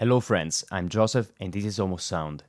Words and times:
Hello, 0.00 0.20
friends. 0.20 0.64
I'm 0.70 0.88
Joseph, 0.88 1.32
and 1.40 1.52
this 1.52 1.64
is 1.64 1.80
Almost 1.80 2.06
Sound. 2.06 2.44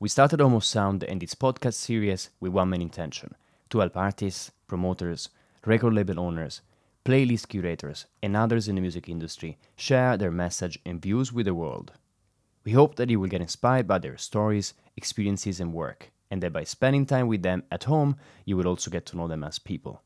We 0.00 0.08
started 0.08 0.40
Almost 0.40 0.68
Sound 0.68 1.04
and 1.04 1.22
its 1.22 1.36
podcast 1.36 1.74
series 1.74 2.30
with 2.40 2.50
one 2.50 2.70
main 2.70 2.82
intention 2.82 3.36
to 3.70 3.78
help 3.78 3.96
artists, 3.96 4.50
promoters, 4.66 5.28
record 5.64 5.94
label 5.94 6.18
owners, 6.18 6.60
playlist 7.04 7.46
curators, 7.50 8.06
and 8.20 8.36
others 8.36 8.66
in 8.66 8.74
the 8.74 8.80
music 8.80 9.08
industry 9.08 9.58
share 9.76 10.16
their 10.16 10.32
message 10.32 10.80
and 10.84 11.00
views 11.00 11.32
with 11.32 11.46
the 11.46 11.54
world. 11.54 11.92
We 12.64 12.72
hope 12.72 12.96
that 12.96 13.10
you 13.10 13.20
will 13.20 13.28
get 13.28 13.42
inspired 13.42 13.86
by 13.86 13.98
their 13.98 14.16
stories, 14.16 14.74
experiences, 14.96 15.60
and 15.60 15.72
work, 15.72 16.10
and 16.32 16.42
that 16.42 16.52
by 16.52 16.64
spending 16.64 17.06
time 17.06 17.28
with 17.28 17.44
them 17.44 17.62
at 17.70 17.84
home, 17.84 18.16
you 18.44 18.56
will 18.56 18.66
also 18.66 18.90
get 18.90 19.06
to 19.06 19.16
know 19.16 19.28
them 19.28 19.44
as 19.44 19.60
people. 19.60 20.02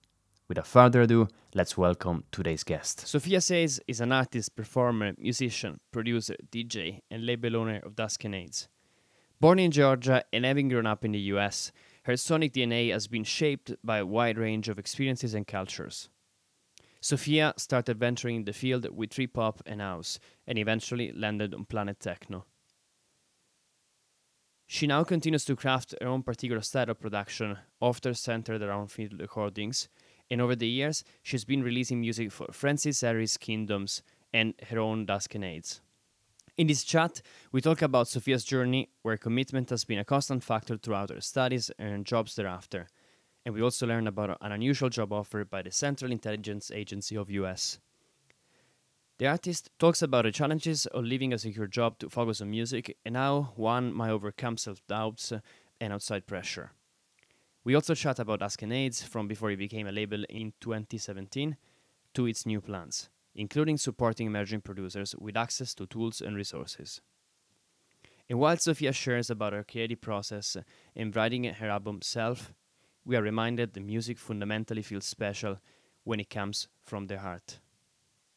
Without 0.48 0.66
further 0.66 1.02
ado, 1.02 1.28
let's 1.54 1.78
welcome 1.78 2.24
today's 2.32 2.64
guest. 2.64 3.06
Sofia 3.06 3.40
Says 3.40 3.80
is 3.86 4.00
an 4.00 4.12
artist, 4.12 4.54
performer, 4.56 5.12
musician, 5.16 5.78
producer, 5.92 6.36
DJ, 6.50 7.00
and 7.10 7.24
label 7.24 7.56
owner 7.56 7.80
of 7.84 7.94
Duscanades. 7.94 8.66
Born 9.40 9.58
in 9.58 9.70
Georgia 9.70 10.24
and 10.32 10.44
having 10.44 10.68
grown 10.68 10.86
up 10.86 11.04
in 11.04 11.12
the 11.12 11.18
US, 11.34 11.72
her 12.04 12.16
sonic 12.16 12.52
DNA 12.52 12.92
has 12.92 13.06
been 13.06 13.24
shaped 13.24 13.72
by 13.84 13.98
a 13.98 14.06
wide 14.06 14.38
range 14.38 14.68
of 14.68 14.78
experiences 14.78 15.34
and 15.34 15.46
cultures. 15.46 16.08
Sofia 17.00 17.54
started 17.56 17.98
venturing 17.98 18.36
in 18.36 18.44
the 18.44 18.52
field 18.52 18.86
with 18.94 19.10
trip 19.10 19.36
hop 19.36 19.62
and 19.66 19.80
house, 19.80 20.18
and 20.46 20.58
eventually 20.58 21.12
landed 21.12 21.54
on 21.54 21.64
Planet 21.64 21.98
Techno. 21.98 22.44
She 24.66 24.86
now 24.86 25.04
continues 25.04 25.44
to 25.46 25.56
craft 25.56 25.94
her 26.00 26.06
own 26.06 26.22
particular 26.22 26.62
style 26.62 26.90
of 26.90 27.00
production, 27.00 27.58
often 27.80 28.14
centered 28.14 28.62
around 28.62 28.92
field 28.92 29.20
recordings, 29.20 29.88
and 30.32 30.40
over 30.40 30.56
the 30.56 30.66
years, 30.66 31.04
she's 31.22 31.44
been 31.44 31.62
releasing 31.62 32.00
music 32.00 32.32
for 32.32 32.46
Francis 32.52 33.02
Harris 33.02 33.36
Kingdoms 33.36 34.02
and 34.32 34.54
her 34.70 34.78
own 34.78 35.06
Duscanades. 35.06 35.80
In 36.56 36.68
this 36.68 36.84
chat, 36.84 37.20
we 37.52 37.60
talk 37.60 37.82
about 37.82 38.08
Sophia's 38.08 38.42
journey, 38.42 38.88
where 39.02 39.18
commitment 39.18 39.68
has 39.68 39.84
been 39.84 39.98
a 39.98 40.06
constant 40.06 40.42
factor 40.42 40.78
throughout 40.78 41.10
her 41.10 41.20
studies 41.20 41.70
and 41.78 42.06
jobs 42.06 42.34
thereafter. 42.34 42.88
And 43.44 43.54
we 43.54 43.60
also 43.60 43.86
learn 43.86 44.06
about 44.06 44.38
an 44.40 44.52
unusual 44.52 44.88
job 44.88 45.12
offer 45.12 45.44
by 45.44 45.60
the 45.60 45.70
Central 45.70 46.10
Intelligence 46.10 46.70
Agency 46.70 47.14
of 47.14 47.28
US. 47.30 47.78
The 49.18 49.26
artist 49.26 49.70
talks 49.78 50.00
about 50.00 50.24
the 50.24 50.32
challenges 50.32 50.86
of 50.86 51.04
leaving 51.04 51.34
a 51.34 51.38
secure 51.38 51.66
job 51.66 51.98
to 51.98 52.08
focus 52.08 52.40
on 52.40 52.50
music 52.50 52.96
and 53.04 53.18
how 53.18 53.52
one 53.56 53.92
might 53.92 54.10
overcome 54.10 54.56
self 54.56 54.80
doubts 54.86 55.30
and 55.78 55.92
outside 55.92 56.26
pressure. 56.26 56.72
We 57.64 57.74
also 57.74 57.94
chat 57.94 58.18
about 58.18 58.40
Duscanades 58.40 59.04
from 59.04 59.28
before 59.28 59.50
it 59.50 59.56
became 59.56 59.86
a 59.86 59.92
label 59.92 60.24
in 60.28 60.52
2017 60.60 61.56
to 62.14 62.26
its 62.26 62.44
new 62.44 62.60
plans, 62.60 63.08
including 63.34 63.78
supporting 63.78 64.26
emerging 64.26 64.62
producers 64.62 65.14
with 65.16 65.36
access 65.36 65.74
to 65.74 65.86
tools 65.86 66.20
and 66.20 66.34
resources. 66.34 67.00
And 68.28 68.40
while 68.40 68.56
Sofia 68.56 68.92
shares 68.92 69.30
about 69.30 69.52
her 69.52 69.64
creative 69.64 70.00
process 70.00 70.56
in 70.94 71.12
writing 71.12 71.44
her 71.44 71.68
album 71.68 72.00
Self, 72.02 72.52
we 73.04 73.16
are 73.16 73.22
reminded 73.22 73.74
that 73.74 73.80
music 73.80 74.18
fundamentally 74.18 74.82
feels 74.82 75.04
special 75.04 75.58
when 76.04 76.18
it 76.18 76.30
comes 76.30 76.68
from 76.84 77.06
the 77.06 77.18
heart. 77.18 77.60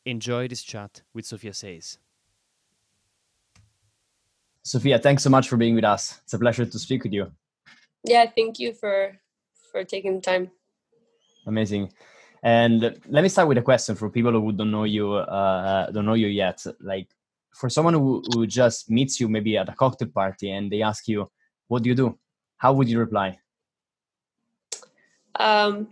Enjoy 0.06 0.48
this 0.48 0.62
chat 0.62 1.02
with 1.14 1.26
Sofia 1.26 1.53
Says. 1.53 1.98
Sofia, 4.62 5.00
thanks 5.00 5.23
so 5.23 5.30
much 5.30 5.48
for 5.48 5.58
being 5.58 5.76
with 5.76 5.84
us. 5.84 6.20
It's 6.23 6.34
a 6.34 6.40
pleasure 6.40 6.66
to 6.66 6.80
speak 6.80 7.03
with 7.03 7.14
you. 7.14 7.31
Yeah, 8.06 8.25
thank 8.36 8.59
you 8.59 8.73
for 8.73 9.20
for 9.72 9.84
taking 9.84 10.16
the 10.16 10.22
time. 10.22 10.52
Amazing. 11.48 11.92
And 12.44 12.81
let 13.08 13.23
me 13.23 13.30
start 13.30 13.47
with 13.47 13.58
a 13.58 13.62
question 13.62 13.95
for 13.95 14.09
people 14.09 14.31
who 14.31 14.52
don't 14.52 14.72
know 14.72 14.84
you, 14.84 15.14
uh, 15.14 15.89
don't 15.89 16.06
know 16.06 16.14
you 16.14 16.28
yet. 16.28 16.64
Like, 16.80 17.08
for 17.56 17.70
someone 17.70 17.95
who, 17.95 18.22
who 18.31 18.45
just 18.45 18.89
meets 18.89 19.20
you 19.20 19.28
maybe 19.28 19.58
at 19.58 19.70
a 19.70 19.73
cocktail 19.73 20.09
party 20.09 20.52
and 20.52 20.72
they 20.72 20.81
ask 20.81 21.08
you, 21.08 21.28
"What 21.67 21.84
do 21.84 21.89
you 21.89 21.95
do?" 21.95 22.20
How 22.58 22.73
would 22.73 22.88
you 22.88 23.00
reply? 23.00 23.39
Um, 25.40 25.90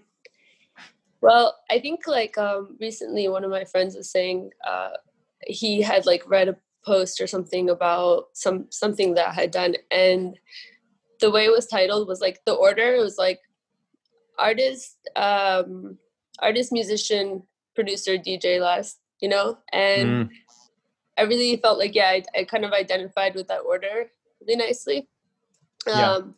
well, 1.22 1.58
I 1.72 1.80
think 1.80 2.06
like 2.06 2.38
um, 2.38 2.78
recently 2.80 3.28
one 3.28 3.44
of 3.44 3.52
my 3.52 3.66
friends 3.66 3.96
was 3.96 4.12
saying 4.12 4.52
uh, 4.68 4.92
he 5.48 5.82
had 5.82 6.06
like 6.06 6.24
read 6.30 6.50
a 6.50 6.58
post 6.86 7.22
or 7.22 7.28
something 7.28 7.70
about 7.70 8.26
some 8.34 8.68
something 8.70 9.14
that 9.16 9.30
I 9.30 9.34
had 9.34 9.52
done, 9.52 9.76
and 9.90 10.38
the 11.20 11.32
way 11.32 11.46
it 11.46 11.52
was 11.52 11.68
titled 11.68 12.08
was 12.08 12.22
like 12.22 12.42
the 12.46 12.54
order. 12.54 12.94
It 12.96 13.00
was 13.00 13.18
like 13.18 13.40
artist, 14.38 14.98
um, 15.16 15.98
artist, 16.40 16.72
musician, 16.72 17.44
producer, 17.76 18.18
DJ 18.18 18.60
last, 18.60 19.00
you 19.22 19.30
know, 19.30 19.58
and 19.72 20.10
Mm. 20.10 20.30
I 21.18 21.22
really 21.24 21.58
felt 21.58 21.78
like 21.78 21.94
yeah, 21.96 22.10
I, 22.10 22.24
I 22.36 22.44
kind 22.44 22.66
of 22.66 22.72
identified 22.74 23.36
with 23.36 23.48
that 23.48 23.62
order 23.62 24.12
really 24.42 24.56
nicely. 24.56 25.08
Yeah. 25.88 26.14
Um, 26.14 26.36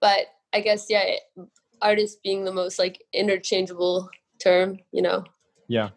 but 0.00 0.26
I 0.52 0.60
guess 0.60 0.86
yeah, 0.88 1.02
it- 1.02 1.48
artist 1.82 2.22
being 2.22 2.44
the 2.44 2.52
most 2.52 2.78
like 2.78 3.02
interchangeable 3.12 4.08
term, 4.42 4.78
you 4.92 5.02
know. 5.02 5.24
Yeah. 5.68 5.90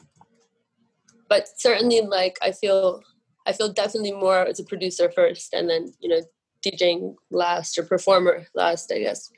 But 1.29 1.47
certainly, 1.57 2.01
like 2.01 2.37
I 2.41 2.51
feel, 2.51 3.01
I 3.47 3.53
feel 3.53 3.71
definitely 3.71 4.11
more 4.11 4.39
as 4.45 4.59
a 4.59 4.63
producer 4.63 5.09
first, 5.09 5.53
and 5.53 5.69
then 5.69 5.91
you 5.99 6.09
know, 6.09 6.21
DJing 6.65 7.15
last 7.31 7.77
or 7.77 7.83
performer 7.83 8.47
last, 8.55 8.91
I 8.91 8.99
guess. 8.99 9.31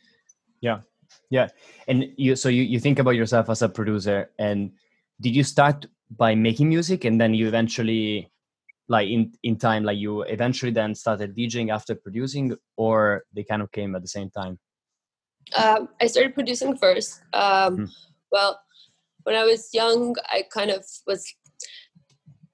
Yeah. 0.62 0.82
Yeah. 1.30 1.48
And 1.88 2.12
you, 2.18 2.36
so 2.36 2.50
you, 2.50 2.64
you 2.64 2.80
think 2.80 3.00
about 3.00 3.16
yourself 3.16 3.50
as 3.50 3.62
a 3.62 3.70
producer, 3.70 4.30
and 4.40 4.72
did 5.22 5.36
you 5.36 5.44
start 5.44 5.86
by 6.16 6.36
making 6.36 6.70
music, 6.70 7.06
and 7.06 7.20
then 7.20 7.34
you 7.34 7.48
eventually, 7.48 8.32
like 8.88 9.10
in 9.10 9.34
in 9.44 9.58
time, 9.58 9.84
like 9.84 9.98
you 9.98 10.22
eventually 10.22 10.72
then 10.72 10.94
started 10.94 11.36
DJing 11.36 11.74
after 11.74 11.96
producing, 11.96 12.56
or 12.78 13.24
they 13.34 13.44
kind 13.44 13.62
of 13.62 13.72
came 13.72 13.96
at 13.96 14.02
the 14.02 14.08
same 14.08 14.30
time? 14.30 14.60
Um, 15.56 15.90
I 16.02 16.08
started 16.08 16.34
producing 16.34 16.78
first. 16.78 17.22
Um, 17.34 17.78
Mhm. 17.78 17.90
Well, 18.32 18.60
when 19.24 19.36
I 19.36 19.44
was 19.44 19.74
young, 19.74 20.16
I 20.30 20.44
kind 20.52 20.72
of 20.72 20.86
was 21.08 21.26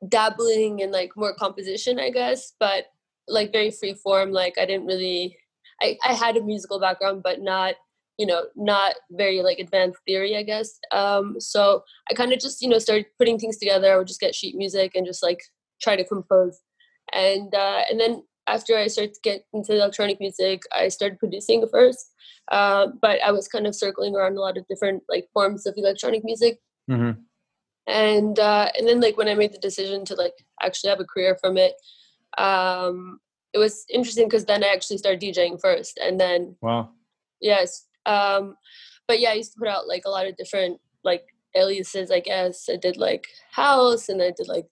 dabbling 0.07 0.79
in 0.79 0.91
like 0.91 1.11
more 1.15 1.33
composition, 1.35 1.99
I 1.99 2.09
guess, 2.09 2.53
but 2.59 2.85
like 3.27 3.51
very 3.51 3.71
free 3.71 3.93
form. 3.93 4.31
Like 4.31 4.57
I 4.57 4.65
didn't 4.65 4.85
really, 4.85 5.37
I, 5.81 5.97
I 6.03 6.13
had 6.13 6.37
a 6.37 6.43
musical 6.43 6.79
background, 6.79 7.21
but 7.23 7.41
not, 7.41 7.75
you 8.17 8.25
know, 8.25 8.43
not 8.55 8.95
very 9.11 9.41
like 9.41 9.59
advanced 9.59 9.99
theory, 10.05 10.35
I 10.35 10.43
guess. 10.43 10.77
Um, 10.91 11.35
so 11.39 11.83
I 12.09 12.13
kind 12.13 12.33
of 12.33 12.39
just, 12.39 12.61
you 12.61 12.69
know, 12.69 12.79
started 12.79 13.05
putting 13.17 13.39
things 13.39 13.57
together. 13.57 13.93
I 13.93 13.97
would 13.97 14.07
just 14.07 14.19
get 14.19 14.35
sheet 14.35 14.55
music 14.55 14.93
and 14.95 15.05
just 15.05 15.23
like 15.23 15.41
try 15.81 15.95
to 15.95 16.03
compose. 16.03 16.59
And 17.13 17.53
uh, 17.53 17.81
and 17.89 17.99
then 17.99 18.23
after 18.47 18.75
I 18.77 18.87
started 18.87 19.13
to 19.13 19.19
get 19.23 19.45
into 19.53 19.73
electronic 19.73 20.19
music, 20.19 20.63
I 20.73 20.87
started 20.89 21.19
producing 21.19 21.65
first. 21.71 22.11
Uh, 22.51 22.87
but 23.01 23.19
I 23.25 23.31
was 23.31 23.47
kind 23.47 23.65
of 23.65 23.75
circling 23.75 24.15
around 24.15 24.37
a 24.37 24.41
lot 24.41 24.57
of 24.57 24.67
different 24.67 25.03
like 25.09 25.27
forms 25.33 25.65
of 25.65 25.75
electronic 25.77 26.23
music 26.23 26.59
Mm-hmm. 26.89 27.21
and 27.87 28.39
uh, 28.39 28.69
and 28.77 28.87
then 28.87 28.99
like 28.99 29.17
when 29.17 29.27
I 29.27 29.35
made 29.35 29.53
the 29.53 29.59
decision 29.59 30.03
to 30.05 30.15
like 30.15 30.33
actually 30.61 30.89
have 30.89 30.99
a 30.99 31.05
career 31.05 31.37
from 31.39 31.57
it, 31.57 31.73
um, 32.37 33.19
it 33.53 33.57
was 33.57 33.85
interesting 33.89 34.27
because 34.27 34.45
then 34.45 34.63
I 34.63 34.67
actually 34.67 34.97
started 34.97 35.21
DJing 35.21 35.59
first, 35.59 35.97
and 36.01 36.19
then 36.19 36.55
Wow. 36.61 36.89
yes, 37.41 37.85
um, 38.05 38.55
but 39.07 39.19
yeah, 39.19 39.31
I 39.31 39.33
used 39.33 39.53
to 39.53 39.59
put 39.59 39.67
out 39.67 39.87
like 39.87 40.03
a 40.05 40.09
lot 40.09 40.27
of 40.27 40.37
different 40.37 40.79
like 41.03 41.25
aliases. 41.55 42.11
I 42.11 42.19
guess 42.21 42.69
I 42.71 42.77
did 42.77 42.97
like 42.97 43.27
house, 43.51 44.09
and 44.09 44.21
I 44.21 44.31
did 44.31 44.47
like 44.47 44.67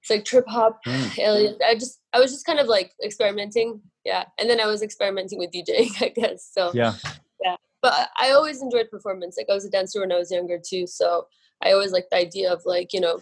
it's 0.00 0.10
like 0.10 0.24
trip 0.24 0.46
hop 0.48 0.80
Mm. 0.86 1.18
alias. 1.18 1.56
I 1.64 1.74
just 1.74 2.00
I 2.12 2.18
was 2.18 2.32
just 2.32 2.44
kind 2.46 2.58
of 2.58 2.66
like 2.66 2.92
experimenting, 3.04 3.80
yeah, 4.04 4.24
and 4.38 4.50
then 4.50 4.60
I 4.60 4.66
was 4.66 4.82
experimenting 4.82 5.38
with 5.38 5.52
DJing, 5.52 5.90
I 6.02 6.08
guess. 6.08 6.48
So 6.52 6.72
Yeah. 6.74 6.94
yeah, 7.42 7.56
but 7.82 8.08
I- 8.18 8.32
always 8.32 8.62
enjoyed 8.62 8.90
performance. 8.90 9.36
Like 9.36 9.46
I 9.48 9.54
was 9.54 9.64
a 9.64 9.70
dancer 9.70 10.00
when 10.00 10.10
I 10.12 10.18
was 10.18 10.30
younger 10.32 10.58
too, 10.58 10.86
so 10.88 11.26
I 11.62 11.70
always 11.72 11.92
liked 11.92 12.10
the 12.10 12.16
idea 12.16 12.52
of 12.52 12.62
like 12.66 12.92
you 12.92 13.00
know 13.00 13.20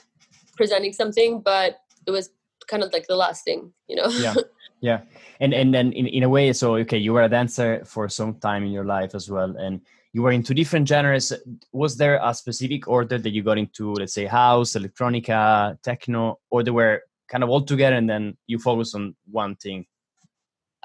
presenting 0.56 0.94
something, 0.94 1.41
but 1.42 1.81
it 2.06 2.10
was 2.12 2.31
kind 2.66 2.82
of 2.82 2.93
like 2.93 3.06
the 3.06 3.16
last 3.16 3.44
thing, 3.44 3.72
you 3.89 3.97
know. 3.97 4.09
Yeah. 4.09 4.34
Yeah. 4.83 5.03
And 5.41 5.53
and 5.53 5.74
then 5.74 5.92
in, 5.92 6.07
in 6.07 6.22
a 6.22 6.28
way, 6.30 6.54
so 6.54 6.77
okay, 6.77 6.97
you 6.97 7.12
were 7.12 7.21
a 7.21 7.28
dancer 7.28 7.84
for 7.84 8.09
some 8.09 8.36
time 8.41 8.65
in 8.65 8.72
your 8.72 8.86
life 8.86 9.15
as 9.15 9.30
well, 9.30 9.54
and 9.59 9.83
you 10.15 10.22
were 10.22 10.33
into 10.33 10.54
different 10.54 10.89
genres. 10.89 11.34
Was 11.72 11.98
there 11.98 12.18
a 12.22 12.33
specific 12.33 12.89
order 12.89 13.18
that 13.18 13.28
you 13.28 13.42
got 13.42 13.59
into, 13.59 13.92
let's 13.92 14.15
say, 14.15 14.24
house, 14.24 14.72
electronica, 14.72 15.77
techno, 15.83 16.39
or 16.48 16.62
they 16.62 16.71
were 16.71 17.03
kind 17.28 17.45
of 17.45 17.51
all 17.51 17.60
together, 17.60 17.95
and 17.95 18.09
then 18.09 18.39
you 18.47 18.59
focus 18.59 18.95
on 18.95 19.15
one 19.30 19.54
thing? 19.56 19.84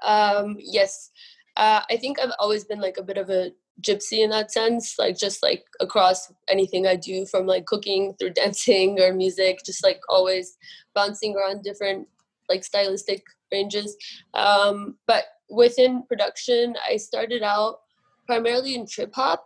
um, 0.04 0.58
yes, 0.60 1.12
uh, 1.58 1.82
I 1.90 1.98
think 1.98 2.20
I've 2.20 2.34
always 2.40 2.64
been 2.64 2.82
like 2.82 2.98
a 2.98 3.04
bit 3.04 3.18
of 3.18 3.30
a 3.30 3.52
gypsy 3.82 4.20
in 4.24 4.30
that 4.30 4.52
sense, 4.52 4.96
like 4.98 5.18
just 5.18 5.44
like 5.44 5.64
across 5.80 6.32
anything 6.48 6.88
I 6.88 6.96
do, 6.96 7.26
from 7.26 7.46
like 7.46 7.66
cooking 7.66 8.14
through 8.18 8.30
dancing 8.42 9.00
or 9.00 9.14
music, 9.14 9.60
just 9.66 9.84
like 9.84 10.00
always 10.10 10.58
bouncing 10.94 11.36
around 11.36 11.64
different 11.64 12.08
like 12.50 12.64
stylistic 12.64 13.24
ranges. 13.52 13.96
Um, 14.34 14.98
but 15.08 15.26
within 15.50 16.04
production, 16.04 16.76
I 16.90 16.98
started 16.98 17.44
out 17.44 17.80
primarily 18.28 18.76
in 18.76 18.88
trip 18.88 19.14
hop. 19.14 19.46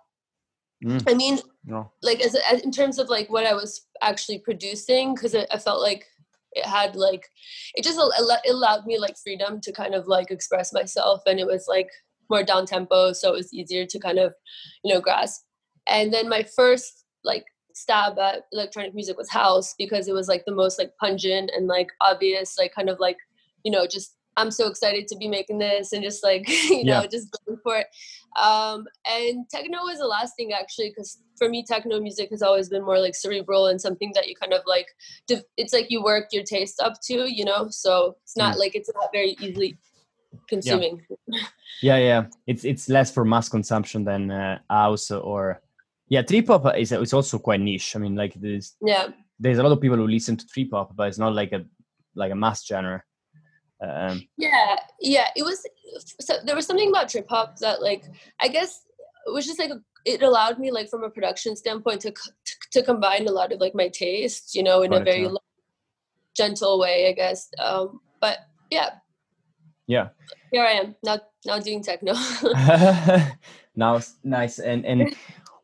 Mm. 0.84 1.04
I 1.10 1.14
mean, 1.14 1.40
No. 1.66 1.92
like 2.02 2.22
as, 2.22 2.36
as 2.50 2.62
in 2.62 2.72
terms 2.72 3.00
of 3.00 3.10
like 3.10 3.30
what 3.30 3.46
I 3.46 3.54
was 3.54 3.86
actually 4.02 4.40
producing, 4.40 5.14
because 5.14 5.36
I, 5.36 5.46
I 5.52 5.58
felt 5.58 5.82
like 5.82 6.06
it 6.54 6.66
had 6.66 6.96
like 6.96 7.28
it 7.76 7.84
just 7.84 8.00
it 8.00 8.52
allowed 8.52 8.86
me 8.86 8.98
like 8.98 9.16
freedom 9.18 9.62
to 9.62 9.72
kind 9.72 9.94
of 9.94 10.08
like 10.08 10.32
express 10.32 10.74
myself 10.74 11.22
and 11.28 11.40
it 11.40 11.46
was 11.46 11.66
like 11.68 11.90
more 12.30 12.44
down 12.44 12.66
tempo 12.66 13.14
so 13.14 13.34
it 13.34 13.38
was 13.38 13.54
easier 13.54 13.86
to 13.86 14.00
kind 14.00 14.20
of 14.20 14.34
you 14.84 14.94
know 14.94 15.02
grasp. 15.02 15.44
And 15.88 16.14
then 16.14 16.30
my 16.30 16.44
first 16.44 17.06
like 17.24 17.46
stab 17.74 18.20
at 18.20 18.44
electronic 18.52 18.94
music 18.94 19.18
was 19.18 19.30
house 19.30 19.74
because 19.78 20.08
it 20.08 20.14
was 20.14 20.28
like 20.28 20.44
the 20.46 20.54
most 20.54 20.78
like 20.78 20.92
pungent 21.00 21.52
and 21.56 21.68
like 21.68 21.90
obvious 22.02 22.58
like 22.58 22.74
kind 22.74 22.90
of 22.90 23.00
like 23.00 23.18
you 23.64 23.72
know 23.72 23.88
just 23.88 24.16
i'm 24.38 24.52
so 24.52 24.68
excited 24.68 25.08
to 25.08 25.16
be 25.16 25.28
making 25.28 25.58
this 25.60 25.94
and 25.94 26.04
just 26.04 26.24
like 26.24 26.48
you 26.70 26.84
know 26.84 27.06
just 27.10 27.36
going 27.46 27.60
for 27.64 27.78
it. 27.78 27.88
Um 28.40 28.86
and 29.06 29.50
techno 29.50 29.80
was 29.80 30.00
the 30.00 30.06
last 30.06 30.36
thing 30.36 30.54
actually 30.54 30.90
because 30.90 31.20
for 31.38 31.50
me 31.50 31.64
techno 31.64 32.00
music 32.00 32.30
has 32.32 32.42
always 32.42 32.70
been 32.70 32.86
more 32.86 33.00
like 33.00 33.16
cerebral 33.16 33.68
and 33.68 33.82
something 33.82 34.12
that 34.14 34.28
you 34.28 34.36
kind 34.36 34.54
of 34.54 34.62
like 34.66 34.88
it's 35.58 35.74
like 35.74 35.88
you 35.90 36.04
work 36.04 36.26
your 36.32 36.44
taste 36.44 36.80
up 36.80 37.02
to 37.06 37.32
you 37.32 37.44
know? 37.46 37.68
So 37.70 38.18
it's 38.24 38.38
not 38.38 38.56
mm. 38.56 38.60
like 38.60 38.76
it's 38.76 38.90
not 38.94 39.10
very 39.12 39.36
easily 39.42 39.78
consuming 40.48 41.02
yeah. 41.28 41.40
yeah 41.82 41.98
yeah 41.98 42.26
it's 42.46 42.64
it's 42.64 42.90
less 42.90 43.12
for 43.12 43.26
mass 43.26 43.50
consumption 43.50 44.04
than 44.04 44.30
uh, 44.30 44.60
house 44.70 45.12
or 45.12 45.62
yeah, 46.10 46.24
trip 46.24 46.48
hop 46.48 46.76
is 46.76 46.92
it's 46.92 47.14
also 47.14 47.38
quite 47.38 47.62
niche. 47.62 47.96
I 47.96 48.00
mean, 48.00 48.16
like 48.16 48.34
there's 48.34 48.76
yeah, 48.82 49.10
there's 49.40 49.60
a 49.60 49.64
lot 49.64 49.72
of 49.72 49.80
people 49.80 49.98
who 49.98 50.08
listen 50.08 50.36
to 50.38 50.48
trip 50.48 50.70
hop, 50.74 50.96
but 50.96 51.08
it's 51.08 51.20
not 51.20 51.34
like 51.34 51.52
a 51.52 51.64
like 52.16 52.32
a 52.32 52.36
mass 52.36 52.66
genre. 52.66 53.04
Um, 53.82 54.28
yeah, 54.36 54.76
yeah, 55.00 55.28
it 55.36 55.44
was. 55.44 55.66
So 56.20 56.38
there 56.44 56.56
was 56.56 56.66
something 56.66 56.90
about 56.90 57.10
trip 57.10 57.28
hop 57.30 57.58
that, 57.60 57.82
like, 57.82 58.06
I 58.42 58.48
guess 58.48 58.84
it 59.26 59.32
was 59.32 59.46
just 59.46 59.60
like 59.60 59.70
a, 59.70 59.80
it 60.04 60.24
allowed 60.24 60.60
me, 60.60 60.72
like, 60.72 60.90
from 60.90 61.04
a 61.04 61.10
production 61.10 61.56
standpoint, 61.56 62.02
to 62.02 62.14
to 62.72 62.82
combine 62.82 63.28
a 63.28 63.32
lot 63.32 63.54
of 63.54 63.60
like 63.60 63.76
my 63.76 63.88
tastes, 63.88 64.56
you 64.56 64.64
know, 64.64 64.82
in 64.82 64.94
a 64.94 65.04
very 65.04 65.30
gentle 66.36 66.80
way, 66.80 67.08
I 67.08 67.14
guess. 67.14 67.50
Um, 67.60 68.02
but 68.20 68.40
yeah, 68.72 68.96
yeah, 69.90 70.10
here 70.52 70.64
I 70.64 70.74
am 70.74 70.96
now 71.04 71.20
now 71.46 71.60
doing 71.60 71.82
techno. 71.82 72.14
now 73.76 74.00
nice 74.24 74.60
and 74.60 74.86
and 74.86 75.16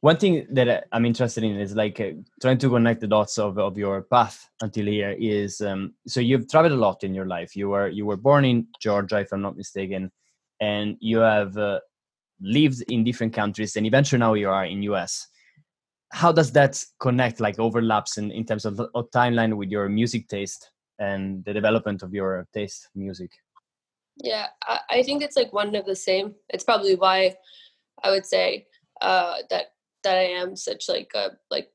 one 0.01 0.18
thing 0.18 0.48
that 0.50 0.88
I'm 0.92 1.06
interested 1.06 1.44
in 1.44 1.60
is 1.60 1.75
like 1.75 2.00
uh, 2.00 2.12
trying 2.42 2.57
to 2.57 2.69
connect 2.69 3.01
the 3.01 3.07
dots 3.07 3.38
of, 3.38 3.60
of 3.60 3.77
your 3.77 4.01
path 4.01 4.50
until 4.62 4.88
here 4.88 5.16
is 5.19 5.62
um, 5.62 5.94
so 6.07 6.19
you've 6.22 6.50
traveled 6.50 6.74
a 6.74 6.75
lot 6.75 7.04
in 7.04 7.13
your 7.13 7.27
life. 7.27 7.56
You 7.56 7.69
were 7.69 7.88
you 7.88 8.07
were 8.07 8.18
born 8.18 8.45
in 8.45 8.68
Georgia, 8.80 9.19
if 9.19 9.31
I'm 9.31 9.44
not 9.44 9.57
mistaken, 9.57 10.12
and 10.60 10.98
you 11.00 11.19
have 11.19 11.56
uh, 11.56 11.81
lived 12.42 12.83
in 12.89 13.04
different 13.04 13.33
countries, 13.33 13.75
and 13.75 13.86
eventually 13.86 14.19
now 14.19 14.33
you 14.33 14.50
are 14.50 14.66
in 14.66 14.81
US. 14.83 15.27
How 16.12 16.31
does 16.31 16.51
that 16.54 16.83
connect, 17.00 17.39
like 17.39 17.60
overlaps 17.60 18.18
in, 18.18 18.31
in 18.31 18.44
terms 18.44 18.66
of, 18.66 18.80
of 18.80 19.12
timeline 19.12 19.56
with 19.56 19.69
your 19.69 19.88
music 19.88 20.27
taste 20.30 20.72
and 20.98 21.45
the 21.45 21.54
development 21.54 22.01
of 22.01 22.12
your 22.12 22.48
taste 22.54 22.89
music? 22.95 23.31
Yeah, 24.18 24.48
I, 24.64 24.80
I 24.90 25.04
think 25.04 25.22
it's 25.22 25.36
like 25.36 25.52
one 25.54 25.76
of 25.76 25.86
the 25.86 25.96
same. 25.96 26.36
It's 26.50 26.64
probably 26.64 26.96
why 26.96 27.36
I 28.04 28.12
would 28.12 28.26
say 28.26 28.68
uh, 29.02 29.38
that 29.50 29.68
that 30.04 30.18
I 30.18 30.24
am 30.24 30.56
such 30.56 30.86
like 30.88 31.12
a 31.16 31.32
like 31.52 31.70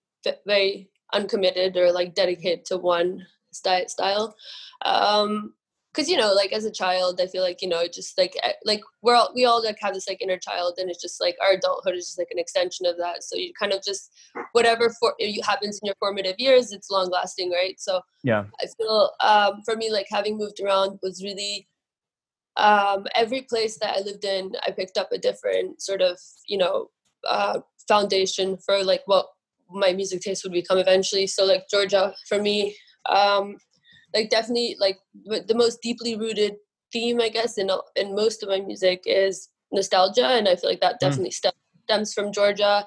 very 0.47 0.91
uncommitted 1.13 1.77
or 1.77 1.93
like 1.93 2.15
dedicated 2.15 2.65
to 2.67 2.79
one 2.79 3.27
style 3.53 3.89
style. 3.89 4.37
Um, 4.85 5.55
because 5.93 6.09
you 6.09 6.17
know 6.17 6.33
like 6.33 6.53
as 6.53 6.65
a 6.65 6.71
child 6.71 7.21
i 7.21 7.27
feel 7.27 7.43
like 7.43 7.61
you 7.61 7.69
know 7.69 7.85
just 7.93 8.17
like 8.17 8.37
like 8.65 8.81
we're 9.03 9.15
all 9.15 9.33
we 9.35 9.45
all 9.45 9.63
like 9.63 9.79
have 9.81 9.95
this 9.95 10.09
like 10.09 10.23
inner 10.23 10.39
child 10.39 10.75
and 10.79 10.91
it's 10.91 11.03
just 11.03 11.21
like 11.21 11.37
our 11.43 11.53
adulthood 11.53 11.95
is 11.95 12.07
just 12.07 12.19
like 12.19 12.29
an 12.31 12.39
extension 12.39 12.87
of 12.87 12.97
that 12.97 13.23
so 13.23 13.37
you 13.37 13.53
kind 13.59 13.73
of 13.73 13.83
just 13.83 14.13
whatever 14.53 14.91
for 15.01 15.15
you 15.19 15.43
happens 15.43 15.79
in 15.83 15.87
your 15.87 15.95
formative 15.99 16.37
years 16.39 16.73
it's 16.73 16.91
long 16.91 17.11
lasting 17.11 17.51
right 17.51 17.81
so 17.81 18.01
yeah 18.23 18.45
i 18.61 18.67
feel 18.79 19.11
um 19.21 19.63
for 19.65 19.77
me 19.77 19.91
like 19.91 20.07
having 20.11 20.39
moved 20.39 20.61
around 20.61 20.99
was 21.03 21.23
really 21.23 21.67
um 22.61 23.07
every 23.15 23.43
place 23.43 23.79
that 23.79 23.97
i 23.97 24.01
lived 24.01 24.25
in 24.25 24.53
i 24.67 24.71
picked 24.71 24.99
up 24.99 25.09
a 25.13 25.19
different 25.19 25.81
sort 25.81 26.03
of 26.03 26.19
you 26.47 26.59
know 26.59 26.89
uh 27.29 27.59
foundation 27.89 28.57
for 28.65 28.85
like 28.85 29.03
what 29.07 29.27
my 29.73 29.93
music 29.93 30.21
taste 30.21 30.45
would 30.45 30.53
become 30.53 30.79
eventually. 30.79 31.27
So 31.27 31.45
like 31.45 31.65
Georgia 31.71 32.15
for 32.29 32.41
me, 32.41 32.77
um, 33.09 33.57
like 34.15 34.31
definitely 34.31 34.77
like 34.81 34.99
the 35.25 35.55
most 35.55 35.81
deeply 35.83 36.17
rooted 36.17 36.57
theme 36.93 37.21
I 37.21 37.29
guess 37.29 37.57
in 37.57 37.71
in 37.95 38.15
most 38.15 38.43
of 38.43 38.49
my 38.49 38.61
music 38.61 39.03
is 39.07 39.49
nostalgia, 39.73 40.27
and 40.27 40.49
I 40.49 40.57
feel 40.57 40.71
like 40.71 40.81
that 40.81 40.97
mm. 40.97 41.01
definitely 41.01 41.31
mm. 41.31 41.53
stems 41.85 42.13
from 42.13 42.33
Georgia. 42.33 42.85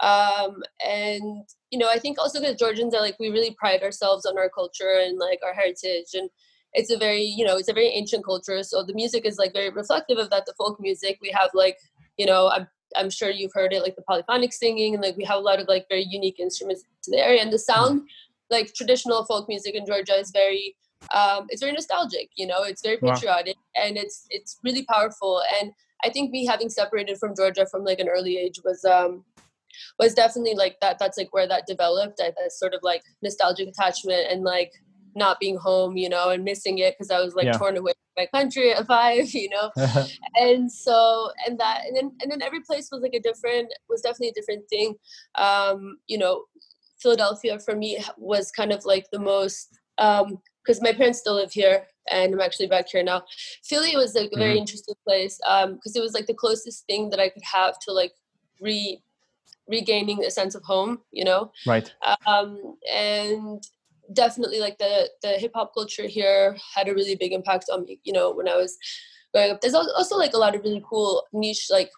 Um, 0.00 0.62
and 0.86 1.44
you 1.70 1.78
know, 1.78 1.88
I 1.90 1.98
think 1.98 2.18
also 2.18 2.40
because 2.40 2.56
Georgians 2.56 2.94
are 2.94 3.02
like 3.02 3.16
we 3.18 3.30
really 3.30 3.56
pride 3.58 3.82
ourselves 3.82 4.24
on 4.24 4.38
our 4.38 4.48
culture 4.48 5.00
and 5.04 5.18
like 5.18 5.40
our 5.44 5.52
heritage 5.52 6.14
and 6.14 6.30
it's 6.72 6.90
a 6.90 6.96
very 6.98 7.22
you 7.22 7.44
know 7.44 7.56
it's 7.56 7.68
a 7.68 7.72
very 7.72 7.88
ancient 7.88 8.24
culture 8.24 8.62
so 8.62 8.82
the 8.82 8.94
music 8.94 9.24
is 9.26 9.38
like 9.38 9.52
very 9.52 9.70
reflective 9.70 10.18
of 10.18 10.30
that 10.30 10.46
the 10.46 10.54
folk 10.56 10.78
music 10.80 11.18
we 11.20 11.30
have 11.30 11.50
like 11.54 11.76
you 12.16 12.26
know 12.26 12.48
i'm 12.48 12.66
I'm 12.96 13.10
sure 13.10 13.30
you've 13.30 13.52
heard 13.54 13.72
it, 13.72 13.82
like 13.82 13.96
the 13.96 14.02
polyphonic 14.02 14.52
singing, 14.52 14.94
and 14.94 15.02
like 15.02 15.16
we 15.16 15.24
have 15.24 15.38
a 15.38 15.42
lot 15.42 15.60
of 15.60 15.68
like 15.68 15.86
very 15.88 16.04
unique 16.04 16.40
instruments 16.40 16.84
to 17.04 17.10
the 17.10 17.18
area. 17.18 17.42
And 17.42 17.52
the 17.52 17.58
sound, 17.58 18.02
like 18.50 18.74
traditional 18.74 19.24
folk 19.24 19.48
music 19.48 19.74
in 19.74 19.86
Georgia, 19.86 20.14
is 20.14 20.30
very 20.30 20.74
um, 21.14 21.46
it's 21.48 21.60
very 21.60 21.72
nostalgic. 21.72 22.30
You 22.36 22.46
know, 22.46 22.62
it's 22.62 22.82
very 22.82 22.96
patriotic, 22.96 23.56
wow. 23.56 23.84
and 23.84 23.96
it's 23.96 24.26
it's 24.30 24.58
really 24.64 24.84
powerful. 24.84 25.42
And 25.60 25.72
I 26.04 26.10
think 26.10 26.30
me 26.30 26.46
having 26.46 26.68
separated 26.68 27.18
from 27.18 27.34
Georgia 27.36 27.66
from 27.70 27.84
like 27.84 28.00
an 28.00 28.08
early 28.08 28.38
age 28.38 28.60
was 28.64 28.84
um 28.84 29.24
was 29.98 30.14
definitely 30.14 30.54
like 30.54 30.78
that. 30.80 30.98
That's 30.98 31.18
like 31.18 31.32
where 31.32 31.48
that 31.48 31.66
developed. 31.66 32.18
That 32.18 32.34
sort 32.50 32.74
of 32.74 32.80
like 32.82 33.02
nostalgic 33.22 33.68
attachment 33.68 34.26
and 34.30 34.42
like 34.42 34.72
not 35.14 35.40
being 35.40 35.56
home, 35.56 35.96
you 35.96 36.08
know, 36.08 36.30
and 36.30 36.44
missing 36.44 36.78
it 36.78 36.94
because 36.96 37.10
I 37.10 37.20
was 37.20 37.34
like 37.34 37.46
yeah. 37.46 37.52
torn 37.52 37.76
away 37.76 37.92
from 37.92 38.24
my 38.24 38.38
country 38.38 38.72
at 38.72 38.86
five, 38.86 39.32
you 39.32 39.48
know. 39.50 39.70
and 40.36 40.70
so 40.70 41.30
and 41.46 41.58
that 41.58 41.82
and 41.86 41.96
then 41.96 42.12
and 42.20 42.30
then 42.30 42.42
every 42.42 42.60
place 42.60 42.88
was 42.90 43.02
like 43.02 43.14
a 43.14 43.20
different 43.20 43.72
was 43.88 44.02
definitely 44.02 44.28
a 44.28 44.32
different 44.34 44.68
thing. 44.68 44.96
Um, 45.36 45.98
you 46.06 46.18
know, 46.18 46.44
Philadelphia 47.00 47.58
for 47.58 47.74
me 47.74 48.02
was 48.16 48.50
kind 48.50 48.72
of 48.72 48.84
like 48.84 49.06
the 49.10 49.18
most 49.18 49.78
um 49.98 50.38
because 50.64 50.82
my 50.82 50.92
parents 50.92 51.18
still 51.18 51.34
live 51.34 51.52
here 51.52 51.86
and 52.10 52.34
I'm 52.34 52.40
actually 52.40 52.66
back 52.66 52.88
here 52.88 53.02
now. 53.02 53.22
Philly 53.64 53.96
was 53.96 54.14
like 54.14 54.30
a 54.32 54.38
very 54.38 54.52
mm-hmm. 54.52 54.58
interesting 54.58 54.94
place 55.06 55.38
um 55.46 55.74
because 55.74 55.96
it 55.96 56.02
was 56.02 56.14
like 56.14 56.26
the 56.26 56.34
closest 56.34 56.86
thing 56.86 57.10
that 57.10 57.20
I 57.20 57.28
could 57.28 57.42
have 57.44 57.78
to 57.80 57.92
like 57.92 58.12
re 58.60 59.02
regaining 59.68 60.24
a 60.24 60.30
sense 60.30 60.54
of 60.54 60.64
home, 60.64 61.00
you 61.10 61.24
know. 61.24 61.52
Right. 61.66 61.92
Um 62.26 62.76
and 62.92 63.62
definitely 64.12 64.60
like 64.60 64.78
the 64.78 65.08
the 65.22 65.30
hip 65.30 65.52
hop 65.54 65.72
culture 65.74 66.06
here 66.06 66.56
had 66.74 66.88
a 66.88 66.94
really 66.94 67.14
big 67.14 67.32
impact 67.32 67.66
on 67.72 67.84
me. 67.84 68.00
You 68.04 68.12
know, 68.12 68.32
when 68.32 68.48
I 68.48 68.56
was 68.56 68.76
growing 69.34 69.50
up, 69.50 69.60
there's 69.60 69.74
also 69.74 70.16
like 70.16 70.34
a 70.34 70.38
lot 70.38 70.54
of 70.54 70.62
really 70.62 70.82
cool 70.88 71.24
niche 71.32 71.66
like 71.70 71.90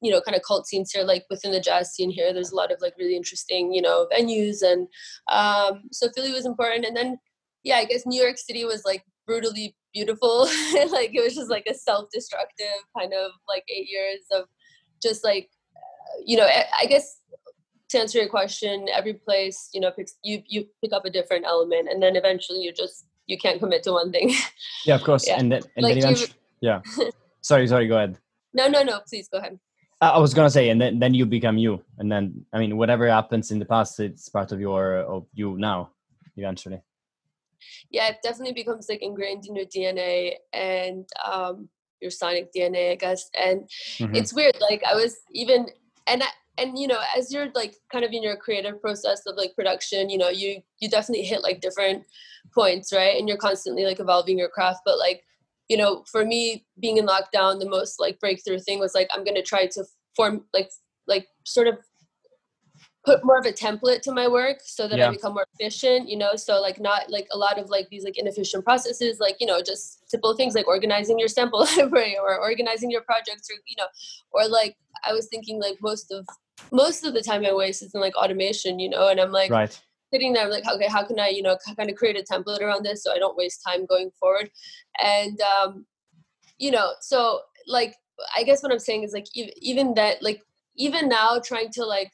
you 0.00 0.10
know 0.12 0.20
kind 0.20 0.36
of 0.36 0.42
cult 0.46 0.66
scenes 0.66 0.92
here 0.92 1.04
like 1.04 1.24
within 1.30 1.52
the 1.52 1.60
jazz 1.60 1.92
scene 1.92 2.10
here. 2.10 2.32
There's 2.32 2.52
a 2.52 2.56
lot 2.56 2.72
of 2.72 2.80
like 2.80 2.94
really 2.98 3.16
interesting 3.16 3.72
you 3.72 3.82
know 3.82 4.06
venues 4.12 4.62
and 4.62 4.88
um 5.30 5.82
so 5.92 6.08
philly 6.14 6.32
was 6.32 6.46
important. 6.46 6.84
And 6.84 6.96
then 6.96 7.18
yeah 7.64 7.76
i 7.76 7.84
guess 7.84 8.06
new 8.06 8.22
york 8.22 8.38
city 8.38 8.64
was 8.64 8.84
like 8.84 9.02
brutally 9.26 9.76
beautiful. 9.92 10.48
Like 10.90 11.10
it 11.14 11.22
was 11.22 11.34
just 11.34 11.50
like 11.50 11.66
a 11.68 11.74
self-destructive 11.74 12.78
kind 12.96 13.12
of 13.12 13.32
like 13.48 13.64
eight 13.68 13.88
years 13.88 14.20
of 14.32 14.44
just 15.02 15.24
like 15.24 15.48
you 16.24 16.36
know 16.36 16.48
i 16.80 16.86
guess 16.86 17.20
to 17.90 17.98
answer 17.98 18.18
your 18.18 18.28
question, 18.28 18.86
every 18.94 19.14
place 19.14 19.68
you 19.72 19.80
know 19.80 19.90
picks 19.90 20.14
you 20.22 20.42
you 20.46 20.66
pick 20.82 20.92
up 20.92 21.04
a 21.04 21.10
different 21.10 21.44
element, 21.46 21.88
and 21.90 22.02
then 22.02 22.16
eventually 22.16 22.60
you 22.60 22.72
just 22.72 23.06
you 23.26 23.38
can't 23.38 23.60
commit 23.60 23.82
to 23.84 23.92
one 23.92 24.12
thing. 24.12 24.34
Yeah, 24.84 24.94
of 24.94 25.04
course, 25.04 25.26
yeah. 25.26 25.38
and 25.38 25.52
then 25.52 25.62
and 25.76 25.84
like 25.84 25.94
then 25.94 25.98
eventually, 25.98 26.32
yeah. 26.60 26.80
sorry, 27.40 27.66
sorry. 27.66 27.88
Go 27.88 27.96
ahead. 27.96 28.18
No, 28.54 28.68
no, 28.68 28.82
no. 28.82 29.00
Please 29.08 29.28
go 29.28 29.38
ahead. 29.38 29.58
I 30.00 30.18
was 30.18 30.32
gonna 30.32 30.50
say, 30.50 30.68
and 30.70 30.80
then 30.80 30.98
then 30.98 31.14
you 31.14 31.26
become 31.26 31.58
you, 31.58 31.82
and 31.98 32.10
then 32.10 32.46
I 32.52 32.58
mean, 32.58 32.76
whatever 32.76 33.08
happens 33.08 33.50
in 33.50 33.58
the 33.58 33.64
past, 33.64 33.98
it's 34.00 34.28
part 34.28 34.52
of 34.52 34.60
your 34.60 35.00
of 35.00 35.26
you 35.34 35.58
now, 35.58 35.90
eventually. 36.36 36.80
Yeah, 37.90 38.08
it 38.08 38.18
definitely 38.22 38.54
becomes 38.54 38.88
like 38.88 39.02
ingrained 39.02 39.46
in 39.46 39.56
your 39.56 39.66
DNA 39.66 40.34
and 40.52 41.08
um, 41.24 41.68
your 42.00 42.10
sonic 42.10 42.52
DNA, 42.52 42.92
I 42.92 42.94
guess. 42.94 43.30
And 43.38 43.62
mm-hmm. 43.98 44.14
it's 44.14 44.32
weird. 44.32 44.56
Like 44.60 44.82
I 44.88 44.94
was 44.94 45.16
even, 45.32 45.66
and 46.06 46.22
I, 46.22 46.28
and 46.58 46.78
you 46.78 46.86
know 46.86 47.00
as 47.16 47.32
you're 47.32 47.48
like 47.54 47.76
kind 47.90 48.04
of 48.04 48.12
in 48.12 48.22
your 48.22 48.36
creative 48.36 48.80
process 48.80 49.22
of 49.26 49.36
like 49.36 49.54
production 49.54 50.10
you 50.10 50.18
know 50.18 50.28
you 50.28 50.60
you 50.80 50.88
definitely 50.88 51.24
hit 51.24 51.42
like 51.42 51.60
different 51.60 52.04
points 52.54 52.92
right 52.92 53.18
and 53.18 53.28
you're 53.28 53.38
constantly 53.38 53.84
like 53.84 54.00
evolving 54.00 54.38
your 54.38 54.48
craft 54.48 54.80
but 54.84 54.98
like 54.98 55.22
you 55.68 55.76
know 55.76 56.04
for 56.10 56.24
me 56.24 56.66
being 56.80 56.96
in 56.96 57.06
lockdown 57.06 57.58
the 57.58 57.68
most 57.68 58.00
like 58.00 58.18
breakthrough 58.20 58.58
thing 58.58 58.78
was 58.78 58.94
like 58.94 59.08
i'm 59.14 59.24
gonna 59.24 59.42
try 59.42 59.66
to 59.66 59.84
form 60.16 60.44
like 60.52 60.70
like 61.06 61.26
sort 61.44 61.66
of 61.66 61.76
put 63.08 63.24
more 63.24 63.38
of 63.38 63.46
a 63.46 63.52
template 63.52 64.02
to 64.02 64.12
my 64.12 64.28
work 64.28 64.58
so 64.62 64.86
that 64.86 64.98
yeah. 64.98 65.08
I 65.08 65.10
become 65.10 65.32
more 65.32 65.46
efficient, 65.58 66.08
you 66.10 66.18
know, 66.18 66.36
so 66.36 66.60
like 66.60 66.78
not 66.78 67.08
like 67.08 67.26
a 67.32 67.38
lot 67.38 67.58
of 67.58 67.70
like 67.70 67.88
these 67.90 68.04
like 68.04 68.18
inefficient 68.18 68.64
processes, 68.64 69.18
like, 69.18 69.36
you 69.40 69.46
know, 69.46 69.62
just 69.62 70.10
simple 70.10 70.34
things 70.34 70.54
like 70.54 70.68
organizing 70.68 71.18
your 71.18 71.28
sample 71.28 71.60
library 71.76 72.18
or 72.20 72.38
organizing 72.38 72.90
your 72.90 73.00
projects 73.02 73.48
or, 73.50 73.54
you 73.66 73.76
know, 73.78 73.86
or 74.32 74.46
like 74.46 74.76
I 75.04 75.14
was 75.14 75.28
thinking 75.28 75.58
like 75.58 75.78
most 75.80 76.12
of 76.12 76.26
most 76.72 77.04
of 77.04 77.14
the 77.14 77.22
time 77.22 77.44
I 77.44 77.54
waste 77.54 77.82
is 77.82 77.94
in 77.94 78.00
like 78.00 78.16
automation, 78.16 78.78
you 78.78 78.88
know, 78.88 79.08
and 79.08 79.20
I'm 79.20 79.32
like 79.32 79.50
right. 79.50 79.80
sitting 80.12 80.32
there, 80.32 80.44
I'm 80.44 80.50
like, 80.50 80.68
okay, 80.68 80.88
how 80.88 81.04
can 81.04 81.18
I, 81.18 81.28
you 81.28 81.42
know, 81.42 81.56
kind 81.76 81.90
of 81.90 81.96
create 81.96 82.16
a 82.16 82.22
template 82.22 82.60
around 82.60 82.84
this 82.84 83.02
so 83.02 83.12
I 83.12 83.18
don't 83.18 83.36
waste 83.36 83.62
time 83.66 83.86
going 83.86 84.10
forward, 84.18 84.50
and 85.02 85.40
um, 85.40 85.86
you 86.58 86.70
know, 86.70 86.92
so 87.00 87.40
like 87.66 87.94
I 88.36 88.42
guess 88.42 88.62
what 88.62 88.72
I'm 88.72 88.78
saying 88.78 89.04
is 89.04 89.12
like 89.12 89.26
even 89.34 89.94
that 89.94 90.22
like 90.22 90.42
even 90.76 91.08
now 91.08 91.40
trying 91.44 91.70
to 91.72 91.84
like 91.84 92.12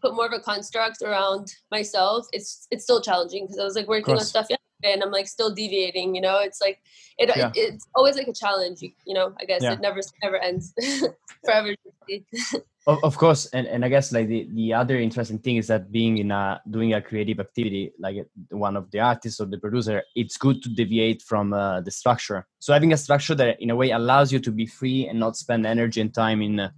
put 0.00 0.14
more 0.14 0.26
of 0.26 0.32
a 0.32 0.38
construct 0.38 1.02
around 1.02 1.54
myself 1.70 2.26
it's 2.32 2.66
it's 2.70 2.84
still 2.84 3.00
challenging 3.00 3.44
because 3.44 3.58
i 3.58 3.64
was 3.64 3.74
like 3.74 3.88
working 3.88 4.14
on 4.14 4.20
stuff 4.20 4.46
yesterday 4.48 4.92
and 4.92 5.02
i'm 5.02 5.10
like 5.10 5.26
still 5.26 5.52
deviating 5.52 6.14
you 6.14 6.20
know 6.20 6.38
it's 6.38 6.60
like 6.60 6.80
it, 7.18 7.30
yeah. 7.36 7.48
it 7.48 7.52
it's 7.56 7.86
always 7.94 8.16
like 8.16 8.28
a 8.28 8.32
challenge 8.32 8.80
you, 8.80 8.90
you 9.06 9.14
know 9.14 9.34
i 9.40 9.44
guess 9.44 9.62
yeah. 9.62 9.72
it 9.72 9.80
never 9.80 10.00
never 10.22 10.36
ends 10.36 10.72
forever 11.44 11.74
of, 12.88 12.98
of 13.04 13.16
course 13.18 13.46
and, 13.52 13.66
and 13.66 13.84
i 13.84 13.88
guess 13.88 14.12
like 14.12 14.26
the, 14.28 14.48
the 14.54 14.72
other 14.72 14.98
interesting 14.98 15.38
thing 15.38 15.56
is 15.56 15.66
that 15.66 15.92
being 15.92 16.18
in 16.18 16.30
a 16.30 16.60
doing 16.70 16.94
a 16.94 17.02
creative 17.02 17.38
activity 17.38 17.92
like 18.00 18.16
one 18.50 18.76
of 18.76 18.90
the 18.90 18.98
artists 18.98 19.40
or 19.40 19.46
the 19.46 19.58
producer 19.58 20.02
it's 20.16 20.36
good 20.36 20.62
to 20.62 20.70
deviate 20.70 21.22
from 21.22 21.52
uh, 21.52 21.80
the 21.82 21.90
structure. 21.90 22.46
So 22.58 22.72
having 22.72 22.92
a 22.92 22.96
structure 22.96 23.34
that 23.34 23.60
in 23.60 23.70
a 23.70 23.76
way 23.76 23.90
allows 23.90 24.32
you 24.32 24.40
to 24.40 24.50
be 24.50 24.66
free 24.66 25.06
and 25.06 25.20
not 25.20 25.36
spend 25.36 25.66
energy 25.66 26.00
and 26.00 26.12
time 26.12 26.40
in 26.42 26.58
uh, 26.58 26.70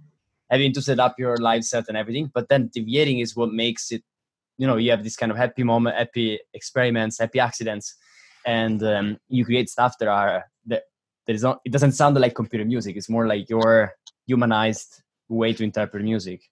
having 0.49 0.73
to 0.73 0.81
set 0.81 0.99
up 0.99 1.15
your 1.17 1.37
live 1.37 1.63
set 1.63 1.85
and 1.87 1.97
everything 1.97 2.29
but 2.33 2.49
then 2.49 2.69
deviating 2.73 3.19
is 3.19 3.35
what 3.35 3.51
makes 3.51 3.91
it 3.91 4.03
you 4.57 4.67
know 4.67 4.75
you 4.75 4.91
have 4.91 5.03
this 5.03 5.15
kind 5.15 5.31
of 5.31 5.37
happy 5.37 5.63
moment 5.63 5.95
happy 5.95 6.39
experiments 6.53 7.19
happy 7.19 7.39
accidents 7.39 7.95
and 8.45 8.83
um, 8.83 9.17
you 9.29 9.45
create 9.45 9.69
stuff 9.69 9.97
that 9.99 10.07
are 10.07 10.45
that 10.65 10.83
that 11.27 11.35
is 11.35 11.43
not 11.43 11.59
it 11.65 11.71
doesn't 11.71 11.93
sound 11.93 12.19
like 12.19 12.35
computer 12.35 12.65
music. 12.65 12.95
It's 12.95 13.09
more 13.09 13.27
like 13.27 13.49
your 13.49 13.93
humanized 14.27 15.01
way 15.31 15.53
to 15.53 15.63
interpret 15.63 16.03
music. 16.03 16.49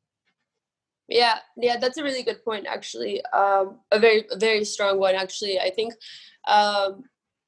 Yeah 1.08 1.40
yeah 1.58 1.78
that's 1.78 1.98
a 1.98 2.04
really 2.04 2.24
good 2.24 2.44
point 2.44 2.66
actually. 2.68 3.24
Um, 3.26 3.80
a 3.92 4.00
very 4.00 4.26
very 4.38 4.64
strong 4.66 5.00
one 5.00 5.16
actually 5.16 5.60
i 5.60 5.70
think. 5.70 5.94
Um, 6.48 7.04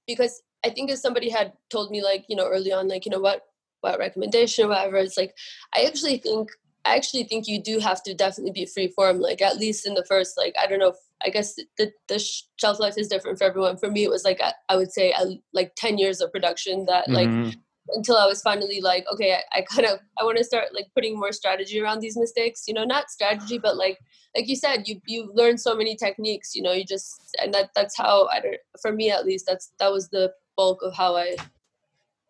because 0.07 0.41
i 0.65 0.69
think 0.69 0.89
if 0.89 0.99
somebody 0.99 1.29
had 1.29 1.53
told 1.69 1.91
me 1.91 2.03
like 2.03 2.25
you 2.27 2.35
know 2.35 2.47
early 2.47 2.71
on 2.71 2.87
like 2.87 3.05
you 3.05 3.11
know 3.11 3.19
what 3.19 3.43
what 3.81 3.99
recommendation 3.99 4.65
or 4.65 4.69
whatever 4.69 4.97
it's 4.97 5.17
like 5.17 5.35
i 5.73 5.83
actually 5.83 6.17
think 6.17 6.49
i 6.85 6.95
actually 6.95 7.23
think 7.23 7.47
you 7.47 7.61
do 7.61 7.79
have 7.79 8.01
to 8.03 8.13
definitely 8.13 8.51
be 8.51 8.65
free 8.65 8.87
form 8.89 9.19
like 9.19 9.41
at 9.41 9.57
least 9.57 9.87
in 9.87 9.93
the 9.93 10.05
first 10.05 10.37
like 10.37 10.55
i 10.59 10.67
don't 10.67 10.79
know 10.79 10.89
if, 10.89 10.95
i 11.25 11.29
guess 11.29 11.55
the, 11.77 11.91
the 12.07 12.19
shelf 12.57 12.79
life 12.79 12.97
is 12.97 13.07
different 13.07 13.37
for 13.37 13.45
everyone. 13.45 13.77
For 13.77 13.89
me 13.89 14.03
it 14.03 14.09
was 14.09 14.23
like 14.23 14.41
I, 14.41 14.53
I 14.69 14.75
would 14.75 14.91
say 14.91 15.11
a, 15.11 15.39
like 15.53 15.73
10 15.75 15.97
years 15.97 16.21
of 16.21 16.31
production 16.31 16.85
that 16.85 17.09
like 17.09 17.27
mm-hmm. 17.27 17.59
Until 17.89 18.17
i 18.17 18.25
was 18.25 18.41
finally 18.41 18.79
like 18.81 19.05
okay 19.11 19.33
i, 19.33 19.59
I 19.59 19.61
kind 19.63 19.87
of 19.87 19.99
i 20.19 20.23
want 20.23 20.37
to 20.37 20.43
start 20.43 20.67
like 20.73 20.87
putting 20.93 21.19
more 21.19 21.31
strategy 21.31 21.81
around 21.81 21.99
these 21.99 22.17
mistakes 22.17 22.65
you 22.67 22.73
know 22.73 22.85
not 22.85 23.09
strategy 23.09 23.57
but 23.57 23.75
like 23.75 23.97
like 24.35 24.47
you 24.47 24.55
said 24.55 24.87
you 24.87 25.01
you 25.07 25.31
learn 25.33 25.57
so 25.57 25.75
many 25.75 25.95
techniques 25.95 26.55
you 26.55 26.61
know 26.61 26.71
you 26.71 26.85
just 26.85 27.35
and 27.41 27.53
that 27.53 27.69
that's 27.75 27.97
how 27.97 28.27
i 28.27 28.39
don't 28.39 28.57
for 28.81 28.91
me 28.91 29.09
at 29.09 29.25
least 29.25 29.45
that's 29.47 29.71
that 29.79 29.91
was 29.91 30.09
the 30.09 30.31
bulk 30.55 30.79
of 30.83 30.93
how 30.93 31.15
i 31.15 31.35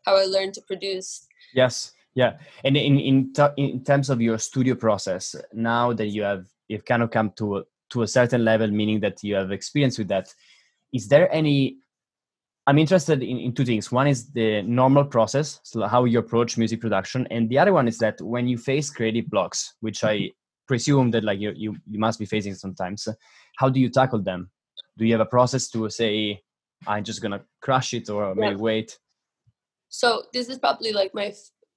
how 0.05 0.15
i 0.15 0.23
learned 0.23 0.53
to 0.53 0.61
produce 0.61 1.27
Yes, 1.53 1.93
yeah, 2.15 2.37
and 2.63 2.75
in 2.77 2.99
in 2.99 3.33
in 3.57 3.83
terms 3.83 4.09
of 4.09 4.21
your 4.21 4.37
studio 4.37 4.75
process, 4.75 5.35
now 5.53 5.93
that 5.93 6.07
you 6.07 6.23
have 6.23 6.47
you've 6.67 6.85
kind 6.85 7.03
of 7.03 7.11
come 7.11 7.31
to 7.37 7.57
a, 7.57 7.63
to 7.89 8.03
a 8.03 8.07
certain 8.07 8.45
level, 8.45 8.69
meaning 8.69 8.99
that 9.01 9.23
you 9.23 9.35
have 9.35 9.51
experience 9.51 9.97
with 9.97 10.07
that, 10.09 10.33
is 10.93 11.07
there 11.07 11.31
any? 11.33 11.77
I'm 12.71 12.77
interested 12.77 13.21
in, 13.21 13.37
in 13.37 13.53
two 13.53 13.65
things. 13.65 13.91
One 13.91 14.07
is 14.07 14.31
the 14.31 14.61
normal 14.61 15.03
process, 15.03 15.59
so 15.63 15.85
how 15.87 16.05
you 16.05 16.19
approach 16.19 16.57
music 16.57 16.79
production, 16.79 17.27
and 17.29 17.49
the 17.49 17.59
other 17.59 17.73
one 17.73 17.87
is 17.87 17.97
that 17.97 18.21
when 18.21 18.47
you 18.47 18.57
face 18.57 18.89
creative 18.89 19.29
blocks, 19.29 19.73
which 19.81 20.03
I 20.03 20.31
presume 20.67 21.11
that 21.11 21.25
like 21.25 21.39
you 21.39 21.51
you, 21.55 21.75
you 21.89 21.99
must 21.99 22.17
be 22.17 22.25
facing 22.25 22.55
sometimes, 22.55 23.07
how 23.57 23.67
do 23.69 23.79
you 23.79 23.89
tackle 23.89 24.21
them? 24.21 24.49
Do 24.97 25.05
you 25.05 25.11
have 25.11 25.21
a 25.21 25.25
process 25.25 25.69
to 25.71 25.89
say, 25.89 26.41
I'm 26.87 27.03
just 27.03 27.21
gonna 27.21 27.41
crush 27.61 27.93
it, 27.93 28.09
or 28.09 28.33
maybe 28.35 28.55
yeah. 28.55 28.61
wait? 28.61 28.97
so 29.91 30.23
this 30.33 30.49
is 30.49 30.57
probably 30.57 30.91
like 30.91 31.13
my 31.13 31.33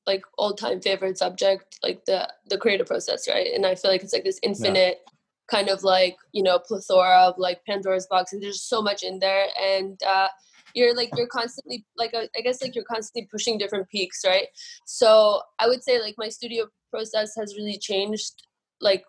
like 0.06 0.22
all-time 0.38 0.80
favorite 0.80 1.18
subject 1.18 1.78
like 1.82 2.04
the 2.06 2.26
the 2.48 2.56
creative 2.56 2.86
process 2.86 3.28
right 3.28 3.48
and 3.52 3.66
i 3.66 3.74
feel 3.74 3.90
like 3.90 4.02
it's 4.02 4.12
like 4.12 4.24
this 4.24 4.38
infinite 4.42 5.00
yeah. 5.04 5.12
kind 5.50 5.68
of 5.68 5.82
like 5.82 6.16
you 6.32 6.42
know 6.42 6.58
plethora 6.58 7.26
of 7.26 7.34
like 7.38 7.60
pandora's 7.66 8.06
box 8.06 8.32
and 8.32 8.42
there's 8.42 8.62
so 8.62 8.80
much 8.80 9.02
in 9.02 9.18
there 9.18 9.46
and 9.60 10.00
uh 10.04 10.28
you're 10.75 10.95
like 10.95 11.11
you're 11.16 11.26
constantly 11.26 11.85
like 11.97 12.12
uh, 12.14 12.26
I 12.37 12.40
guess 12.40 12.62
like 12.62 12.75
you're 12.75 12.85
constantly 12.85 13.28
pushing 13.31 13.59
different 13.59 13.88
peaks 13.88 14.23
right 14.26 14.49
so 14.87 15.40
i 15.59 15.69
would 15.69 15.83
say 15.83 16.00
like 16.00 16.14
my 16.19 16.28
studio 16.28 16.66
process 16.90 17.35
has 17.37 17.57
really 17.57 17.78
changed 17.78 18.47
like 18.81 19.04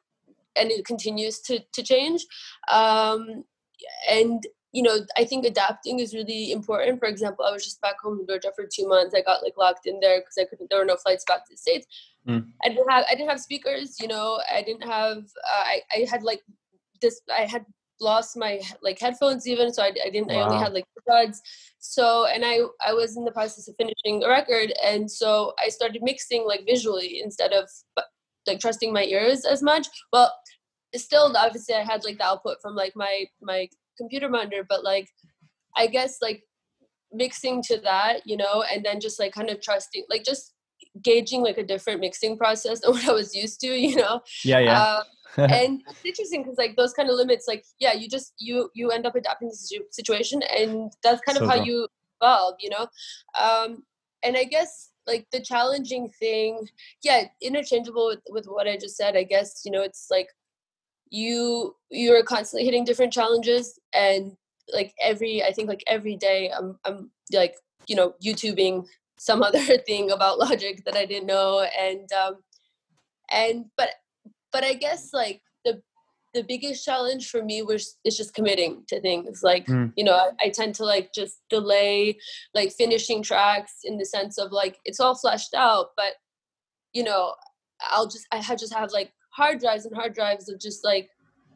and 0.56 0.72
it 0.72 0.86
continues 0.86 1.40
to 1.42 1.60
to 1.74 1.84
change 1.84 2.26
um 2.70 3.44
and 4.10 4.46
you 4.76 4.84
know, 4.84 4.98
I 5.16 5.24
think 5.24 5.46
adapting 5.46 6.00
is 6.00 6.14
really 6.14 6.52
important. 6.52 7.00
For 7.00 7.08
example, 7.08 7.46
I 7.46 7.52
was 7.52 7.64
just 7.64 7.80
back 7.80 7.96
home 8.04 8.20
in 8.20 8.28
Georgia 8.28 8.52
for 8.54 8.66
two 8.66 8.86
months. 8.90 9.16
I 9.16 9.22
got 9.22 9.42
like 9.42 9.54
locked 9.58 9.88
in 9.88 10.02
there 10.02 10.20
because 10.20 10.38
I 10.38 10.44
couldn't. 10.44 10.70
There 10.70 10.80
were 10.80 10.86
no 10.86 10.98
flights 10.98 11.24
back 11.26 11.46
to 11.46 11.52
the 11.52 11.58
states. 11.58 11.88
Mm. 12.28 12.48
I 12.62 12.68
didn't 12.68 12.92
have. 12.92 13.06
I 13.10 13.16
didn't 13.16 13.30
have 13.30 13.40
speakers. 13.40 13.96
You 14.02 14.10
know, 14.10 14.42
I 14.54 14.62
didn't 14.64 14.84
have. 14.84 15.20
Uh, 15.20 15.64
I 15.64 15.82
I 15.94 16.08
had 16.12 16.24
like 16.24 16.42
this. 17.02 17.22
I 17.34 17.46
had 17.46 17.66
lost 18.00 18.38
my 18.38 18.62
like 18.82 19.00
headphones 19.00 19.48
even, 19.48 19.74
so 19.74 19.84
I, 19.84 19.92
I 20.06 20.10
didn't. 20.10 20.28
Wow. 20.28 20.40
I 20.40 20.46
only 20.46 20.58
had 20.58 20.74
like 20.74 20.86
buds. 21.08 21.42
So 21.80 22.26
and 22.26 22.44
I 22.46 22.60
I 22.86 22.94
was 22.94 23.18
in 23.18 23.26
the 23.26 23.32
process 23.32 23.68
of 23.68 23.76
finishing 23.78 24.24
a 24.24 24.30
record, 24.30 24.74
and 24.84 25.10
so 25.10 25.54
I 25.64 25.70
started 25.70 26.02
mixing 26.04 26.46
like 26.46 26.66
visually 26.66 27.22
instead 27.24 27.54
of 27.54 27.70
uh, 27.98 28.02
like 28.48 28.60
trusting 28.60 28.92
my 28.94 29.04
ears 29.04 29.46
as 29.46 29.62
much. 29.62 29.88
Well, 30.12 30.34
still 30.96 31.34
obviously 31.36 31.76
I 31.76 31.84
had 31.84 32.04
like 32.04 32.18
the 32.18 32.26
output 32.26 32.58
from 32.62 32.76
like 32.76 32.94
my 32.96 33.26
my 33.42 33.68
computer 33.98 34.30
monitor 34.30 34.66
but 34.68 34.84
like 34.84 35.10
i 35.78 35.88
guess 35.88 36.18
like 36.22 36.44
mixing 37.14 37.62
to 37.62 37.78
that 37.78 38.22
you 38.26 38.38
know 38.38 38.64
and 38.72 38.84
then 38.84 39.00
just 39.00 39.20
like 39.20 39.34
kind 39.34 39.50
of 39.50 39.62
trusting 39.62 40.04
like 40.10 40.24
just 40.24 40.54
gauging 41.02 41.42
like 41.42 41.58
a 41.58 41.64
different 41.64 42.00
mixing 42.00 42.38
process 42.38 42.82
than 42.82 42.92
what 42.94 43.08
i 43.08 43.12
was 43.12 43.36
used 43.36 43.60
to 43.60 43.68
you 43.68 43.96
know? 43.96 44.22
Yeah 44.44 44.60
yeah. 44.60 44.82
Uh, 44.82 45.04
and 45.38 45.82
it's 45.90 46.06
interesting 46.06 46.44
because 46.44 46.58
like 46.58 46.78
those 46.78 46.94
kind 46.94 47.10
of 47.10 47.16
limits 47.16 47.46
like 47.48 47.66
yeah 47.80 47.94
you 47.94 48.08
just 48.08 48.34
you 48.40 48.70
you 48.74 48.92
end 48.92 49.06
up 49.06 49.16
adapting 49.16 49.50
to 49.50 49.56
the 49.56 49.84
situation 49.92 50.42
and 50.44 50.94
that's 51.04 51.22
kind 51.22 51.38
so 51.38 51.44
of 51.44 51.50
how 51.50 51.58
cool. 51.58 51.66
you 51.66 51.88
evolve 52.22 52.56
you 52.60 52.70
know? 52.70 52.88
Um 53.40 53.84
and 54.24 54.38
i 54.38 54.44
guess 54.44 54.92
like 55.08 55.28
the 55.32 55.40
challenging 55.40 56.10
thing 56.20 56.68
yeah 57.04 57.26
interchangeable 57.42 58.08
with, 58.08 58.20
with 58.30 58.46
what 58.46 58.68
i 58.68 58.78
just 58.78 58.98
said 58.98 59.16
i 59.16 59.24
guess 59.24 59.62
you 59.66 59.72
know 59.72 59.82
it's 59.82 60.08
like 60.10 60.28
you 61.10 61.76
you're 61.92 62.24
constantly 62.24 62.66
hitting 62.66 62.84
different 62.84 63.14
challenges 63.14 63.80
and 63.94 64.36
like 64.74 64.94
every 65.02 65.44
i 65.44 65.52
think 65.52 65.70
like 65.70 65.84
every 65.88 66.16
day 66.16 66.52
i'm 66.58 66.78
i'm 66.86 67.12
like 67.32 67.56
you 67.88 67.96
know 67.96 68.14
youtubing 68.24 68.86
some 69.18 69.44
other 69.48 69.78
thing 69.86 70.12
about 70.12 70.40
logic 70.40 70.84
that 70.86 70.96
i 70.96 71.06
didn't 71.06 71.28
know 71.28 71.66
and 71.80 72.12
um 72.14 72.36
and 73.32 73.66
but 73.78 73.90
but 74.52 74.64
i 74.64 74.74
guess 74.74 75.10
like 75.14 75.42
the 75.64 75.82
the 76.34 76.44
biggest 76.44 76.84
challenge 76.84 77.30
for 77.30 77.44
me 77.44 77.62
was 77.62 77.98
is 78.04 78.18
just 78.18 78.34
committing 78.34 78.84
to 78.88 79.00
things 79.02 79.42
like 79.42 79.66
mm. 79.68 79.92
you 79.96 80.04
know 80.04 80.16
I, 80.16 80.48
I 80.48 80.50
tend 80.50 80.76
to 80.76 80.86
like 80.86 81.14
just 81.14 81.42
delay 81.50 82.18
like 82.54 82.72
finishing 82.72 83.24
tracks 83.24 83.80
in 83.84 83.98
the 83.98 84.06
sense 84.06 84.38
of 84.38 84.52
like 84.52 84.78
it's 84.86 85.00
all 85.00 85.16
fleshed 85.16 85.54
out 85.54 85.88
but 85.96 86.14
you 86.94 87.04
know 87.04 87.34
i'll 87.90 88.08
just 88.08 88.28
i 88.32 88.38
had 88.38 88.60
just 88.60 88.74
have 88.74 88.92
like 88.92 89.12
hard 89.36 89.60
drives 89.60 89.86
and 89.86 89.96
hard 89.96 90.14
drives 90.14 90.50
of 90.50 90.60
just 90.60 90.84
like 90.86 91.10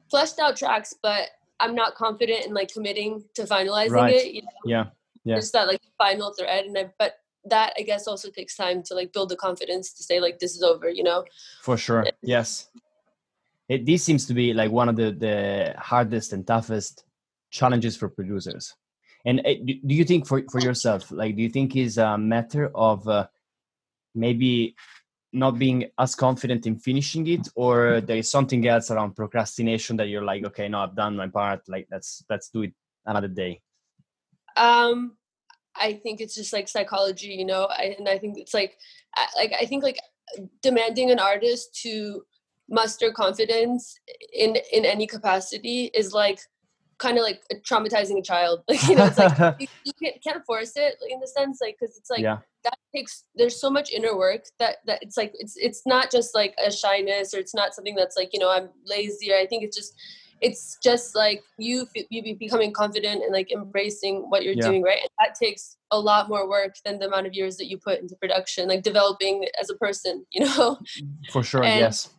fleshed 0.09 0.39
out 0.39 0.57
tracks, 0.57 0.93
but 1.01 1.29
I'm 1.59 1.75
not 1.75 1.95
confident 1.95 2.45
in 2.45 2.53
like 2.53 2.71
committing 2.71 3.23
to 3.35 3.43
finalizing 3.43 3.91
right. 3.91 4.15
it. 4.15 4.33
You 4.33 4.41
know? 4.41 4.47
Yeah. 4.65 4.85
Yeah. 5.23 5.35
Just 5.35 5.53
that 5.53 5.67
like 5.67 5.81
final 5.97 6.33
thread. 6.33 6.65
And 6.65 6.77
I, 6.77 6.91
but 6.97 7.15
that 7.45 7.73
I 7.77 7.83
guess 7.83 8.07
also 8.07 8.29
takes 8.29 8.55
time 8.55 8.83
to 8.83 8.93
like 8.93 9.13
build 9.13 9.29
the 9.29 9.35
confidence 9.35 9.93
to 9.93 10.03
say 10.03 10.19
like 10.19 10.39
this 10.39 10.55
is 10.55 10.63
over, 10.63 10.89
you 10.89 11.03
know? 11.03 11.25
For 11.61 11.77
sure. 11.77 12.05
Yes. 12.21 12.69
It, 13.67 13.85
this 13.85 14.03
seems 14.03 14.25
to 14.27 14.33
be 14.33 14.53
like 14.53 14.71
one 14.71 14.89
of 14.89 14.95
the, 14.95 15.11
the 15.11 15.75
hardest 15.77 16.33
and 16.33 16.45
toughest 16.45 17.03
challenges 17.51 17.95
for 17.95 18.09
producers. 18.09 18.75
And 19.25 19.41
uh, 19.41 19.53
do 19.65 19.95
you 19.95 20.05
think 20.05 20.27
for, 20.27 20.41
for 20.51 20.59
yourself, 20.59 21.11
like, 21.11 21.35
do 21.35 21.43
you 21.43 21.49
think 21.49 21.75
is 21.75 21.97
a 21.97 22.17
matter 22.17 22.71
of 22.73 23.07
uh, 23.07 23.27
maybe 24.15 24.75
not 25.31 25.59
being 25.59 25.85
as 25.99 26.15
confident 26.15 26.65
in 26.65 26.77
finishing 26.77 27.27
it 27.27 27.47
or 27.55 28.01
there 28.01 28.17
is 28.17 28.31
something 28.31 28.67
else 28.67 28.89
around 28.89 29.15
procrastination 29.15 29.95
that 29.97 30.07
you're 30.07 30.23
like 30.23 30.43
okay 30.43 30.67
no 30.67 30.79
i've 30.79 30.95
done 30.95 31.15
my 31.15 31.27
part 31.27 31.61
like 31.67 31.87
let's 31.91 32.23
let's 32.29 32.49
do 32.49 32.63
it 32.63 32.73
another 33.05 33.27
day 33.27 33.61
um 34.57 35.15
i 35.79 35.93
think 35.93 36.21
it's 36.21 36.35
just 36.35 36.53
like 36.53 36.67
psychology 36.67 37.29
you 37.29 37.45
know 37.45 37.65
I, 37.65 37.95
and 37.97 38.07
i 38.07 38.17
think 38.17 38.37
it's 38.37 38.53
like 38.53 38.77
I, 39.15 39.27
like 39.35 39.53
i 39.59 39.65
think 39.65 39.83
like 39.83 39.99
demanding 40.61 41.11
an 41.11 41.19
artist 41.19 41.75
to 41.83 42.23
muster 42.69 43.11
confidence 43.11 43.99
in 44.33 44.57
in 44.71 44.85
any 44.85 45.07
capacity 45.07 45.89
is 45.93 46.13
like 46.13 46.39
kind 46.99 47.17
of 47.17 47.23
like 47.23 47.41
traumatizing 47.67 48.19
a 48.19 48.21
child. 48.21 48.61
Like 48.69 48.87
you 48.87 48.95
know 48.95 49.05
it's 49.05 49.17
like 49.17 49.37
you, 49.59 49.67
you 49.85 49.93
can't, 50.01 50.23
can't 50.23 50.45
force 50.45 50.73
it 50.75 50.95
in 51.09 51.19
the 51.19 51.27
sense 51.27 51.59
like 51.61 51.77
because 51.79 51.97
it's 51.97 52.09
like 52.09 52.19
yeah. 52.19 52.37
that 52.63 52.77
takes 52.93 53.23
there's 53.35 53.59
so 53.59 53.69
much 53.69 53.89
inner 53.91 54.15
work 54.15 54.43
that 54.59 54.77
that 54.85 55.01
it's 55.01 55.17
like 55.17 55.31
it's 55.35 55.55
it's 55.57 55.81
not 55.87 56.11
just 56.11 56.35
like 56.35 56.53
a 56.63 56.71
shyness 56.71 57.33
or 57.33 57.39
it's 57.39 57.55
not 57.55 57.73
something 57.73 57.95
that's 57.95 58.15
like 58.15 58.29
you 58.33 58.39
know 58.39 58.51
i'm 58.51 58.69
lazy 58.85 59.31
or 59.31 59.37
i 59.37 59.45
think 59.45 59.63
it's 59.63 59.75
just 59.75 59.93
it's 60.41 60.77
just 60.83 61.15
like 61.15 61.41
you 61.57 61.87
you 62.09 62.23
be 62.23 62.33
becoming 62.33 62.71
confident 62.71 63.23
and 63.23 63.33
like 63.33 63.51
embracing 63.51 64.25
what 64.29 64.43
you're 64.43 64.53
Yeah. 64.53 64.67
doing 64.67 64.83
right 64.83 64.99
and 65.01 65.09
that 65.19 65.35
takes 65.35 65.77
a 65.91 65.99
lot 65.99 66.29
more 66.29 66.47
work 66.49 66.75
than 66.85 66.99
the 66.99 67.07
amount 67.07 67.27
of 67.27 67.33
years 67.33 67.57
that 67.57 67.67
you 67.67 67.77
put 67.77 67.99
into 67.99 68.15
production 68.15 68.67
like 68.69 68.83
developing 68.83 69.45
as 69.59 69.69
a 69.69 69.75
person 69.75 70.25
you 70.31 70.45
know 70.45 70.77
For 71.31 71.43
sure, 71.43 71.63
And- 71.63 71.79
yes. 71.79 72.09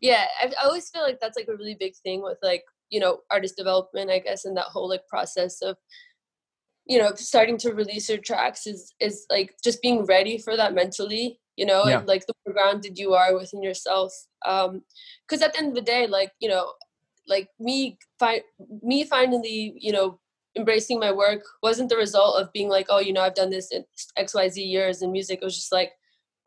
yeah 0.00 0.26
I, 0.40 0.46
I 0.60 0.64
always 0.66 0.88
feel 0.90 1.02
like 1.02 1.18
that's 1.20 1.36
like 1.38 1.48
a 1.48 1.56
really 1.56 1.76
big 1.78 1.94
thing 2.02 2.22
with 2.22 2.38
like 2.42 2.64
you 2.90 3.00
know 3.00 3.20
artist 3.30 3.56
development 3.56 4.10
i 4.10 4.18
guess 4.18 4.44
and 4.44 4.56
that 4.56 4.66
whole 4.66 4.88
like 4.88 5.06
process 5.08 5.62
of 5.62 5.76
you 6.86 6.98
know 6.98 7.12
starting 7.14 7.56
to 7.58 7.72
release 7.72 8.08
your 8.10 8.18
tracks 8.18 8.66
is 8.66 8.92
is 9.00 9.24
like 9.30 9.54
just 9.64 9.80
being 9.80 10.04
ready 10.04 10.36
for 10.38 10.54
that 10.56 10.74
mentally 10.74 11.40
you 11.56 11.64
know 11.64 11.84
Yeah. 11.86 11.98
and 12.00 12.08
like 12.08 12.26
the 12.26 12.34
more 12.44 12.52
grounded 12.52 12.98
you 12.98 13.14
are 13.14 13.34
within 13.34 13.62
yourself 13.62 14.12
um 14.44 14.82
because 15.26 15.40
at 15.42 15.52
the 15.54 15.58
end 15.60 15.68
of 15.68 15.74
the 15.74 15.80
day 15.92 16.06
like 16.06 16.32
you 16.40 16.48
know 16.50 16.72
like 17.26 17.48
me 17.58 17.98
fi- 18.18 18.42
me 18.82 19.04
finally 19.04 19.74
you 19.78 19.92
know 19.92 20.18
embracing 20.56 21.00
my 21.00 21.10
work 21.10 21.42
wasn't 21.62 21.88
the 21.88 21.96
result 21.96 22.40
of 22.40 22.52
being 22.52 22.68
like 22.68 22.86
oh 22.88 23.00
you 23.00 23.12
know 23.12 23.22
i've 23.22 23.34
done 23.34 23.50
this 23.50 23.72
in 23.72 23.84
xyz 24.18 24.56
years 24.56 25.02
in 25.02 25.10
music. 25.10 25.40
It 25.40 25.44
was 25.44 25.56
just 25.56 25.72
like 25.72 25.92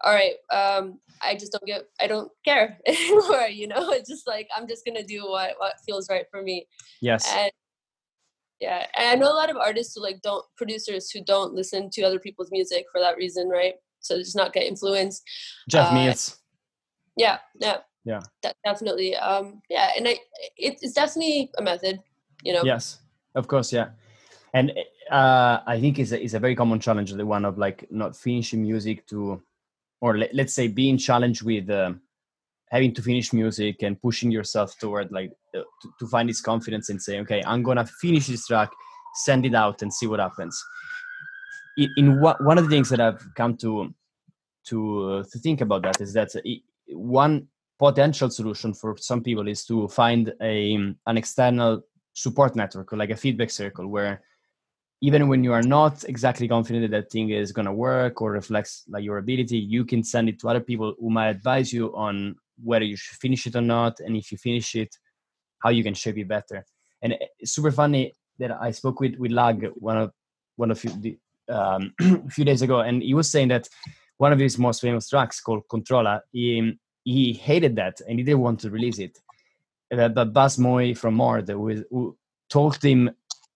all 0.03 0.13
right 0.13 0.35
um 0.53 0.99
i 1.21 1.33
just 1.33 1.51
don't 1.51 1.65
get 1.65 1.83
i 1.99 2.07
don't 2.07 2.31
care 2.45 2.77
anymore 2.85 3.47
you 3.47 3.67
know? 3.67 3.89
It's 3.91 4.09
just 4.09 4.27
like 4.27 4.47
i'm 4.55 4.67
just 4.67 4.85
gonna 4.85 5.03
do 5.03 5.27
what 5.27 5.55
what 5.57 5.73
feels 5.85 6.09
right 6.09 6.25
for 6.31 6.41
me. 6.41 6.67
Yes. 7.01 7.31
and 7.35 7.51
yeah 8.59 8.85
and 8.95 9.07
i 9.07 9.15
know 9.15 9.31
a 9.31 9.35
lot 9.35 9.49
of 9.49 9.57
artists 9.57 9.95
who 9.95 10.01
like 10.01 10.21
don't 10.21 10.45
producers 10.55 11.11
who 11.11 11.23
don't 11.23 11.53
listen 11.53 11.89
to 11.91 12.03
other 12.03 12.19
people's 12.19 12.51
music 12.51 12.85
for 12.91 13.01
that 13.01 13.17
reason 13.17 13.49
right? 13.49 13.75
So 13.99 14.17
just 14.17 14.35
not 14.35 14.53
get 14.53 14.63
influenced. 14.63 15.21
Jeff 15.69 15.91
uh, 15.91 15.93
Mills. 15.93 16.37
yeah 17.17 17.39
yeah 17.59 17.77
Yeah. 18.07 18.21
de- 18.41 18.53
definitely 18.63 19.15
um 19.17 19.61
yeah 19.69 19.91
and 19.97 20.07
i 20.07 20.15
it, 20.57 20.73
it's 20.81 20.93
definitely 20.93 21.51
a 21.57 21.61
method 21.61 21.99
you 22.43 22.53
know 22.53 22.63
Yes, 22.63 22.99
of 23.35 23.47
course, 23.47 23.73
yeah. 23.73 23.89
And 24.53 24.71
uh, 25.11 25.59
I 25.67 25.79
think 25.81 25.99
it's 25.99 26.11
a, 26.13 26.23
it's 26.23 26.33
a 26.33 26.39
very 26.39 26.55
common 26.55 26.79
challenge, 26.79 27.11
the 27.11 27.25
one 27.25 27.45
of 27.45 27.57
like 27.57 27.85
not 27.91 28.15
finishing 28.15 28.61
music 28.61 29.05
to, 29.07 29.41
or 30.01 30.17
let, 30.17 30.33
let's 30.33 30.53
say 30.53 30.67
being 30.67 30.97
challenged 30.97 31.41
with 31.43 31.69
um, 31.69 32.01
having 32.69 32.93
to 32.93 33.01
finish 33.01 33.33
music 33.33 33.83
and 33.83 34.01
pushing 34.01 34.31
yourself 34.31 34.77
toward 34.79 35.11
like 35.11 35.31
uh, 35.55 35.63
to, 35.81 35.87
to 35.99 36.07
find 36.07 36.29
this 36.29 36.41
confidence 36.41 36.89
and 36.89 37.01
say, 37.01 37.19
okay, 37.19 37.41
I'm 37.45 37.63
gonna 37.63 37.85
finish 37.85 38.27
this 38.27 38.47
track, 38.47 38.69
send 39.15 39.45
it 39.45 39.53
out, 39.55 39.81
and 39.81 39.93
see 39.93 40.07
what 40.07 40.19
happens. 40.19 40.55
In, 41.77 41.89
in 41.97 42.21
what, 42.21 42.41
one 42.43 42.57
of 42.57 42.63
the 42.63 42.69
things 42.69 42.89
that 42.89 42.99
I've 43.01 43.23
come 43.35 43.57
to 43.57 43.93
to 44.69 44.77
uh, 45.11 45.23
to 45.31 45.39
think 45.39 45.61
about 45.61 45.81
that 45.83 46.01
is 46.01 46.13
that 46.13 46.29
i- 46.45 46.61
one 46.93 47.47
potential 47.79 48.29
solution 48.29 48.73
for 48.73 48.95
some 48.97 49.21
people 49.21 49.47
is 49.47 49.65
to 49.65 49.87
find 49.87 50.33
a 50.41 50.73
an 51.05 51.17
external 51.17 51.81
support 52.13 52.55
network 52.55 52.91
or 52.91 52.97
like 52.97 53.11
a 53.11 53.15
feedback 53.15 53.49
circle 53.49 53.87
where 53.87 54.21
even 55.01 55.27
when 55.27 55.43
you 55.43 55.53
are 55.53 55.61
not 55.61 56.03
exactly 56.05 56.47
confident 56.47 56.89
that 56.89 57.01
that 57.03 57.11
thing 57.11 57.29
is 57.29 57.51
going 57.51 57.67
to 57.67 57.71
work 57.71 58.19
or 58.21 58.31
reflects 58.31 58.83
like 58.89 59.03
your 59.03 59.19
ability 59.19 59.57
you 59.57 59.85
can 59.85 60.03
send 60.03 60.27
it 60.27 60.39
to 60.39 60.49
other 60.49 60.59
people 60.59 60.95
who 60.99 61.09
might 61.09 61.29
advise 61.29 61.71
you 61.71 61.95
on 61.95 62.35
whether 62.63 62.85
you 62.85 62.95
should 62.95 63.17
finish 63.17 63.45
it 63.45 63.55
or 63.55 63.61
not 63.61 63.99
and 63.99 64.17
if 64.17 64.31
you 64.31 64.37
finish 64.37 64.73
it 64.75 64.95
how 65.59 65.69
you 65.69 65.83
can 65.83 65.93
shape 65.93 66.17
it 66.17 66.27
better. 66.27 66.63
And 67.01 67.15
it's 67.39 67.51
super 67.53 67.71
funny 67.71 68.13
that 68.39 68.51
i 68.61 68.71
spoke 68.71 68.99
with 68.99 69.15
with 69.17 69.31
lag 69.31 69.67
one 69.75 69.97
of 69.97 70.11
one 70.55 70.71
of 70.71 70.83
you 70.83 70.91
the, 71.01 71.17
um, 71.49 71.93
a 72.27 72.29
few 72.29 72.45
days 72.45 72.61
ago 72.61 72.81
and 72.81 73.01
he 73.01 73.13
was 73.13 73.29
saying 73.29 73.47
that 73.47 73.67
one 74.17 74.33
of 74.33 74.39
his 74.39 74.57
most 74.57 74.81
famous 74.81 75.09
tracks 75.09 75.39
called 75.39 75.63
controlla 75.69 76.21
he, 76.31 76.77
he 77.13 77.31
hated 77.31 77.73
that 77.77 78.01
and 78.05 78.19
he 78.19 78.23
didn't 78.25 78.41
want 78.41 78.59
to 78.59 78.69
release 78.69 78.99
it. 78.99 79.17
Uh, 79.91 80.09
but 80.09 80.33
Bas 80.33 80.57
Mooy 80.57 80.95
from 80.97 81.13
Mord 81.13 81.47
who, 81.47 81.85
who 81.89 82.17
talked 82.49 82.83
him 82.83 83.09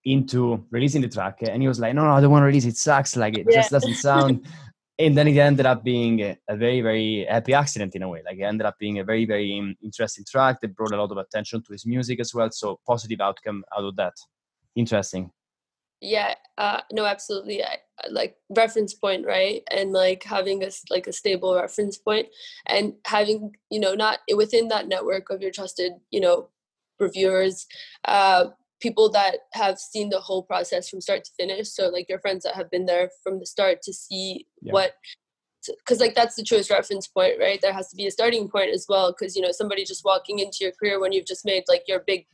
into 0.06 0.66
releasing 0.72 1.02
the 1.02 1.10
track 1.10 1.40
and 1.42 1.62
he 1.62 1.68
was 1.68 1.80
like 1.80 1.94
no 1.94 2.04
no 2.06 2.14
I 2.14 2.22
don't 2.22 2.32
want 2.32 2.44
to 2.44 2.52
release 2.54 2.66
it, 2.66 2.78
sucks. 2.78 3.18
Like 3.18 3.38
it 3.38 3.46
Yeah. 3.50 3.58
just 3.60 3.72
doesn't 3.72 3.96
sound 4.10 4.48
and 4.98 5.18
then 5.18 5.28
it 5.28 5.38
ended 5.38 5.66
up 5.66 5.84
being 5.84 6.22
a, 6.22 6.38
a 6.48 6.56
very 6.56 6.80
very 6.80 7.26
happy 7.30 7.54
accident 7.54 7.94
in 7.98 8.04
a 8.04 8.10
way. 8.14 8.22
Like 8.26 8.38
it 8.40 8.44
ended 8.52 8.66
up 8.66 8.78
being 8.80 9.00
a 9.00 9.04
very 9.04 9.26
very 9.26 9.60
um, 9.60 9.76
interesting 9.84 10.24
track 10.34 10.62
that 10.62 10.76
brought 10.78 10.94
a 10.94 11.02
lot 11.02 11.12
of 11.12 11.18
attention 11.18 11.62
to 11.64 11.74
his 11.74 11.86
music 11.86 12.22
as 12.22 12.34
well. 12.34 12.50
So 12.52 12.80
positive 12.88 13.20
outcome 13.20 13.66
out 13.78 13.84
of 13.84 13.96
that. 13.98 14.14
Interesting 14.76 15.30
yeah 16.02 16.34
uh 16.58 16.82
no 16.92 17.06
absolutely 17.06 17.64
I, 17.64 17.78
like 18.10 18.36
reference 18.50 18.94
point 18.94 19.26
right 19.26 19.62
and 19.70 19.92
like 19.94 20.24
having 20.24 20.64
a 20.64 20.70
like 20.90 21.06
a 21.08 21.14
stable 21.14 21.56
reference 21.56 21.98
point 21.98 22.28
and 22.66 22.94
having 23.06 23.56
you 23.70 23.80
know 23.80 23.94
not 23.94 24.20
within 24.36 24.68
that 24.70 24.88
network 24.88 25.30
of 25.30 25.42
your 25.42 25.52
trusted 25.52 25.94
you 26.10 26.20
know 26.20 26.50
reviewers 27.00 27.68
uh 28.06 28.46
people 28.80 29.10
that 29.12 29.38
have 29.54 29.78
seen 29.78 30.10
the 30.10 30.20
whole 30.20 30.42
process 30.42 30.90
from 30.90 31.02
start 31.02 31.24
to 31.24 31.32
finish 31.40 31.70
so 31.70 31.88
like 31.90 32.10
your 32.10 32.20
friends 32.20 32.44
that 32.44 32.56
have 32.56 32.72
been 32.72 32.88
there 32.88 33.12
from 33.24 33.40
the 33.40 33.46
start 33.46 33.82
to 33.84 33.94
see 33.94 34.48
Yeah. 34.62 34.74
what 34.74 34.94
because 35.78 36.00
like 36.00 36.16
that's 36.16 36.36
the 36.36 36.44
truest 36.44 36.72
reference 36.72 37.06
point 37.06 37.36
right 37.40 37.62
there 37.62 37.74
has 37.74 37.90
to 37.90 37.96
be 37.96 38.08
a 38.08 38.12
starting 38.12 38.50
point 38.50 38.72
as 38.72 38.88
well 38.90 39.12
because 39.12 39.36
you 39.36 39.44
know 39.44 39.52
somebody 39.52 39.86
just 39.86 40.04
walking 40.04 40.40
into 40.40 40.58
your 40.62 40.72
career 40.72 41.00
when 41.00 41.12
you've 41.12 41.28
just 41.28 41.46
made 41.46 41.64
like 41.68 41.84
your 41.88 42.00
big 42.00 42.26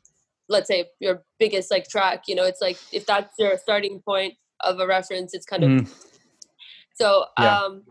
let's 0.49 0.67
say 0.67 0.85
your 0.99 1.23
biggest 1.39 1.71
like 1.71 1.87
track 1.87 2.23
you 2.27 2.35
know 2.35 2.43
it's 2.43 2.61
like 2.61 2.77
if 2.91 3.05
that's 3.05 3.33
your 3.37 3.57
starting 3.57 4.01
point 4.05 4.33
of 4.61 4.79
a 4.79 4.87
reference 4.87 5.33
it's 5.33 5.45
kind 5.45 5.63
of 5.63 5.69
Mhm. 5.69 5.93
so 6.95 7.25
Yeah. 7.39 7.57
um 7.57 7.83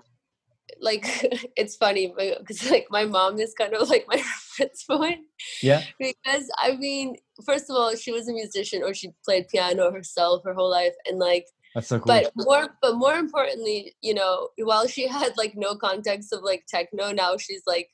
like 0.81 1.05
it's 1.57 1.77
funny 1.77 2.13
because 2.17 2.71
like 2.71 2.87
my 2.91 3.05
mom 3.05 3.39
is 3.39 3.55
kind 3.55 3.75
of 3.75 3.89
like 3.89 4.05
my 4.09 4.17
reference 4.17 4.85
point 4.85 5.21
yeah 5.63 5.83
because 5.99 6.51
I 6.59 6.77
mean, 6.77 7.17
first 7.45 7.71
of 7.71 7.77
all, 7.77 7.95
she 7.95 8.13
was 8.13 8.29
a 8.29 8.33
musician 8.33 8.83
or 8.83 8.95
she 8.95 9.11
played 9.25 9.49
piano 9.49 9.91
herself 9.93 10.43
her 10.45 10.55
whole 10.55 10.71
life, 10.71 10.95
and 11.07 11.19
like, 11.19 11.47
that's 11.75 11.89
so 11.89 11.99
cool 11.99 12.07
but 12.15 12.33
more, 12.37 12.69
but 12.83 12.97
more 12.97 13.17
importantly, 13.17 13.95
you 14.03 14.15
know, 14.15 14.49
while 14.59 14.87
she 14.87 15.07
had 15.07 15.37
like 15.37 15.55
no 15.57 15.77
context 15.77 16.33
of 16.33 16.43
like 16.43 16.65
techno, 16.69 17.13
now 17.13 17.37
she's 17.37 17.63
like 17.67 17.89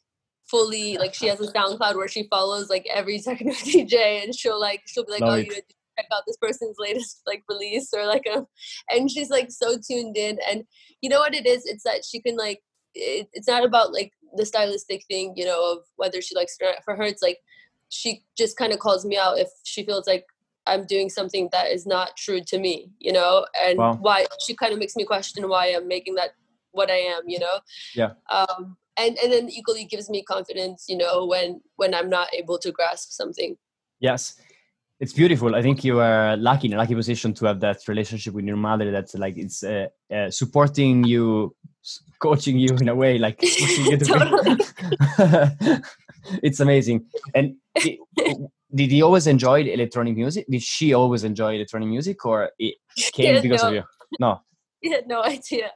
fully 0.52 0.98
like 0.98 1.14
she 1.14 1.26
has 1.26 1.40
a 1.40 1.50
SoundCloud 1.50 1.96
where 1.96 2.06
she 2.06 2.28
follows 2.28 2.68
like 2.68 2.86
every 2.94 3.18
techno 3.26 3.52
DJ, 3.52 4.22
and 4.22 4.34
she'll 4.34 4.60
like 4.60 4.82
she'll 4.86 5.04
be 5.04 5.12
like, 5.12 5.22
Love 5.22 5.30
oh, 5.30 5.38
it. 5.38 5.46
you 5.46 5.52
check 5.98 6.06
out 6.12 6.22
this 6.26 6.36
person's 6.36 6.76
latest 6.78 7.22
like 7.26 7.42
release 7.48 7.92
or 7.92 8.06
like 8.06 8.26
a, 8.26 8.46
and 8.90 9.10
she's 9.10 9.30
like 9.30 9.50
so 9.50 9.76
tuned 9.78 10.16
in, 10.16 10.38
and 10.48 10.64
you 11.00 11.08
know 11.08 11.18
what 11.18 11.34
it 11.34 11.46
is? 11.46 11.66
It's 11.66 11.82
that 11.82 12.04
she 12.04 12.20
can 12.20 12.36
like. 12.36 12.62
It, 12.94 13.28
it's 13.32 13.48
not 13.48 13.64
about 13.64 13.94
like 13.94 14.12
the 14.36 14.44
stylistic 14.44 15.06
thing, 15.06 15.32
you 15.34 15.46
know, 15.46 15.72
of 15.72 15.78
whether 15.96 16.20
she 16.20 16.36
likes 16.36 16.56
it 16.60 16.64
or 16.64 16.72
not. 16.72 16.84
For 16.84 16.94
her, 16.94 17.04
it's 17.04 17.22
like 17.22 17.38
she 17.88 18.22
just 18.36 18.58
kind 18.58 18.72
of 18.72 18.80
calls 18.80 19.06
me 19.06 19.16
out 19.16 19.38
if 19.38 19.48
she 19.64 19.82
feels 19.82 20.06
like 20.06 20.26
I'm 20.66 20.84
doing 20.86 21.08
something 21.08 21.48
that 21.52 21.70
is 21.70 21.86
not 21.86 22.16
true 22.18 22.42
to 22.48 22.58
me, 22.58 22.90
you 22.98 23.12
know, 23.12 23.46
and 23.64 23.78
Wow. 23.78 23.94
why 23.94 24.26
she 24.44 24.54
kind 24.54 24.72
of 24.72 24.78
makes 24.78 24.94
me 24.94 25.04
question 25.04 25.48
why 25.48 25.68
I'm 25.68 25.88
making 25.88 26.14
that 26.16 26.34
what 26.72 26.90
I 26.90 26.96
am, 26.96 27.22
you 27.26 27.38
know. 27.38 27.60
Yeah. 27.94 28.12
Um, 28.30 28.76
and 28.96 29.16
and 29.18 29.32
then 29.32 29.48
equally 29.48 29.84
gives 29.84 30.10
me 30.10 30.22
confidence, 30.22 30.86
you 30.88 30.96
know, 30.96 31.26
when 31.26 31.60
when 31.76 31.94
I'm 31.94 32.08
not 32.08 32.28
able 32.34 32.58
to 32.58 32.72
grasp 32.72 33.10
something. 33.10 33.56
Yes, 34.00 34.34
it's 35.00 35.12
beautiful. 35.12 35.54
I 35.54 35.62
think 35.62 35.84
you 35.84 36.00
are 36.00 36.36
lucky 36.36 36.68
in 36.68 36.74
a 36.74 36.76
lucky 36.76 36.94
position 36.94 37.34
to 37.34 37.46
have 37.46 37.60
that 37.60 37.78
relationship 37.88 38.34
with 38.34 38.44
your 38.44 38.56
mother. 38.56 38.90
That's 38.90 39.14
like 39.14 39.36
it's 39.36 39.62
uh, 39.62 39.86
uh, 40.14 40.30
supporting 40.30 41.04
you, 41.04 41.56
coaching 42.20 42.58
you 42.58 42.76
in 42.76 42.88
a 42.88 42.94
way, 42.94 43.18
like 43.18 43.38
pushing 43.40 43.86
you 43.86 43.96
to. 43.98 45.82
it's 46.42 46.60
amazing. 46.60 47.06
And 47.34 47.56
did 47.74 48.90
he 48.90 49.02
always 49.02 49.26
enjoy 49.26 49.62
electronic 49.62 50.16
music? 50.16 50.46
Did 50.48 50.62
she 50.62 50.94
always 50.94 51.24
enjoy 51.24 51.56
electronic 51.56 51.88
music, 51.88 52.24
or 52.24 52.50
it 52.58 52.76
came 53.12 53.34
Yeah, 53.34 53.40
because 53.40 53.62
of 53.64 53.74
you? 53.74 53.82
No. 54.20 54.40
She 54.82 54.90
had 54.92 55.06
no 55.06 55.22
idea. 55.22 55.72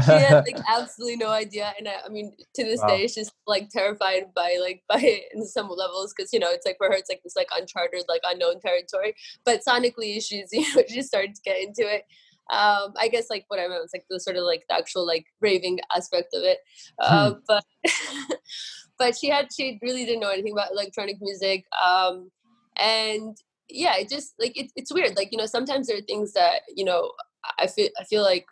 She 0.00 0.18
had 0.18 0.38
like 0.46 0.58
absolutely 0.68 1.16
no 1.16 1.30
idea, 1.30 1.72
and 1.78 1.88
I, 1.88 1.94
I 2.06 2.08
mean, 2.08 2.32
to 2.54 2.64
this 2.64 2.80
Wow. 2.82 2.88
day, 2.88 3.06
she's 3.08 3.32
like 3.46 3.70
terrified 3.70 4.34
by 4.34 4.56
like 4.60 4.82
by 4.88 5.00
it 5.00 5.24
in 5.34 5.46
some 5.46 5.68
levels 5.68 6.12
because 6.16 6.32
you 6.32 6.38
know 6.38 6.50
it's 6.50 6.66
like 6.66 6.76
for 6.78 6.88
her, 6.88 6.94
it's 6.94 7.08
like 7.10 7.22
this 7.24 7.36
like 7.36 7.48
uncharted, 7.56 8.04
like 8.08 8.20
unknown 8.24 8.60
territory. 8.60 9.14
But 9.44 9.62
sonically, 9.66 10.22
she's 10.22 10.48
you 10.52 10.74
know 10.74 10.82
she 10.88 11.02
started 11.02 11.34
to 11.34 11.42
get 11.44 11.60
into 11.62 11.82
it. 11.82 12.02
Um, 12.48 12.92
I 12.96 13.08
guess 13.10 13.28
like 13.28 13.44
what 13.48 13.58
I 13.58 13.66
meant 13.66 13.82
was 13.82 13.90
like 13.92 14.04
the 14.08 14.20
sort 14.20 14.36
of 14.36 14.44
like 14.44 14.64
the 14.68 14.76
actual 14.76 15.04
like 15.06 15.26
raving 15.40 15.80
aspect 15.94 16.28
of 16.34 16.44
it. 16.44 16.58
Uh, 17.00 17.32
but 17.48 17.64
but 18.98 19.16
she 19.16 19.28
had 19.28 19.48
she 19.54 19.78
really 19.82 20.04
didn't 20.04 20.20
know 20.20 20.30
anything 20.30 20.52
about 20.52 20.72
electronic 20.72 21.16
music. 21.20 21.64
Um, 21.84 22.30
and 22.78 23.36
yeah, 23.68 23.96
it 23.96 24.08
just 24.08 24.34
like 24.38 24.56
it, 24.56 24.70
it's 24.76 24.92
weird. 24.92 25.16
Like 25.16 25.30
you 25.32 25.38
know, 25.38 25.46
sometimes 25.46 25.86
there 25.88 25.96
are 25.98 26.02
things 26.02 26.32
that 26.34 26.62
you 26.74 26.84
know 26.84 27.12
I 27.58 27.66
feel 27.66 27.88
I 27.98 28.04
feel 28.04 28.22
like 28.22 28.46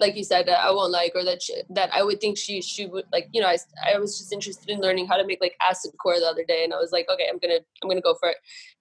like 0.00 0.16
you 0.16 0.24
said 0.24 0.46
that 0.46 0.58
I 0.58 0.72
won't 0.72 0.90
like 0.90 1.12
or 1.14 1.24
that 1.24 1.40
she, 1.40 1.54
that 1.70 1.90
I 1.94 2.02
would 2.02 2.20
think 2.20 2.36
she 2.36 2.60
she 2.60 2.86
would 2.86 3.04
like 3.12 3.28
you 3.32 3.40
know 3.40 3.46
I, 3.46 3.56
I 3.94 3.98
was 3.98 4.18
just 4.18 4.32
interested 4.32 4.68
in 4.70 4.80
learning 4.80 5.06
how 5.06 5.16
to 5.16 5.24
make 5.24 5.40
like 5.40 5.54
acid 5.60 5.92
core 6.02 6.18
the 6.18 6.26
other 6.26 6.44
day 6.44 6.64
and 6.64 6.74
I 6.74 6.78
was 6.78 6.90
like 6.90 7.06
okay 7.08 7.28
I'm 7.30 7.38
gonna 7.38 7.60
I'm 7.82 7.88
gonna 7.88 8.00
go 8.00 8.16
for 8.18 8.30
it 8.30 8.38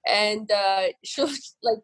and 0.08 0.52
uh 0.52 0.88
she'll 1.04 1.30
like 1.62 1.80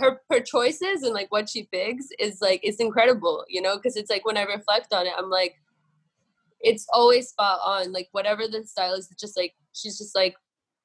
her 0.00 0.20
her 0.30 0.40
choices 0.40 1.02
and 1.02 1.12
like 1.12 1.30
what 1.30 1.50
she 1.50 1.64
picks 1.70 2.06
is 2.18 2.38
like 2.40 2.60
it's 2.62 2.80
incredible 2.80 3.44
you 3.48 3.60
know 3.60 3.76
because 3.76 3.96
it's 3.96 4.10
like 4.10 4.24
when 4.24 4.38
I 4.38 4.44
reflect 4.44 4.94
on 4.94 5.06
it 5.06 5.12
I'm 5.18 5.28
like 5.28 5.56
it's 6.60 6.86
always 6.92 7.28
spot 7.28 7.60
on 7.62 7.92
like 7.92 8.08
whatever 8.12 8.48
the 8.48 8.64
style 8.66 8.94
is 8.94 9.10
it's 9.10 9.20
just 9.20 9.36
like 9.36 9.54
she's 9.74 9.98
just 9.98 10.16
like 10.16 10.36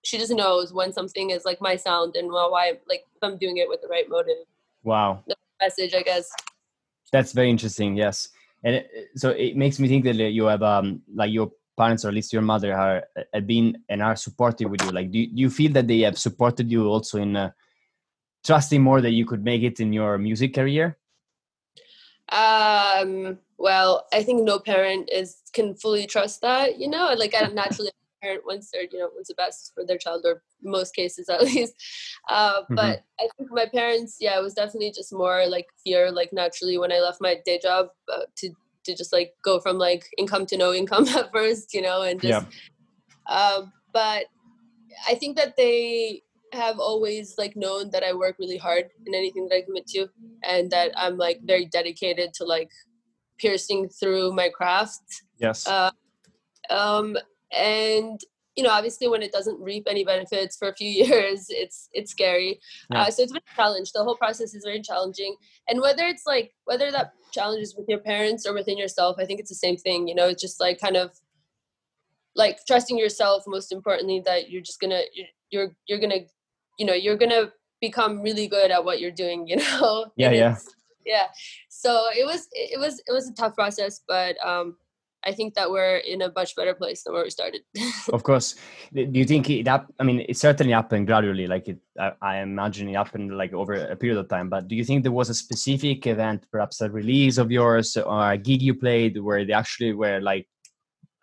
she 0.05 0.17
just 0.19 0.31
knows 0.31 0.71
when 0.71 0.93
something 0.93 1.31
is 1.31 1.45
like 1.45 1.59
my 1.59 1.75
sound 1.75 2.15
and 2.15 2.31
why 2.31 2.73
like 2.87 3.03
if 3.15 3.23
I'm 3.23 3.37
doing 3.37 3.57
it 3.57 3.67
with 3.67 3.81
the 3.81 3.87
right 3.87 4.07
motive. 4.07 4.45
Wow. 4.83 5.23
Message, 5.59 5.93
I 5.93 6.01
guess. 6.01 6.29
That's 7.11 7.31
very 7.31 7.49
interesting. 7.49 7.95
Yes, 7.95 8.29
and 8.63 8.75
it, 8.75 8.89
so 9.15 9.29
it 9.29 9.55
makes 9.55 9.79
me 9.79 9.87
think 9.87 10.03
that 10.05 10.15
you 10.15 10.45
have 10.45 10.63
um 10.63 11.01
like 11.13 11.31
your 11.31 11.51
parents 11.77 12.05
or 12.05 12.09
at 12.09 12.13
least 12.13 12.33
your 12.33 12.41
mother 12.41 12.73
are 12.73 13.03
have 13.33 13.47
been 13.47 13.77
and 13.89 14.01
are 14.01 14.15
supportive 14.15 14.69
with 14.69 14.81
you. 14.83 14.91
Like, 14.91 15.11
do, 15.11 15.25
do 15.25 15.41
you 15.41 15.49
feel 15.49 15.71
that 15.73 15.87
they 15.87 15.99
have 16.01 16.17
supported 16.17 16.71
you 16.71 16.87
also 16.87 17.19
in 17.19 17.35
uh, 17.35 17.51
trusting 18.45 18.81
more 18.81 19.01
that 19.01 19.11
you 19.11 19.25
could 19.25 19.43
make 19.43 19.61
it 19.63 19.79
in 19.79 19.93
your 19.93 20.17
music 20.17 20.53
career? 20.53 20.97
Um. 22.31 23.39
Well, 23.57 24.05
I 24.11 24.21
think 24.23 24.43
no 24.43 24.59
parent 24.59 25.09
is 25.09 25.37
can 25.53 25.75
fully 25.75 26.07
trust 26.07 26.41
that. 26.41 26.77
You 26.77 26.89
know, 26.89 27.13
like 27.17 27.33
I 27.33 27.47
naturally 27.47 27.91
parent 28.25 28.45
wants 28.45 28.71
their 28.71 28.83
you 28.91 28.99
know 28.99 29.09
wants 29.13 29.29
the 29.29 29.35
best 29.35 29.71
for 29.75 29.85
their 29.85 29.97
child 29.97 30.25
or 30.25 30.41
most 30.63 30.95
cases 30.95 31.29
at 31.35 31.43
least 31.43 31.73
uh, 32.29 32.61
mm-hmm. 32.61 32.75
but 32.75 33.03
i 33.19 33.27
think 33.37 33.49
my 33.51 33.65
parents 33.65 34.17
yeah 34.19 34.37
it 34.37 34.43
was 34.43 34.53
definitely 34.53 34.91
just 34.91 35.13
more 35.13 35.45
like 35.47 35.67
fear 35.83 36.11
like 36.11 36.31
naturally 36.33 36.77
when 36.77 36.91
i 36.91 36.99
left 36.99 37.21
my 37.21 37.37
day 37.45 37.59
job 37.61 37.87
uh, 38.13 38.25
to 38.35 38.49
to 38.83 38.95
just 38.95 39.13
like 39.13 39.33
go 39.43 39.59
from 39.59 39.77
like 39.77 40.05
income 40.17 40.45
to 40.45 40.57
no 40.57 40.73
income 40.81 41.07
at 41.09 41.31
first 41.31 41.73
you 41.73 41.81
know 41.81 42.01
and 42.01 42.21
just 42.21 42.47
yeah. 42.47 43.35
um, 43.35 43.71
but 43.93 44.25
i 45.07 45.15
think 45.15 45.37
that 45.37 45.55
they 45.57 46.21
have 46.53 46.79
always 46.79 47.35
like 47.37 47.55
known 47.55 47.89
that 47.91 48.03
i 48.03 48.13
work 48.13 48.35
really 48.39 48.57
hard 48.57 48.85
in 49.05 49.13
anything 49.13 49.47
that 49.47 49.55
i 49.55 49.61
commit 49.61 49.85
to 49.85 50.07
and 50.43 50.71
that 50.71 50.91
i'm 50.95 51.17
like 51.17 51.39
very 51.43 51.65
dedicated 51.65 52.33
to 52.33 52.45
like 52.45 52.71
piercing 53.37 53.89
through 53.89 54.31
my 54.33 54.47
craft 54.47 55.23
yes 55.37 55.67
uh, 55.67 55.91
um 56.69 57.17
and 57.51 58.19
you 58.55 58.63
know 58.63 58.69
obviously 58.69 59.07
when 59.07 59.21
it 59.21 59.31
doesn't 59.31 59.59
reap 59.59 59.85
any 59.89 60.05
benefits 60.05 60.55
for 60.55 60.69
a 60.69 60.75
few 60.75 60.89
years 61.05 61.47
it's 61.49 61.89
it's 61.93 62.11
scary. 62.11 62.59
Yeah. 62.91 63.03
uh, 63.03 63.11
so 63.11 63.23
it's 63.23 63.31
been 63.31 63.41
a 63.51 63.55
challenge. 63.55 63.91
The 63.91 64.03
whole 64.03 64.15
process 64.15 64.53
is 64.53 64.63
very 64.63 64.81
challenging. 64.81 65.35
And 65.67 65.81
whether 65.81 66.05
it's 66.05 66.23
like 66.25 66.53
whether 66.65 66.91
that 66.91 67.13
challenge 67.35 67.61
is 67.61 67.75
with 67.75 67.85
your 67.89 67.99
parents 67.99 68.47
or 68.47 68.53
within 68.53 68.77
yourself 68.77 69.17
i 69.19 69.25
think 69.25 69.39
it's 69.41 69.49
the 69.49 69.55
same 69.65 69.75
thing 69.75 70.07
you 70.07 70.15
know 70.15 70.27
it's 70.29 70.41
just 70.41 70.61
like 70.61 70.79
kind 70.79 70.95
of 70.95 71.11
like 72.35 72.57
trusting 72.65 72.97
yourself 72.97 73.43
most 73.45 73.71
importantly 73.71 74.21
that 74.25 74.49
you're 74.49 74.61
just 74.61 74.79
gonna 74.79 75.01
you're 75.13 75.27
you're, 75.51 75.75
you're 75.87 75.99
gonna 75.99 76.21
you 76.79 76.85
know 76.85 76.93
you're 76.93 77.17
gonna 77.17 77.51
become 77.81 78.21
really 78.21 78.47
good 78.47 78.71
at 78.71 78.83
what 78.83 78.99
you're 79.01 79.11
doing 79.11 79.47
you 79.49 79.57
know? 79.57 80.05
Yeah 80.15 80.31
yeah. 80.31 80.57
yeah. 81.05 81.27
So 81.69 82.05
it 82.15 82.25
was 82.25 82.47
it 82.53 82.79
was 82.79 83.01
it 83.05 83.11
was 83.11 83.27
a 83.27 83.33
tough 83.33 83.53
process 83.53 84.01
but 84.07 84.35
um 84.45 84.77
I 85.25 85.31
think 85.31 85.55
that 85.55 85.71
we're 85.71 85.97
in 85.97 86.21
a 86.21 86.31
much 86.35 86.55
better 86.55 86.75
place 86.75 87.03
than 87.03 87.13
where 87.13 87.23
we 87.23 87.31
started. 87.31 87.61
of 88.13 88.23
course. 88.23 88.55
Do 88.93 89.09
you 89.11 89.25
think 89.25 89.49
it 89.49 89.67
up? 89.67 89.91
I 89.99 90.03
mean, 90.03 90.23
it 90.29 90.37
certainly 90.37 90.73
happened 90.73 91.07
gradually. 91.07 91.47
Like 91.47 91.67
it, 91.67 91.79
I, 91.99 92.11
I, 92.21 92.37
imagine 92.37 92.89
it 92.89 92.95
happened 92.95 93.35
like 93.35 93.51
over 93.53 93.73
a 93.73 93.95
period 93.95 94.19
of 94.19 94.29
time. 94.29 94.49
But 94.49 94.67
do 94.67 94.75
you 94.75 94.83
think 94.83 95.01
there 95.01 95.11
was 95.11 95.29
a 95.29 95.33
specific 95.33 96.05
event, 96.05 96.45
perhaps 96.51 96.81
a 96.81 96.89
release 96.91 97.39
of 97.39 97.51
yours 97.51 97.97
or 97.97 98.31
a 98.31 98.37
gig 98.37 98.61
you 98.61 98.75
played, 98.75 99.19
where 99.19 99.43
they 99.45 99.53
actually 99.53 99.93
were 99.93 100.21
like, 100.21 100.47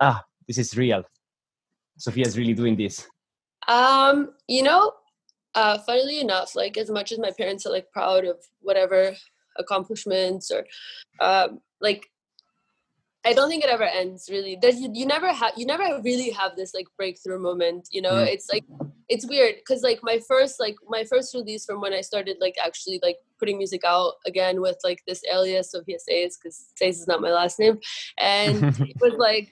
ah, 0.00 0.24
this 0.48 0.58
is 0.58 0.76
real. 0.76 1.04
Sophia's 1.96 2.36
really 2.36 2.54
doing 2.54 2.76
this. 2.76 3.06
Um, 3.68 4.32
you 4.48 4.64
know, 4.64 4.92
uh, 5.54 5.78
funnily 5.78 6.20
enough, 6.20 6.56
like 6.56 6.76
as 6.76 6.90
much 6.90 7.12
as 7.12 7.18
my 7.18 7.30
parents 7.30 7.66
are 7.66 7.72
like 7.72 7.90
proud 7.92 8.24
of 8.24 8.38
whatever 8.60 9.14
accomplishments 9.58 10.50
or 10.50 10.66
um, 11.20 11.60
like 11.80 12.06
I 13.24 13.32
don't 13.34 13.48
think 13.48 13.62
it 13.62 13.70
ever 13.70 13.84
ends 13.84 14.28
really. 14.30 14.58
There's 14.60 14.80
you, 14.80 14.90
you 14.92 15.06
never 15.06 15.32
have 15.32 15.52
you 15.56 15.64
never 15.64 16.00
really 16.02 16.30
have 16.30 16.56
this 16.56 16.74
like 16.74 16.86
breakthrough 16.96 17.38
moment, 17.38 17.88
you 17.92 18.02
know? 18.02 18.14
Mm. 18.14 18.26
It's 18.26 18.48
like 18.52 18.64
it's 19.08 19.26
weird 19.26 19.56
cuz 19.66 19.82
like 19.82 20.00
my 20.02 20.18
first 20.26 20.58
like 20.58 20.76
my 20.88 21.04
first 21.04 21.34
release 21.34 21.64
from 21.64 21.80
when 21.80 21.92
I 21.92 22.00
started 22.00 22.38
like 22.40 22.56
actually 22.64 22.98
like 23.02 23.18
putting 23.38 23.58
music 23.58 23.84
out 23.84 24.14
again 24.26 24.60
with 24.60 24.78
like 24.82 25.02
this 25.06 25.22
alias 25.32 25.72
of 25.74 25.86
Says 25.86 26.36
cuz 26.36 26.66
Says 26.76 27.00
is 27.00 27.06
not 27.06 27.20
my 27.20 27.30
last 27.30 27.58
name 27.60 27.78
and 28.18 28.64
it 28.80 28.96
was 29.00 29.14
like 29.28 29.50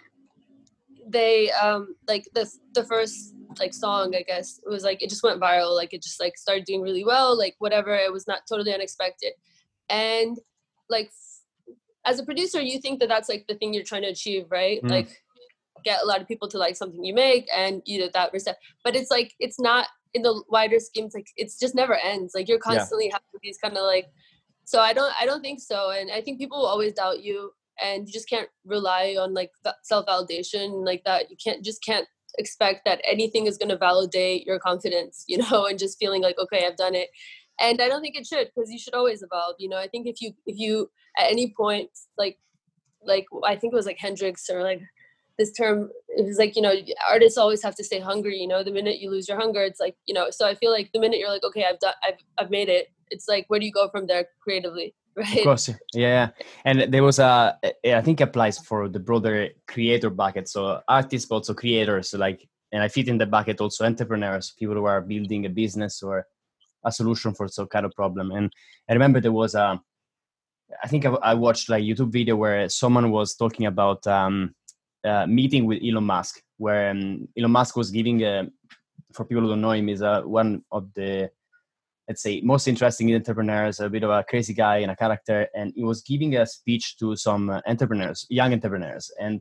they 1.06 1.50
um 1.52 1.94
like 2.08 2.28
the 2.34 2.50
the 2.74 2.84
first 2.84 3.34
like 3.58 3.74
song 3.74 4.16
I 4.16 4.22
guess 4.22 4.60
it 4.64 4.68
was 4.68 4.82
like 4.82 5.02
it 5.02 5.10
just 5.10 5.22
went 5.22 5.40
viral 5.40 5.76
like 5.76 5.92
it 5.92 6.02
just 6.02 6.20
like 6.20 6.36
started 6.38 6.64
doing 6.64 6.82
really 6.82 7.04
well 7.04 7.36
like 7.36 7.54
whatever 7.58 7.94
it 7.94 8.12
was 8.12 8.26
not 8.26 8.46
totally 8.48 8.74
unexpected 8.74 9.32
and 9.88 10.38
like 10.88 11.10
as 12.10 12.18
a 12.18 12.24
producer 12.24 12.60
you 12.60 12.80
think 12.80 13.00
that 13.00 13.08
that's 13.08 13.28
like 13.28 13.44
the 13.48 13.54
thing 13.54 13.72
you're 13.72 13.84
trying 13.84 14.02
to 14.02 14.08
achieve 14.08 14.46
right? 14.50 14.82
Mm. 14.82 14.90
like 14.90 15.08
get 15.84 16.02
a 16.02 16.06
lot 16.06 16.20
of 16.20 16.28
people 16.28 16.48
to 16.48 16.58
like 16.58 16.76
something 16.76 17.02
you 17.04 17.14
make 17.14 17.46
and 17.56 17.80
you 17.86 17.98
know 17.98 18.10
that 18.12 18.32
but 18.84 18.94
it's 18.94 19.10
like 19.10 19.32
it's 19.38 19.58
not 19.58 19.86
in 20.14 20.22
the 20.22 20.42
wider 20.48 20.78
schemes 20.78 21.14
like 21.14 21.28
it's 21.36 21.58
just 21.58 21.74
never 21.74 21.94
ends. 21.94 22.32
Like 22.34 22.48
you're 22.48 22.58
constantly 22.58 23.06
yeah. 23.06 23.14
having 23.14 23.40
these 23.42 23.58
kind 23.58 23.76
of 23.76 23.84
like 23.84 24.06
so 24.64 24.80
i 24.80 24.92
don't 24.92 25.12
i 25.20 25.26
don't 25.26 25.40
think 25.40 25.60
so. 25.60 25.90
And 25.90 26.10
i 26.10 26.20
think 26.20 26.38
people 26.38 26.58
will 26.58 26.66
always 26.66 26.92
doubt 26.92 27.22
you 27.22 27.52
and 27.82 28.06
you 28.06 28.12
just 28.12 28.28
can't 28.28 28.48
rely 28.64 29.16
on 29.18 29.34
like 29.34 29.50
self-validation 29.82 30.84
like 30.84 31.02
that 31.04 31.30
you 31.30 31.36
can't 31.42 31.64
just 31.64 31.82
can't 31.84 32.06
expect 32.38 32.84
that 32.84 33.00
anything 33.04 33.46
is 33.46 33.58
going 33.58 33.68
to 33.68 33.76
validate 33.76 34.46
your 34.46 34.58
confidence 34.58 35.24
you 35.28 35.38
know 35.38 35.66
and 35.66 35.78
just 35.78 35.98
feeling 35.98 36.22
like 36.22 36.38
okay 36.38 36.66
i've 36.66 36.76
done 36.76 36.94
it 36.94 37.08
and 37.60 37.80
i 37.80 37.88
don't 37.88 38.00
think 38.00 38.16
it 38.16 38.26
should 38.26 38.50
because 38.54 38.70
you 38.70 38.78
should 38.78 38.94
always 38.94 39.22
evolve 39.22 39.54
you 39.58 39.68
know? 39.68 39.78
I 39.78 39.88
think 39.88 40.06
if 40.06 40.20
you 40.20 40.32
if 40.46 40.58
you 40.58 40.90
at 41.18 41.30
any 41.30 41.54
point 41.56 41.90
like 42.18 42.38
like 43.04 43.26
i 43.44 43.56
think 43.56 43.72
it 43.72 43.76
was 43.76 43.86
like 43.86 43.98
hendrix 43.98 44.48
or 44.50 44.62
like 44.62 44.80
this 45.38 45.52
term 45.52 45.90
it 46.08 46.26
was 46.26 46.38
like 46.38 46.56
you 46.56 46.62
know 46.62 46.74
artists 47.08 47.38
always 47.38 47.62
have 47.62 47.74
to 47.76 47.84
stay 47.84 48.00
hungry 48.00 48.36
you 48.36 48.48
know? 48.48 48.62
The 48.62 48.72
minute 48.72 49.00
you 49.00 49.10
lose 49.10 49.28
your 49.28 49.38
hunger 49.38 49.62
it's 49.62 49.80
like 49.80 49.96
you 50.06 50.14
know 50.14 50.30
so 50.30 50.46
i 50.46 50.54
feel 50.54 50.70
like 50.70 50.90
the 50.92 51.00
minute 51.00 51.18
you're 51.18 51.30
like 51.30 51.44
okay 51.44 51.64
i've 51.64 51.80
done 51.80 51.94
i've, 52.04 52.18
I've 52.38 52.50
made 52.50 52.68
it 52.68 52.88
it's 53.10 53.28
like 53.28 53.44
where 53.48 53.60
do 53.60 53.66
you 53.66 53.72
go 53.72 53.88
from 53.88 54.06
there 54.06 54.26
creatively 54.42 54.94
right? 55.16 55.38
of 55.38 55.44
course 55.44 55.70
yeah 55.92 56.28
and 56.64 56.92
there 56.92 57.02
was 57.02 57.18
a 57.18 57.58
eh, 57.62 57.96
i 57.96 58.00
think 58.00 58.20
applies 58.20 58.58
for 58.58 58.88
the 58.88 59.00
broader 59.00 59.48
creator 59.66 60.08
bucket 60.08 60.48
so 60.48 60.80
artists 60.88 61.26
but 61.28 61.36
also 61.36 61.52
creators 61.52 62.14
like 62.14 62.48
and 62.72 62.82
i 62.82 62.88
fit 62.88 63.08
in 63.08 63.18
the 63.18 63.26
bucket 63.26 63.60
also 63.60 63.84
entrepreneurs 63.84 64.52
people 64.56 64.76
who 64.76 64.84
are 64.84 65.00
building 65.00 65.46
a 65.46 65.48
business 65.48 66.02
or 66.02 66.26
a 66.84 66.92
solution 66.92 67.34
for 67.34 67.48
some 67.48 67.66
kind 67.66 67.86
of 67.86 67.92
problem. 67.92 68.30
And 68.30 68.52
I 68.88 68.92
remember 68.92 69.20
there 69.20 69.32
was 69.32 69.54
a, 69.54 69.80
I 70.82 70.88
think 70.88 71.04
I, 71.04 71.10
I 71.10 71.34
watched 71.34 71.68
like 71.68 71.84
YouTube 71.84 72.12
video 72.12 72.36
where 72.36 72.68
someone 72.68 73.10
was 73.10 73.34
talking 73.34 73.66
about 73.66 74.06
um, 74.06 74.54
a 75.04 75.26
meeting 75.26 75.66
with 75.66 75.82
Elon 75.82 76.04
Musk, 76.04 76.40
where 76.58 76.90
um, 76.90 77.28
Elon 77.36 77.50
Musk 77.50 77.76
was 77.76 77.90
giving, 77.90 78.22
a, 78.22 78.48
for 79.12 79.24
people 79.24 79.42
who 79.42 79.50
don't 79.50 79.60
know 79.60 79.72
him, 79.72 79.88
is 79.88 80.02
a, 80.02 80.22
one 80.22 80.62
of 80.70 80.92
the 80.94 81.30
let's 82.10 82.22
say 82.22 82.40
most 82.40 82.66
interesting 82.66 83.14
entrepreneurs 83.14 83.78
a 83.78 83.88
bit 83.88 84.02
of 84.02 84.10
a 84.10 84.24
crazy 84.28 84.52
guy 84.52 84.78
and 84.78 84.90
a 84.90 84.96
character 84.96 85.46
and 85.54 85.72
he 85.76 85.84
was 85.84 86.02
giving 86.02 86.34
a 86.36 86.44
speech 86.44 86.96
to 86.98 87.14
some 87.14 87.48
entrepreneurs 87.68 88.26
young 88.28 88.52
entrepreneurs 88.52 89.12
and 89.20 89.40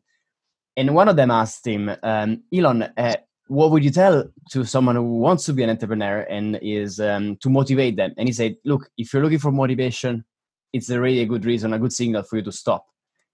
and 0.78 0.94
one 0.94 1.10
of 1.10 1.16
them 1.16 1.32
asked 1.32 1.66
him 1.66 1.90
um, 2.04 2.44
elon 2.54 2.84
uh, 2.96 3.16
what 3.50 3.72
would 3.72 3.84
you 3.84 3.90
tell 3.90 4.32
to 4.52 4.64
someone 4.64 4.96
who 4.96 5.20
wants 5.20 5.44
to 5.46 5.54
be 5.54 5.64
an 5.64 5.72
entrepreneur 5.72 6.20
and 6.30 6.60
is 6.62 7.00
um, 7.00 7.36
to 7.38 7.50
motivate 7.50 7.96
them? 7.96 8.14
And 8.16 8.30
he 8.30 8.34
said, 8.34 8.56
look, 8.64 8.90
if 8.96 9.12
you're 9.12 9.24
looking 9.24 9.40
for 9.40 9.52
motivation, 9.52 10.24
it's 10.72 10.92
already 10.92 11.22
a 11.22 11.26
good 11.26 11.46
reason, 11.46 11.74
a 11.74 11.80
good 11.80 11.92
signal 11.92 12.22
for 12.22 12.38
you 12.38 12.44
to 12.44 12.52
stop 12.52 12.86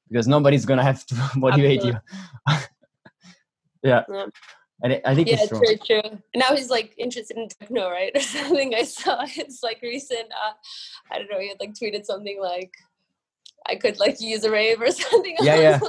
because 0.09 0.25
nobody's 0.25 0.65
going 0.65 0.77
to 0.77 0.83
have 0.83 1.05
to 1.07 1.15
motivate 1.35 1.83
you. 1.83 1.95
yeah. 3.83 4.03
yeah. 4.09 4.25
And 4.83 5.01
I 5.05 5.15
think 5.15 5.27
yeah, 5.27 5.37
it's 5.39 5.49
true. 5.49 5.59
true, 5.59 6.01
true. 6.01 6.19
Now 6.33 6.55
he's 6.55 6.69
like 6.69 6.93
interested 6.97 7.35
in 7.35 7.49
techno, 7.49 7.89
right? 7.89 8.11
Or 8.15 8.21
something 8.21 8.73
I 8.73 8.83
saw. 8.83 9.25
It's 9.35 9.63
like 9.63 9.79
recent. 9.81 10.29
Uh, 10.31 10.53
I 11.11 11.17
don't 11.17 11.29
know. 11.29 11.39
He 11.39 11.49
had 11.49 11.59
like 11.59 11.73
tweeted 11.73 12.05
something 12.05 12.39
like, 12.41 12.71
"I 13.67 13.75
could 13.75 13.99
like 13.99 14.21
use 14.21 14.43
a 14.43 14.51
rave 14.51 14.81
or 14.81 14.91
something." 15.03 15.35
Yeah, 15.41 15.59
yeah 15.59 15.79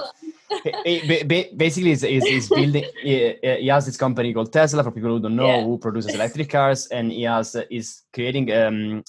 basically 1.57 1.91
is 1.91 2.05
is 2.05 2.49
building 2.49 2.85
he, 3.03 3.67
has 3.67 3.87
this 3.87 3.97
company 3.97 4.33
called 4.33 4.53
tesla 4.53 4.83
for 4.83 4.91
people 4.91 5.11
who 5.11 5.21
don't 5.21 5.37
know 5.37 5.47
yeah. 5.47 5.63
who 5.63 5.79
produces 5.79 6.15
electric 6.15 6.49
cars 6.49 6.87
and 6.87 7.11
he 7.11 7.23
has 7.23 7.57
is 7.71 8.03
creating 8.13 8.53
um, 8.53 9.03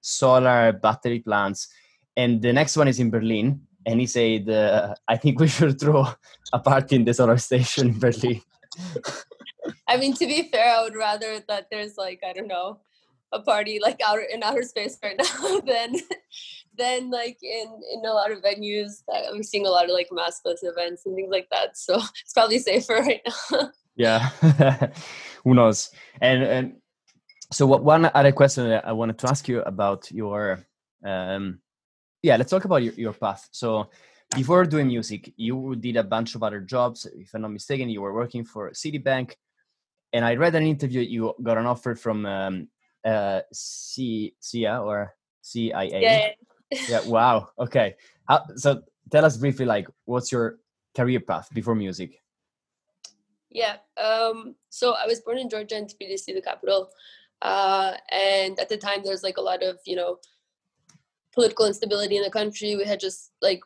solar 0.00 0.72
battery 0.72 1.20
plants 1.20 1.68
and 2.16 2.42
the 2.42 2.52
next 2.52 2.76
one 2.76 2.88
is 2.88 2.98
in 2.98 3.10
berlin 3.10 3.60
and 3.86 4.00
he 4.00 4.06
said 4.06 4.48
uh, 4.48 4.94
i 5.08 5.16
think 5.16 5.38
we 5.38 5.48
should 5.56 5.78
throw 5.78 6.06
a 6.52 6.58
party 6.58 6.96
in 6.96 7.04
the 7.04 7.14
solar 7.14 7.38
station 7.38 7.88
in 7.88 7.98
berlin 7.98 8.40
i 9.86 9.96
mean 9.96 10.14
to 10.14 10.26
be 10.26 10.48
fair 10.50 10.76
i 10.76 10.82
would 10.82 10.96
rather 10.96 11.40
that 11.46 11.66
there's 11.70 11.96
like 11.96 12.20
i 12.26 12.32
don't 12.32 12.48
know 12.48 12.78
a 13.32 13.40
party 13.40 13.78
like 13.80 14.00
out 14.04 14.18
in 14.32 14.42
outer 14.42 14.62
space 14.62 14.98
right 15.04 15.16
now 15.18 15.60
than 15.60 15.94
then 16.76 17.10
like 17.10 17.38
in 17.42 17.66
in 17.92 18.04
a 18.04 18.12
lot 18.12 18.30
of 18.30 18.42
venues 18.42 19.02
i'm 19.30 19.42
seeing 19.42 19.66
a 19.66 19.70
lot 19.70 19.84
of 19.84 19.90
like 19.90 20.08
maskless 20.10 20.62
events 20.62 21.04
and 21.04 21.14
things 21.14 21.30
like 21.30 21.48
that 21.50 21.76
so 21.76 21.96
it's 22.22 22.32
probably 22.32 22.58
safer 22.58 22.94
right 23.00 23.20
now. 23.26 23.70
Yeah. 23.96 24.30
Who 25.44 25.54
knows? 25.54 25.90
And 26.20 26.42
and 26.42 26.76
so 27.52 27.66
what 27.66 27.82
one 27.82 28.10
other 28.14 28.32
question 28.32 28.68
that 28.68 28.86
i 28.86 28.92
wanted 28.92 29.18
to 29.18 29.28
ask 29.28 29.48
you 29.48 29.60
about 29.62 30.10
your 30.12 30.64
um 31.04 31.58
yeah 32.22 32.36
let's 32.36 32.50
talk 32.50 32.64
about 32.64 32.82
your, 32.82 32.94
your 32.94 33.12
path. 33.12 33.48
So 33.50 33.90
before 34.34 34.64
doing 34.64 34.86
music 34.86 35.32
you 35.36 35.74
did 35.76 35.96
a 35.96 36.04
bunch 36.04 36.34
of 36.34 36.42
other 36.42 36.60
jobs. 36.60 37.06
If 37.06 37.34
i'm 37.34 37.42
not 37.42 37.52
mistaken 37.52 37.88
you 37.88 38.00
were 38.00 38.14
working 38.14 38.44
for 38.44 38.70
citibank. 38.70 39.34
And 40.12 40.24
I 40.24 40.34
read 40.36 40.54
an 40.54 40.64
interview 40.64 41.02
you 41.02 41.34
got 41.42 41.58
an 41.58 41.66
offer 41.66 41.94
from 41.94 42.26
um, 42.26 42.68
uh, 43.04 43.40
C 43.52 44.34
CIA 44.40 44.78
or 44.78 45.14
CIA. 45.40 46.00
Yeah. 46.02 46.30
Yeah. 46.88 47.00
Wow. 47.06 47.50
Okay. 47.58 47.96
How, 48.28 48.44
so 48.56 48.82
tell 49.10 49.24
us 49.24 49.36
briefly, 49.36 49.66
like, 49.66 49.88
what's 50.04 50.30
your 50.30 50.58
career 50.96 51.20
path 51.20 51.48
before 51.52 51.74
music? 51.74 52.22
Yeah. 53.50 53.76
Um, 53.96 54.54
so 54.68 54.94
I 54.94 55.06
was 55.06 55.20
born 55.20 55.38
in 55.38 55.50
Georgia 55.50 55.76
in 55.76 55.86
Tbilisi, 55.86 56.34
the 56.34 56.42
capital. 56.42 56.90
Uh, 57.42 57.94
and 58.12 58.58
at 58.60 58.68
the 58.68 58.76
time, 58.76 59.00
there's 59.02 59.22
like 59.22 59.36
a 59.36 59.42
lot 59.42 59.62
of, 59.62 59.78
you 59.86 59.96
know, 59.96 60.18
political 61.32 61.66
instability 61.66 62.16
in 62.16 62.22
the 62.22 62.30
country. 62.30 62.76
We 62.76 62.84
had 62.84 63.00
just 63.00 63.32
like 63.42 63.60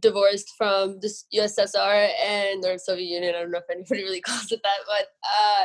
divorced 0.00 0.52
from 0.56 1.00
the 1.00 1.12
USSR 1.34 2.10
and 2.22 2.64
or 2.64 2.78
Soviet 2.78 3.06
Union. 3.06 3.34
I 3.34 3.40
don't 3.40 3.50
know 3.50 3.58
if 3.58 3.70
anybody 3.70 4.02
really 4.04 4.20
calls 4.20 4.50
it 4.52 4.60
that, 4.62 4.78
but 4.86 5.06
uh, 5.24 5.64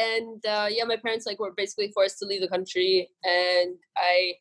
and 0.00 0.46
uh, 0.46 0.68
yeah, 0.70 0.84
my 0.84 0.96
parents 0.96 1.26
like 1.26 1.38
were 1.38 1.52
basically 1.56 1.90
forced 1.92 2.18
to 2.18 2.26
leave 2.26 2.40
the 2.40 2.48
country, 2.48 3.08
and 3.24 3.76
I 3.96 4.34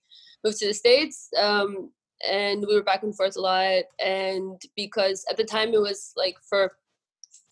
moved 0.44 0.60
to 0.60 0.68
the 0.68 0.74
states. 0.74 1.30
Um, 1.40 1.92
and 2.28 2.64
we 2.68 2.76
were 2.76 2.84
back 2.84 3.04
and 3.04 3.16
forth 3.16 3.36
a 3.36 3.42
lot, 3.42 3.84
and 4.04 4.62
because 4.76 5.26
at 5.30 5.38
the 5.38 5.44
time 5.44 5.74
it 5.74 5.82
was 5.82 6.14
like 6.16 6.36
for 6.48 6.74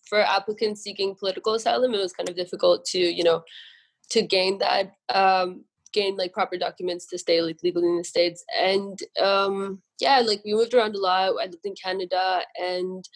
for 0.08 0.20
applicants 0.20 0.82
seeking 0.82 1.16
political 1.16 1.54
asylum, 1.54 1.94
it 1.94 1.98
was 1.98 2.12
kind 2.12 2.28
of 2.28 2.36
difficult 2.36 2.84
to 2.86 2.98
you 2.98 3.24
know 3.24 3.42
to 4.10 4.22
gain 4.22 4.58
that 4.58 4.92
um, 5.08 5.64
gain 5.92 6.16
like 6.16 6.32
proper 6.32 6.56
documents 6.56 7.06
to 7.06 7.18
stay 7.18 7.42
like 7.42 7.58
legally 7.62 7.88
in 7.88 7.98
the 7.98 8.04
states 8.04 8.44
and 8.60 9.00
um 9.20 9.82
yeah 10.00 10.20
like 10.20 10.40
we 10.44 10.54
moved 10.54 10.74
around 10.74 10.94
a 10.94 10.98
lot 10.98 11.32
i 11.40 11.44
lived 11.44 11.64
in 11.64 11.74
canada 11.74 12.40
and 12.60 13.08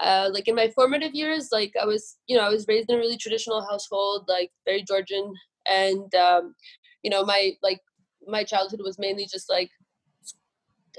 uh 0.00 0.28
like 0.32 0.48
in 0.48 0.54
my 0.54 0.68
formative 0.68 1.14
years 1.14 1.48
like 1.52 1.72
i 1.80 1.84
was 1.84 2.16
you 2.26 2.36
know 2.36 2.42
i 2.42 2.48
was 2.48 2.66
raised 2.68 2.90
in 2.90 2.96
a 2.96 2.98
really 2.98 3.16
traditional 3.16 3.62
household 3.62 4.24
like 4.28 4.50
very 4.64 4.82
georgian 4.82 5.32
and 5.66 6.14
um 6.14 6.54
you 7.02 7.10
know 7.10 7.24
my 7.24 7.52
like 7.62 7.80
my 8.26 8.44
childhood 8.44 8.80
was 8.82 8.98
mainly 8.98 9.26
just 9.26 9.50
like 9.50 9.70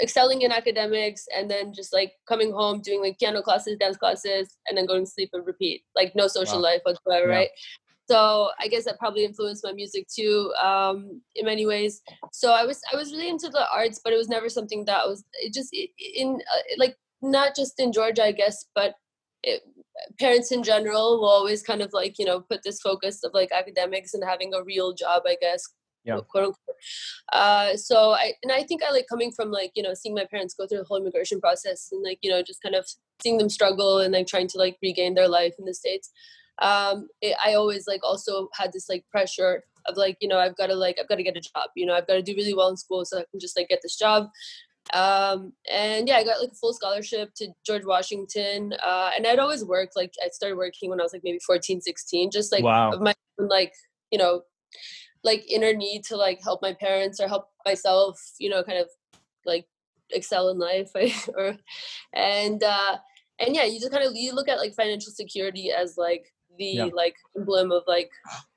excelling 0.01 0.41
in 0.41 0.51
academics 0.51 1.27
and 1.35 1.49
then 1.49 1.73
just 1.73 1.93
like 1.93 2.13
coming 2.27 2.51
home 2.51 2.81
doing 2.81 3.01
like 3.01 3.17
piano 3.19 3.41
classes 3.41 3.77
dance 3.79 3.97
classes 3.97 4.57
and 4.67 4.77
then 4.77 4.85
going 4.85 5.03
to 5.03 5.09
sleep 5.09 5.29
and 5.33 5.45
repeat 5.45 5.83
like 5.95 6.15
no 6.15 6.27
social 6.27 6.57
wow. 6.57 6.63
life 6.63 6.81
whatsoever 6.83 7.27
yeah. 7.27 7.37
right 7.37 7.49
so 8.07 8.49
i 8.59 8.67
guess 8.67 8.85
that 8.85 8.99
probably 8.99 9.25
influenced 9.25 9.63
my 9.63 9.71
music 9.71 10.07
too 10.07 10.53
um, 10.61 11.21
in 11.35 11.45
many 11.45 11.65
ways 11.65 12.01
so 12.31 12.53
i 12.53 12.63
was 12.63 12.81
i 12.93 12.95
was 12.95 13.11
really 13.11 13.29
into 13.29 13.49
the 13.49 13.65
arts 13.73 13.99
but 14.03 14.13
it 14.13 14.17
was 14.17 14.29
never 14.29 14.49
something 14.49 14.85
that 14.85 15.07
was 15.07 15.23
it 15.41 15.53
just 15.53 15.75
in 16.15 16.35
uh, 16.53 16.61
like 16.77 16.95
not 17.21 17.55
just 17.55 17.79
in 17.79 17.91
georgia 17.91 18.23
i 18.23 18.31
guess 18.31 18.65
but 18.75 18.95
it, 19.43 19.61
parents 20.19 20.51
in 20.51 20.61
general 20.61 21.19
will 21.19 21.27
always 21.27 21.63
kind 21.63 21.81
of 21.81 21.91
like 21.91 22.19
you 22.19 22.25
know 22.25 22.39
put 22.39 22.61
this 22.63 22.79
focus 22.79 23.23
of 23.23 23.33
like 23.33 23.51
academics 23.51 24.13
and 24.13 24.23
having 24.23 24.53
a 24.53 24.63
real 24.63 24.93
job 24.93 25.23
i 25.25 25.35
guess 25.41 25.67
yeah. 26.07 26.19
quote 26.27 26.45
unquote. 26.45 26.75
Uh, 27.33 27.75
so 27.75 28.11
I 28.11 28.33
and 28.43 28.51
I 28.51 28.63
think 28.63 28.83
I 28.83 28.91
like 28.91 29.07
coming 29.07 29.31
from 29.31 29.51
like 29.51 29.71
you 29.75 29.83
know 29.83 29.93
seeing 29.93 30.15
my 30.15 30.25
parents 30.25 30.53
go 30.53 30.65
through 30.65 30.79
the 30.79 30.83
whole 30.85 30.97
immigration 30.97 31.39
process 31.39 31.89
and 31.91 32.03
like 32.03 32.19
you 32.21 32.29
know 32.29 32.41
just 32.41 32.61
kind 32.61 32.75
of 32.75 32.87
seeing 33.21 33.37
them 33.37 33.49
struggle 33.49 33.99
and 33.99 34.13
like 34.13 34.27
trying 34.27 34.47
to 34.49 34.57
like 34.57 34.77
regain 34.81 35.13
their 35.13 35.27
life 35.27 35.53
in 35.59 35.65
the 35.65 35.73
states 35.73 36.11
um 36.59 37.07
it, 37.21 37.35
i 37.45 37.53
always 37.53 37.87
like 37.87 38.01
also 38.03 38.49
had 38.53 38.71
this 38.73 38.89
like 38.89 39.05
pressure 39.11 39.63
of 39.85 39.95
like 39.95 40.17
you 40.21 40.27
know 40.27 40.39
i've 40.39 40.55
got 40.57 40.67
to 40.67 40.75
like 40.75 40.97
i've 40.99 41.07
got 41.07 41.15
to 41.15 41.23
get 41.23 41.37
a 41.37 41.41
job 41.41 41.69
you 41.75 41.85
know 41.85 41.93
i've 41.93 42.07
got 42.07 42.15
to 42.15 42.21
do 42.21 42.33
really 42.35 42.53
well 42.53 42.69
in 42.69 42.77
school 42.77 43.05
so 43.05 43.19
i 43.19 43.23
can 43.31 43.39
just 43.39 43.57
like 43.57 43.69
get 43.69 43.79
this 43.83 43.97
job 43.97 44.27
um 44.93 45.53
and 45.71 46.07
yeah 46.07 46.15
i 46.15 46.23
got 46.23 46.39
like 46.39 46.49
a 46.51 46.55
full 46.55 46.73
scholarship 46.73 47.29
to 47.35 47.47
george 47.65 47.85
washington 47.85 48.73
uh 48.83 49.11
and 49.15 49.27
i'd 49.27 49.39
always 49.39 49.63
worked 49.63 49.95
like 49.95 50.13
i 50.23 50.29
started 50.29 50.57
working 50.57 50.89
when 50.89 50.99
i 50.99 51.03
was 51.03 51.13
like 51.13 51.23
maybe 51.23 51.39
14 51.45 51.81
16 51.81 52.31
just 52.31 52.51
like 52.51 52.63
wow. 52.63 52.91
of 52.91 53.01
my 53.01 53.13
like 53.37 53.73
you 54.11 54.17
know 54.17 54.41
like 55.23 55.43
inner 55.49 55.73
need 55.73 56.03
to 56.03 56.15
like 56.15 56.39
help 56.43 56.61
my 56.61 56.73
parents 56.73 57.19
or 57.19 57.27
help 57.27 57.49
myself 57.65 58.19
you 58.39 58.49
know 58.49 58.63
kind 58.63 58.79
of 58.79 58.87
like 59.45 59.65
excel 60.11 60.49
in 60.49 60.57
life 60.57 60.91
or 61.35 61.55
and 62.13 62.63
uh 62.63 62.97
and 63.39 63.55
yeah 63.55 63.63
you 63.63 63.79
just 63.79 63.91
kind 63.91 64.05
of 64.05 64.13
you 64.15 64.33
look 64.33 64.47
at 64.47 64.57
like 64.57 64.73
financial 64.73 65.11
security 65.11 65.71
as 65.71 65.95
like 65.97 66.25
the 66.57 66.65
yeah. 66.65 66.85
like 66.93 67.15
emblem 67.37 67.71
of 67.71 67.83
like 67.87 68.09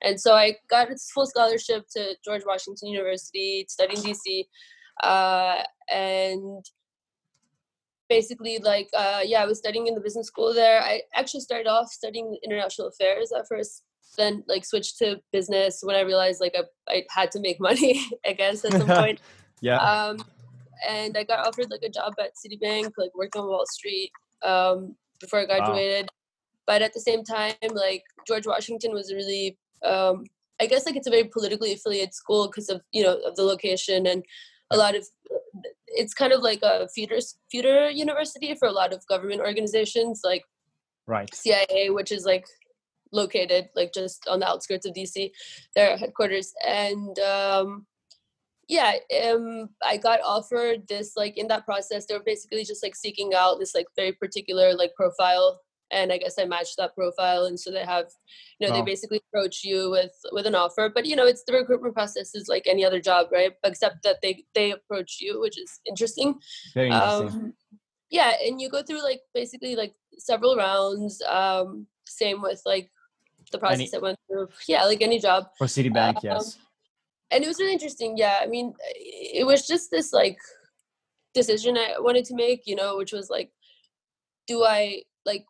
and 0.03 0.21
so 0.21 0.35
i 0.35 0.55
got 0.71 0.91
a 0.91 0.97
full 1.13 1.27
scholarship 1.27 1.85
to 1.95 2.15
george 2.25 2.43
washington 2.47 2.89
university 2.89 3.67
studying 3.69 4.03
dc 4.03 4.45
uh, 5.03 5.63
and 5.89 6.65
basically 8.09 8.59
like 8.59 8.89
uh, 8.95 9.21
yeah 9.25 9.43
i 9.43 9.47
was 9.47 9.59
studying 9.59 9.87
in 9.87 9.95
the 9.95 10.01
business 10.01 10.27
school 10.27 10.53
there 10.53 10.83
i 10.83 11.01
actually 11.15 11.41
started 11.41 11.67
off 11.67 11.89
studying 11.89 12.37
international 12.43 12.89
affairs 12.89 13.33
at 13.33 13.47
first 13.49 13.83
then 14.17 14.45
like 14.49 14.65
switched 14.65 14.99
to 14.99 15.21
business 15.33 15.81
when 15.83 15.97
i 15.97 16.01
realized 16.01 16.41
like 16.41 16.55
i, 16.57 16.93
I 16.93 17.05
had 17.11 17.31
to 17.33 17.41
make 17.41 17.61
money 17.71 18.05
i 18.27 18.33
guess 18.33 18.65
at 18.65 18.73
some 18.73 18.87
point. 18.87 19.21
Yeah. 19.61 19.77
Um, 19.77 20.25
and 20.89 21.17
i 21.17 21.25
got 21.25 21.47
offered 21.47 21.71
like 21.71 21.83
a 21.83 21.91
job 21.91 22.15
at 22.19 22.33
citibank 22.35 22.93
like 22.97 23.11
working 23.15 23.43
on 23.43 23.49
wall 23.49 23.67
street 23.67 24.11
um, 24.43 24.97
before 25.21 25.41
i 25.41 25.47
graduated. 25.47 26.05
Wow 26.05 26.17
but 26.71 26.83
at 26.83 26.95
the 26.95 27.01
same 27.01 27.25
time 27.25 27.55
like 27.73 28.05
george 28.29 28.47
washington 28.47 28.93
was 28.93 29.13
really 29.13 29.59
um, 29.85 30.25
i 30.61 30.67
guess 30.67 30.87
like 30.87 30.95
it's 30.95 31.09
a 31.09 31.11
very 31.11 31.25
politically 31.25 31.73
affiliated 31.73 32.15
school 32.15 32.47
because 32.47 32.69
of 32.69 32.81
you 32.93 33.03
know 33.03 33.17
of 33.27 33.35
the 33.35 33.43
location 33.43 34.07
and 34.07 34.25
a 34.71 34.77
lot 34.77 34.95
of 34.95 35.05
it's 35.89 36.15
kind 36.15 36.33
of 36.33 36.43
like 36.43 36.61
a 36.63 36.89
feeder 36.95 37.19
feeder 37.51 37.91
university 37.91 38.55
for 38.55 38.69
a 38.69 38.73
lot 38.73 38.93
of 38.93 39.05
government 39.09 39.41
organizations 39.41 40.21
like 40.23 40.45
right. 41.09 41.35
Cia 41.35 41.91
which 41.91 42.13
is 42.13 42.25
like 42.25 42.47
located 43.13 43.69
like 43.75 43.93
just 43.93 44.27
on 44.29 44.41
the 44.41 44.49
outskirts 44.49 44.87
of 44.87 44.95
dc 44.95 45.31
their 45.75 45.97
headquarters 45.97 46.53
and 46.67 47.19
um 47.19 47.87
yeah 48.69 48.95
um 49.25 49.69
i 49.83 49.97
got 49.97 50.21
offered 50.25 50.87
this 50.89 51.13
like 51.17 51.37
in 51.37 51.49
that 51.49 51.65
process 51.65 52.07
they 52.07 52.15
were 52.15 52.23
basically 52.25 52.65
just 52.65 52.83
like 52.83 52.95
seeking 52.95 53.33
out 53.35 53.59
this 53.59 53.75
like 53.75 53.87
very 53.97 54.13
particular 54.13 54.75
like 54.75 54.95
profile 54.95 55.61
and 55.93 56.13
I 56.13 56.19
guess 56.19 56.37
I 56.39 56.45
matched 56.45 56.77
that 56.79 56.95
profile, 56.95 57.45
and 57.47 57.59
so 57.59 57.71
they 57.71 57.85
have, 57.85 58.07
you 58.59 58.67
know, 58.67 58.73
wow. 58.73 58.79
they 58.81 58.91
basically 58.91 59.21
approach 59.29 59.65
you 59.65 59.91
with 59.91 60.13
with 60.33 60.47
an 60.47 60.55
offer. 60.55 60.91
But 60.93 61.07
you 61.07 61.17
know, 61.17 61.27
it's 61.27 61.43
the 61.47 61.55
recruitment 61.55 61.95
process 61.95 62.35
is 62.35 62.49
like 62.49 62.67
any 62.67 62.85
other 62.85 63.01
job, 63.01 63.29
right? 63.33 63.53
Except 63.65 64.03
that 64.05 64.19
they 64.23 64.45
they 64.55 64.71
approach 64.71 65.19
you, 65.21 65.41
which 65.41 65.59
is 65.59 65.81
interesting. 65.87 66.37
Very 66.75 66.91
interesting. 66.91 67.29
Um, 67.29 67.55
yeah, 68.11 68.33
and 68.45 68.61
you 68.61 68.69
go 68.69 68.83
through 68.83 69.03
like 69.03 69.21
basically 69.35 69.77
like 69.77 69.95
several 70.19 70.57
rounds. 70.57 71.21
Um, 71.23 71.87
same 72.07 72.43
with 72.43 72.63
like 72.65 72.91
the 73.51 73.59
process 73.59 73.81
any, 73.81 73.91
I 73.95 73.99
went 73.99 74.19
through. 74.27 74.49
Yeah, 74.69 74.85
like 74.85 75.03
any 75.03 75.19
job. 75.19 75.49
For 75.59 75.67
Citibank, 75.67 76.17
um, 76.17 76.21
yes. 76.23 76.59
And 77.31 77.45
it 77.45 77.47
was 77.47 77.59
really 77.59 77.73
interesting. 77.73 78.17
Yeah, 78.17 78.39
I 78.43 78.47
mean, 78.47 78.75
it 78.97 79.47
was 79.47 79.67
just 79.67 79.91
this 79.91 80.13
like 80.13 80.39
decision 81.35 81.77
I 81.77 81.95
wanted 81.99 82.25
to 82.27 82.35
make, 82.35 82.63
you 82.67 82.75
know, 82.75 82.97
which 82.97 83.13
was 83.13 83.31
like, 83.31 83.51
do 84.47 84.65
I 84.65 85.03
like 85.25 85.45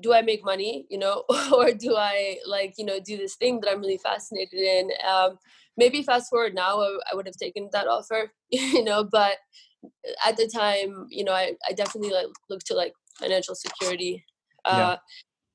do 0.00 0.14
I 0.14 0.22
make 0.22 0.44
money, 0.44 0.86
you 0.88 0.98
know, 0.98 1.24
or 1.52 1.72
do 1.72 1.96
I 1.96 2.38
like, 2.46 2.74
you 2.78 2.84
know, 2.84 3.00
do 3.00 3.16
this 3.16 3.34
thing 3.34 3.60
that 3.60 3.70
I'm 3.70 3.80
really 3.80 3.98
fascinated 3.98 4.60
in? 4.60 4.90
Um, 5.08 5.38
maybe 5.76 6.02
fast 6.02 6.30
forward 6.30 6.54
now, 6.54 6.80
I, 6.80 6.98
I 7.10 7.14
would 7.16 7.26
have 7.26 7.36
taken 7.36 7.68
that 7.72 7.88
offer, 7.88 8.32
you 8.50 8.84
know, 8.84 9.04
but 9.04 9.36
at 10.26 10.36
the 10.36 10.48
time, 10.48 11.06
you 11.10 11.24
know, 11.24 11.32
I, 11.32 11.52
I 11.68 11.72
definitely 11.72 12.10
like 12.10 12.26
looked 12.48 12.66
to 12.66 12.74
like 12.74 12.92
financial 13.18 13.54
security. 13.54 14.24
Uh, 14.64 14.76
yeah. 14.76 14.96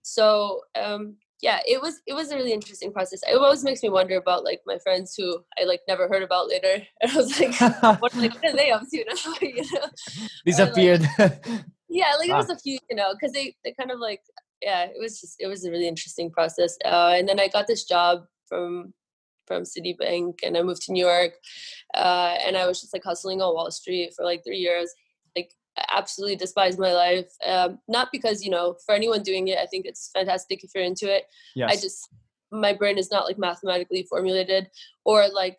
So, 0.02 0.62
um, 0.82 1.17
yeah, 1.43 1.60
it 1.67 1.82
was 1.82 2.01
it 2.08 2.13
was 2.13 2.32
a 2.32 2.36
really 2.36 2.53
interesting 2.53 2.93
process. 2.93 3.21
It 3.29 3.36
always 3.36 3.65
makes 3.65 3.84
me 3.84 3.89
wonder 3.89 4.15
about 4.15 4.45
like 4.45 4.62
my 4.65 4.77
friends 4.79 5.13
who 5.17 5.39
I 5.60 5.65
like 5.65 5.82
never 5.89 6.08
heard 6.08 6.23
about 6.23 6.47
later. 6.47 6.82
And 7.01 7.12
I 7.12 7.15
was 7.15 7.39
like, 7.39 7.60
what, 8.01 8.15
like, 8.15 8.34
what 8.34 8.45
are 8.45 8.56
they 8.56 8.71
up 8.71 8.84
to 8.89 9.06
now? 9.06 9.34
you 9.41 9.63
know, 9.73 9.88
disappeared. 10.45 11.06
Like, 11.19 11.43
yeah 11.93 12.13
like 12.17 12.29
ah. 12.29 12.34
it 12.34 12.38
was 12.38 12.49
a 12.49 12.58
few 12.58 12.77
you 12.89 12.95
know 12.95 13.13
because 13.13 13.32
they 13.32 13.56
they 13.63 13.71
kind 13.73 13.91
of 13.91 13.99
like 13.99 14.21
yeah 14.62 14.86
it 14.86 14.99
was 14.99 15.21
just 15.21 15.36
it 15.39 15.47
was 15.47 15.63
a 15.63 15.71
really 15.71 15.88
interesting 15.88 16.32
process 16.32 16.75
uh, 16.86 17.13
and 17.15 17.29
then 17.29 17.39
i 17.39 17.47
got 17.47 17.67
this 17.67 17.86
job 17.86 18.23
from 18.47 18.93
from 19.45 19.63
citibank 19.63 20.36
and 20.43 20.58
i 20.58 20.63
moved 20.63 20.82
to 20.82 20.91
new 20.91 21.06
york 21.06 21.34
uh, 21.93 22.36
and 22.45 22.58
i 22.58 22.65
was 22.65 22.82
just 22.82 22.93
like 22.93 23.03
hustling 23.03 23.41
on 23.41 23.53
wall 23.53 23.69
street 23.69 24.12
for 24.15 24.25
like 24.25 24.41
three 24.43 24.58
years 24.58 24.91
absolutely 25.90 26.36
despise 26.36 26.78
my 26.78 26.94
life 26.94 27.30
um, 27.48 27.80
not 27.88 28.10
because 28.12 28.44
you 28.44 28.52
know 28.52 28.76
for 28.86 28.94
anyone 28.94 29.24
doing 29.24 29.48
it 29.48 29.58
i 29.58 29.66
think 29.66 29.86
it's 29.86 30.10
fantastic 30.14 30.64
if 30.64 30.72
you're 30.76 30.84
into 30.84 31.14
it 31.14 31.24
yes. 31.56 31.72
i 31.72 31.76
just 31.76 32.10
my 32.52 32.74
brain 32.74 32.98
is 32.98 33.12
not 33.12 33.26
like 33.26 33.38
mathematically 33.38 34.06
formulated 34.10 34.70
or 35.06 35.28
like 35.34 35.58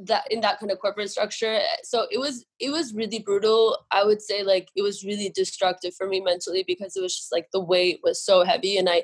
that 0.00 0.24
in 0.30 0.40
that 0.40 0.58
kind 0.60 0.70
of 0.70 0.78
corporate 0.78 1.10
structure 1.10 1.54
eh, 1.54 1.76
so 1.82 2.06
it 2.10 2.18
was 2.18 2.44
it 2.60 2.70
was 2.70 2.94
really 2.94 3.18
brutal 3.18 3.76
i 3.90 4.04
would 4.04 4.22
say 4.22 4.42
like 4.42 4.68
it 4.76 4.82
was 4.82 5.04
really 5.04 5.30
destructive 5.34 5.94
for 5.94 6.06
me 6.06 6.20
mentally 6.20 6.64
because 6.66 6.96
it 6.96 7.02
was 7.02 7.16
just 7.16 7.32
like 7.32 7.48
the 7.52 7.60
weight 7.60 8.00
was 8.02 8.24
so 8.24 8.44
heavy 8.44 8.76
and 8.76 8.88
i 8.88 9.02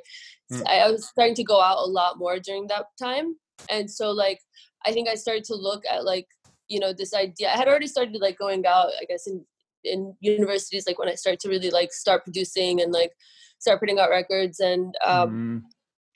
mm. 0.52 0.62
i 0.66 0.88
was 0.90 1.08
starting 1.08 1.34
to 1.34 1.44
go 1.44 1.60
out 1.60 1.78
a 1.78 1.90
lot 1.90 2.18
more 2.18 2.38
during 2.38 2.66
that 2.68 2.86
time 3.00 3.34
and 3.70 3.90
so 3.90 4.10
like 4.10 4.40
i 4.86 4.92
think 4.92 5.08
i 5.08 5.14
started 5.14 5.44
to 5.44 5.54
look 5.54 5.82
at 5.90 6.04
like 6.04 6.28
you 6.68 6.78
know 6.78 6.92
this 6.92 7.12
idea 7.12 7.48
i 7.52 7.56
had 7.56 7.68
already 7.68 7.88
started 7.88 8.16
like 8.20 8.38
going 8.38 8.64
out 8.64 8.88
i 9.00 9.04
guess 9.04 9.26
in 9.26 9.44
in 9.84 10.14
universities 10.20 10.84
like 10.86 10.98
when 10.98 11.08
i 11.08 11.14
started 11.14 11.40
to 11.40 11.48
really 11.48 11.70
like 11.70 11.92
start 11.92 12.24
producing 12.24 12.80
and 12.80 12.92
like 12.92 13.12
start 13.58 13.80
putting 13.80 13.98
out 13.98 14.10
records 14.10 14.60
and 14.60 14.94
um 15.04 15.30
mm 15.30 15.62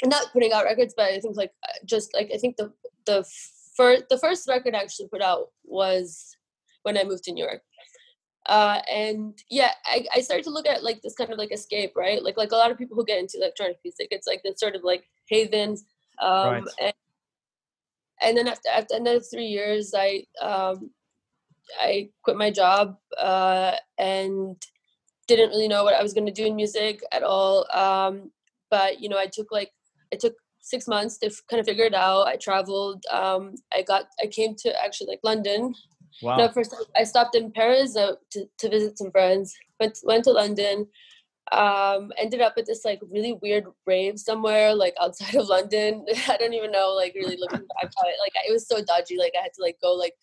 not 0.06 0.32
putting 0.32 0.52
out 0.52 0.64
records, 0.64 0.94
but 0.96 1.06
I 1.06 1.18
think 1.18 1.36
like 1.36 1.52
uh, 1.64 1.72
just 1.84 2.14
like 2.14 2.30
I 2.32 2.38
think 2.38 2.56
the 2.56 2.72
the 3.06 3.24
first 3.76 4.04
the 4.10 4.18
first 4.18 4.48
record 4.48 4.74
I 4.74 4.82
actually 4.82 5.08
put 5.08 5.22
out 5.22 5.48
was 5.64 6.36
when 6.82 6.96
I 6.96 7.04
moved 7.04 7.24
to 7.24 7.32
New 7.32 7.44
York. 7.44 7.62
Uh, 8.46 8.80
and 8.90 9.36
yeah, 9.50 9.72
I, 9.84 10.06
I 10.14 10.20
started 10.20 10.44
to 10.44 10.50
look 10.50 10.66
at 10.66 10.82
like 10.82 11.02
this 11.02 11.14
kind 11.14 11.30
of 11.30 11.38
like 11.38 11.52
escape, 11.52 11.92
right? 11.96 12.22
Like 12.22 12.36
like 12.36 12.52
a 12.52 12.56
lot 12.56 12.70
of 12.70 12.78
people 12.78 12.96
who 12.96 13.04
get 13.04 13.18
into 13.18 13.38
electronic 13.38 13.78
music, 13.84 14.08
it's 14.10 14.26
like 14.26 14.42
this 14.42 14.60
sort 14.60 14.76
of 14.76 14.84
like 14.84 15.04
haven. 15.28 15.76
Um, 16.22 16.50
right. 16.50 16.64
and, 16.80 16.94
and 18.22 18.38
then 18.38 18.48
after 18.48 18.68
after 18.70 18.96
another 18.96 19.20
three 19.20 19.46
years, 19.46 19.92
I 19.96 20.24
um, 20.40 20.90
I 21.80 22.10
quit 22.22 22.36
my 22.36 22.50
job 22.50 22.96
uh, 23.18 23.72
and 23.98 24.56
didn't 25.26 25.50
really 25.50 25.68
know 25.68 25.84
what 25.84 25.94
I 25.94 26.02
was 26.02 26.14
going 26.14 26.26
to 26.26 26.32
do 26.32 26.46
in 26.46 26.56
music 26.56 27.02
at 27.12 27.22
all. 27.22 27.66
Um, 27.72 28.30
but 28.70 29.00
you 29.00 29.08
know, 29.08 29.18
I 29.18 29.26
took 29.26 29.52
like 29.52 29.70
I 30.12 30.16
took 30.16 30.34
six 30.60 30.86
months 30.86 31.18
to 31.18 31.26
f- 31.26 31.42
kind 31.48 31.60
of 31.60 31.66
figure 31.66 31.84
it 31.84 31.94
out. 31.94 32.26
I 32.26 32.36
traveled. 32.36 33.04
Um, 33.10 33.54
I 33.72 33.82
got 33.82 34.06
I 34.22 34.26
came 34.26 34.54
to 34.56 34.82
actually 34.82 35.08
like 35.08 35.20
London. 35.22 35.74
Wow. 36.22 36.36
No, 36.36 36.48
first 36.48 36.74
I 36.96 37.04
stopped 37.04 37.36
in 37.36 37.52
Paris 37.52 37.96
uh, 37.96 38.14
to 38.32 38.46
to 38.58 38.68
visit 38.68 38.98
some 38.98 39.10
friends. 39.10 39.54
Went 39.78 39.98
went 40.04 40.24
to 40.24 40.32
London. 40.32 40.86
Um, 41.50 42.12
ended 42.18 42.42
up 42.42 42.54
at 42.58 42.66
this 42.66 42.84
like 42.84 43.00
really 43.10 43.38
weird 43.40 43.64
rave 43.86 44.18
somewhere 44.18 44.74
like 44.74 44.94
outside 45.00 45.34
of 45.34 45.48
London. 45.48 46.04
I 46.28 46.36
don't 46.36 46.52
even 46.52 46.70
know 46.70 46.92
like 46.94 47.14
really 47.14 47.36
looking 47.38 47.66
back 47.66 47.84
at 47.84 48.08
it. 48.08 48.20
Like 48.20 48.32
it 48.46 48.52
was 48.52 48.66
so 48.66 48.82
dodgy. 48.84 49.16
Like 49.16 49.32
I 49.38 49.42
had 49.42 49.54
to 49.54 49.62
like 49.62 49.78
go 49.80 49.92
like 49.92 50.14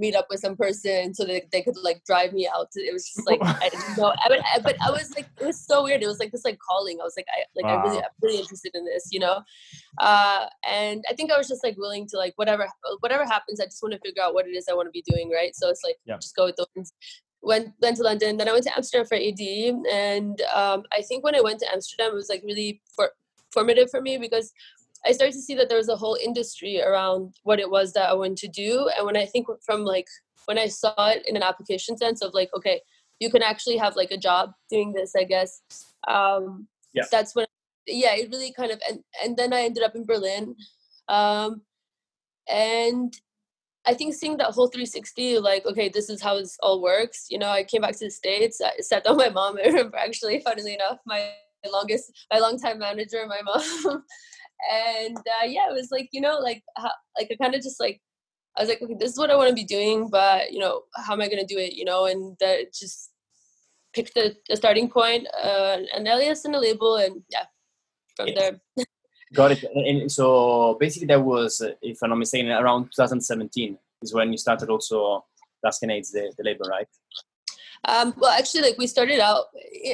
meet 0.00 0.16
up 0.16 0.26
with 0.30 0.40
some 0.40 0.56
person 0.56 1.14
so 1.14 1.24
that 1.24 1.50
they 1.52 1.62
could 1.62 1.76
like 1.76 2.02
drive 2.04 2.32
me 2.32 2.48
out. 2.48 2.68
It 2.74 2.92
was 2.92 3.04
just 3.06 3.26
like 3.26 3.40
I 3.42 3.68
didn't 3.68 3.98
know, 3.98 4.06
I, 4.06 4.28
but, 4.28 4.40
I, 4.40 4.58
but 4.58 4.76
I 4.82 4.90
was 4.90 5.14
like 5.14 5.28
it 5.40 5.46
was 5.46 5.60
so 5.60 5.84
weird. 5.84 6.02
It 6.02 6.06
was 6.06 6.18
like 6.18 6.32
this 6.32 6.44
like 6.44 6.58
calling. 6.58 6.98
I 7.00 7.04
was 7.04 7.14
like 7.16 7.26
I 7.30 7.44
like 7.54 7.66
wow. 7.66 7.78
I 7.78 7.82
really 7.84 7.98
I'm 7.98 8.10
really 8.22 8.38
interested 8.40 8.72
in 8.74 8.84
this, 8.84 9.08
you 9.12 9.20
know. 9.20 9.42
Uh, 9.98 10.46
and 10.68 11.04
I 11.08 11.14
think 11.14 11.30
I 11.30 11.38
was 11.38 11.48
just 11.48 11.62
like 11.62 11.76
willing 11.76 12.06
to 12.08 12.16
like 12.16 12.32
whatever 12.36 12.66
whatever 13.00 13.24
happens. 13.24 13.60
I 13.60 13.66
just 13.66 13.82
want 13.82 13.92
to 13.94 14.00
figure 14.00 14.22
out 14.22 14.34
what 14.34 14.46
it 14.46 14.56
is 14.56 14.66
I 14.68 14.74
want 14.74 14.88
to 14.88 14.92
be 14.92 15.04
doing, 15.06 15.30
right? 15.30 15.54
So 15.54 15.68
it's 15.68 15.82
like 15.84 15.96
yeah. 16.04 16.16
just 16.16 16.34
go 16.34 16.46
with 16.46 16.56
those. 16.56 16.92
Went 17.42 17.72
went 17.80 17.96
to 17.96 18.02
London, 18.02 18.36
then 18.36 18.50
I 18.50 18.52
went 18.52 18.64
to 18.64 18.76
Amsterdam 18.76 19.06
for 19.06 19.14
AD, 19.14 19.40
and 19.90 20.42
um, 20.54 20.82
I 20.92 21.00
think 21.00 21.24
when 21.24 21.34
I 21.34 21.40
went 21.40 21.58
to 21.60 21.72
Amsterdam, 21.72 22.12
it 22.12 22.14
was 22.14 22.28
like 22.28 22.42
really 22.44 22.82
for, 22.94 23.12
formative 23.50 23.90
for 23.90 24.02
me 24.02 24.18
because 24.18 24.52
I 25.06 25.12
started 25.12 25.34
to 25.34 25.40
see 25.40 25.54
that 25.54 25.68
there 25.68 25.78
was 25.78 25.88
a 25.88 25.96
whole 25.96 26.16
industry 26.22 26.82
around 26.82 27.34
what 27.42 27.58
it 27.58 27.70
was 27.70 27.92
that 27.94 28.10
I 28.10 28.14
wanted 28.14 28.36
to 28.38 28.48
do. 28.48 28.90
And 28.96 29.06
when 29.06 29.16
I 29.16 29.26
think 29.26 29.46
from 29.64 29.84
like 29.84 30.06
when 30.46 30.58
I 30.58 30.68
saw 30.68 30.94
it 31.08 31.24
in 31.26 31.36
an 31.36 31.42
application 31.42 31.96
sense 31.96 32.22
of 32.22 32.34
like, 32.34 32.50
okay, 32.56 32.80
you 33.18 33.30
can 33.30 33.42
actually 33.42 33.76
have 33.76 33.96
like 33.96 34.10
a 34.10 34.16
job 34.16 34.52
doing 34.68 34.92
this, 34.92 35.14
I 35.16 35.24
guess. 35.24 35.60
Um, 36.08 36.66
yeah. 36.92 37.04
That's 37.10 37.34
when, 37.34 37.46
yeah, 37.86 38.14
it 38.14 38.30
really 38.30 38.52
kind 38.52 38.72
of, 38.72 38.80
and, 38.88 39.00
and 39.22 39.36
then 39.36 39.52
I 39.52 39.62
ended 39.62 39.84
up 39.84 39.94
in 39.94 40.04
Berlin. 40.04 40.56
Um, 41.08 41.62
and 42.48 43.14
I 43.86 43.94
think 43.94 44.14
seeing 44.14 44.36
that 44.38 44.52
whole 44.52 44.68
360, 44.68 45.38
like, 45.38 45.64
okay, 45.66 45.88
this 45.88 46.10
is 46.10 46.20
how 46.20 46.36
this 46.36 46.58
all 46.62 46.82
works. 46.82 47.26
You 47.30 47.38
know, 47.38 47.48
I 47.48 47.64
came 47.64 47.82
back 47.82 47.96
to 47.98 48.06
the 48.06 48.10
States, 48.10 48.60
I 48.60 48.80
sat 48.80 49.04
down 49.04 49.16
with 49.16 49.26
my 49.26 49.32
mom. 49.32 49.58
I 49.58 49.62
remember 49.68 49.96
actually, 49.96 50.40
funnily 50.40 50.74
enough, 50.74 50.98
my 51.06 51.30
longest, 51.70 52.26
my 52.32 52.38
longtime 52.38 52.78
manager, 52.78 53.26
my 53.26 53.40
mom, 53.42 54.04
and 54.72 55.16
uh, 55.16 55.46
yeah, 55.46 55.68
it 55.70 55.72
was 55.72 55.88
like 55.90 56.08
you 56.12 56.20
know, 56.20 56.38
like 56.38 56.62
how, 56.76 56.90
like 57.18 57.28
I 57.30 57.36
kind 57.42 57.54
of 57.54 57.62
just 57.62 57.80
like 57.80 58.00
I 58.56 58.62
was 58.62 58.68
like, 58.68 58.82
okay, 58.82 58.96
this 58.98 59.12
is 59.12 59.18
what 59.18 59.30
I 59.30 59.36
want 59.36 59.48
to 59.48 59.54
be 59.54 59.64
doing, 59.64 60.08
but 60.08 60.52
you 60.52 60.58
know, 60.58 60.82
how 60.96 61.14
am 61.14 61.20
I 61.20 61.28
gonna 61.28 61.46
do 61.46 61.58
it? 61.58 61.74
You 61.74 61.84
know, 61.84 62.06
and 62.06 62.36
that 62.40 62.72
just 62.74 63.10
picked 63.92 64.14
the, 64.14 64.36
the 64.48 64.56
starting 64.56 64.88
point, 64.88 65.26
uh, 65.42 65.78
an 65.94 66.06
alias 66.06 66.44
and 66.44 66.54
a 66.54 66.60
label, 66.60 66.96
and 66.96 67.22
yeah, 67.30 67.44
from 68.16 68.34
there. 68.34 68.60
Got 69.32 69.52
it. 69.52 69.62
And 69.62 70.10
so 70.10 70.76
basically, 70.80 71.06
that 71.06 71.22
was, 71.22 71.62
if 71.82 71.98
I'm 72.02 72.10
not 72.10 72.16
mistaken, 72.16 72.50
around 72.50 72.90
2017 72.96 73.78
is 74.02 74.12
when 74.12 74.32
you 74.32 74.38
started 74.38 74.68
also 74.70 75.24
Tuscanates, 75.64 76.10
the, 76.10 76.32
the 76.36 76.42
label, 76.42 76.66
right? 76.68 76.88
Um, 77.84 78.14
well, 78.18 78.30
actually, 78.30 78.62
like 78.62 78.78
we 78.78 78.86
started 78.86 79.20
out 79.20 79.46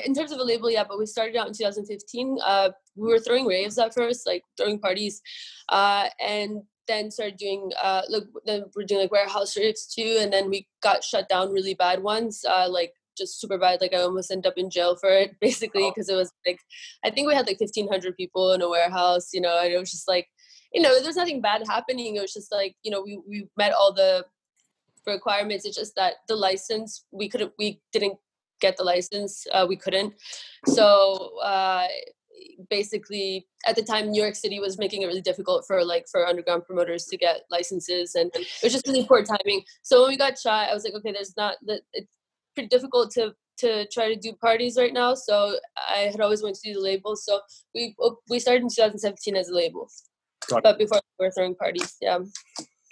in 0.05 0.15
terms 0.15 0.33
of 0.33 0.39
a 0.39 0.45
label, 0.45 0.71
yeah, 0.71 0.85
but 0.89 0.99
we 0.99 1.07
started 1.07 1.37
out 1.37 1.47
in 1.47 1.53
2015. 1.53 2.39
Uh, 2.45 2.71
we 2.97 3.09
were 3.09 3.21
throwing 3.21 3.47
raves 3.47 3.79
at 3.79 3.95
first, 3.95 4.27
like 4.27 4.43
throwing 4.57 4.81
parties, 4.81 5.23
uh, 5.69 6.09
and 6.21 6.63
then 6.89 7.11
started 7.11 7.37
doing 7.37 7.71
uh, 7.83 8.03
like 8.09 8.25
then 8.45 8.65
we're 8.75 8.85
doing 8.85 9.03
like 9.03 9.13
warehouse 9.13 9.57
raves 9.57 9.87
too, 9.87 10.19
and 10.21 10.33
then 10.33 10.51
we 10.51 10.67
got 10.83 11.05
shut 11.05 11.29
down 11.29 11.53
really 11.53 11.75
bad 11.75 12.03
ones, 12.03 12.45
uh, 12.49 12.69
like 12.69 12.93
just 13.17 13.41
super 13.41 13.59
bad. 13.59 13.81
Like 13.81 13.95
I 13.95 13.99
almost 13.99 14.31
ended 14.31 14.47
up 14.47 14.59
in 14.59 14.69
jail 14.69 14.97
for 14.97 15.11
it, 15.11 15.37
basically, 15.41 15.91
because 15.95 16.11
oh. 16.11 16.15
it 16.15 16.17
was 16.17 16.33
like 16.47 16.61
I 17.05 17.11
think 17.11 17.29
we 17.29 17.35
had 17.35 17.47
like 17.47 17.61
1,500 17.61 18.17
people 18.17 18.53
in 18.53 18.63
a 18.63 18.69
warehouse, 18.69 19.31
you 19.33 19.41
know, 19.41 19.61
and 19.63 19.73
it 19.73 19.79
was 19.79 19.91
just 19.91 20.09
like 20.09 20.29
you 20.73 20.83
know, 20.83 21.01
there's 21.01 21.17
nothing 21.17 21.41
bad 21.41 21.63
happening. 21.67 22.17
It 22.17 22.21
was 22.21 22.33
just 22.33 22.53
like, 22.53 22.75
you 22.83 22.91
know, 22.91 23.01
we, 23.01 23.19
we 23.27 23.49
met 23.57 23.73
all 23.73 23.95
the 23.95 24.27
requirements. 25.07 25.65
It's 25.65 25.77
just 25.77 25.95
that 25.97 26.15
the 26.29 26.37
license 26.37 27.05
we 27.11 27.29
couldn't 27.29 27.53
we 27.59 27.81
didn't 27.93 28.19
get 28.61 28.77
the 28.77 28.85
license. 28.85 29.47
Uh, 29.53 29.67
we 29.69 29.77
couldn't. 29.77 30.15
So 30.67 31.39
uh, 31.43 31.87
basically, 32.71 33.47
at 33.67 33.77
the 33.77 33.83
time, 33.83 34.11
New 34.11 34.23
York 34.23 34.35
City 34.35 34.61
was 34.61 34.79
making 34.79 35.03
it 35.03 35.07
really 35.07 35.21
difficult 35.21 35.65
for 35.67 35.85
like 35.85 36.07
for 36.11 36.27
underground 36.27 36.65
promoters 36.65 37.05
to 37.07 37.17
get 37.17 37.43
licenses, 37.51 38.15
and 38.15 38.31
it 38.35 38.47
was 38.63 38.73
just 38.73 38.87
really 38.87 39.07
poor 39.07 39.23
timing. 39.23 39.63
So 39.83 40.03
when 40.03 40.11
we 40.11 40.17
got 40.17 40.39
shot, 40.39 40.69
I 40.69 40.75
was 40.75 40.85
like, 40.85 40.95
okay, 40.95 41.13
there's 41.13 41.37
not 41.37 41.57
that 41.67 41.83
it's 41.93 42.13
pretty 42.55 42.69
difficult 42.69 43.11
to 43.13 43.35
to 43.59 43.87
try 43.89 44.13
to 44.13 44.21
do 44.21 44.33
parties 44.35 44.77
right 44.77 44.93
now. 44.93 45.15
So 45.15 45.59
I 45.89 46.11
had 46.11 46.21
always 46.21 46.43
wanted 46.43 46.57
to 46.57 46.73
do 46.73 46.75
the 46.75 46.81
label. 46.81 47.17
So 47.17 47.41
we 47.75 47.95
we 48.29 48.39
started 48.39 48.63
in 48.63 48.69
2017 48.69 49.37
as 49.37 49.49
a 49.49 49.55
label, 49.55 49.89
but 50.63 50.79
before 50.79 51.01
we 51.19 51.27
were 51.27 51.33
throwing 51.33 51.55
parties, 51.55 51.97
yeah. 52.01 52.19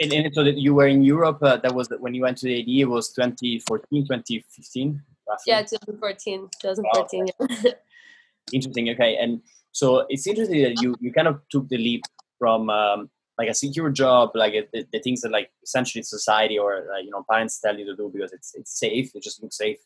And, 0.00 0.12
and 0.12 0.34
so 0.34 0.42
that 0.42 0.58
you 0.58 0.74
were 0.74 0.88
in 0.88 1.02
Europe, 1.02 1.38
uh, 1.42 1.56
that 1.58 1.74
was 1.74 1.88
when 2.00 2.14
you 2.14 2.22
went 2.22 2.38
to 2.38 2.46
the 2.46 2.60
AD, 2.60 2.68
it 2.68 2.84
was 2.86 3.12
2014, 3.12 4.06
2015? 4.06 5.02
Roughly. 5.28 5.42
Yeah, 5.46 5.60
2014, 5.62 6.48
2014. 6.60 7.26
Wow. 7.38 7.46
Yeah. 7.62 7.70
interesting. 8.52 8.90
Okay. 8.90 9.16
And 9.16 9.40
so 9.72 10.04
it's 10.08 10.26
interesting 10.26 10.62
that 10.62 10.82
you, 10.82 10.96
you 11.00 11.12
kind 11.12 11.28
of 11.28 11.40
took 11.48 11.68
the 11.68 11.78
leap 11.78 12.02
from 12.38 12.70
um, 12.70 13.10
like 13.38 13.48
a 13.48 13.54
secure 13.54 13.90
job, 13.90 14.32
like 14.34 14.70
the, 14.72 14.86
the 14.92 14.98
things 14.98 15.20
that 15.22 15.30
like 15.30 15.50
essentially 15.62 16.02
society 16.02 16.58
or 16.58 16.86
uh, 16.92 16.98
you 16.98 17.10
know 17.10 17.24
parents 17.30 17.60
tell 17.60 17.76
you 17.76 17.84
to 17.86 17.96
do 17.96 18.10
because 18.12 18.32
it's 18.32 18.54
it's 18.54 18.78
safe. 18.78 19.14
It 19.14 19.22
just 19.22 19.42
looks 19.42 19.56
safe 19.56 19.78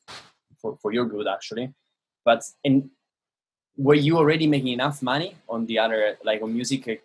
for, 0.60 0.78
for 0.82 0.92
your 0.92 1.06
good 1.06 1.26
actually. 1.28 1.72
But 2.24 2.42
in 2.64 2.90
were 3.78 3.94
you 3.94 4.18
already 4.18 4.46
making 4.46 4.72
enough 4.72 5.02
money 5.02 5.36
on 5.48 5.64
the 5.66 5.78
other 5.78 6.18
like 6.24 6.42
on 6.42 6.52
music 6.52 7.02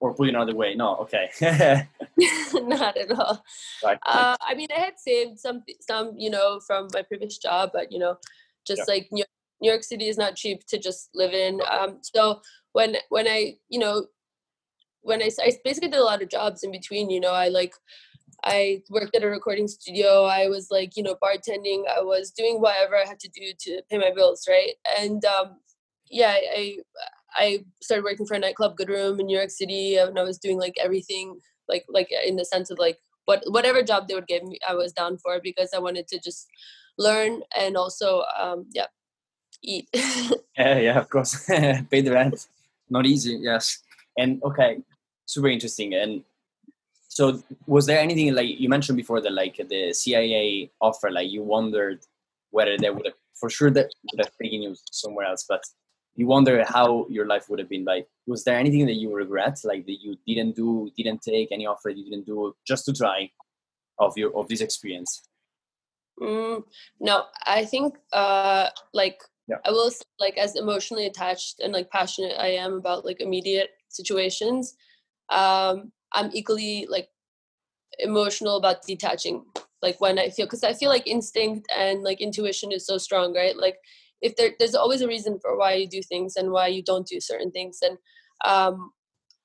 or 0.00 0.14
put 0.14 0.28
it 0.28 0.34
another 0.34 0.54
way 0.54 0.74
no 0.74 0.96
okay 0.96 1.30
not 2.54 2.96
at 2.96 3.10
all 3.12 3.42
right. 3.84 3.98
uh, 4.06 4.36
i 4.42 4.54
mean 4.54 4.68
i 4.76 4.80
had 4.80 4.98
saved 4.98 5.38
some 5.38 5.62
some 5.80 6.12
you 6.16 6.30
know 6.30 6.60
from 6.66 6.88
my 6.92 7.02
previous 7.02 7.38
job 7.38 7.70
but 7.72 7.90
you 7.90 7.98
know 7.98 8.16
just 8.66 8.82
yeah. 8.86 8.94
like 8.94 9.08
new, 9.12 9.24
new 9.60 9.70
york 9.70 9.82
city 9.82 10.08
is 10.08 10.18
not 10.18 10.36
cheap 10.36 10.66
to 10.66 10.78
just 10.78 11.10
live 11.14 11.32
in 11.32 11.60
um, 11.70 11.98
so 12.02 12.40
when 12.72 12.96
when 13.08 13.26
i 13.28 13.54
you 13.68 13.78
know 13.78 14.06
when 15.02 15.22
I, 15.22 15.30
I 15.42 15.52
basically 15.64 15.90
did 15.90 16.00
a 16.00 16.04
lot 16.04 16.22
of 16.22 16.30
jobs 16.30 16.62
in 16.62 16.72
between 16.72 17.10
you 17.10 17.20
know 17.20 17.32
i 17.32 17.48
like 17.48 17.74
I 18.44 18.82
worked 18.90 19.16
at 19.16 19.22
a 19.22 19.28
recording 19.28 19.68
studio. 19.68 20.24
I 20.24 20.48
was 20.48 20.68
like, 20.70 20.96
you 20.96 21.02
know, 21.02 21.16
bartending. 21.22 21.84
I 21.88 22.02
was 22.02 22.30
doing 22.30 22.60
whatever 22.60 22.96
I 22.96 23.06
had 23.06 23.18
to 23.20 23.28
do 23.28 23.52
to 23.58 23.82
pay 23.90 23.96
my 23.96 24.12
bills, 24.14 24.46
right? 24.48 24.72
And 24.98 25.24
um, 25.24 25.56
yeah, 26.10 26.34
I 26.34 26.78
I 27.34 27.64
started 27.82 28.04
working 28.04 28.26
for 28.26 28.34
a 28.34 28.38
nightclub, 28.38 28.76
Good 28.76 28.88
Room 28.88 29.18
in 29.18 29.26
New 29.26 29.36
York 29.36 29.50
City, 29.50 29.96
and 29.96 30.18
I 30.18 30.22
was 30.22 30.38
doing 30.38 30.58
like 30.58 30.74
everything, 30.80 31.40
like 31.68 31.84
like 31.88 32.08
in 32.24 32.36
the 32.36 32.44
sense 32.44 32.70
of 32.70 32.78
like 32.78 32.98
what 33.24 33.42
whatever 33.46 33.82
job 33.82 34.08
they 34.08 34.14
would 34.14 34.26
give 34.26 34.44
me, 34.44 34.58
I 34.68 34.74
was 34.74 34.92
down 34.92 35.18
for 35.18 35.40
because 35.42 35.70
I 35.74 35.78
wanted 35.78 36.08
to 36.08 36.18
just 36.18 36.48
learn 36.98 37.42
and 37.56 37.76
also, 37.76 38.24
um, 38.38 38.66
yeah, 38.72 38.86
eat. 39.62 39.88
yeah, 39.94 40.78
yeah, 40.78 40.98
of 40.98 41.08
course, 41.08 41.46
pay 41.46 42.00
the 42.00 42.12
rent. 42.12 42.46
Not 42.90 43.06
easy, 43.06 43.38
yes. 43.40 43.78
And 44.16 44.42
okay, 44.42 44.78
super 45.26 45.48
interesting. 45.48 45.94
And 45.94 46.22
so, 47.08 47.42
was 47.66 47.86
there 47.86 47.98
anything 47.98 48.34
like 48.34 48.48
you 48.60 48.68
mentioned 48.68 48.96
before 48.96 49.20
that 49.20 49.32
like 49.32 49.56
the 49.56 49.92
CIA 49.92 50.70
offer, 50.80 51.10
like 51.10 51.30
you 51.30 51.42
wondered 51.42 52.00
whether 52.50 52.76
they 52.76 52.90
would 52.90 53.06
have, 53.06 53.14
for 53.34 53.50
sure 53.50 53.70
that 53.70 53.90
would 54.12 54.24
have 54.24 54.34
taken 54.40 54.62
you 54.62 54.76
somewhere 54.90 55.26
else, 55.26 55.44
but 55.48 55.62
you 56.16 56.26
wonder 56.26 56.64
how 56.64 57.06
your 57.08 57.26
life 57.26 57.48
would 57.48 57.58
have 57.58 57.68
been 57.68 57.84
like. 57.84 58.06
Was 58.26 58.44
there 58.44 58.58
anything 58.58 58.86
that 58.86 58.94
you 58.94 59.14
regret 59.14 59.58
like 59.64 59.84
that 59.86 59.98
you 60.00 60.16
didn't 60.26 60.56
do 60.56 60.90
didn't 60.96 61.22
take 61.22 61.52
any 61.52 61.66
offer 61.66 61.90
you 61.90 62.04
didn't 62.04 62.26
do 62.26 62.54
just 62.66 62.84
to 62.86 62.92
try 62.92 63.30
of 63.98 64.16
your 64.16 64.34
of 64.36 64.48
this 64.48 64.60
experience? 64.60 65.28
Mm, 66.20 66.62
no 67.00 67.24
i 67.44 67.64
think 67.64 67.96
uh 68.12 68.68
like 68.92 69.20
yeah. 69.48 69.56
i 69.64 69.70
will 69.70 69.90
like 70.20 70.38
as 70.38 70.54
emotionally 70.54 71.06
attached 71.06 71.58
and 71.58 71.72
like 71.72 71.90
passionate 71.90 72.36
i 72.38 72.46
am 72.46 72.74
about 72.74 73.04
like 73.04 73.20
immediate 73.20 73.70
situations 73.88 74.76
um 75.30 75.90
i'm 76.12 76.30
equally 76.32 76.86
like 76.88 77.08
emotional 77.98 78.56
about 78.56 78.82
detaching 78.86 79.44
like 79.82 80.00
when 80.00 80.16
i 80.20 80.30
feel 80.30 80.46
because 80.46 80.62
i 80.62 80.72
feel 80.72 80.88
like 80.88 81.06
instinct 81.08 81.66
and 81.76 82.04
like 82.04 82.20
intuition 82.20 82.70
is 82.70 82.86
so 82.86 82.96
strong 82.96 83.34
right? 83.34 83.56
Like 83.56 83.78
if 84.24 84.34
there, 84.36 84.52
there's 84.58 84.74
always 84.74 85.02
a 85.02 85.06
reason 85.06 85.38
for 85.40 85.56
why 85.56 85.74
you 85.74 85.86
do 85.86 86.02
things 86.02 86.34
and 86.36 86.50
why 86.50 86.66
you 86.66 86.82
don't 86.82 87.06
do 87.06 87.20
certain 87.20 87.52
things 87.52 87.78
and 87.82 87.98
um, 88.44 88.90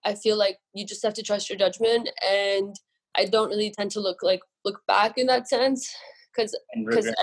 I 0.06 0.16
feel 0.16 0.38
like 0.38 0.58
you 0.74 0.86
just 0.86 1.04
have 1.04 1.14
to 1.16 1.24
trust 1.24 1.50
your 1.50 1.58
judgment, 1.58 2.10
and 2.28 2.76
I 3.18 3.26
don't 3.26 3.50
really 3.50 3.72
tend 3.72 3.92
to 3.92 4.00
look 4.00 4.24
like 4.24 4.42
look 4.66 4.82
back 4.88 5.18
in 5.18 5.28
that 5.28 5.48
sense 5.48 5.90
because 6.34 6.58
because 6.86 7.14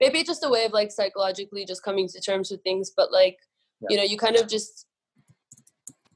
maybe 0.00 0.18
it's 0.18 0.28
just 0.28 0.44
a 0.44 0.48
way 0.48 0.64
of 0.64 0.72
like 0.72 0.90
psychologically 0.90 1.64
just 1.64 1.82
coming 1.82 2.08
to 2.08 2.20
terms 2.20 2.50
with 2.50 2.62
things, 2.62 2.92
but 2.94 3.12
like 3.12 3.38
yeah. 3.80 3.88
you 3.90 3.96
know 3.96 4.02
you 4.02 4.18
kind 4.18 4.36
of 4.36 4.48
just 4.48 4.86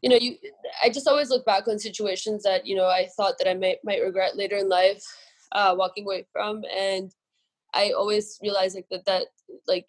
you 0.03 0.11
know 0.11 0.17
you 0.17 0.37
I 0.83 0.91
just 0.91 1.09
always 1.09 1.31
look 1.31 1.47
back 1.47 1.67
on 1.69 1.79
situations 1.79 2.43
that 2.43 2.67
you 2.67 2.77
know 2.77 2.87
I 2.87 3.09
thought 3.17 3.35
that 3.39 3.49
I 3.49 3.55
might 3.55 3.79
might 3.85 4.03
regret 4.03 4.37
later 4.37 4.57
in 4.57 4.69
life 4.69 5.03
uh, 5.53 5.75
walking 5.77 6.05
away 6.05 6.27
from, 6.33 6.63
and 6.75 7.11
I 7.75 7.93
always 7.93 8.39
realize 8.43 8.75
like 8.75 8.87
that 8.91 9.07
that 9.07 9.27
like 9.67 9.87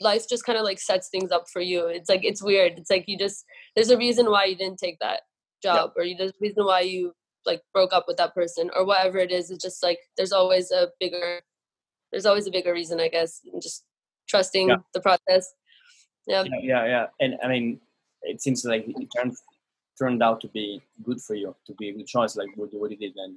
life 0.00 0.28
just 0.28 0.44
kind 0.44 0.58
of 0.58 0.64
like 0.64 0.78
sets 0.78 1.08
things 1.08 1.30
up 1.32 1.46
for 1.52 1.60
you. 1.60 1.86
It's 1.86 2.08
like 2.08 2.24
it's 2.24 2.42
weird. 2.42 2.74
It's 2.76 2.90
like 2.90 3.04
you 3.06 3.18
just 3.18 3.44
there's 3.74 3.90
a 3.90 3.98
reason 3.98 4.30
why 4.30 4.44
you 4.44 4.56
didn't 4.56 4.78
take 4.78 4.98
that 5.00 5.22
job, 5.62 5.92
yeah. 5.96 6.02
or 6.02 6.04
you, 6.04 6.16
there's 6.16 6.32
a 6.32 6.40
reason 6.40 6.64
why 6.64 6.80
you 6.80 7.12
like 7.44 7.62
broke 7.72 7.92
up 7.92 8.04
with 8.08 8.16
that 8.18 8.34
person, 8.34 8.70
or 8.74 8.84
whatever 8.84 9.18
it 9.18 9.30
is. 9.30 9.50
It's 9.50 9.62
just 9.62 9.82
like 9.82 9.98
there's 10.16 10.32
always 10.32 10.70
a 10.70 10.88
bigger 11.00 11.40
there's 12.12 12.26
always 12.26 12.46
a 12.46 12.50
bigger 12.50 12.72
reason, 12.72 13.00
I 13.00 13.08
guess. 13.08 13.40
And 13.52 13.60
just 13.60 13.84
trusting 14.28 14.68
yeah. 14.68 14.76
the 14.94 15.00
process. 15.00 15.52
Yeah. 16.26 16.44
yeah, 16.44 16.60
yeah, 16.62 16.86
yeah. 16.86 17.06
And 17.20 17.36
I 17.42 17.48
mean, 17.48 17.80
it 18.22 18.42
seems 18.42 18.64
like 18.64 18.86
it 18.88 19.08
turned 19.16 19.36
turned 19.98 20.22
out 20.22 20.40
to 20.42 20.48
be 20.48 20.82
good 21.02 21.20
for 21.20 21.34
you, 21.34 21.54
to 21.66 21.74
be 21.74 21.88
a 21.88 21.92
good 21.92 22.06
choice, 22.06 22.36
like 22.36 22.48
what, 22.56 22.68
what 22.74 22.90
you 22.90 22.96
did. 22.96 23.14
And 23.16 23.36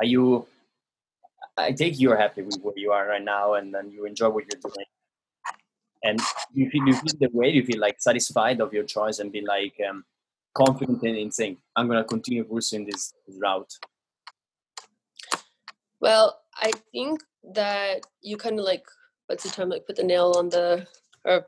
are 0.00 0.06
you? 0.06 0.46
I 1.58 1.72
take 1.72 1.98
you're 1.98 2.18
happy 2.18 2.42
with 2.42 2.58
where 2.60 2.74
you 2.76 2.92
are 2.92 3.06
right 3.06 3.22
now, 3.22 3.54
and 3.54 3.74
then 3.74 3.90
you 3.90 4.04
enjoy 4.04 4.28
what 4.28 4.44
you're 4.50 4.60
doing. 4.60 4.86
And 6.06 6.20
you 6.52 6.70
feel 6.70 6.86
you 6.86 6.94
feel 6.94 7.14
the 7.20 7.30
way 7.32 7.50
you 7.50 7.64
feel 7.64 7.80
like 7.80 7.96
satisfied 7.98 8.60
of 8.60 8.72
your 8.72 8.84
choice 8.84 9.18
and 9.18 9.32
be 9.32 9.40
like 9.40 9.74
um, 9.88 10.04
confident 10.54 11.02
in, 11.02 11.16
in 11.16 11.30
saying, 11.30 11.56
"I'm 11.74 11.88
gonna 11.88 12.04
continue 12.04 12.44
pursuing 12.44 12.86
this, 12.86 13.12
route." 13.42 13.72
Well, 16.00 16.38
I 16.54 16.70
think 16.92 17.20
that 17.54 18.02
you 18.22 18.36
kind 18.36 18.58
of 18.58 18.64
like 18.64 18.84
what's 19.26 19.44
the 19.44 19.50
term 19.50 19.68
like 19.68 19.86
put 19.86 19.96
the 19.96 20.02
nail 20.02 20.34
on 20.36 20.48
the 20.48 20.86
or 21.24 21.46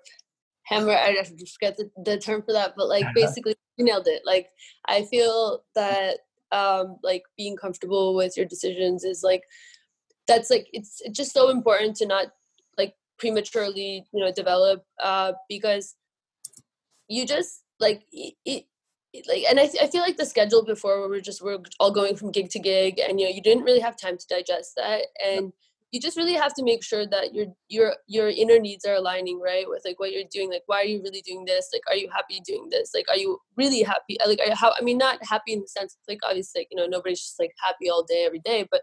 hammer 0.64 0.92
i 0.92 1.14
to 1.14 1.46
forget 1.46 1.76
the, 1.76 1.90
the 2.04 2.18
term 2.18 2.42
for 2.42 2.52
that 2.52 2.74
but 2.76 2.88
like 2.88 3.06
basically 3.14 3.54
you 3.76 3.84
nailed 3.84 4.06
it 4.06 4.22
like 4.24 4.48
i 4.86 5.02
feel 5.04 5.64
that 5.74 6.18
um 6.52 6.96
like 7.02 7.22
being 7.36 7.56
comfortable 7.56 8.14
with 8.14 8.36
your 8.36 8.46
decisions 8.46 9.04
is 9.04 9.22
like 9.22 9.42
that's 10.26 10.50
like 10.50 10.68
it's 10.72 11.00
just 11.10 11.32
so 11.32 11.48
important 11.48 11.96
to 11.96 12.06
not 12.06 12.26
prematurely 13.18 14.04
you 14.12 14.24
know 14.24 14.32
develop 14.32 14.84
uh 15.02 15.32
because 15.48 15.96
you 17.08 17.26
just 17.26 17.62
like 17.80 18.02
it, 18.12 18.64
like 19.26 19.44
and 19.48 19.58
I, 19.58 19.66
th- 19.66 19.82
I 19.82 19.86
feel 19.86 20.02
like 20.02 20.16
the 20.16 20.26
schedule 20.26 20.64
before 20.64 21.00
where 21.00 21.08
we're 21.08 21.20
just 21.20 21.42
we're 21.42 21.58
all 21.80 21.90
going 21.90 22.16
from 22.16 22.30
gig 22.30 22.50
to 22.50 22.58
gig 22.58 22.98
and 22.98 23.18
you 23.18 23.26
know 23.26 23.32
you 23.32 23.42
didn't 23.42 23.64
really 23.64 23.80
have 23.80 23.96
time 23.96 24.18
to 24.18 24.26
digest 24.28 24.72
that 24.76 25.06
and 25.24 25.52
you 25.90 26.00
just 26.00 26.18
really 26.18 26.34
have 26.34 26.52
to 26.54 26.62
make 26.62 26.84
sure 26.84 27.06
that 27.06 27.34
your 27.34 27.46
your 27.68 27.94
your 28.06 28.28
inner 28.28 28.58
needs 28.58 28.84
are 28.84 28.94
aligning 28.94 29.40
right 29.40 29.66
with 29.66 29.82
like 29.86 29.98
what 29.98 30.12
you're 30.12 30.28
doing 30.30 30.50
like 30.50 30.62
why 30.66 30.82
are 30.82 30.84
you 30.84 31.00
really 31.02 31.22
doing 31.22 31.44
this? 31.46 31.70
Like 31.72 31.82
are 31.88 31.96
you 31.96 32.10
happy 32.12 32.40
doing 32.44 32.68
this? 32.70 32.90
Like 32.94 33.06
are 33.08 33.16
you 33.16 33.38
really 33.56 33.82
happy? 33.82 34.18
Like 34.24 34.40
are 34.40 34.48
you, 34.48 34.54
how 34.54 34.74
i 34.78 34.82
mean 34.82 34.98
not 34.98 35.18
happy 35.24 35.54
in 35.54 35.60
the 35.60 35.68
sense 35.68 35.96
like 36.06 36.20
obviously 36.26 36.60
like 36.60 36.68
you 36.70 36.76
know 36.76 36.86
nobody's 36.86 37.20
just 37.20 37.40
like 37.40 37.52
happy 37.64 37.88
all 37.88 38.04
day 38.04 38.24
every 38.26 38.40
day 38.40 38.68
but 38.70 38.82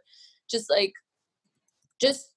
just 0.50 0.70
like 0.70 0.94
just 2.02 2.35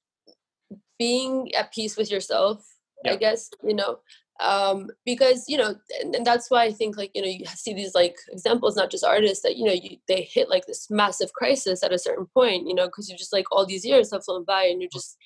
being 0.99 1.53
at 1.55 1.73
peace 1.73 1.97
with 1.97 2.11
yourself 2.11 2.65
yeah. 3.05 3.13
i 3.13 3.17
guess 3.17 3.51
you 3.63 3.75
know 3.75 3.99
um, 4.41 4.89
because 5.05 5.47
you 5.49 5.57
know 5.57 5.75
and, 6.01 6.15
and, 6.15 6.25
that's 6.25 6.49
why 6.51 6.63
i 6.63 6.71
think 6.71 6.97
like 6.97 7.11
you 7.15 7.23
know 7.23 7.29
you 7.29 7.45
see 7.47 7.75
these 7.75 7.95
like 7.95 8.17
examples 8.31 8.77
not 8.77 8.91
just 8.91 9.05
artists 9.05 9.43
that 9.43 9.57
you 9.57 9.65
know 9.65 9.73
you, 9.73 9.97
they 10.07 10.23
hit 10.23 10.49
like 10.49 10.67
this 10.67 10.89
massive 10.91 11.33
crisis 11.33 11.83
at 11.83 11.93
a 11.93 11.99
certain 11.99 12.27
point 12.27 12.69
you 12.69 12.75
know 12.75 12.87
because 12.87 13.09
you're 13.09 13.19
just 13.19 13.33
like 13.33 13.47
all 13.51 13.67
these 13.67 13.85
years 13.85 14.13
have 14.13 14.25
flown 14.25 14.45
by 14.45 14.63
and 14.65 14.81
you're 14.81 14.91
just 14.93 15.17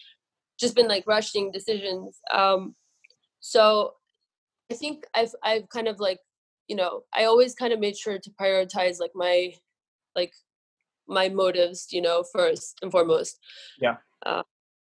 just 0.58 0.74
been 0.74 0.88
like 0.88 1.04
rushing 1.06 1.50
decisions 1.50 2.20
um 2.32 2.74
so 3.40 3.92
i 4.70 4.74
think 4.74 5.04
i've 5.14 5.34
i've 5.42 5.68
kind 5.68 5.88
of 5.88 6.00
like 6.00 6.18
you 6.68 6.76
know 6.76 7.02
i 7.14 7.24
always 7.24 7.54
kind 7.54 7.72
of 7.72 7.80
made 7.80 7.96
sure 7.96 8.18
to 8.18 8.30
prioritize 8.40 8.98
like 8.98 9.12
my 9.14 9.52
like 10.16 10.32
my 11.06 11.28
motives 11.28 11.88
you 11.90 12.00
know 12.00 12.24
first 12.32 12.78
and 12.80 12.90
foremost 12.90 13.38
yeah 13.80 13.96
uh, 14.24 14.42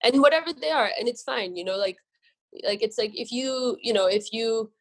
and 0.04 0.22
whatever 0.22 0.54
they 0.54 0.72
are 0.72 0.90
and 0.98 1.08
it's 1.08 1.24
fine 1.24 1.56
you 1.56 1.64
know 1.64 1.78
like 1.78 1.98
like 2.66 2.82
it's 2.82 2.98
like 2.98 3.12
if 3.14 3.32
you 3.32 3.78
you 3.82 3.94
know 3.94 4.08
if 4.08 4.32
you 4.34 4.72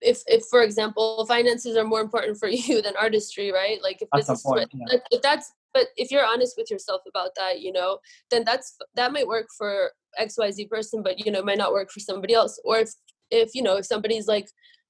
if 0.00 0.22
if 0.26 0.44
for 0.46 0.62
example 0.62 1.24
finances 1.26 1.76
are 1.76 1.84
more 1.84 2.00
important 2.00 2.38
for 2.38 2.48
you 2.66 2.82
than 2.82 2.94
artistry 2.96 3.52
right 3.52 3.82
like 3.82 4.00
if 4.00 4.08
that's 4.12 4.28
this 4.28 4.38
is 4.38 4.44
point, 4.44 4.68
yeah. 4.72 4.98
if 5.10 5.22
that's 5.22 5.52
but 5.72 5.88
if 5.96 6.10
you're 6.10 6.24
honest 6.24 6.54
with 6.56 6.70
yourself 6.70 7.02
about 7.08 7.30
that 7.36 7.60
you 7.60 7.72
know 7.72 7.98
then 8.30 8.44
that's 8.44 8.76
that 8.94 9.12
might 9.12 9.26
work 9.26 9.46
for 9.56 9.90
xyz 10.20 10.68
person 10.68 11.02
but 11.02 11.24
you 11.24 11.30
know 11.30 11.42
might 11.42 11.58
not 11.58 11.72
work 11.72 11.90
for 11.90 12.00
somebody 12.00 12.34
else 12.34 12.60
or 12.64 12.78
if 12.78 12.90
if 13.30 13.54
you 13.54 13.62
know 13.62 13.76
if 13.76 13.86
somebody's 13.86 14.26
like 14.26 14.48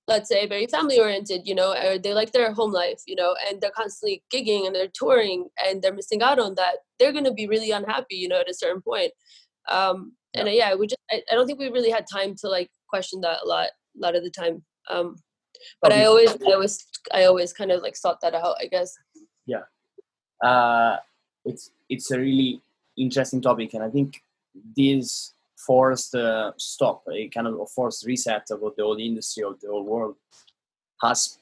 let's 0.09 0.29
say 0.29 0.47
very 0.47 0.67
family 0.67 1.01
oriented 1.01 1.47
you 1.47 1.55
know 1.55 1.73
or 1.73 1.99
they 1.99 2.15
like 2.15 2.33
their 2.33 2.53
home 2.53 2.73
life 2.73 3.03
you 3.07 3.17
know 3.17 3.35
and 3.49 3.61
they're 3.61 3.71
constantly 3.71 4.23
gigging 4.33 4.67
and 4.67 4.75
they're 4.75 4.93
touring 4.95 5.49
and 5.65 5.83
they're 5.83 5.93
missing 5.95 6.23
out 6.23 6.39
on 6.39 6.55
that 6.55 6.77
they're 6.99 7.13
going 7.13 7.25
to 7.25 7.33
be 7.33 7.49
really 7.49 7.71
unhappy 7.71 8.17
you 8.17 8.29
know 8.29 8.41
at 8.41 8.51
a 8.51 8.55
certain 8.55 8.81
point. 8.81 9.13
Um 9.69 10.13
and 10.35 10.49
uh, 10.49 10.51
yeah 10.51 10.75
we 10.75 10.87
just 10.87 11.01
I, 11.11 11.23
I, 11.31 11.35
don't 11.35 11.47
think 11.47 11.59
we 11.59 11.71
really 11.71 11.91
had 11.91 12.07
time 12.11 12.37
to 12.37 12.49
like 12.49 12.71
question 12.89 13.21
that 13.23 13.41
a 13.45 13.47
lot 13.47 13.69
a 13.69 14.01
lot 14.01 14.15
of 14.15 14.23
the 14.23 14.31
time. 14.31 14.65
Um 14.89 15.17
but 15.81 15.93
i 15.93 16.05
always 16.05 16.31
i 16.47 16.53
always 16.53 16.87
i 17.13 17.25
always 17.25 17.53
kind 17.53 17.73
of 17.73 17.83
like 17.83 17.97
sought 17.97 18.21
that 18.21 18.35
out 18.35 18.57
i 18.61 18.67
guess. 18.67 18.95
Yeah. 19.47 19.65
Uh 20.43 20.99
it's 21.45 21.71
it's 21.89 22.11
a 22.11 22.19
really 22.19 22.61
interesting 22.97 23.41
topic 23.41 23.75
and 23.75 23.83
i 23.83 23.91
think 23.91 24.23
this 24.77 25.33
forced 25.57 26.15
uh, 26.15 26.53
stop 26.57 27.03
a 27.13 27.29
kind 27.29 27.47
of 27.47 27.59
a 27.59 27.67
forced 27.67 28.07
reset 28.07 28.47
of 28.51 28.61
the 28.61 28.83
whole 28.83 28.99
industry 28.99 29.43
of 29.43 29.59
the 29.61 29.69
whole 29.69 29.85
world 29.85 30.17
has 31.03 31.39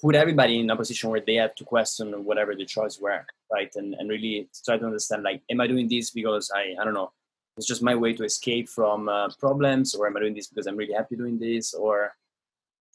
put 0.00 0.14
everybody 0.16 0.58
in 0.58 0.70
a 0.70 0.76
position 0.76 1.10
where 1.10 1.20
they 1.20 1.36
have 1.36 1.54
to 1.54 1.64
question 1.64 2.24
whatever 2.24 2.54
the 2.54 2.64
choice 2.64 2.98
were 2.98 3.24
right? 3.52 3.70
And, 3.76 3.94
and 3.94 4.08
really 4.08 4.48
try 4.64 4.78
to 4.78 4.86
understand 4.86 5.22
like 5.22 5.42
am 5.50 5.60
i 5.60 5.66
doing 5.66 5.88
this 5.88 6.10
because 6.10 6.50
i 6.54 6.74
i 6.80 6.84
don't 6.84 6.94
know 6.94 7.12
it's 7.56 7.66
just 7.66 7.82
my 7.82 7.94
way 7.94 8.14
to 8.14 8.24
escape 8.24 8.68
from 8.68 9.08
uh, 9.08 9.28
problems 9.38 9.94
or 9.94 10.06
am 10.06 10.16
i 10.16 10.20
doing 10.20 10.34
this 10.34 10.48
because 10.48 10.66
i'm 10.66 10.76
really 10.76 10.94
happy 10.94 11.16
doing 11.16 11.38
this 11.38 11.74
or 11.74 12.14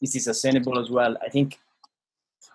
is 0.00 0.12
this 0.12 0.24
sustainable 0.24 0.78
as 0.78 0.90
well? 0.90 1.16
I 1.24 1.28
think 1.28 1.58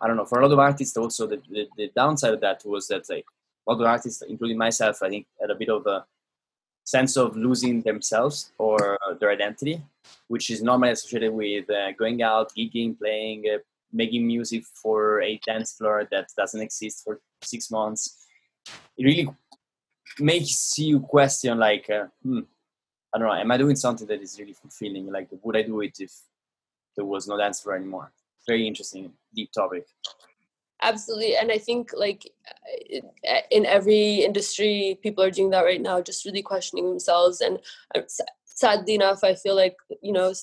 i 0.01 0.07
don't 0.07 0.17
know 0.17 0.25
for 0.25 0.39
a 0.39 0.43
lot 0.43 0.53
of 0.53 0.59
artists 0.59 0.97
also 0.97 1.27
the, 1.27 1.41
the, 1.49 1.67
the 1.77 1.91
downside 1.95 2.33
of 2.33 2.41
that 2.41 2.61
was 2.65 2.87
that 2.87 3.09
like 3.09 3.25
a 3.67 3.71
lot 3.71 3.81
of 3.81 3.87
artists 3.87 4.21
including 4.27 4.57
myself 4.57 5.01
i 5.01 5.09
think 5.09 5.25
had 5.39 5.49
a 5.49 5.55
bit 5.55 5.69
of 5.69 5.85
a 5.87 6.05
sense 6.83 7.17
of 7.17 7.35
losing 7.35 7.81
themselves 7.81 8.51
or 8.57 8.97
their 9.19 9.31
identity 9.31 9.81
which 10.27 10.49
is 10.49 10.61
normally 10.61 10.91
associated 10.91 11.31
with 11.31 11.69
uh, 11.69 11.91
going 11.93 12.21
out 12.21 12.51
gigging 12.57 12.97
playing 12.97 13.45
uh, 13.53 13.57
making 13.91 14.25
music 14.25 14.63
for 14.81 15.21
a 15.21 15.39
dance 15.45 15.73
floor 15.73 16.07
that 16.11 16.27
doesn't 16.35 16.61
exist 16.61 17.03
for 17.03 17.21
six 17.43 17.69
months. 17.69 18.25
It 18.97 19.05
really 19.05 19.29
makes 20.19 20.77
you 20.77 20.99
question 20.99 21.57
like 21.57 21.89
uh, 21.89 22.05
hmm, 22.21 22.41
i 23.13 23.17
don't 23.17 23.27
know 23.27 23.33
am 23.33 23.51
i 23.51 23.57
doing 23.57 23.75
something 23.75 24.07
that 24.07 24.21
is 24.21 24.39
really 24.39 24.53
fulfilling? 24.53 25.11
Like 25.11 25.29
would 25.43 25.57
i 25.57 25.63
do 25.63 25.81
it 25.81 25.97
if 25.99 26.11
there 26.95 27.05
was 27.05 27.27
no 27.27 27.37
dance 27.37 27.61
floor 27.61 27.75
anymore? 27.75 28.11
Very 28.47 28.67
interesting 28.67 29.13
deep 29.33 29.51
topic 29.51 29.85
absolutely 30.83 31.35
and 31.35 31.51
i 31.51 31.57
think 31.57 31.91
like 31.95 32.31
in 33.49 33.65
every 33.65 34.23
industry 34.23 34.99
people 35.01 35.23
are 35.23 35.31
doing 35.31 35.49
that 35.49 35.63
right 35.63 35.81
now 35.81 36.01
just 36.01 36.25
really 36.25 36.41
questioning 36.41 36.87
themselves 36.87 37.41
and 37.41 37.59
uh, 37.95 38.01
sadly 38.45 38.93
enough 38.93 39.23
i 39.23 39.33
feel 39.33 39.55
like 39.55 39.75
you 40.01 40.11
know 40.11 40.33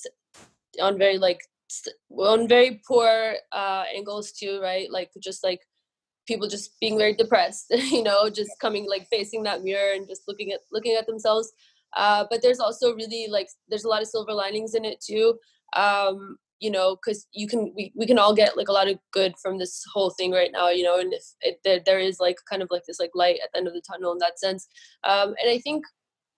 on 0.79 0.97
very 0.97 1.17
like 1.17 1.41
on 2.17 2.47
very 2.47 2.81
poor 2.87 3.35
uh 3.51 3.83
angles 3.95 4.31
too 4.31 4.59
right? 4.61 4.91
Like 4.91 5.11
just 5.21 5.43
like 5.43 5.61
people 6.27 6.47
just 6.47 6.79
being 6.79 6.97
very 6.97 7.13
depressed 7.13 7.67
you 7.71 8.03
know 8.03 8.29
just 8.29 8.51
coming 8.59 8.87
like 8.87 9.07
facing 9.07 9.43
that 9.43 9.63
mirror 9.63 9.93
and 9.93 10.07
just 10.07 10.23
looking 10.27 10.51
at 10.51 10.61
looking 10.71 10.95
at 10.95 11.07
themselves. 11.07 11.51
Uh, 11.95 12.25
but 12.29 12.41
there's 12.41 12.59
also 12.59 12.95
really 12.95 13.27
like 13.29 13.49
there's 13.67 13.83
a 13.83 13.89
lot 13.89 14.01
of 14.01 14.07
silver 14.07 14.33
linings 14.33 14.75
in 14.75 14.85
it 14.85 15.01
too. 15.01 15.37
Um, 15.75 16.37
you 16.61 16.71
know 16.71 16.95
because 16.95 17.27
you 17.33 17.47
can 17.47 17.73
we, 17.75 17.91
we 17.95 18.07
can 18.07 18.17
all 18.17 18.33
get 18.33 18.55
like 18.55 18.69
a 18.69 18.71
lot 18.71 18.87
of 18.87 18.97
good 19.11 19.33
from 19.41 19.57
this 19.57 19.83
whole 19.93 20.11
thing 20.11 20.31
right 20.31 20.51
now 20.53 20.69
you 20.69 20.83
know 20.83 20.99
and 20.99 21.11
if 21.13 21.23
it, 21.41 21.59
there, 21.65 21.81
there 21.85 21.99
is 21.99 22.19
like 22.19 22.37
kind 22.49 22.61
of 22.61 22.69
like 22.71 22.83
this 22.87 22.99
like 22.99 23.11
light 23.13 23.39
at 23.43 23.49
the 23.51 23.57
end 23.57 23.67
of 23.67 23.73
the 23.73 23.81
tunnel 23.81 24.13
in 24.13 24.17
that 24.19 24.39
sense 24.39 24.67
um, 25.03 25.35
and 25.41 25.49
i 25.49 25.57
think 25.59 25.83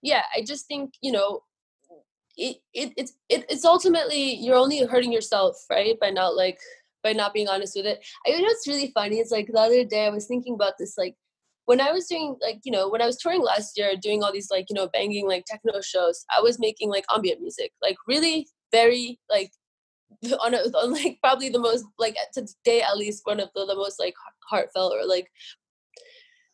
yeah 0.01 0.23
i 0.35 0.41
just 0.41 0.65
think 0.65 0.93
you 1.01 1.11
know 1.11 1.41
it, 2.35 2.57
it 2.73 2.93
it's 2.97 3.13
it, 3.29 3.45
it's 3.47 3.65
ultimately 3.65 4.33
you're 4.35 4.55
only 4.55 4.83
hurting 4.85 5.13
yourself 5.13 5.55
right 5.69 5.99
by 5.99 6.09
not 6.09 6.35
like 6.35 6.57
by 7.03 7.13
not 7.13 7.33
being 7.33 7.47
honest 7.47 7.75
with 7.75 7.85
it. 7.85 8.03
I 8.25 8.31
know 8.31 8.47
it's 8.47 8.67
really 8.67 8.91
funny. 8.93 9.17
It's 9.17 9.31
like 9.31 9.47
the 9.47 9.59
other 9.59 9.83
day 9.83 10.05
I 10.05 10.09
was 10.09 10.25
thinking 10.25 10.55
about 10.55 10.73
this, 10.79 10.97
like 10.97 11.15
when 11.65 11.81
I 11.81 11.91
was 11.91 12.07
doing 12.07 12.37
like, 12.41 12.61
you 12.63 12.71
know, 12.71 12.89
when 12.89 13.01
I 13.01 13.05
was 13.05 13.17
touring 13.17 13.41
last 13.41 13.77
year, 13.77 13.93
doing 14.01 14.23
all 14.23 14.31
these 14.31 14.49
like, 14.49 14.65
you 14.69 14.73
know, 14.73 14.87
banging 14.87 15.27
like 15.27 15.45
techno 15.45 15.81
shows, 15.81 16.25
I 16.35 16.41
was 16.41 16.59
making 16.59 16.89
like 16.89 17.05
ambient 17.13 17.41
music, 17.41 17.71
like 17.81 17.97
really 18.07 18.47
very 18.71 19.19
like 19.29 19.51
on, 20.43 20.53
a, 20.53 20.57
on 20.57 20.91
like 20.91 21.17
probably 21.21 21.49
the 21.49 21.59
most 21.59 21.85
like 21.97 22.15
today 22.33 22.81
at 22.81 22.97
least 22.97 23.21
one 23.25 23.39
of 23.39 23.49
the, 23.55 23.65
the 23.65 23.75
most 23.75 23.99
like 23.99 24.15
heartfelt 24.49 24.93
or 24.93 25.05
like 25.05 25.31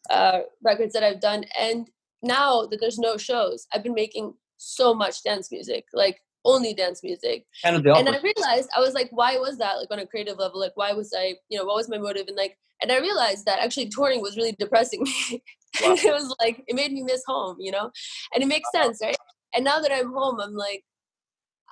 uh 0.09 0.39
records 0.63 0.93
that 0.93 1.03
I've 1.03 1.21
done 1.21 1.43
and 1.59 1.89
now 2.21 2.65
that 2.65 2.79
there's 2.79 2.99
no 2.99 3.17
shows 3.17 3.67
I've 3.73 3.83
been 3.83 3.93
making 3.93 4.33
so 4.57 4.93
much 4.93 5.23
dance 5.23 5.51
music 5.51 5.85
like 5.93 6.19
only 6.45 6.73
dance 6.73 7.03
music. 7.03 7.45
Kind 7.63 7.75
of 7.75 7.83
the 7.83 7.93
and 7.93 8.07
I 8.07 8.19
realized 8.21 8.69
I 8.75 8.79
was 8.79 8.93
like 8.93 9.09
why 9.11 9.37
was 9.37 9.57
that? 9.57 9.75
Like 9.75 9.91
on 9.91 9.99
a 9.99 10.07
creative 10.07 10.37
level 10.37 10.59
like 10.59 10.75
why 10.75 10.93
was 10.93 11.13
I 11.17 11.35
you 11.49 11.57
know 11.57 11.65
what 11.65 11.75
was 11.75 11.89
my 11.89 11.97
motive? 11.97 12.27
And 12.27 12.37
like 12.37 12.57
and 12.81 12.91
I 12.91 12.99
realized 12.99 13.45
that 13.45 13.59
actually 13.59 13.89
touring 13.89 14.21
was 14.21 14.37
really 14.37 14.55
depressing 14.57 15.03
me. 15.31 15.43
Wow. 15.81 15.93
it 15.93 16.13
was 16.13 16.35
like 16.39 16.63
it 16.67 16.75
made 16.75 16.91
me 16.91 17.03
miss 17.03 17.23
home 17.27 17.57
you 17.59 17.71
know? 17.71 17.91
And 18.33 18.43
it 18.43 18.47
makes 18.47 18.69
sense 18.73 18.99
right? 19.01 19.17
And 19.53 19.65
now 19.65 19.79
that 19.79 19.91
I'm 19.91 20.13
home 20.13 20.39
I'm 20.39 20.55
like 20.55 20.83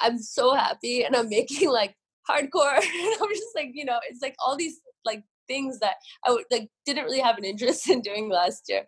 I'm 0.02 0.18
so 0.18 0.54
happy 0.54 1.04
and 1.04 1.16
I'm 1.16 1.30
making 1.30 1.70
like 1.70 1.95
hardcore. 2.30 2.78
and 2.78 3.22
I'm 3.22 3.30
just 3.30 3.56
like, 3.56 3.72
you 3.74 3.86
know, 3.86 4.00
it's 4.10 4.22
like 4.22 4.36
all 4.45 4.56
these 4.56 4.80
like 5.06 5.24
things 5.48 5.80
that 5.80 5.95
I 6.26 6.38
like 6.52 6.70
didn't 6.86 7.06
really 7.06 7.20
have 7.20 7.38
an 7.38 7.45
interest 7.45 7.89
in 7.89 8.02
doing 8.02 8.30
last 8.30 8.64
year. 8.68 8.84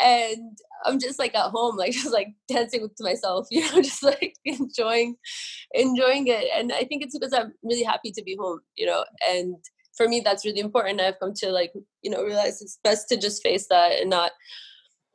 And 0.00 0.58
I'm 0.84 0.98
just 0.98 1.18
like 1.18 1.34
at 1.34 1.50
home, 1.50 1.76
like 1.76 1.92
just 2.02 2.12
like 2.12 2.28
dancing 2.48 2.88
to 2.88 3.04
myself, 3.04 3.46
you 3.50 3.60
know, 3.60 3.82
just 3.82 4.02
like 4.02 4.34
enjoying 4.44 5.16
enjoying 5.74 6.26
it. 6.26 6.46
And 6.54 6.72
I 6.72 6.84
think 6.84 7.02
it's 7.02 7.18
because 7.18 7.32
I'm 7.32 7.52
really 7.62 7.84
happy 7.84 8.10
to 8.12 8.22
be 8.22 8.36
home, 8.40 8.60
you 8.76 8.86
know, 8.86 9.04
and 9.28 9.56
for 9.96 10.08
me 10.08 10.20
that's 10.20 10.44
really 10.44 10.60
important. 10.60 11.00
I've 11.00 11.20
come 11.20 11.34
to 11.36 11.50
like, 11.50 11.72
you 12.02 12.10
know, 12.10 12.22
realize 12.22 12.62
it's 12.62 12.78
best 12.82 13.08
to 13.10 13.16
just 13.16 13.42
face 13.42 13.66
that 13.68 14.00
and 14.00 14.10
not 14.10 14.32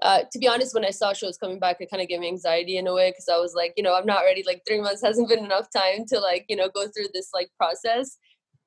uh, 0.01 0.21
to 0.31 0.39
be 0.39 0.47
honest, 0.47 0.73
when 0.73 0.85
I 0.85 0.89
saw 0.91 1.13
shows 1.13 1.37
coming 1.37 1.59
back, 1.59 1.77
it 1.79 1.89
kind 1.89 2.01
of 2.01 2.09
gave 2.09 2.19
me 2.19 2.27
anxiety 2.27 2.77
in 2.77 2.87
a 2.87 2.93
way 2.93 3.11
because 3.11 3.29
I 3.29 3.37
was 3.37 3.53
like, 3.55 3.73
you 3.77 3.83
know, 3.83 3.95
I'm 3.95 4.05
not 4.05 4.21
ready. 4.23 4.43
Like 4.45 4.63
three 4.67 4.81
months 4.81 5.01
hasn't 5.05 5.29
been 5.29 5.43
enough 5.45 5.67
time 5.75 6.05
to 6.07 6.19
like, 6.19 6.45
you 6.49 6.55
know, 6.55 6.69
go 6.69 6.87
through 6.87 7.07
this 7.13 7.29
like 7.33 7.49
process. 7.57 8.17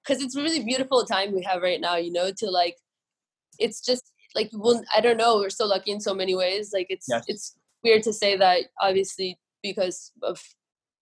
Because 0.06 0.22
it's 0.22 0.36
really 0.36 0.64
beautiful 0.64 1.04
time 1.04 1.34
we 1.34 1.42
have 1.42 1.60
right 1.60 1.80
now, 1.80 1.96
you 1.96 2.10
know, 2.12 2.30
to 2.38 2.50
like, 2.50 2.76
it's 3.58 3.84
just 3.84 4.10
like, 4.34 4.48
well, 4.54 4.82
I 4.96 5.00
don't 5.00 5.16
know, 5.18 5.36
we're 5.36 5.50
so 5.50 5.66
lucky 5.66 5.90
in 5.90 6.00
so 6.00 6.14
many 6.14 6.34
ways. 6.34 6.70
Like 6.72 6.86
it's 6.88 7.06
Yes. 7.08 7.24
it's 7.28 7.56
weird 7.84 8.02
to 8.04 8.12
say 8.12 8.36
that, 8.36 8.62
obviously, 8.80 9.38
because 9.62 10.12
of 10.22 10.40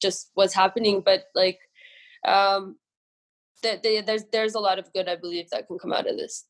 just 0.03 0.31
what's 0.35 0.55
happening, 0.55 1.03
but 1.05 1.24
like, 1.35 1.59
um, 2.27 2.77
that 3.62 3.83
there's 3.83 4.24
there's 4.33 4.55
a 4.55 4.61
lot 4.61 4.79
of 4.79 4.93
good 4.93 5.09
I 5.09 5.16
believe 5.16 5.49
that 5.51 5.66
can 5.68 5.79
come 5.79 5.93
out 5.93 6.09
of 6.09 6.16
this 6.16 6.45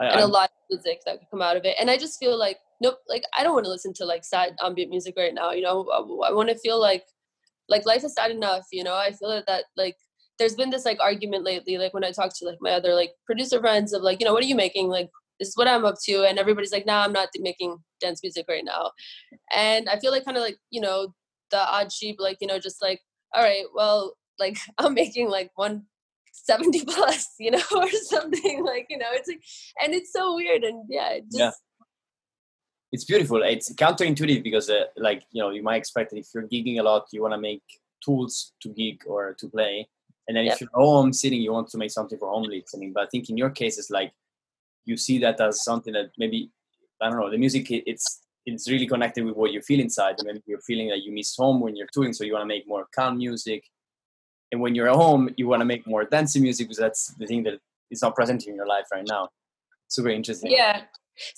I, 0.00 0.06
and 0.06 0.14
a 0.16 0.18
I'm- 0.20 0.30
lot 0.30 0.50
of 0.50 0.56
music 0.70 1.00
that 1.06 1.18
could 1.18 1.30
come 1.30 1.42
out 1.42 1.56
of 1.56 1.64
it. 1.64 1.76
And 1.80 1.90
I 1.90 1.96
just 1.98 2.18
feel 2.20 2.38
like 2.38 2.58
nope, 2.84 2.98
like 3.08 3.24
I 3.36 3.42
don't 3.42 3.54
want 3.54 3.64
to 3.64 3.70
listen 3.70 3.94
to 3.94 4.04
like 4.04 4.24
sad 4.24 4.54
ambient 4.62 4.90
music 4.90 5.14
right 5.16 5.34
now. 5.34 5.52
You 5.52 5.62
know, 5.62 5.88
I, 6.28 6.32
want 6.32 6.50
to 6.50 6.58
feel 6.58 6.78
like 6.80 7.04
like 7.68 7.86
life 7.86 8.04
is 8.04 8.14
sad 8.14 8.30
enough. 8.30 8.66
You 8.70 8.84
know, 8.84 8.94
I 8.94 9.12
feel 9.12 9.30
that, 9.30 9.46
that 9.46 9.64
like 9.76 9.96
there's 10.38 10.54
been 10.54 10.70
this 10.70 10.84
like 10.84 11.00
argument 11.00 11.44
lately, 11.44 11.78
like 11.78 11.94
when 11.94 12.04
I 12.04 12.12
talk 12.12 12.30
to 12.36 12.44
like 12.46 12.58
my 12.60 12.72
other 12.72 12.94
like 12.94 13.12
producer 13.24 13.58
friends 13.58 13.92
of 13.94 14.02
like, 14.02 14.20
you 14.20 14.26
know, 14.26 14.34
what 14.34 14.44
are 14.44 14.46
you 14.46 14.54
making? 14.54 14.88
Like 14.88 15.08
this 15.40 15.48
is 15.48 15.56
what 15.56 15.66
I'm 15.66 15.84
up 15.86 15.96
to, 16.04 16.24
and 16.24 16.38
everybody's 16.38 16.72
like, 16.72 16.86
nah, 16.86 17.04
I'm 17.04 17.12
not 17.12 17.28
making 17.38 17.78
dance 18.00 18.20
music 18.22 18.44
right 18.48 18.64
now. 18.64 18.92
And 19.52 19.88
I 19.88 19.98
feel 19.98 20.12
like 20.12 20.26
kind 20.26 20.36
of 20.36 20.42
like 20.42 20.58
you 20.70 20.80
know 20.82 21.14
the 21.50 21.58
odd 21.58 21.90
sheep, 21.90 22.16
like 22.18 22.38
you 22.40 22.46
know, 22.46 22.58
just 22.58 22.82
like 22.82 23.00
all 23.32 23.42
right, 23.42 23.64
well, 23.74 24.14
like 24.38 24.58
I'm 24.78 24.92
making 24.94 25.30
like 25.30 25.50
one 25.54 25.86
70 26.34 26.84
plus, 26.88 27.28
you 27.38 27.50
know, 27.50 27.62
or 27.74 27.88
something 27.90 28.64
like, 28.72 28.86
you 28.90 28.98
know, 28.98 29.06
it's 29.12 29.28
like, 29.28 29.42
and 29.82 29.94
it's 29.94 30.12
so 30.12 30.34
weird. 30.34 30.64
And 30.64 30.84
yeah, 30.88 31.10
it 31.10 31.24
just, 31.24 31.38
Yeah. 31.38 31.50
It's 32.94 33.04
beautiful. 33.12 33.38
It's 33.54 33.68
counterintuitive 33.84 34.42
because, 34.48 34.66
uh, 34.70 34.84
like, 35.08 35.22
you 35.34 35.40
know, 35.42 35.50
you 35.56 35.62
might 35.68 35.80
expect 35.82 36.06
that 36.10 36.18
if 36.24 36.28
you're 36.32 36.48
gigging 36.54 36.78
a 36.78 36.84
lot, 36.90 37.02
you 37.14 37.20
want 37.24 37.34
to 37.38 37.42
make 37.50 37.64
tools 38.04 38.52
to 38.62 38.68
gig 38.80 38.98
or 39.12 39.22
to 39.40 39.46
play. 39.56 39.74
And 40.26 40.32
then 40.36 40.44
Yep. 40.46 40.54
if 40.54 40.60
you're 40.60 40.70
home 40.86 41.10
sitting, 41.22 41.40
you 41.46 41.52
want 41.56 41.68
to 41.72 41.78
make 41.82 41.90
something 41.98 42.18
for 42.22 42.28
home 42.34 42.44
listening. 42.56 42.90
But 42.94 43.02
I 43.06 43.08
think 43.12 43.24
in 43.30 43.36
your 43.42 43.50
case, 43.60 43.74
it's 43.80 43.90
like 44.00 44.12
you 44.90 44.96
see 45.06 45.18
that 45.24 45.36
as 45.40 45.54
something 45.68 45.92
that 45.98 46.08
maybe, 46.22 46.38
I 47.02 47.04
don't 47.08 47.18
know, 47.20 47.30
the 47.34 47.42
music, 47.46 47.64
it- 47.76 47.86
it's 47.92 48.06
it's 48.46 48.66
really 48.72 48.88
connected 48.94 49.22
with 49.24 49.36
what 49.40 49.50
you 49.54 49.60
feel 49.68 49.80
inside. 49.80 50.14
And 50.18 50.26
maybe 50.28 50.42
you're 50.50 50.60
feeling 50.70 50.88
that 50.92 51.02
you 51.04 51.10
miss 51.18 51.30
home 51.42 51.58
when 51.64 51.74
you're 51.76 51.92
touring, 51.94 52.12
so 52.12 52.24
you 52.24 52.34
want 52.36 52.42
to 52.48 52.52
make 52.54 52.66
more 52.74 52.84
calm 52.96 53.16
music. 53.26 53.62
And 54.52 54.58
when 54.62 54.72
you're 54.74 54.90
at 54.90 54.96
home, 55.06 55.24
you 55.38 55.46
want 55.48 55.60
to 55.62 55.68
make 55.72 55.84
more 55.94 56.04
dancing 56.16 56.42
music 56.42 56.64
because 56.66 56.82
that's 56.86 57.02
the 57.20 57.26
thing 57.30 57.42
that 57.46 57.54
is 57.90 58.02
not 58.04 58.14
present 58.14 58.40
in 58.46 58.54
your 58.54 58.68
life 58.74 58.86
right 58.92 59.06
now. 59.16 59.22
Super 59.88 60.10
interesting. 60.18 60.50
yeah. 60.50 60.76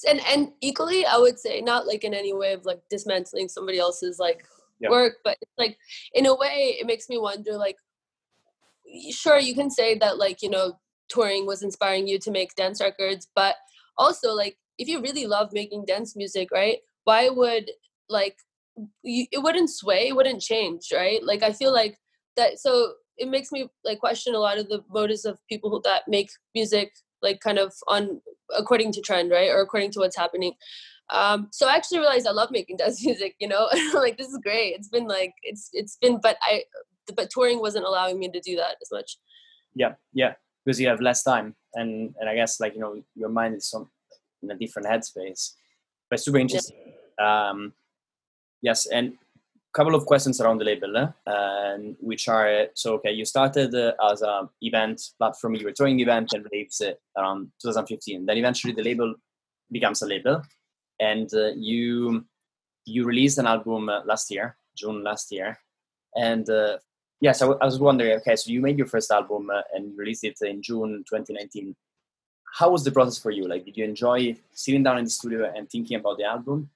And, 0.08 0.20
and 0.26 0.52
equally, 0.60 1.04
I 1.06 1.16
would 1.16 1.38
say 1.38 1.60
not 1.60 1.86
like 1.86 2.04
in 2.04 2.14
any 2.14 2.32
way 2.32 2.52
of 2.52 2.64
like 2.64 2.80
dismantling 2.90 3.48
somebody 3.48 3.78
else's 3.78 4.18
like 4.18 4.44
Yep. 4.78 4.90
work, 4.90 5.14
but 5.24 5.38
it's 5.40 5.52
like 5.56 5.78
in 6.12 6.26
a 6.26 6.34
way, 6.34 6.76
it 6.78 6.86
makes 6.86 7.08
me 7.08 7.16
wonder 7.16 7.56
like, 7.56 7.76
sure, 9.10 9.38
you 9.38 9.54
can 9.54 9.70
say 9.70 9.96
that 9.98 10.18
like, 10.18 10.42
you 10.42 10.50
know, 10.50 10.78
touring 11.08 11.46
was 11.46 11.62
inspiring 11.62 12.06
you 12.06 12.18
to 12.18 12.30
make 12.30 12.54
dance 12.56 12.80
records, 12.80 13.28
but 13.34 13.56
also 13.96 14.32
like, 14.34 14.58
if 14.78 14.88
you 14.88 15.00
really 15.00 15.26
love 15.26 15.50
making 15.52 15.86
dance 15.86 16.14
music, 16.14 16.48
right? 16.52 16.78
Why 17.04 17.30
would 17.30 17.70
like, 18.08 18.36
you, 19.02 19.26
it 19.32 19.42
wouldn't 19.42 19.70
sway, 19.70 20.08
it 20.08 20.16
wouldn't 20.16 20.42
change, 20.42 20.88
right? 20.92 21.24
Like, 21.24 21.42
I 21.42 21.52
feel 21.52 21.72
like 21.72 21.96
that, 22.36 22.58
so 22.58 22.92
it 23.16 23.28
makes 23.28 23.50
me 23.50 23.68
like 23.84 23.98
question 24.00 24.34
a 24.34 24.38
lot 24.38 24.58
of 24.58 24.68
the 24.68 24.84
motives 24.92 25.24
of 25.24 25.38
people 25.48 25.80
that 25.84 26.02
make 26.06 26.28
music 26.54 26.92
like 27.22 27.40
kind 27.40 27.58
of 27.58 27.72
on 27.88 28.20
according 28.56 28.92
to 28.92 29.00
trend, 29.00 29.30
right? 29.30 29.50
Or 29.50 29.60
according 29.60 29.92
to 29.92 30.00
what's 30.00 30.16
happening. 30.16 30.52
Um, 31.10 31.48
so 31.52 31.68
I 31.68 31.76
actually 31.76 32.00
realized 32.00 32.26
I 32.26 32.32
love 32.32 32.50
making 32.50 32.78
dance 32.78 33.04
music, 33.04 33.36
you 33.38 33.48
know, 33.48 33.68
like 33.94 34.18
this 34.18 34.28
is 34.28 34.38
great. 34.42 34.74
It's 34.74 34.88
been 34.88 35.06
like, 35.06 35.32
it's, 35.42 35.70
it's 35.72 35.96
been, 35.96 36.18
but 36.20 36.36
I, 36.42 36.64
but 37.14 37.30
touring 37.30 37.60
wasn't 37.60 37.84
allowing 37.84 38.18
me 38.18 38.28
to 38.30 38.40
do 38.40 38.56
that 38.56 38.76
as 38.82 38.90
much. 38.90 39.18
yeah 39.74 39.94
yeah 40.12 40.32
because 40.64 40.80
you 40.80 40.88
have 40.88 41.00
less 41.00 41.22
time 41.22 41.54
and 41.74 42.14
and 42.18 42.28
i 42.28 42.34
guess 42.34 42.58
like 42.60 42.74
you 42.74 42.80
know 42.80 43.00
your 43.14 43.28
mind 43.28 43.54
is 43.54 43.68
some 43.68 43.88
in 44.42 44.50
a 44.50 44.56
different 44.56 44.88
headspace 44.88 45.52
but 46.10 46.18
super 46.18 46.38
interesting 46.38 46.76
um 47.22 47.72
yes 48.62 48.86
and 48.86 49.14
couple 49.76 49.94
of 49.94 50.06
questions 50.06 50.40
around 50.40 50.58
the 50.58 50.64
label 50.64 50.96
eh? 50.96 51.06
and 51.26 51.96
which 52.00 52.28
are 52.28 52.66
so 52.74 52.94
okay 52.94 53.12
you 53.12 53.24
started 53.24 53.74
uh, 53.74 53.92
as 54.10 54.22
a 54.22 54.48
event 54.62 54.98
platform 55.18 55.54
you 55.54 55.66
were 55.66 55.76
throwing 55.76 56.00
event 56.00 56.28
and 56.34 56.46
raves 56.52 56.80
uh, 56.80 56.92
around 57.18 57.50
2015 57.60 58.24
then 58.26 58.38
eventually 58.38 58.72
the 58.72 58.82
label 58.82 59.14
becomes 59.70 60.00
a 60.02 60.06
label 60.06 60.40
and 60.98 61.28
uh, 61.34 61.50
you 61.56 62.24
you 62.86 63.04
released 63.04 63.38
an 63.38 63.46
album 63.46 63.88
uh, 63.88 64.00
last 64.04 64.30
year 64.30 64.56
june 64.74 65.04
last 65.04 65.30
year 65.30 65.58
and 66.14 66.48
uh, 66.48 66.78
Yes, 67.20 67.40
I 67.40 67.46
was 67.46 67.80
wondering. 67.80 68.12
Okay, 68.18 68.36
so 68.36 68.50
you 68.50 68.60
made 68.60 68.76
your 68.76 68.86
first 68.86 69.10
album 69.10 69.50
and 69.74 69.96
released 69.96 70.24
it 70.24 70.36
in 70.42 70.60
June 70.60 71.02
2019. 71.08 71.74
How 72.58 72.70
was 72.70 72.84
the 72.84 72.90
process 72.90 73.18
for 73.18 73.30
you? 73.30 73.48
Like, 73.48 73.64
did 73.64 73.76
you 73.76 73.84
enjoy 73.84 74.36
sitting 74.52 74.82
down 74.82 74.98
in 74.98 75.04
the 75.04 75.10
studio 75.10 75.50
and 75.54 75.68
thinking 75.68 75.96
about 75.96 76.18
the 76.18 76.24
album? 76.24 76.70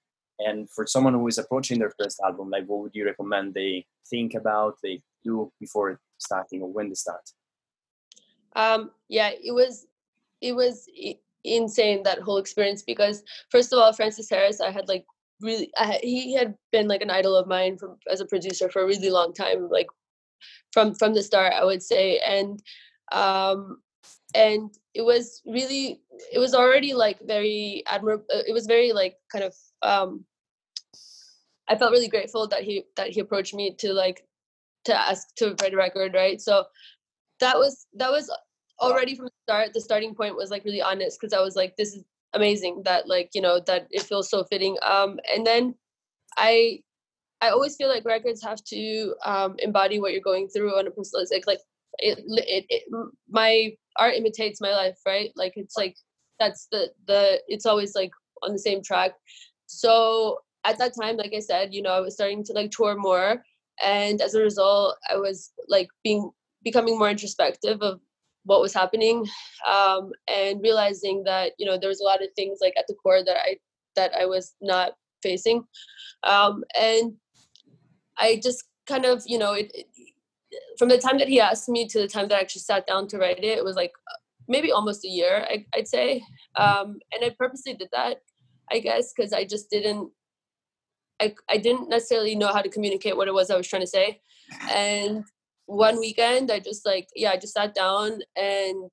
And 0.47 0.69
for 0.71 0.87
someone 0.87 1.15
who 1.15 1.27
is 1.29 1.39
approaching 1.39 1.79
their 1.79 1.93
first 2.01 2.21
album, 2.25 2.51
like, 2.51 2.67
what 2.67 2.81
would 2.81 2.95
you 2.95 3.05
recommend 3.05 3.55
they 3.55 3.87
think 4.09 4.35
about, 4.35 4.77
they 4.83 5.03
do 5.23 5.53
before 5.61 6.01
starting 6.19 6.63
or 6.63 6.73
when 6.73 6.89
they 6.89 6.95
start? 6.95 7.31
Um, 8.57 8.91
yeah, 9.09 9.31
it 9.31 9.53
was, 9.53 9.87
it 10.41 10.55
was 10.57 10.87
insane 11.45 12.03
that 12.03 12.21
whole 12.21 12.39
experience 12.39 12.83
because 12.83 13.23
first 13.51 13.73
of 13.73 13.79
all, 13.79 13.93
Francis 13.93 14.29
Harris, 14.29 14.61
I 14.61 14.71
had 14.71 14.89
like 14.89 15.05
really, 15.41 15.71
I, 15.77 16.01
he 16.03 16.35
had 16.35 16.55
been 16.73 16.89
like 16.89 17.03
an 17.03 17.11
idol 17.11 17.37
of 17.37 17.47
mine 17.47 17.79
from 17.79 17.97
as 18.11 18.21
a 18.21 18.27
producer 18.27 18.69
for 18.69 18.83
a 18.83 18.87
really 18.87 19.11
long 19.11 19.33
time, 19.33 19.69
like 19.71 19.87
from 20.73 20.95
from 20.95 21.15
the 21.15 21.23
start, 21.23 21.53
I 21.53 21.65
would 21.65 21.83
say, 21.83 22.19
and 22.19 22.61
um, 23.13 23.81
and 24.35 24.71
it 24.95 25.03
was 25.03 25.43
really, 25.47 26.01
it 26.33 26.39
was 26.39 26.55
already 26.55 26.95
like 26.95 27.19
very 27.23 27.83
admirable. 27.87 28.25
It 28.31 28.53
was 28.53 28.67
very 28.67 28.93
like 28.93 29.17
kind 29.31 29.45
of 29.45 29.55
um, 29.83 30.25
I 31.69 31.77
felt 31.77 31.93
really 31.93 32.09
grateful 32.09 32.49
that 32.49 32.63
he 32.63 32.85
that 32.97 33.11
he 33.11 33.21
approached 33.21 33.55
me 33.55 33.75
to 33.79 33.93
like 33.93 34.25
to 34.85 34.99
ask 34.99 35.35
to 35.37 35.55
write 35.61 35.75
a 35.75 35.77
record, 35.77 36.15
right? 36.15 36.41
So 36.41 36.65
that 37.41 37.57
was 37.57 37.87
that 37.95 38.11
was 38.11 38.31
already 38.81 39.15
from 39.15 39.27
the 39.27 39.33
start. 39.45 39.73
The 39.73 39.81
starting 39.81 40.15
point 40.15 40.37
was 40.37 40.51
like 40.51 40.65
really 40.65 40.83
honest 40.83 41.19
because 41.21 41.33
I 41.33 41.41
was 41.41 41.57
like, 41.57 41.77
this 41.77 41.95
is 41.95 42.05
amazing 42.35 42.83
that 42.85 43.09
like 43.09 43.31
you 43.35 43.41
know 43.41 43.61
that 43.67 43.87
it 43.91 44.03
feels 44.03 44.29
so 44.31 44.45
fitting. 44.45 44.77
Um, 44.83 45.19
and 45.33 45.47
then 45.47 45.75
I 46.37 46.81
I 47.41 47.51
always 47.51 47.77
feel 47.77 47.89
like 47.89 48.05
records 48.05 48.43
have 48.43 48.63
to 48.65 49.15
um, 49.25 49.57
embody 49.59 49.99
what 49.99 50.13
you're 50.13 50.21
going 50.21 50.49
through 50.49 50.79
on 50.79 50.87
a 50.87 50.91
personal 50.91 51.25
like 51.31 51.47
like 51.47 51.61
it, 51.99 52.19
it, 52.27 52.65
it 52.69 52.83
my 53.29 53.71
art 53.99 54.15
imitates 54.15 54.61
my 54.61 54.71
life, 54.71 54.99
right? 55.07 55.31
Like 55.37 55.53
it's 55.57 55.77
like 55.77 55.97
that's 56.41 56.67
the 56.73 56.91
the 57.07 57.41
it's 57.47 57.67
always 57.67 57.95
like 57.95 58.11
on 58.43 58.53
the 58.53 58.59
same 58.59 58.83
track. 58.83 59.13
So 59.67 60.39
at 60.65 60.79
that 60.79 60.93
time, 61.01 61.17
like 61.17 61.33
I 61.35 61.41
said, 61.41 61.73
you 61.73 61.83
know, 61.83 61.93
I 61.93 62.01
was 62.01 62.15
starting 62.15 62.43
to 62.45 62.53
like 62.53 62.71
tour 62.71 62.97
more, 62.97 63.43
and 63.85 64.21
as 64.21 64.35
a 64.35 64.43
result, 64.43 64.97
I 65.09 65.17
was 65.17 65.53
like 65.69 65.89
being 66.03 66.31
becoming 66.65 66.99
more 66.99 67.11
introspective 67.11 67.81
of 67.83 68.01
what 68.45 68.61
was 68.61 68.75
happening, 68.75 69.27
um, 69.71 70.11
and 70.27 70.61
realizing 70.63 71.23
that 71.25 71.53
you 71.59 71.67
know 71.67 71.79
there 71.79 71.89
was 71.89 72.01
a 72.01 72.05
lot 72.05 72.23
of 72.23 72.29
things 72.35 72.59
like 72.61 72.75
at 72.77 72.87
the 72.89 72.95
core 72.95 73.23
that 73.25 73.37
I 73.37 73.57
that 73.97 74.13
I 74.19 74.25
was 74.27 74.55
not 74.61 74.93
facing, 75.23 75.65
um, 76.25 76.65
and 76.79 77.15
I 78.19 78.41
just 78.43 78.65
kind 78.87 79.05
of 79.05 79.23
you 79.27 79.39
know 79.39 79.53
it, 79.53 79.71
it 79.75 79.87
from 80.79 80.89
the 80.89 80.99
time 80.99 81.19
that 81.19 81.29
he 81.29 81.41
asked 81.41 81.69
me 81.69 81.87
to 81.87 82.01
the 82.01 82.09
time 82.09 82.29
that 82.29 82.39
I 82.39 82.41
actually 82.41 82.63
sat 82.63 82.87
down 82.87 83.07
to 83.09 83.19
write 83.19 83.39
it, 83.39 83.59
it 83.59 83.65
was 83.65 83.77
like 83.77 83.93
maybe 84.51 84.73
almost 84.73 85.05
a 85.05 85.09
year, 85.09 85.47
I, 85.49 85.65
would 85.77 85.89
say. 85.89 86.23
Um, 86.57 86.99
and 87.13 87.25
I 87.25 87.35
purposely 87.39 87.75
did 87.75 87.89
that, 87.93 88.19
I 88.71 88.81
guess, 88.81 89.13
because 89.17 89.33
I 89.33 89.45
just 89.45 89.71
didn't, 89.71 90.11
I, 91.23 91.35
I 91.49 91.57
didn't 91.57 91.89
necessarily 91.89 92.35
know 92.35 92.49
how 92.49 92.61
to 92.61 92.69
communicate 92.69 93.17
what 93.17 93.29
it 93.29 93.35
was 93.35 93.51
I 93.51 93.57
was 93.57 93.69
trying 93.69 93.83
to 93.83 93.87
say. 93.87 94.21
And 94.71 95.25
one 95.67 95.99
weekend, 96.01 96.51
I 96.51 96.59
just 96.59 96.85
like, 96.85 97.09
yeah, 97.15 97.31
I 97.31 97.37
just 97.37 97.55
sat 97.55 97.75
down 97.75 98.21
and 98.37 98.91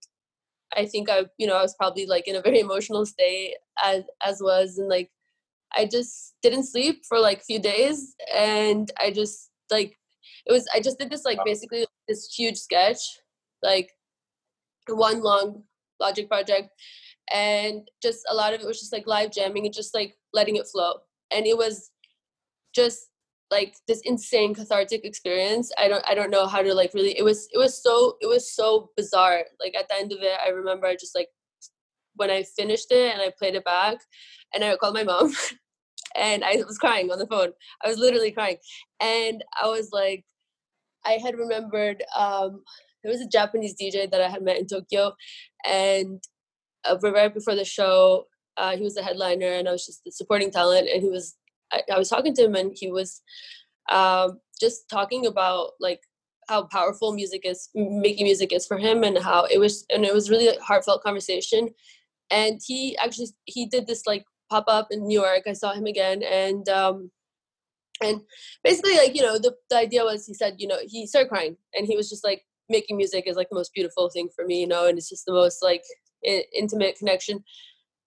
I 0.75 0.85
think 0.85 1.09
I, 1.09 1.25
you 1.37 1.47
know, 1.47 1.55
I 1.57 1.61
was 1.61 1.75
probably 1.75 2.05
like 2.05 2.27
in 2.27 2.35
a 2.35 2.41
very 2.41 2.59
emotional 2.67 3.05
state 3.05 3.55
as 3.83 4.03
as 4.23 4.39
was, 4.41 4.77
and 4.77 4.89
like 4.89 5.09
I 5.75 5.85
just 5.85 6.35
didn't 6.41 6.65
sleep 6.65 7.03
for 7.07 7.19
like 7.19 7.39
a 7.39 7.45
few 7.45 7.59
days, 7.59 8.15
and 8.33 8.91
I 8.99 9.11
just 9.11 9.49
like 9.71 9.97
it 10.45 10.51
was 10.51 10.67
I 10.73 10.79
just 10.79 10.99
did 10.99 11.09
this 11.09 11.25
like 11.25 11.39
basically 11.45 11.85
this 12.07 12.33
huge 12.33 12.57
sketch, 12.57 12.99
like 13.63 13.91
one 14.89 15.21
long 15.21 15.63
logic 15.99 16.29
project, 16.29 16.69
and 17.33 17.87
just 18.01 18.19
a 18.29 18.35
lot 18.35 18.53
of 18.53 18.61
it 18.61 18.67
was 18.67 18.79
just 18.79 18.93
like 18.93 19.07
live 19.07 19.31
jamming 19.31 19.65
and 19.65 19.73
just 19.73 19.93
like 19.93 20.15
letting 20.33 20.55
it 20.55 20.67
flow, 20.67 20.93
and 21.31 21.45
it 21.45 21.57
was 21.57 21.91
just 22.73 23.09
like 23.49 23.75
this 23.87 24.01
insane 24.03 24.53
cathartic 24.53 25.05
experience. 25.05 25.71
I 25.77 25.87
don't 25.87 26.03
i 26.07 26.13
don't 26.13 26.29
know 26.29 26.47
how 26.47 26.61
to 26.61 26.73
like 26.73 26.93
really 26.93 27.17
it 27.17 27.23
was 27.23 27.47
it 27.53 27.57
was 27.57 27.81
so 27.81 28.17
it 28.21 28.27
was 28.27 28.53
so 28.53 28.91
bizarre. 28.97 29.43
Like 29.59 29.75
at 29.75 29.87
the 29.89 29.95
end 29.95 30.11
of 30.11 30.19
it 30.21 30.37
i 30.45 30.49
remember 30.49 30.87
I 30.87 30.95
just 30.95 31.15
like 31.15 31.29
when 32.15 32.29
i 32.31 32.43
finished 32.43 32.91
it 32.91 33.13
and 33.13 33.21
i 33.21 33.31
played 33.37 33.55
it 33.55 33.63
back 33.63 33.97
and 34.53 34.63
i 34.63 34.75
called 34.75 34.95
my 34.95 35.03
mom 35.03 35.31
and 36.15 36.43
i 36.43 36.55
was 36.67 36.77
crying 36.77 37.11
on 37.11 37.19
the 37.19 37.27
phone. 37.27 37.51
I 37.83 37.87
was 37.87 37.97
literally 37.97 38.31
crying. 38.31 38.57
And 38.99 39.43
i 39.61 39.67
was 39.67 39.89
like 39.91 40.25
i 41.05 41.13
had 41.13 41.37
remembered 41.37 42.03
um 42.17 42.63
there 43.03 43.11
was 43.11 43.21
a 43.21 43.27
japanese 43.27 43.75
dj 43.79 44.09
that 44.09 44.21
i 44.21 44.29
had 44.29 44.43
met 44.43 44.57
in 44.57 44.67
tokyo 44.67 45.13
and 45.65 46.23
uh, 46.89 46.97
right 47.01 47.33
before 47.33 47.55
the 47.55 47.65
show 47.65 48.25
uh, 48.57 48.75
he 48.75 48.81
was 48.81 48.95
the 48.95 49.03
headliner 49.03 49.51
and 49.53 49.67
i 49.67 49.71
was 49.71 49.85
just 49.85 50.03
the 50.03 50.11
supporting 50.11 50.51
talent 50.51 50.87
and 50.91 51.03
he 51.03 51.09
was 51.09 51.35
I, 51.71 51.81
I 51.93 51.97
was 51.97 52.09
talking 52.09 52.33
to 52.35 52.45
him 52.45 52.55
and 52.55 52.71
he 52.73 52.91
was 52.91 53.21
um, 53.91 54.39
just 54.59 54.89
talking 54.89 55.25
about 55.25 55.71
like 55.79 56.01
how 56.49 56.63
powerful 56.63 57.13
music 57.13 57.41
is 57.43 57.69
making 57.75 58.25
music 58.25 58.53
is 58.53 58.65
for 58.65 58.77
him 58.77 59.03
and 59.03 59.17
how 59.17 59.45
it 59.45 59.59
was 59.59 59.85
and 59.89 60.05
it 60.05 60.13
was 60.13 60.29
really 60.29 60.47
a 60.47 60.59
heartfelt 60.61 61.03
conversation. 61.03 61.69
And 62.31 62.59
he 62.65 62.97
actually 62.97 63.27
he 63.45 63.65
did 63.65 63.87
this 63.87 64.05
like 64.05 64.25
pop 64.49 64.65
up 64.67 64.87
in 64.91 65.07
new 65.07 65.21
york. 65.21 65.43
I 65.47 65.53
saw 65.53 65.73
him 65.73 65.85
again 65.85 66.23
and 66.23 66.67
um 66.69 67.11
and 68.01 68.21
basically 68.63 68.95
like 68.95 69.15
you 69.15 69.21
know 69.21 69.37
the, 69.39 69.55
the 69.69 69.77
idea 69.77 70.03
was 70.03 70.25
he 70.25 70.33
said 70.33 70.55
you 70.57 70.67
know 70.67 70.77
he 70.85 71.07
started 71.07 71.29
crying 71.29 71.57
and 71.73 71.87
he 71.87 71.97
was 71.97 72.09
just 72.09 72.23
like 72.23 72.43
making 72.69 72.97
music 72.97 73.25
is 73.27 73.35
like 73.35 73.49
the 73.49 73.55
most 73.55 73.73
beautiful 73.73 74.09
thing 74.09 74.29
for 74.35 74.45
me 74.45 74.61
you 74.61 74.67
know 74.67 74.87
and 74.87 74.97
it's 74.97 75.09
just 75.09 75.25
the 75.25 75.33
most 75.33 75.63
like 75.63 75.83
I- 76.25 76.45
intimate 76.53 76.97
connection. 76.97 77.43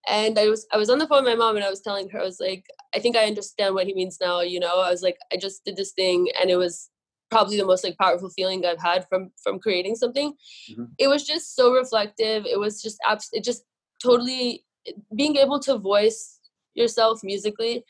And 0.09 0.39
i 0.39 0.49
was 0.49 0.67
i 0.73 0.79
was 0.79 0.89
on 0.89 0.99
the 0.99 1.07
phone 1.07 1.25
with 1.25 1.33
my 1.33 1.45
mom 1.45 1.57
and 1.57 1.65
i 1.65 1.71
was 1.71 1.83
telling 1.83 2.09
her 2.11 2.21
i 2.21 2.25
was 2.25 2.41
like 2.41 2.65
i 2.95 2.99
think 2.99 3.17
i 3.17 3.25
understand 3.27 3.75
what 3.75 3.87
he 3.87 3.95
means 3.95 4.17
now 4.21 4.41
you 4.41 4.59
know? 4.59 4.81
I 4.81 4.91
was 4.91 5.03
like 5.03 5.19
i 5.33 5.37
just 5.37 5.63
did 5.65 5.77
this 5.77 5.93
thing 5.93 6.29
and 6.41 6.51
it 6.51 6.57
was 6.57 6.89
probably 7.31 7.59
the 7.59 7.67
most 7.67 7.85
like 7.85 7.99
powerful 7.99 8.31
feeling 8.31 8.65
i've 8.65 8.81
had 8.81 9.07
from 9.09 9.31
from 9.43 9.59
creating 9.59 9.97
something. 9.97 10.33
Mm-hmm. 10.71 10.85
it 10.99 11.09
was 11.09 11.25
just 11.27 11.55
so 11.55 11.73
reflective. 11.73 12.47
It 12.47 12.59
was 12.59 12.81
just 12.83 12.99
abs- 13.07 13.29
it 13.33 13.45
just 13.45 13.63
totally 14.03 14.65
being 15.15 15.37
able 15.37 15.61
to 15.61 15.79
voice 15.79 16.41
yourself 16.75 17.21
musically 17.23 17.85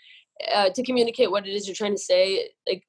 uh, 0.54 0.70
to 0.74 0.82
communicate 0.82 1.30
what 1.30 1.46
it 1.46 1.52
is 1.52 1.66
you're 1.66 1.74
trying 1.74 1.94
to 1.94 2.02
say 2.02 2.48
like 2.68 2.82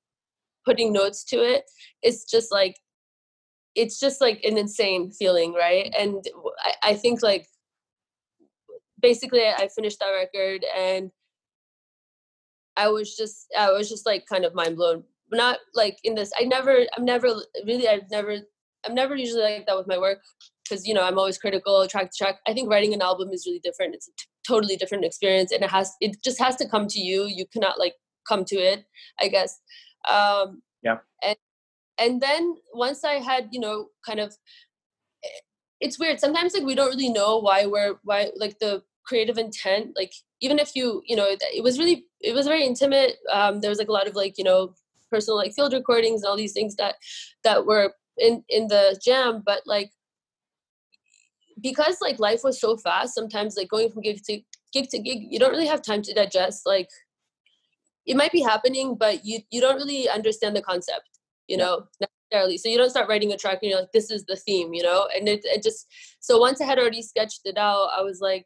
putting 0.66 0.92
notes 0.94 1.24
to 1.24 1.38
it 1.38 1.64
it's 2.02 2.24
just 2.24 2.52
like 2.52 2.76
it's 3.76 4.00
just 4.00 4.22
like 4.22 4.44
an 4.44 4.58
insane 4.58 5.12
feeling 5.12 5.54
right 5.54 5.94
and 5.98 6.24
I, 6.64 6.92
I 6.92 6.94
think 6.96 7.22
like 7.22 7.48
basically 9.02 9.46
I 9.48 9.70
finished 9.76 10.00
that 10.00 10.12
record 10.12 10.66
and 10.78 11.12
I 12.78 12.88
was 12.88 13.16
just 13.16 13.48
I 13.58 13.72
was 13.72 13.90
just 13.90 14.06
like 14.06 14.26
kind 14.26 14.46
of 14.46 14.56
mind 14.56 14.78
blown. 14.78 15.04
Not 15.32 15.60
like 15.74 15.98
in 16.04 16.16
this. 16.16 16.32
I 16.38 16.44
never 16.44 16.86
I'm 16.98 17.06
never 17.06 17.34
really 17.66 17.88
I've 17.88 18.10
never 18.10 18.38
I'm 18.86 18.96
never 18.96 19.16
usually 19.16 19.42
like 19.42 19.66
that 19.68 19.78
with 19.78 19.88
my 19.88 19.98
work 19.98 20.20
because 20.64 20.88
you 20.88 20.94
know 20.94 21.04
I'm 21.04 21.18
always 21.18 21.38
critical 21.38 21.88
track 21.88 22.12
to 22.12 22.18
track. 22.18 22.40
I 22.48 22.54
think 22.54 22.70
writing 22.70 22.94
an 22.94 23.02
album 23.02 23.30
is 23.32 23.46
really 23.46 23.60
different. 23.60 23.96
It's 23.96 24.08
a 24.08 24.12
t- 24.18 24.26
totally 24.48 24.76
different 24.76 25.06
experience 25.06 25.52
and 25.52 25.64
it 25.64 25.70
has 25.70 25.94
it 26.02 26.18
just 26.24 26.40
has 26.40 26.56
to 26.58 26.68
come 26.68 26.88
to 26.88 27.00
you. 27.00 27.26
You 27.28 27.46
cannot 27.52 27.80
like 27.80 27.96
come 28.28 28.46
to 28.46 28.56
it, 28.56 28.86
I 29.20 29.28
guess. 29.28 29.60
Um 30.12 30.62
yeah. 30.84 30.98
And 31.24 31.38
and 31.98 32.22
then 32.22 32.56
once 32.74 33.04
I 33.04 33.16
had, 33.16 33.50
you 33.52 33.60
know, 33.60 33.88
kind 34.06 34.20
of 34.20 34.36
eh, 35.24 35.40
it's 35.80 36.00
weird. 36.00 36.20
Sometimes 36.20 36.54
like 36.54 36.64
we 36.64 36.76
don't 36.76 36.90
really 36.90 37.10
know 37.10 37.40
why 37.40 37.66
we're 37.66 37.96
why 38.04 38.32
like 38.38 38.60
the 38.60 38.84
creative 39.04 39.38
intent 39.38 39.92
like 39.96 40.14
even 40.42 40.60
if 40.60 40.76
you 40.76 41.02
you 41.06 41.16
know 41.16 41.26
it 41.28 41.64
was 41.64 41.80
really 41.80 42.06
it 42.20 42.34
was 42.34 42.48
very 42.48 42.64
intimate 42.64 43.16
um 43.32 43.60
there 43.60 43.70
was 43.70 43.80
like 43.80 43.88
a 43.88 43.92
lot 43.92 44.08
of 44.08 44.16
like 44.16 44.38
you 44.38 44.44
know 44.44 44.74
personal 45.10 45.36
like 45.36 45.54
field 45.54 45.74
recordings 45.74 46.22
and 46.22 46.30
all 46.30 46.38
these 46.38 46.54
things 46.54 46.76
that 46.76 46.96
that 47.44 47.66
were 47.66 47.94
in 48.18 48.44
in 48.50 48.68
the 48.68 49.00
jam 49.04 49.42
but 49.46 49.62
like 49.66 49.92
because 51.62 51.98
like 52.02 52.20
life 52.20 52.42
was 52.44 52.60
so 52.60 52.78
fast 52.78 53.14
sometimes 53.14 53.58
like 53.58 53.70
going 53.70 53.90
from 53.90 54.02
gig 54.02 54.22
to 54.24 54.40
gig 54.74 54.90
to 54.90 55.00
gig 55.00 55.28
you 55.30 55.40
don't 55.40 55.52
really 55.52 55.68
have 55.68 55.82
time 55.82 56.02
to 56.02 56.14
digest 56.14 56.62
like 56.66 56.90
it 58.06 58.16
might 58.16 58.32
be 58.32 58.42
happening 58.42 58.96
but 58.96 59.26
you 59.26 59.40
you 59.50 59.60
don't 59.60 59.76
really 59.76 60.08
understand 60.10 60.56
the 60.56 60.62
concept 60.62 61.11
you 61.52 61.58
know 61.58 61.84
necessarily 62.00 62.58
so 62.58 62.70
you 62.70 62.78
don't 62.78 62.90
start 62.90 63.10
writing 63.10 63.34
a 63.34 63.38
track 63.38 63.60
and 63.62 63.70
you're 63.70 63.80
like 63.82 63.92
this 63.92 64.10
is 64.10 64.24
the 64.26 64.38
theme 64.38 64.74
you 64.74 64.82
know 64.82 65.08
and 65.16 65.28
it, 65.28 65.42
it 65.44 65.62
just 65.62 65.86
so 66.22 66.38
once 66.38 66.62
i 66.62 66.66
had 66.66 66.80
already 66.80 67.02
sketched 67.02 67.42
it 67.44 67.58
out 67.58 67.90
i 67.98 68.02
was 68.02 68.22
like 68.22 68.46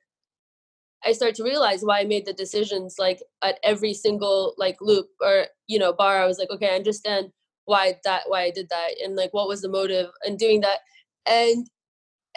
I 1.06 1.12
started 1.12 1.36
to 1.36 1.44
realize 1.44 1.84
why 1.84 2.00
I 2.00 2.06
made 2.06 2.26
the 2.26 2.34
decisions 2.34 2.96
like 2.98 3.22
at 3.44 3.60
every 3.64 3.94
single 3.94 4.56
like 4.58 4.78
loop 4.82 5.08
or 5.22 5.46
you 5.68 5.78
know 5.78 5.94
bar. 5.94 6.22
I 6.22 6.26
was 6.26 6.40
like, 6.40 6.50
okay, 6.50 6.70
I 6.72 6.76
understand 6.76 7.30
why 7.66 7.96
that 8.04 8.24
why 8.28 8.44
I 8.44 8.52
did 8.52 8.70
that 8.70 8.92
and 9.04 9.16
like 9.16 9.34
what 9.34 9.48
was 9.48 9.62
the 9.62 9.70
motive 9.70 10.10
in 10.26 10.36
doing 10.36 10.62
that. 10.62 10.80
And 11.28 11.68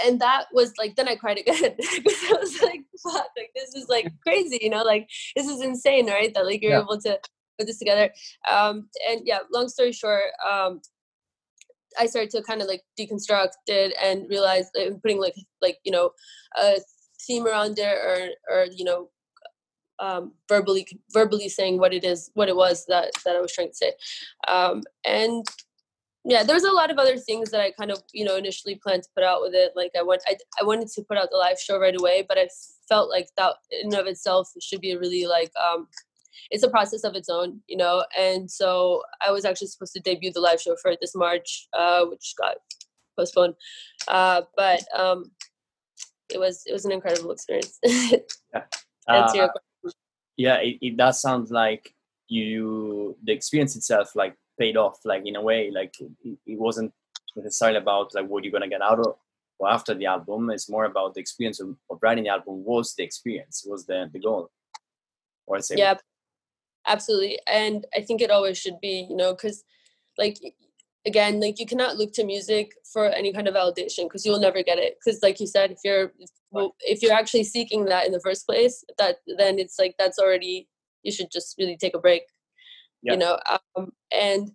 and 0.05 0.21
that 0.21 0.47
was 0.53 0.73
like 0.79 0.97
then 0.97 1.09
I 1.09 1.16
cried 1.16 1.39
again 1.39 1.75
because 1.77 2.25
I 2.25 2.37
was 2.39 2.62
like, 2.62 2.83
fuck, 3.03 3.29
like 3.37 3.51
this 3.55 3.75
is 3.75 3.89
like 3.89 4.12
crazy, 4.23 4.59
you 4.61 4.71
know, 4.71 4.83
like 4.83 5.09
this 5.35 5.47
is 5.47 5.62
insane, 5.62 6.07
right? 6.07 6.33
That 6.35 6.47
like 6.47 6.62
you're 6.62 6.73
yeah. 6.73 6.83
able 6.83 7.01
to 7.01 7.19
put 7.59 7.67
this 7.67 7.79
together. 7.79 8.11
Um 8.51 8.89
and 9.09 9.23
yeah, 9.25 9.41
long 9.53 9.69
story 9.69 9.93
short, 9.93 10.25
um 10.49 10.81
I 11.99 12.07
started 12.07 12.31
to 12.31 12.43
kind 12.43 12.61
of 12.61 12.69
like 12.69 12.83
deconstruct 12.99 13.53
it 13.67 13.95
and 14.03 14.29
realize 14.29 14.71
putting 15.03 15.21
like 15.21 15.35
like 15.63 15.79
you 15.85 15.93
know 15.93 16.11
a 16.57 16.79
theme 17.27 17.47
around 17.47 17.79
it 17.79 17.99
or 17.99 18.29
or 18.51 18.67
you 18.75 18.85
know 18.85 19.11
um, 20.01 20.33
verbally 20.49 20.87
verbally 21.13 21.49
saying 21.49 21.79
what 21.79 21.93
it 21.93 22.05
is 22.05 22.31
what 22.35 22.49
it 22.49 22.57
was 22.57 22.87
that 22.87 23.11
that 23.25 23.37
I 23.37 23.41
was 23.41 23.53
trying 23.53 23.71
to 23.71 23.75
say 23.75 23.93
um, 24.47 24.83
and 25.05 25.45
yeah 26.25 26.43
there's 26.43 26.65
a 26.65 26.73
lot 26.73 26.91
of 26.91 26.99
other 26.99 27.17
things 27.17 27.51
that 27.51 27.61
I 27.61 27.73
kind 27.73 27.91
of 27.91 28.03
you 28.13 28.25
know 28.25 28.37
initially 28.37 28.77
planned 28.77 29.05
to 29.05 29.09
put 29.15 29.25
out 29.25 29.41
with 29.43 29.55
it 29.55 29.73
like 29.75 29.93
I 29.99 30.03
want 30.03 30.23
I, 30.29 30.37
I 30.61 30.65
wanted 30.65 30.89
to 30.89 31.03
put 31.03 31.19
out 31.19 31.31
the 31.31 31.37
live 31.37 31.59
show 31.59 31.81
right 31.81 31.99
away 31.99 32.25
but 32.29 32.39
I 32.39 32.49
felt 32.89 33.11
like 33.11 33.29
that 33.37 33.55
in 33.83 33.95
of 33.95 34.07
itself 34.07 34.51
should 34.61 34.81
be 34.81 34.93
a 34.93 34.99
really 34.99 35.27
like 35.27 35.51
um, 35.57 35.89
it's 36.51 36.62
a 36.62 36.70
process 36.70 37.05
of 37.05 37.14
its 37.14 37.28
own 37.28 37.61
you 37.66 37.76
know 37.76 38.05
and 38.18 38.51
so 38.51 39.03
I 39.26 39.30
was 39.30 39.45
actually 39.45 39.68
supposed 39.68 39.93
to 39.95 40.01
debut 40.01 40.32
the 40.32 40.41
live 40.41 40.61
show 40.61 40.76
for 40.80 40.95
this 41.01 41.14
March 41.14 41.68
uh, 41.78 42.05
which 42.07 42.34
got 42.39 42.57
postponed. 43.18 43.55
Uh, 44.07 44.43
but 44.57 44.82
um, 44.97 45.30
it 46.32 46.39
was 46.39 46.62
it 46.66 46.72
was 46.72 46.84
an 46.84 46.93
incredible 46.93 47.32
experience. 47.32 47.78
yeah, 47.84 48.62
uh, 49.09 49.49
yeah 50.36 50.57
it, 50.57 50.78
it 50.80 50.97
does 50.97 51.20
sound 51.20 51.51
like 51.51 51.95
you 52.28 53.16
the 53.24 53.32
experience 53.32 53.74
itself 53.76 54.14
like 54.14 54.36
paid 54.59 54.76
off 54.76 54.99
like 55.05 55.22
in 55.24 55.36
a 55.36 55.41
way 55.41 55.70
like 55.70 55.95
it, 56.01 56.39
it 56.47 56.59
wasn't 56.59 56.93
necessarily 57.36 57.78
about 57.78 58.14
like 58.14 58.26
what 58.28 58.45
you're 58.45 58.53
gonna 58.53 58.68
get 58.68 58.82
out 58.82 59.01
of 59.01 59.16
or 59.59 59.68
after 59.68 59.95
the 59.95 60.07
album. 60.07 60.51
It's 60.51 60.70
more 60.70 60.84
about 60.84 61.14
the 61.14 61.20
experience 61.20 61.61
of, 61.61 61.74
of 61.91 61.99
writing 62.01 62.24
the 62.24 62.30
album 62.30 62.64
was 62.64 62.95
the 62.95 63.03
experience 63.03 63.64
was 63.66 63.86
the 63.86 64.09
the 64.12 64.20
goal. 64.20 64.51
Or 65.47 65.57
I 65.57 65.61
say 65.61 65.76
yeah 65.78 65.95
absolutely 66.89 67.39
and 67.47 67.86
i 67.95 68.01
think 68.01 68.20
it 68.20 68.30
always 68.30 68.59
should 68.59 68.80
be 68.80 69.07
you 69.09 69.16
know 69.16 69.32
because 69.32 69.64
like 70.16 70.39
again 71.07 71.41
like 71.41 71.59
you 71.59 71.66
cannot 71.66 71.97
look 71.97 72.12
to 72.12 72.24
music 72.24 72.72
for 72.93 73.07
any 73.07 73.32
kind 73.32 73.49
of 73.49 73.55
validation 73.55 74.05
because 74.05 74.26
you'll 74.26 74.41
never 74.41 74.62
get 74.62 74.78
it 74.78 74.97
because 74.99 75.22
like 75.22 75.39
you 75.41 75.47
said 75.47 75.70
if 75.70 75.78
you're 75.84 76.12
if 76.80 77.03
you're 77.03 77.12
actually 77.12 77.45
seeking 77.45 77.84
that 77.84 78.07
in 78.07 78.12
the 78.12 78.20
first 78.20 78.47
place 78.47 78.84
that 78.99 79.16
then 79.39 79.59
it's 79.59 79.78
like 79.78 79.95
that's 79.99 80.18
already 80.18 80.68
you 81.03 81.12
should 81.12 81.30
just 81.30 81.55
really 81.59 81.76
take 81.76 81.95
a 81.95 81.99
break 81.99 82.22
yeah. 83.03 83.12
you 83.12 83.18
know 83.18 83.39
um, 83.76 83.93
and 84.12 84.51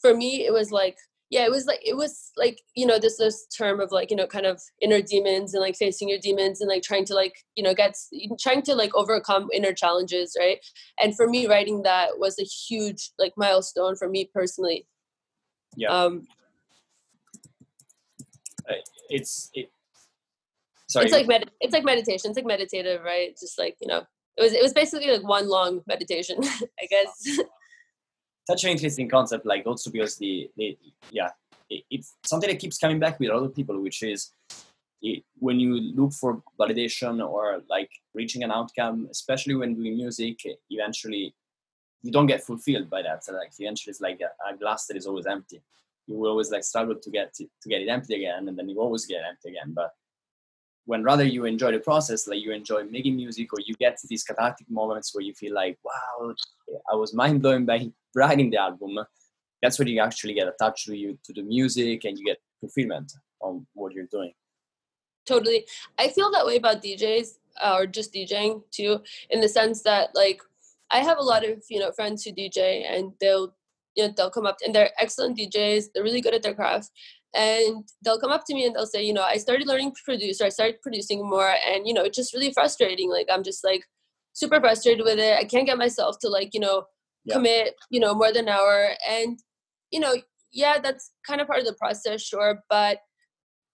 for 0.00 0.14
me 0.14 0.44
it 0.44 0.52
was 0.52 0.70
like 0.70 0.96
yeah 1.34 1.44
it 1.44 1.50
was 1.50 1.66
like 1.66 1.80
it 1.84 1.96
was 1.96 2.30
like 2.36 2.62
you 2.74 2.86
know 2.86 2.98
this 2.98 3.18
this 3.18 3.46
term 3.46 3.80
of 3.80 3.90
like 3.92 4.10
you 4.10 4.16
know 4.16 4.26
kind 4.26 4.46
of 4.46 4.60
inner 4.80 5.02
demons 5.02 5.52
and 5.52 5.60
like 5.60 5.76
facing 5.76 6.08
your 6.08 6.18
demons 6.18 6.60
and 6.60 6.68
like 6.68 6.82
trying 6.82 7.04
to 7.04 7.14
like 7.14 7.34
you 7.54 7.62
know 7.62 7.74
get 7.74 7.94
trying 8.40 8.62
to 8.62 8.74
like 8.74 8.94
overcome 8.94 9.48
inner 9.52 9.72
challenges 9.72 10.36
right 10.38 10.58
and 11.00 11.14
for 11.14 11.28
me 11.28 11.46
writing 11.46 11.82
that 11.82 12.18
was 12.18 12.38
a 12.38 12.44
huge 12.44 13.10
like 13.18 13.32
milestone 13.36 13.96
for 13.96 14.08
me 14.08 14.30
personally 14.32 14.86
yeah. 15.76 15.88
Um, 15.88 16.26
it's 19.10 19.50
it. 19.54 19.70
Sorry. 20.88 21.06
It's 21.06 21.14
like 21.14 21.26
med- 21.26 21.50
it's 21.60 21.72
like 21.72 21.84
meditation. 21.84 22.30
It's 22.30 22.36
like 22.36 22.46
meditative, 22.46 23.02
right? 23.02 23.36
Just 23.38 23.58
like 23.58 23.76
you 23.80 23.88
know, 23.88 24.02
it 24.36 24.42
was 24.42 24.52
it 24.52 24.62
was 24.62 24.72
basically 24.72 25.10
like 25.10 25.26
one 25.26 25.48
long 25.48 25.82
meditation, 25.86 26.38
I 26.42 26.86
guess. 26.88 27.38
such 28.46 28.64
an 28.64 28.70
interesting 28.70 29.08
concept 29.08 29.46
like 29.46 29.66
also 29.66 29.90
because 29.90 30.16
the, 30.16 30.50
the 30.56 30.76
yeah 31.10 31.30
it, 31.70 31.82
it's 31.90 32.14
something 32.24 32.48
that 32.48 32.58
keeps 32.58 32.78
coming 32.78 32.98
back 32.98 33.18
with 33.18 33.30
other 33.30 33.48
people 33.48 33.80
which 33.80 34.02
is 34.02 34.32
it, 35.02 35.22
when 35.38 35.60
you 35.60 35.74
look 35.74 36.12
for 36.12 36.42
validation 36.58 37.26
or 37.26 37.62
like 37.68 37.90
reaching 38.14 38.42
an 38.42 38.50
outcome 38.50 39.08
especially 39.10 39.54
when 39.54 39.74
doing 39.74 39.96
music 39.96 40.40
eventually 40.70 41.34
you 42.04 42.12
don't 42.12 42.26
get 42.26 42.44
fulfilled 42.44 42.90
by 42.90 43.00
that. 43.02 43.24
So 43.24 43.32
like 43.32 43.50
eventually 43.58 43.90
it's 43.90 44.00
like 44.00 44.20
a, 44.20 44.52
a 44.52 44.56
glass 44.56 44.86
that 44.86 44.96
is 44.96 45.06
always 45.06 45.26
empty. 45.26 45.62
You 46.06 46.18
will 46.18 46.30
always 46.30 46.50
like 46.50 46.62
struggle 46.62 46.96
to 46.96 47.10
get 47.10 47.34
it, 47.40 47.48
to 47.62 47.68
get 47.68 47.80
it 47.80 47.88
empty 47.88 48.14
again 48.16 48.46
and 48.46 48.58
then 48.58 48.68
you 48.68 48.78
always 48.78 49.06
get 49.06 49.22
empty 49.26 49.48
again. 49.48 49.72
But 49.72 49.90
when 50.84 51.02
rather 51.02 51.24
you 51.24 51.46
enjoy 51.46 51.72
the 51.72 51.78
process 51.78 52.28
like 52.28 52.42
you 52.42 52.52
enjoy 52.52 52.84
making 52.84 53.16
music 53.16 53.50
or 53.54 53.58
you 53.64 53.74
get 53.76 53.98
these 54.06 54.22
cathartic 54.22 54.68
moments 54.70 55.14
where 55.14 55.24
you 55.24 55.32
feel 55.32 55.54
like 55.54 55.78
wow 55.82 56.34
i 56.92 56.94
was 56.94 57.14
mind 57.14 57.40
blown 57.40 57.64
by 57.64 57.90
writing 58.14 58.50
the 58.50 58.58
album 58.58 58.98
that's 59.64 59.78
when 59.78 59.88
you 59.88 60.00
actually 60.00 60.34
get 60.34 60.46
attached 60.46 60.84
to 60.86 60.94
you 60.94 61.18
to 61.24 61.32
the 61.32 61.42
music 61.42 62.04
and 62.04 62.18
you 62.18 62.24
get 62.24 62.38
fulfillment 62.60 63.10
on 63.40 63.66
what 63.72 63.94
you're 63.94 64.06
doing. 64.10 64.32
Totally. 65.26 65.64
I 65.98 66.08
feel 66.08 66.30
that 66.32 66.44
way 66.44 66.56
about 66.56 66.82
djs 66.82 67.38
uh, 67.62 67.76
or 67.78 67.86
just 67.86 68.12
djing 68.12 68.62
too 68.70 69.00
in 69.30 69.40
the 69.40 69.48
sense 69.48 69.82
that 69.82 70.10
like 70.14 70.40
i 70.90 70.98
have 70.98 71.18
a 71.18 71.22
lot 71.22 71.44
of 71.44 71.62
you 71.70 71.78
know 71.78 71.92
friends 71.92 72.24
who 72.24 72.32
dj 72.32 72.58
and 72.90 73.12
they'll 73.20 73.54
you 73.94 74.06
know 74.06 74.12
they'll 74.16 74.30
come 74.30 74.46
up 74.46 74.58
and 74.64 74.74
they're 74.74 74.90
excellent 75.00 75.38
djs 75.38 75.86
they're 75.94 76.02
really 76.02 76.20
good 76.20 76.34
at 76.34 76.42
their 76.42 76.54
craft 76.54 76.90
and 77.34 77.88
they'll 78.02 78.18
come 78.18 78.32
up 78.32 78.44
to 78.44 78.54
me 78.54 78.66
and 78.66 78.74
they'll 78.74 78.86
say 78.86 79.02
you 79.02 79.12
know 79.12 79.22
i 79.22 79.36
started 79.36 79.66
learning 79.66 79.92
to 79.92 80.02
produce 80.04 80.40
or 80.40 80.46
i 80.46 80.48
started 80.48 80.82
producing 80.82 81.28
more 81.28 81.54
and 81.66 81.86
you 81.86 81.94
know 81.94 82.02
it's 82.02 82.16
just 82.16 82.34
really 82.34 82.52
frustrating 82.52 83.10
like 83.10 83.28
i'm 83.30 83.44
just 83.44 83.64
like 83.64 83.84
super 84.32 84.60
frustrated 84.60 85.04
with 85.04 85.18
it 85.18 85.38
i 85.38 85.44
can't 85.44 85.66
get 85.66 85.78
myself 85.78 86.18
to 86.18 86.28
like 86.28 86.52
you 86.54 86.60
know 86.60 86.84
yeah. 87.24 87.34
commit 87.34 87.74
you 87.90 88.00
know 88.00 88.14
more 88.14 88.32
than 88.32 88.48
an 88.48 88.54
hour. 88.54 88.90
And 89.08 89.38
you 89.90 90.00
know 90.00 90.14
yeah 90.52 90.78
that's 90.82 91.12
kind 91.26 91.40
of 91.40 91.46
part 91.46 91.60
of 91.60 91.66
the 91.66 91.74
process 91.74 92.22
sure 92.22 92.62
but 92.68 92.98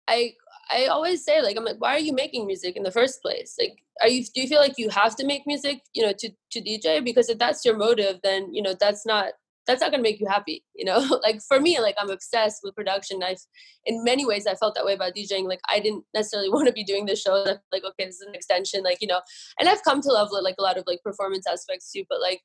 i 0.07 0.33
i 0.71 0.85
always 0.85 1.23
say 1.23 1.41
like 1.41 1.57
i'm 1.57 1.65
like 1.65 1.79
why 1.79 1.95
are 1.95 2.05
you 2.07 2.13
making 2.13 2.45
music 2.45 2.75
in 2.75 2.83
the 2.83 2.91
first 2.91 3.21
place? 3.21 3.55
Like 3.59 3.77
are 4.01 4.07
you 4.07 4.23
do 4.23 4.41
you 4.41 4.47
feel 4.47 4.59
like 4.59 4.77
you 4.77 4.89
have 4.89 5.15
to 5.17 5.25
make 5.25 5.43
music 5.45 5.81
you 5.93 6.03
know 6.03 6.13
to 6.19 6.29
to 6.51 6.61
dj 6.61 7.03
because 7.03 7.29
if 7.29 7.37
that's 7.37 7.65
your 7.65 7.77
motive 7.77 8.19
then 8.23 8.53
you 8.53 8.61
know 8.61 8.75
that's 8.79 9.05
not 9.05 9.33
that's 9.67 9.81
not 9.81 9.91
to 9.91 10.01
make 10.01 10.19
you 10.19 10.27
happy 10.27 10.63
you 10.75 10.85
know? 10.85 10.99
Like 11.23 11.41
for 11.47 11.59
me 11.59 11.79
like 11.79 11.95
i'm 11.99 12.09
obsessed 12.09 12.61
with 12.63 12.75
production. 12.75 13.21
I've 13.23 13.43
in 13.85 14.03
many 14.03 14.25
ways 14.25 14.47
i 14.47 14.55
felt 14.55 14.75
that 14.75 14.85
way 14.85 14.93
about 14.93 15.15
djing 15.15 15.47
like 15.47 15.61
i 15.69 15.79
didn't 15.79 16.03
necessarily 16.13 16.49
want 16.55 16.67
to 16.67 16.73
be 16.73 16.83
doing 16.83 17.05
this 17.05 17.21
show. 17.21 17.43
Like 17.71 17.83
okay 17.89 18.05
this 18.05 18.15
is 18.15 18.27
an 18.27 18.35
extension 18.35 18.83
like 18.83 18.97
you 19.01 19.07
know? 19.07 19.21
And 19.59 19.69
i've 19.69 19.83
come 19.83 20.01
to 20.01 20.11
love 20.11 20.29
like 20.31 20.55
a 20.59 20.63
lot 20.63 20.77
of 20.77 20.83
like 20.87 21.01
performance 21.03 21.45
aspects 21.47 21.91
too 21.91 22.03
but 22.09 22.21
like 22.21 22.41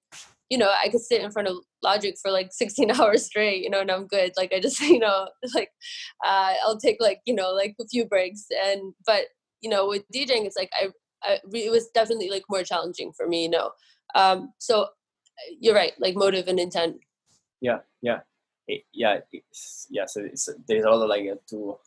you 0.51 0.59
know 0.59 0.71
i 0.83 0.89
could 0.89 1.01
sit 1.01 1.23
in 1.23 1.31
front 1.31 1.49
of 1.49 1.57
logic 1.83 2.17
for 2.21 2.31
like 2.31 2.49
16 2.53 2.91
hours 2.93 3.25
straight 3.25 3.63
you 3.63 3.71
know 3.71 3.81
and 3.81 3.91
i'm 3.91 4.07
good. 4.07 4.33
Like 4.37 4.53
i 4.53 4.61
just 4.61 4.81
you 4.95 4.99
know 4.99 5.29
like 5.55 5.71
uh, 6.25 6.55
i'll 6.65 6.79
take 6.79 6.99
like 7.01 7.21
you 7.25 7.35
know 7.35 7.53
like 7.53 7.75
a 7.81 7.87
few 7.87 8.07
breaks. 8.07 8.47
And 8.65 8.95
but 9.07 9.27
you 9.61 9.71
know 9.71 9.89
with 9.89 10.05
djing 10.15 10.45
it's 10.45 10.57
like 10.57 10.71
i, 10.81 10.89
I 11.23 11.39
it 11.53 11.71
was 11.71 11.89
definitely 11.95 12.31
like 12.31 12.45
more 12.49 12.63
challenging 12.63 13.13
for 13.13 13.27
me 13.27 13.45
you 13.45 13.51
know. 13.51 13.71
Um 14.15 14.53
so 14.59 14.89
you're 15.61 15.75
right 15.75 15.93
like 15.99 16.17
motive 16.17 16.49
and 16.49 16.61
intent. 16.61 16.97
Yeah 17.61 17.81
yeah. 18.03 18.21
It, 18.67 18.85
yeah 18.95 19.21
yeah 19.91 20.07
so 20.07 20.27
there's 20.67 20.85
a 20.85 20.91
lot 20.91 21.03
of 21.03 21.09
like 21.09 21.27
uh, 21.31 21.37
to 21.51 21.79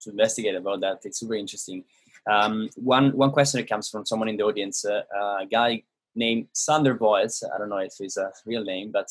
to 0.00 0.10
investigate 0.10 0.54
about 0.54 0.80
that. 0.80 1.00
It's 1.04 1.20
super 1.20 1.34
interesting. 1.34 1.84
Um, 2.30 2.68
one 2.76 3.16
one 3.16 3.30
question 3.30 3.60
that 3.60 3.68
comes 3.68 3.88
from 3.88 4.04
someone 4.04 4.28
in 4.28 4.36
the 4.36 4.44
audience 4.44 4.84
uh, 4.84 5.02
uh, 5.14 5.38
a 5.42 5.46
guy 5.50 5.82
named 6.24 6.46
sander 6.52 6.94
boyles 6.94 7.42
i 7.54 7.58
don't 7.58 7.72
know 7.72 7.84
if 7.88 7.94
it's 8.00 8.16
a 8.16 8.30
real 8.46 8.64
name 8.64 8.90
but 8.98 9.08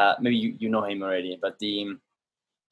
uh, 0.00 0.14
maybe 0.20 0.36
you, 0.36 0.50
you 0.58 0.68
know 0.68 0.84
him 0.84 1.02
already 1.02 1.38
but 1.40 1.58
the 1.60 1.96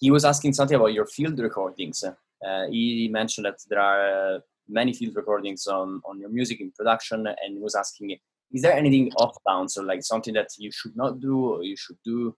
he 0.02 0.10
was 0.10 0.24
asking 0.24 0.52
something 0.52 0.74
about 0.74 0.92
your 0.92 1.06
field 1.06 1.38
recordings. 1.38 2.02
Uh, 2.02 2.66
he 2.68 3.08
mentioned 3.10 3.44
that 3.46 3.58
there 3.70 3.78
are 3.78 4.34
uh, 4.34 4.38
many 4.68 4.92
field 4.92 5.14
recordings 5.14 5.68
on 5.68 6.02
on 6.04 6.18
your 6.18 6.28
music 6.28 6.60
in 6.60 6.72
production 6.72 7.18
and 7.26 7.62
was 7.62 7.76
asking 7.76 8.10
is 8.52 8.62
there 8.62 8.72
anything 8.72 9.12
off 9.16 9.36
bounds 9.46 9.76
or 9.78 9.84
like 9.84 10.02
something 10.02 10.34
that 10.34 10.48
you 10.58 10.70
should 10.72 10.96
not 10.96 11.20
do 11.20 11.36
or 11.52 11.62
you 11.62 11.76
should 11.76 11.98
do? 12.04 12.34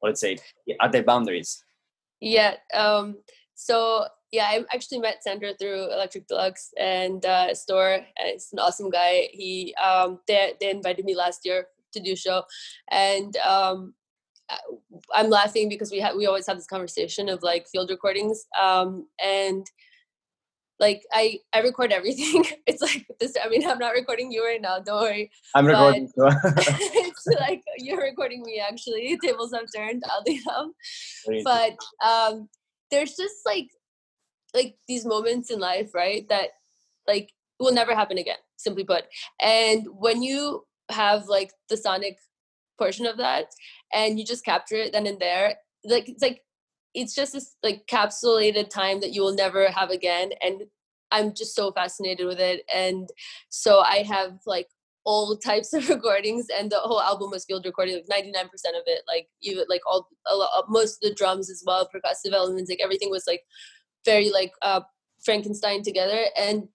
Or 0.00 0.08
let's 0.08 0.22
say 0.22 0.38
are 0.80 0.90
there 0.90 1.02
boundaries? 1.02 1.62
Yeah 2.20 2.54
um 2.74 3.18
so 3.54 4.06
yeah 4.32 4.46
i 4.46 4.64
actually 4.74 4.98
met 4.98 5.22
Sander 5.22 5.52
through 5.58 5.92
electric 5.92 6.26
deluxe 6.26 6.70
and 6.78 7.24
uh 7.24 7.54
store 7.54 8.00
it's 8.16 8.52
an 8.52 8.58
awesome 8.58 8.90
guy 8.90 9.28
he 9.32 9.74
um 9.82 10.20
they, 10.26 10.54
they 10.60 10.70
invited 10.70 11.04
me 11.04 11.14
last 11.14 11.44
year 11.44 11.66
to 11.92 12.00
do 12.00 12.14
show 12.14 12.42
and 12.90 13.36
um 13.38 13.94
i'm 15.14 15.28
laughing 15.28 15.68
because 15.68 15.90
we 15.90 16.00
have 16.00 16.16
we 16.16 16.26
always 16.26 16.46
have 16.46 16.56
this 16.56 16.66
conversation 16.66 17.28
of 17.28 17.42
like 17.42 17.66
field 17.68 17.90
recordings 17.90 18.46
um 18.60 19.06
and 19.22 19.66
like 20.80 21.04
I 21.12 21.40
I 21.52 21.60
record 21.60 21.92
everything. 21.92 22.44
It's 22.66 22.82
like 22.82 23.06
this. 23.18 23.34
I 23.42 23.48
mean, 23.48 23.66
I'm 23.68 23.78
not 23.78 23.94
recording 23.94 24.30
you 24.30 24.44
right 24.44 24.60
now. 24.60 24.78
Don't 24.78 25.00
worry. 25.00 25.30
I'm 25.54 25.66
recording. 25.66 26.10
it's 26.16 27.26
like 27.40 27.62
you're 27.78 28.00
recording 28.02 28.42
me. 28.42 28.60
Actually, 28.60 29.18
tables 29.24 29.52
have 29.52 29.66
turned. 29.74 30.02
Oddly 30.10 30.40
enough, 30.46 30.70
but 31.44 31.76
um, 32.06 32.48
there's 32.90 33.16
just 33.16 33.36
like 33.46 33.68
like 34.54 34.76
these 34.86 35.04
moments 35.04 35.50
in 35.50 35.60
life, 35.60 35.94
right? 35.94 36.28
That 36.28 36.50
like 37.06 37.32
will 37.60 37.72
never 37.72 37.94
happen 37.94 38.18
again. 38.18 38.36
Simply 38.56 38.84
put, 38.84 39.04
and 39.40 39.86
when 39.90 40.22
you 40.22 40.64
have 40.90 41.26
like 41.26 41.52
the 41.68 41.76
sonic 41.76 42.18
portion 42.78 43.06
of 43.06 43.16
that, 43.18 43.46
and 43.92 44.18
you 44.18 44.24
just 44.24 44.44
capture 44.44 44.76
it 44.76 44.92
then 44.92 45.06
and 45.06 45.20
there, 45.20 45.56
like 45.84 46.08
it's 46.08 46.22
like 46.22 46.42
it's 46.94 47.14
just 47.14 47.32
this 47.32 47.54
like 47.62 47.86
capsulated 47.86 48.70
time 48.70 49.00
that 49.00 49.12
you 49.12 49.22
will 49.22 49.34
never 49.34 49.68
have 49.70 49.90
again 49.90 50.30
and 50.42 50.62
i'm 51.10 51.34
just 51.34 51.54
so 51.54 51.70
fascinated 51.72 52.26
with 52.26 52.40
it 52.40 52.62
and 52.74 53.08
so 53.48 53.80
i 53.80 53.98
have 53.98 54.38
like 54.46 54.68
all 55.04 55.36
types 55.44 55.72
of 55.72 55.88
recordings 55.88 56.46
and 56.56 56.70
the 56.70 56.76
whole 56.76 57.00
album 57.00 57.30
was 57.30 57.44
field 57.44 57.64
recording 57.64 58.02
like 58.10 58.24
99% 58.24 58.44
of 58.44 58.82
it 58.86 59.02
like 59.06 59.28
even 59.42 59.64
like 59.68 59.80
all 59.86 60.08
lot, 60.30 60.64
most 60.68 61.02
of 61.02 61.08
the 61.08 61.14
drums 61.14 61.50
as 61.50 61.62
well 61.66 61.88
percussive 61.88 62.32
elements 62.32 62.70
like 62.70 62.80
everything 62.82 63.10
was 63.10 63.24
like 63.26 63.42
very 64.10 64.30
like 64.30 64.52
uh 64.62 64.80
frankenstein 65.26 65.82
together 65.82 66.20
and 66.36 66.68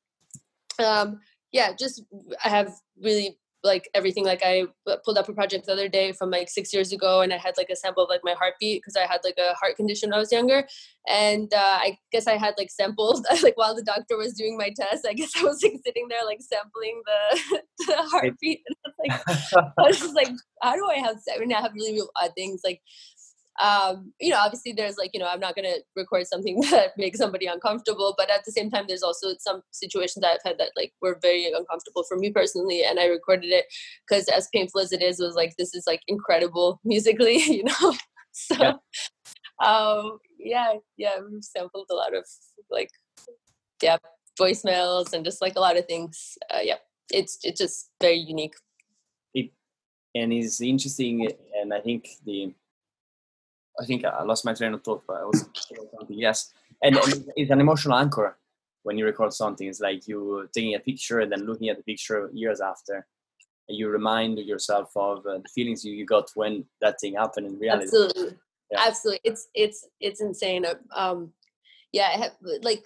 um 0.88 1.20
yeah 1.52 1.70
just 1.84 2.04
i 2.46 2.50
have 2.50 2.70
really 3.02 3.38
like 3.64 3.90
everything 3.94 4.26
like 4.26 4.42
i 4.44 4.66
pulled 5.06 5.18
up 5.18 5.30
a 5.30 5.34
project 5.34 5.66
the 5.66 5.72
other 5.72 5.88
day 5.88 6.12
from 6.12 6.30
like 6.30 6.50
six 6.50 6.74
years 6.74 6.92
ago 6.92 7.22
and 7.22 7.34
i 7.34 7.38
had 7.38 7.54
like 7.58 7.70
a 7.72 7.76
sample 7.76 8.04
of 8.04 8.10
like 8.10 8.20
my 8.24 8.34
heartbeat 8.34 8.82
because 8.82 8.98
i 8.98 9.06
had 9.12 9.22
like 9.24 9.38
a 9.38 9.54
heart 9.56 9.76
condition 9.78 10.10
when 10.10 10.18
i 10.18 10.20
was 10.20 10.32
younger 10.32 10.68
and 11.08 11.54
uh, 11.54 11.78
i 11.86 11.98
guess 12.12 12.28
i 12.28 12.38
had 12.38 12.54
like 12.58 12.70
sampled 12.70 13.26
like 13.44 13.56
while 13.56 13.74
the 13.74 13.84
doctor 13.84 14.18
was 14.18 14.34
doing 14.34 14.58
my 14.58 14.70
test 14.78 15.08
i 15.08 15.14
guess 15.14 15.32
i 15.38 15.44
was 15.44 15.64
like 15.64 15.80
sitting 15.86 16.08
there 16.10 16.26
like 16.26 16.42
sampling 16.42 17.02
the, 17.06 17.62
the 17.88 17.96
heartbeat 18.12 18.62
and 18.68 18.78
I 18.84 18.90
was 18.90 19.54
like 19.54 19.74
i 19.78 19.82
was 19.82 20.00
just 20.00 20.16
like 20.16 20.32
how 20.62 20.76
do 20.76 20.88
i 20.94 21.00
have 21.00 21.18
mean 21.40 21.54
i 21.54 21.62
have 21.62 21.74
really 21.74 21.94
real 21.94 22.10
odd 22.22 22.32
things 22.36 22.62
like 22.64 22.82
um, 23.62 24.14
you 24.20 24.32
know, 24.32 24.40
obviously 24.40 24.74
there's 24.74 24.98
like, 24.98 25.12
you 25.14 25.20
know, 25.20 25.28
I'm 25.28 25.40
not 25.40 25.56
going 25.56 25.66
to 25.66 25.82
record 25.96 26.28
something 26.28 26.60
that 26.72 26.98
makes 26.98 27.20
somebody 27.20 27.46
uncomfortable, 27.46 28.16
but 28.18 28.32
at 28.32 28.46
the 28.46 28.52
same 28.52 28.72
time, 28.72 28.86
there's 28.88 29.04
also 29.04 29.36
some 29.40 29.62
situations 29.72 30.22
that 30.22 30.32
I've 30.32 30.50
had 30.50 30.58
that 30.58 30.72
like 30.76 30.94
were 31.02 31.20
very 31.22 31.52
uncomfortable 31.52 32.04
for 32.08 32.18
me 32.18 32.32
personally. 32.32 32.84
And 32.84 33.00
I 33.00 33.06
recorded 33.06 33.52
it 33.52 33.66
because 34.08 34.28
as 34.28 34.48
painful 34.54 34.82
as 34.82 34.92
it 34.92 35.02
is, 35.02 35.20
it 35.20 35.26
was 35.26 35.36
like, 35.36 35.54
this 35.58 35.76
is 35.76 35.84
like 35.86 36.02
incredible 36.08 36.80
musically, 36.84 37.38
you 37.38 37.64
know? 37.64 37.94
so, 38.32 38.56
yeah. 38.60 38.74
um, 39.64 40.18
yeah, 40.40 40.74
yeah, 40.98 41.18
we've 41.32 41.44
sampled 41.44 41.88
a 41.92 41.96
lot 41.96 42.16
of 42.16 42.26
like, 42.72 42.90
yeah, 43.82 43.98
voicemails 44.40 45.14
and 45.14 45.24
just 45.24 45.42
like 45.42 45.56
a 45.56 45.60
lot 45.60 45.78
of 45.78 45.86
things. 45.86 46.38
Uh, 46.52 46.62
yeah, 46.64 46.78
it's, 47.12 47.38
it's 47.44 47.62
just 47.62 47.92
very 48.02 48.18
unique. 48.18 48.56
It, 49.36 49.52
and 50.16 50.34
it's 50.34 50.60
interesting. 50.60 51.30
And 51.62 51.72
I 51.72 51.82
think 51.82 52.08
the, 52.26 52.54
I 53.80 53.86
think 53.86 54.06
I 54.06 54.24
lost 54.24 54.46
my 54.46 54.54
train 54.54 54.74
of 54.74 54.84
thought, 54.84 55.04
but 55.08 55.18
I 55.18 55.24
was 55.26 55.46
something. 55.98 56.18
Yes, 56.18 56.54
and, 56.82 56.96
and 56.96 57.26
it's 57.36 57.52
an 57.52 57.62
emotional 57.62 57.98
anchor 57.98 58.38
when 58.84 58.98
you 58.98 59.06
record 59.06 59.34
something. 59.34 59.68
It's 59.68 59.80
like 59.80 60.08
you 60.08 60.48
taking 60.54 60.76
a 60.76 60.80
picture 60.80 61.20
and 61.22 61.32
then 61.32 61.46
looking 61.46 61.70
at 61.70 61.78
the 61.78 61.84
picture 61.84 62.30
years 62.34 62.62
after. 62.62 63.06
And 63.68 63.78
you 63.78 63.88
remind 63.88 64.38
yourself 64.40 64.92
of 64.96 65.26
uh, 65.26 65.38
the 65.38 65.50
feelings 65.56 65.86
you, 65.86 65.94
you 65.94 66.06
got 66.06 66.30
when 66.36 66.66
that 66.82 67.00
thing 67.00 67.16
happened 67.16 67.48
in 67.48 67.58
reality. 67.58 67.86
Absolutely, 67.86 68.38
yeah. 68.70 68.84
absolutely. 68.86 69.22
It's 69.24 69.48
it's 69.54 69.88
it's 70.02 70.22
insane. 70.22 70.66
Uh, 70.66 70.76
um, 70.94 71.32
yeah, 71.94 72.10
I 72.14 72.18
have 72.18 72.34
like 72.62 72.84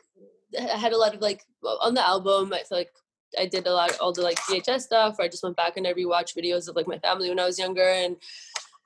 I 0.58 0.78
had 0.78 0.94
a 0.94 0.98
lot 0.98 1.16
of 1.16 1.22
like 1.22 1.44
on 1.64 1.96
the 1.96 2.08
album. 2.08 2.54
I 2.54 2.64
feel 2.64 2.78
like 2.78 2.92
I 3.40 3.48
did 3.48 3.66
a 3.68 3.74
lot 3.74 3.90
of 3.90 3.98
all 4.00 4.14
the 4.14 4.22
like 4.22 4.38
VHS 4.42 4.82
stuff. 4.82 5.18
Where 5.18 5.26
I 5.26 5.30
just 5.30 5.44
went 5.44 5.58
back 5.58 5.78
and 5.78 5.88
I 5.88 5.94
rewatched 5.94 6.38
videos 6.38 6.70
of 6.70 6.76
like 6.76 6.88
my 6.88 7.00
family 7.00 7.30
when 7.30 7.40
I 7.40 7.46
was 7.46 7.58
younger, 7.58 7.90
and 7.90 8.18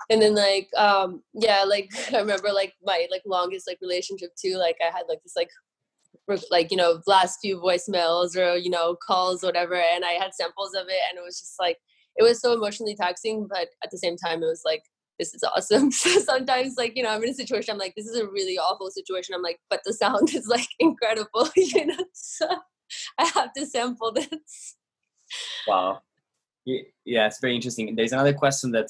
and 0.09 0.21
then 0.21 0.35
like 0.35 0.69
um 0.77 1.21
yeah 1.33 1.63
like 1.63 1.89
i 2.13 2.17
remember 2.17 2.51
like 2.51 2.73
my 2.83 3.07
like 3.11 3.21
longest 3.25 3.67
like 3.67 3.77
relationship 3.81 4.31
too 4.35 4.57
like 4.57 4.77
i 4.81 4.85
had 4.85 5.03
like 5.07 5.21
this 5.23 5.35
like 5.35 5.49
like 6.49 6.71
you 6.71 6.77
know 6.77 7.01
last 7.07 7.39
few 7.41 7.59
voicemails 7.59 8.37
or 8.37 8.55
you 8.55 8.69
know 8.69 8.95
calls 9.05 9.43
whatever 9.43 9.75
and 9.75 10.05
i 10.05 10.11
had 10.11 10.33
samples 10.33 10.73
of 10.73 10.87
it 10.87 11.01
and 11.09 11.17
it 11.17 11.23
was 11.23 11.39
just 11.39 11.55
like 11.59 11.77
it 12.15 12.23
was 12.23 12.39
so 12.39 12.53
emotionally 12.53 12.95
taxing 12.95 13.47
but 13.49 13.69
at 13.83 13.91
the 13.91 13.97
same 13.97 14.15
time 14.15 14.41
it 14.43 14.47
was 14.47 14.61
like 14.65 14.83
this 15.19 15.35
is 15.35 15.43
awesome. 15.43 15.91
So 15.91 16.09
sometimes 16.19 16.75
like 16.77 16.93
you 16.95 17.03
know 17.03 17.09
i'm 17.09 17.23
in 17.23 17.29
a 17.29 17.33
situation 17.33 17.73
i'm 17.73 17.77
like 17.77 17.93
this 17.95 18.07
is 18.07 18.17
a 18.17 18.27
really 18.27 18.57
awful 18.57 18.89
situation 18.89 19.35
i'm 19.35 19.41
like 19.41 19.59
but 19.69 19.81
the 19.85 19.93
sound 19.93 20.29
is 20.33 20.47
like 20.47 20.67
incredible 20.79 21.49
you 21.55 21.85
know 21.85 22.05
so 22.13 22.47
i 23.19 23.25
have 23.35 23.53
to 23.53 23.65
sample 23.65 24.11
this. 24.11 24.75
Wow. 25.67 26.01
Yeah 26.65 27.27
it's 27.27 27.39
very 27.39 27.55
interesting. 27.55 27.95
There's 27.95 28.11
another 28.11 28.33
question 28.33 28.71
that 28.71 28.87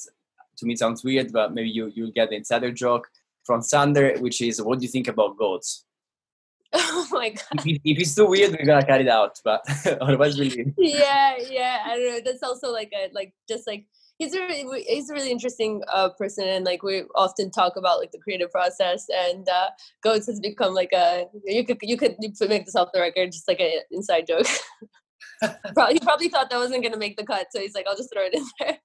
to 0.56 0.66
me 0.66 0.76
sounds 0.76 1.02
weird 1.04 1.32
but 1.32 1.52
maybe 1.54 1.70
you 1.70 1.90
you'll 1.94 2.10
get 2.10 2.30
the 2.30 2.36
insider 2.36 2.70
joke 2.70 3.08
from 3.44 3.62
Sander, 3.62 4.14
which 4.18 4.40
is 4.40 4.62
what 4.62 4.78
do 4.78 4.84
you 4.84 4.90
think 4.90 5.08
about 5.08 5.36
goats? 5.36 5.84
Oh 6.74 7.06
my 7.10 7.28
god! 7.28 7.66
If, 7.66 7.80
if 7.84 7.98
it's 7.98 8.14
too 8.14 8.26
weird, 8.26 8.52
we're 8.52 8.64
gonna 8.64 8.86
cut 8.86 9.02
it 9.02 9.08
out. 9.08 9.38
But 9.44 9.62
otherwise, 10.00 10.40
really. 10.40 10.72
Yeah, 10.78 11.34
yeah. 11.50 11.80
I 11.84 11.96
don't 11.96 12.06
know. 12.06 12.20
That's 12.24 12.42
also 12.42 12.70
like 12.70 12.90
a 12.94 13.10
like 13.12 13.34
just 13.46 13.66
like 13.66 13.86
he's 14.18 14.34
a 14.34 14.40
really, 14.40 14.82
he's 14.84 15.10
a 15.10 15.12
really 15.12 15.30
interesting 15.30 15.82
uh, 15.92 16.08
person, 16.10 16.48
and 16.48 16.64
like 16.64 16.82
we 16.82 17.02
often 17.14 17.50
talk 17.50 17.76
about 17.76 17.98
like 17.98 18.12
the 18.12 18.18
creative 18.18 18.50
process. 18.50 19.04
And 19.14 19.46
uh, 19.50 19.68
goats 20.02 20.26
has 20.28 20.40
become 20.40 20.72
like 20.72 20.92
a 20.94 21.26
you 21.44 21.66
could 21.66 21.76
you 21.82 21.98
could 21.98 22.16
make 22.48 22.64
this 22.64 22.76
off 22.76 22.88
the 22.94 23.00
record, 23.00 23.32
just 23.32 23.48
like 23.48 23.60
an 23.60 23.80
inside 23.90 24.26
joke. 24.26 24.46
probably, 25.74 25.94
he 25.94 26.00
probably 26.00 26.28
thought 26.30 26.48
that 26.48 26.56
wasn't 26.56 26.82
gonna 26.82 26.96
make 26.96 27.18
the 27.18 27.26
cut, 27.26 27.48
so 27.50 27.60
he's 27.60 27.74
like, 27.74 27.86
I'll 27.86 27.96
just 27.96 28.10
throw 28.10 28.24
it 28.24 28.34
in 28.34 28.46
there. 28.60 28.78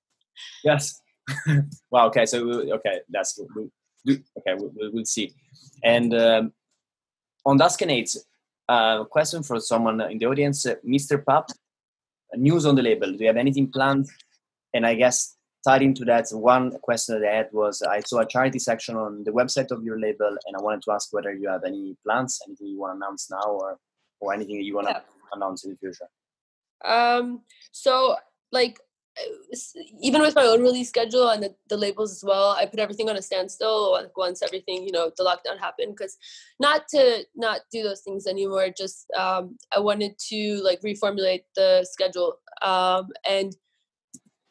Yes. 0.65 0.99
wow. 1.91 2.07
Okay. 2.07 2.25
So 2.25 2.49
okay, 2.49 3.01
that's 3.09 3.39
okay, 4.09 4.53
we'll, 4.55 4.71
we'll 4.93 5.05
see. 5.05 5.33
And 5.83 6.13
um, 6.13 6.53
on 7.45 7.57
Duscanades, 7.57 8.17
uh, 8.69 9.03
question 9.05 9.43
for 9.43 9.59
someone 9.59 10.01
in 10.01 10.17
the 10.17 10.25
audience, 10.25 10.65
uh, 10.65 10.75
Mr. 10.85 11.23
Pup, 11.23 11.47
news 12.35 12.65
on 12.65 12.75
the 12.75 12.81
label. 12.81 13.11
Do 13.11 13.19
you 13.19 13.27
have 13.27 13.37
anything 13.37 13.71
planned? 13.71 14.07
And 14.73 14.85
I 14.85 14.95
guess 14.95 15.35
tied 15.65 15.81
into 15.81 16.05
that, 16.05 16.27
one 16.31 16.71
question 16.81 17.19
that 17.19 17.29
I 17.29 17.35
had 17.35 17.49
was 17.51 17.81
I 17.81 17.99
saw 18.01 18.19
a 18.19 18.25
charity 18.25 18.59
section 18.59 18.95
on 18.95 19.23
the 19.23 19.31
website 19.31 19.71
of 19.71 19.83
your 19.83 19.99
label, 19.99 20.37
and 20.45 20.55
I 20.57 20.61
wanted 20.61 20.81
to 20.83 20.91
ask 20.91 21.13
whether 21.13 21.33
you 21.33 21.49
have 21.49 21.63
any 21.65 21.95
plans, 22.05 22.39
anything 22.47 22.67
you 22.67 22.79
want 22.79 22.93
to 22.93 22.97
announce 22.97 23.29
now, 23.29 23.43
or 23.43 23.77
or 24.19 24.33
anything 24.33 24.57
that 24.57 24.63
you 24.63 24.75
want 24.75 24.87
to 24.87 24.93
yeah. 24.93 25.01
announce 25.33 25.65
in 25.65 25.71
the 25.71 25.77
future. 25.77 26.07
Um. 26.83 27.41
So, 27.71 28.15
like, 28.51 28.79
even 30.01 30.21
with 30.21 30.35
my 30.35 30.43
own 30.43 30.61
release 30.61 30.89
schedule 30.89 31.29
and 31.29 31.43
the, 31.43 31.55
the, 31.69 31.77
labels 31.77 32.11
as 32.11 32.23
well 32.23 32.55
i 32.57 32.65
put 32.65 32.79
everything 32.79 33.09
on 33.09 33.17
a 33.17 33.21
standstill 33.21 33.99
once 34.15 34.41
everything 34.41 34.83
you 34.83 34.91
know 34.91 35.11
the 35.17 35.23
lockdown 35.23 35.57
happened 35.59 35.95
because 35.95 36.17
not 36.59 36.87
to 36.87 37.23
not 37.35 37.61
do 37.71 37.83
those 37.83 38.01
things 38.01 38.27
anymore 38.27 38.67
just 38.75 39.05
um, 39.17 39.57
i 39.75 39.79
wanted 39.79 40.17
to 40.17 40.61
like 40.63 40.81
reformulate 40.81 41.43
the 41.55 41.85
schedule 41.89 42.37
um, 42.61 43.07
and 43.29 43.55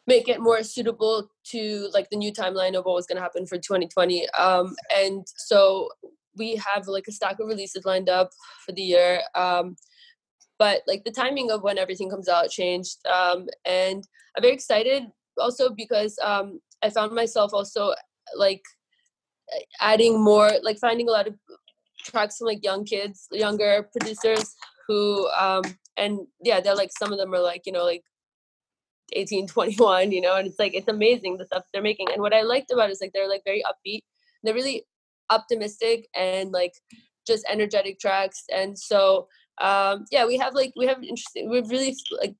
make 0.06 0.28
it 0.28 0.40
more 0.40 0.62
suitable 0.62 1.28
to 1.44 1.88
like 1.92 2.08
the 2.10 2.16
new 2.16 2.32
timeline 2.32 2.78
of 2.78 2.84
what 2.84 2.94
was 2.94 3.06
going 3.06 3.16
to 3.16 3.22
happen 3.22 3.46
for 3.46 3.56
2020 3.56 4.28
um, 4.30 4.74
and 4.94 5.24
so 5.36 5.88
we 6.36 6.56
have 6.56 6.86
like 6.86 7.04
a 7.08 7.12
stack 7.12 7.40
of 7.40 7.48
releases 7.48 7.84
lined 7.84 8.08
up 8.08 8.30
for 8.64 8.72
the 8.72 8.82
year 8.82 9.20
um, 9.34 9.76
but 10.58 10.82
like 10.86 11.04
the 11.04 11.10
timing 11.10 11.50
of 11.50 11.62
when 11.62 11.78
everything 11.78 12.10
comes 12.10 12.28
out 12.28 12.48
changed 12.50 12.98
um, 13.06 13.46
and 13.64 14.06
i'm 14.36 14.42
very 14.42 14.54
excited 14.54 15.04
also 15.38 15.70
because 15.70 16.18
um, 16.22 16.60
i 16.82 16.90
found 16.90 17.12
myself 17.12 17.52
also 17.52 17.92
like 18.36 18.62
adding 19.80 20.22
more 20.22 20.50
like 20.62 20.78
finding 20.78 21.08
a 21.08 21.12
lot 21.12 21.26
of 21.26 21.34
tracks 22.04 22.38
from 22.38 22.46
like 22.46 22.64
young 22.64 22.84
kids 22.84 23.28
younger 23.32 23.88
producers 23.92 24.54
who 24.86 25.28
um 25.30 25.62
and 25.96 26.20
yeah 26.42 26.60
they're 26.60 26.74
like 26.74 26.90
some 26.96 27.12
of 27.12 27.18
them 27.18 27.34
are 27.34 27.40
like 27.40 27.62
you 27.66 27.72
know 27.72 27.84
like 27.84 28.02
18 29.12 29.46
21 29.48 30.12
you 30.12 30.20
know 30.20 30.36
and 30.36 30.46
it's 30.46 30.58
like 30.58 30.74
it's 30.74 30.88
amazing 30.88 31.36
the 31.36 31.44
stuff 31.46 31.64
they're 31.72 31.82
making 31.82 32.08
and 32.12 32.22
what 32.22 32.34
i 32.34 32.42
liked 32.42 32.70
about 32.70 32.88
it 32.88 32.92
is 32.92 33.00
like 33.00 33.12
they're 33.12 33.28
like 33.28 33.42
very 33.44 33.62
upbeat 33.64 34.02
they're 34.42 34.54
really 34.54 34.84
optimistic 35.30 36.08
and 36.14 36.52
like 36.52 36.72
just 37.26 37.44
energetic 37.48 37.98
tracks 37.98 38.44
and 38.52 38.78
so 38.78 39.26
um 39.60 40.04
yeah 40.10 40.26
we 40.26 40.36
have 40.36 40.54
like 40.54 40.72
we 40.76 40.86
have 40.86 41.02
interesting 41.02 41.48
we 41.50 41.56
have 41.56 41.70
really 41.70 41.96
like 42.20 42.34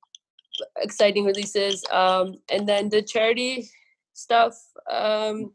exciting 0.77 1.25
releases 1.25 1.83
um 1.91 2.35
and 2.51 2.67
then 2.67 2.89
the 2.89 3.01
charity 3.01 3.67
stuff 4.13 4.55
um 4.91 5.51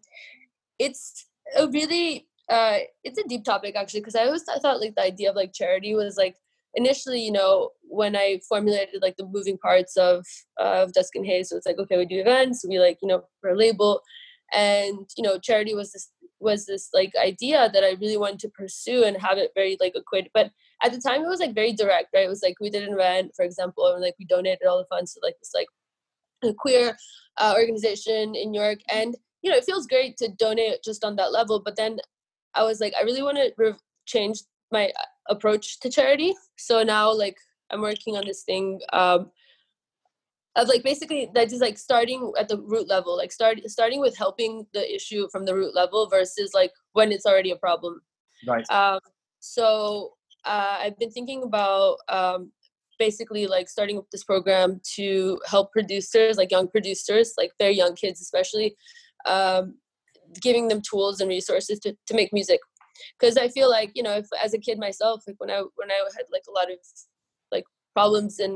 it's 0.78 1.26
a 1.56 1.66
really 1.68 2.26
uh 2.48 2.78
it's 3.04 3.18
a 3.18 3.28
deep 3.28 3.44
topic 3.44 3.74
actually 3.76 4.00
because 4.00 4.14
i 4.14 4.24
always 4.24 4.42
thought 4.44 4.80
like 4.80 4.94
the 4.94 5.02
idea 5.02 5.30
of 5.30 5.36
like 5.36 5.52
charity 5.52 5.94
was 5.94 6.16
like 6.16 6.36
initially 6.74 7.20
you 7.20 7.32
know 7.32 7.70
when 7.82 8.16
i 8.16 8.40
formulated 8.48 9.02
like 9.02 9.16
the 9.16 9.26
moving 9.26 9.58
parts 9.58 9.96
of 9.96 10.24
of 10.58 10.92
dusk 10.92 11.14
and 11.14 11.26
haze 11.26 11.48
so 11.48 11.56
it's 11.56 11.66
like 11.66 11.78
okay 11.78 11.98
we 11.98 12.06
do 12.06 12.20
events 12.20 12.64
we 12.68 12.78
like 12.78 12.98
you 13.02 13.08
know 13.08 13.22
for 13.40 13.50
a 13.50 13.56
label 13.56 14.00
and 14.52 15.08
you 15.16 15.22
know 15.22 15.38
charity 15.38 15.74
was 15.74 15.92
this 15.92 16.10
was 16.40 16.66
this 16.66 16.88
like 16.92 17.12
idea 17.22 17.70
that 17.72 17.84
i 17.84 17.96
really 18.00 18.16
wanted 18.16 18.38
to 18.38 18.48
pursue 18.48 19.04
and 19.04 19.16
have 19.16 19.38
it 19.38 19.50
very 19.54 19.76
like 19.80 19.94
equated 19.94 20.30
but 20.34 20.50
at 20.82 20.92
the 20.92 21.00
time 21.00 21.22
it 21.22 21.28
was 21.28 21.40
like 21.40 21.54
very 21.54 21.72
direct 21.72 22.08
right? 22.14 22.24
It 22.24 22.28
was 22.28 22.42
like 22.42 22.56
we 22.60 22.70
did 22.70 22.82
an 22.82 22.94
event 22.94 23.32
for 23.34 23.44
example 23.44 23.86
and 23.92 24.02
like 24.02 24.14
we 24.18 24.24
donated 24.24 24.66
all 24.66 24.78
the 24.78 24.86
funds 24.86 25.14
to 25.14 25.20
like 25.22 25.38
this 25.38 25.52
like 25.54 25.68
a 26.44 26.52
queer 26.52 26.96
uh, 27.38 27.54
organization 27.56 28.34
in 28.34 28.50
new 28.50 28.60
york. 28.60 28.78
And 28.90 29.16
you 29.42 29.50
know 29.50 29.56
it 29.56 29.64
feels 29.64 29.86
great 29.86 30.16
to 30.18 30.28
donate 30.28 30.82
just 30.84 31.04
on 31.04 31.16
that 31.16 31.32
level 31.32 31.60
but 31.60 31.76
then 31.76 31.98
i 32.54 32.62
was 32.62 32.80
like 32.80 32.94
i 32.96 33.02
really 33.02 33.22
want 33.22 33.38
to 33.38 33.52
re- 33.56 33.74
change 34.06 34.38
my 34.70 34.86
uh, 34.86 35.04
approach 35.28 35.80
to 35.80 35.90
charity. 35.90 36.34
So 36.56 36.82
now 36.82 37.12
like 37.12 37.36
i'm 37.70 37.80
working 37.80 38.16
on 38.16 38.24
this 38.26 38.42
thing 38.42 38.80
um 38.92 39.30
of 40.54 40.68
like 40.68 40.82
basically 40.82 41.30
that 41.34 41.52
is 41.52 41.60
like 41.60 41.78
starting 41.78 42.32
at 42.38 42.48
the 42.48 42.58
root 42.58 42.88
level 42.88 43.16
like 43.16 43.32
start 43.32 43.58
starting 43.66 44.00
with 44.00 44.16
helping 44.16 44.66
the 44.74 44.94
issue 44.94 45.28
from 45.30 45.46
the 45.46 45.54
root 45.54 45.74
level 45.74 46.08
versus 46.08 46.52
like 46.54 46.72
when 46.92 47.10
it's 47.10 47.24
already 47.24 47.50
a 47.50 47.56
problem. 47.56 48.02
Right. 48.46 48.68
Um 48.70 49.00
so 49.40 50.12
uh, 50.44 50.78
I've 50.80 50.98
been 50.98 51.10
thinking 51.10 51.42
about 51.42 51.98
um, 52.08 52.52
basically 52.98 53.46
like 53.46 53.68
starting 53.68 53.98
up 53.98 54.06
this 54.10 54.24
program 54.24 54.80
to 54.94 55.38
help 55.46 55.72
producers, 55.72 56.36
like 56.36 56.50
young 56.50 56.68
producers, 56.68 57.34
like 57.36 57.52
their 57.58 57.70
young 57.70 57.94
kids 57.94 58.20
especially, 58.20 58.76
um, 59.26 59.74
giving 60.40 60.68
them 60.68 60.80
tools 60.80 61.20
and 61.20 61.28
resources 61.28 61.78
to, 61.80 61.96
to 62.06 62.14
make 62.14 62.32
music. 62.32 62.60
Because 63.18 63.36
I 63.36 63.48
feel 63.48 63.70
like 63.70 63.92
you 63.94 64.02
know, 64.02 64.16
if 64.16 64.26
as 64.42 64.54
a 64.54 64.58
kid 64.58 64.78
myself, 64.78 65.24
like 65.26 65.36
when 65.38 65.50
I 65.50 65.62
when 65.76 65.90
I 65.90 65.98
had 66.16 66.26
like 66.32 66.44
a 66.48 66.52
lot 66.52 66.70
of 66.70 66.78
like 67.50 67.64
problems 67.94 68.38
and 68.38 68.54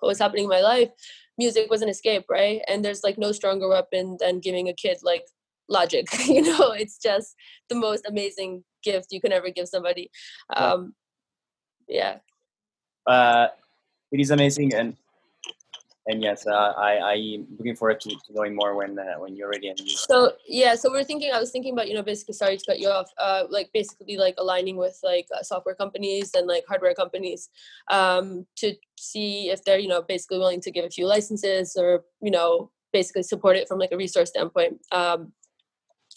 what 0.00 0.08
was 0.08 0.18
happening 0.18 0.44
in 0.44 0.50
my 0.50 0.60
life, 0.60 0.90
music 1.36 1.70
was 1.70 1.82
an 1.82 1.88
escape, 1.88 2.24
right? 2.28 2.60
And 2.68 2.84
there's 2.84 3.02
like 3.02 3.18
no 3.18 3.32
stronger 3.32 3.68
weapon 3.68 4.16
than 4.20 4.40
giving 4.40 4.68
a 4.68 4.74
kid 4.74 4.98
like 5.02 5.24
logic. 5.68 6.06
you 6.26 6.42
know, 6.42 6.72
it's 6.72 6.98
just 6.98 7.34
the 7.68 7.74
most 7.74 8.06
amazing 8.06 8.64
gift 8.82 9.08
you 9.10 9.20
can 9.20 9.32
ever 9.32 9.50
give 9.50 9.68
somebody. 9.68 10.10
Um, 10.56 10.94
yeah. 11.88 12.18
Uh, 13.06 13.48
it 14.12 14.20
is 14.20 14.30
amazing 14.30 14.74
and 14.74 14.96
and 16.06 16.22
yes 16.22 16.46
uh, 16.46 16.72
i 16.76 17.12
i'm 17.12 17.46
looking 17.58 17.76
forward 17.76 18.00
to, 18.00 18.08
to 18.08 18.32
knowing 18.32 18.54
more 18.54 18.74
when 18.74 18.98
uh, 18.98 19.14
when 19.18 19.36
you're 19.36 19.50
ready 19.50 19.68
and 19.68 19.78
you... 19.80 19.90
so 19.90 20.32
yeah 20.46 20.74
so 20.74 20.90
we're 20.90 21.04
thinking 21.04 21.30
i 21.32 21.38
was 21.38 21.50
thinking 21.50 21.74
about 21.74 21.86
you 21.86 21.94
know 21.94 22.02
basically 22.02 22.32
sorry 22.32 22.56
to 22.56 22.64
cut 22.64 22.78
you 22.78 22.88
off 22.88 23.10
uh 23.18 23.44
like 23.50 23.70
basically 23.74 24.16
like 24.16 24.34
aligning 24.38 24.76
with 24.76 24.98
like 25.02 25.26
uh, 25.36 25.42
software 25.42 25.74
companies 25.74 26.30
and 26.34 26.46
like 26.46 26.64
hardware 26.66 26.94
companies 26.94 27.50
um 27.90 28.46
to 28.56 28.74
see 28.98 29.50
if 29.50 29.62
they're 29.64 29.78
you 29.78 29.88
know 29.88 30.02
basically 30.02 30.38
willing 30.38 30.60
to 30.60 30.70
give 30.70 30.84
a 30.84 30.90
few 30.90 31.06
licenses 31.06 31.76
or 31.78 32.04
you 32.22 32.30
know 32.30 32.70
basically 32.92 33.22
support 33.22 33.56
it 33.56 33.68
from 33.68 33.78
like 33.78 33.92
a 33.92 33.96
resource 33.96 34.30
standpoint. 34.30 34.80
Um 34.92 35.32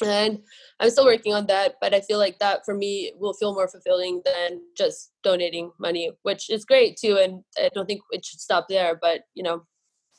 and 0.07 0.39
i'm 0.79 0.89
still 0.89 1.05
working 1.05 1.33
on 1.33 1.45
that 1.47 1.75
but 1.81 1.93
i 1.93 2.01
feel 2.01 2.17
like 2.17 2.39
that 2.39 2.63
for 2.65 2.73
me 2.73 3.11
will 3.19 3.33
feel 3.33 3.53
more 3.53 3.67
fulfilling 3.67 4.21
than 4.25 4.61
just 4.77 5.11
donating 5.23 5.71
money 5.79 6.11
which 6.23 6.49
is 6.49 6.65
great 6.65 6.97
too 6.97 7.17
and 7.21 7.43
i 7.57 7.69
don't 7.73 7.85
think 7.85 8.01
it 8.11 8.25
should 8.25 8.39
stop 8.39 8.67
there 8.67 8.97
but 9.01 9.21
you 9.33 9.43
know. 9.43 9.63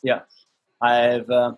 Yeah. 0.02 0.22
I've 0.82 1.30
uh, 1.30 1.52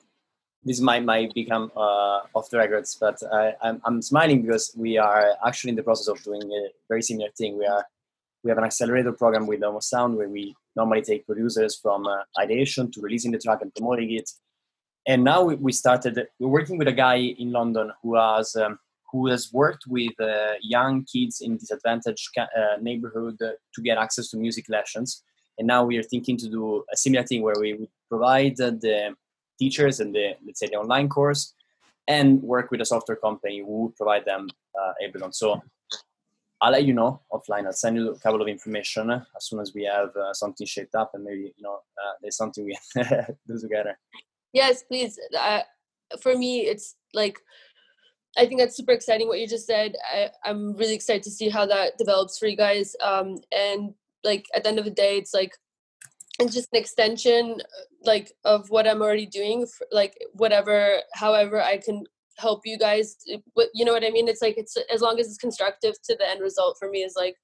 this 0.64 0.80
might 0.80 1.04
might 1.04 1.32
become 1.34 1.70
uh, 1.76 2.20
off 2.34 2.50
the 2.50 2.58
records 2.58 2.96
but 3.00 3.22
I, 3.32 3.54
I'm, 3.62 3.80
I'm 3.84 4.02
smiling 4.02 4.42
because 4.42 4.74
we 4.76 4.98
are 4.98 5.34
actually 5.46 5.70
in 5.70 5.76
the 5.76 5.82
process 5.82 6.08
of 6.08 6.22
doing 6.22 6.42
a 6.42 6.68
very 6.88 7.02
similar 7.02 7.30
thing. 7.36 7.58
We 7.58 7.66
are 7.66 7.84
we 8.42 8.50
have 8.50 8.58
an 8.58 8.64
accelerator 8.64 9.12
program 9.12 9.46
with 9.46 9.62
Almost 9.62 9.88
Sound 9.88 10.16
where 10.16 10.28
we 10.28 10.54
normally 10.76 11.00
take 11.00 11.26
producers 11.26 11.78
from 11.80 12.06
uh, 12.06 12.18
ideation 12.38 12.90
to 12.92 13.00
releasing 13.00 13.32
the 13.32 13.38
track 13.38 13.60
and 13.62 13.74
promoting 13.74 14.12
it 14.12 14.30
and 15.06 15.22
now 15.24 15.42
we 15.42 15.72
started 15.72 16.26
we're 16.38 16.48
working 16.48 16.78
with 16.78 16.88
a 16.88 16.92
guy 16.92 17.16
in 17.16 17.52
london 17.52 17.92
who 18.02 18.14
has 18.16 18.56
um, 18.56 18.78
who 19.10 19.28
has 19.28 19.52
worked 19.52 19.84
with 19.86 20.18
uh, 20.20 20.54
young 20.60 21.04
kids 21.04 21.40
in 21.40 21.56
disadvantaged 21.56 22.36
uh, 22.38 22.76
neighborhood 22.80 23.38
to 23.38 23.82
get 23.82 23.98
access 23.98 24.28
to 24.28 24.36
music 24.36 24.66
lessons 24.68 25.22
and 25.58 25.66
now 25.66 25.84
we 25.84 25.96
are 25.96 26.02
thinking 26.02 26.36
to 26.36 26.48
do 26.48 26.84
a 26.92 26.96
similar 26.96 27.24
thing 27.24 27.42
where 27.42 27.60
we 27.60 27.74
would 27.74 27.88
provide 28.08 28.56
the 28.56 29.14
teachers 29.58 30.00
and 30.00 30.14
the 30.14 30.34
let's 30.44 30.60
say 30.60 30.66
the 30.66 30.76
online 30.76 31.08
course 31.08 31.54
and 32.08 32.42
work 32.42 32.70
with 32.70 32.80
a 32.80 32.84
software 32.84 33.16
company 33.16 33.60
who 33.60 33.84
would 33.84 33.96
provide 33.96 34.24
them 34.24 34.48
uh, 34.78 34.92
Ableton. 35.02 35.34
So 35.34 35.62
I'll 36.60 36.72
let 36.72 36.84
you 36.84 36.94
know 36.94 37.20
offline. 37.32 37.66
I'll 37.66 37.72
send 37.72 37.96
you 37.96 38.10
a 38.10 38.18
couple 38.18 38.40
of 38.40 38.48
information 38.48 39.10
as 39.10 39.24
soon 39.40 39.60
as 39.60 39.72
we 39.74 39.84
have 39.84 40.14
uh, 40.16 40.32
something 40.32 40.66
shaped 40.66 40.94
up, 40.94 41.10
and 41.14 41.24
maybe 41.24 41.52
you 41.56 41.62
know 41.62 41.74
uh, 41.74 42.12
there's 42.22 42.36
something 42.36 42.64
we 42.64 42.78
do 43.46 43.58
together. 43.60 43.98
Yes, 44.54 44.84
please. 44.84 45.18
Uh, 45.38 45.60
for 46.22 46.38
me, 46.38 46.60
it's 46.60 46.94
like 47.12 47.38
I 48.38 48.46
think 48.46 48.60
that's 48.60 48.76
super 48.76 48.92
exciting 48.92 49.28
what 49.28 49.40
you 49.40 49.46
just 49.46 49.66
said. 49.66 49.94
I, 50.12 50.30
I'm 50.44 50.74
really 50.76 50.94
excited 50.94 51.22
to 51.24 51.30
see 51.30 51.48
how 51.48 51.66
that 51.66 51.98
develops 51.98 52.38
for 52.38 52.46
you 52.46 52.56
guys. 52.56 52.96
Um, 53.02 53.36
and 53.52 53.94
like 54.22 54.46
at 54.54 54.62
the 54.62 54.70
end 54.70 54.78
of 54.78 54.84
the 54.84 54.90
day, 54.90 55.18
it's 55.18 55.34
like 55.34 55.52
it's 56.40 56.54
just 56.54 56.68
an 56.72 56.80
extension 56.80 57.60
like 58.04 58.32
of 58.44 58.68
what 58.70 58.88
I'm 58.88 59.02
already 59.02 59.26
doing. 59.26 59.66
For, 59.66 59.86
like 59.92 60.16
whatever, 60.32 60.98
however, 61.14 61.60
I 61.60 61.78
can 61.78 62.04
help 62.38 62.62
you 62.64 62.78
guys. 62.78 63.16
You 63.74 63.84
know 63.84 63.92
what 63.92 64.04
I 64.04 64.10
mean? 64.10 64.28
It's 64.28 64.42
like 64.42 64.56
it's 64.56 64.76
as 64.92 65.00
long 65.00 65.18
as 65.18 65.26
it's 65.26 65.38
constructive 65.38 65.94
to 66.04 66.16
the 66.16 66.28
end 66.28 66.40
result 66.40 66.76
for 66.78 66.88
me 66.88 67.02
is 67.02 67.14
like 67.16 67.36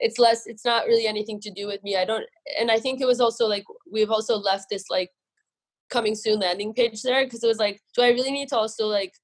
it's 0.00 0.18
less. 0.18 0.46
It's 0.46 0.64
not 0.64 0.86
really 0.86 1.06
anything 1.06 1.40
to 1.40 1.50
do 1.50 1.66
with 1.66 1.82
me. 1.82 1.96
I 1.96 2.06
don't. 2.06 2.24
And 2.58 2.70
I 2.70 2.78
think 2.78 3.02
it 3.02 3.06
was 3.06 3.20
also 3.20 3.46
like 3.46 3.64
we've 3.90 4.10
also 4.10 4.36
left 4.36 4.66
this 4.70 4.84
like 4.88 5.10
coming 5.90 6.14
soon 6.14 6.40
landing 6.40 6.74
page 6.74 7.02
there 7.02 7.24
because 7.24 7.42
it 7.42 7.48
was 7.48 7.58
like, 7.58 7.80
do 7.94 8.02
I 8.02 8.08
really 8.08 8.30
need 8.30 8.48
to 8.48 8.56
also 8.56 8.86
like 8.86 9.14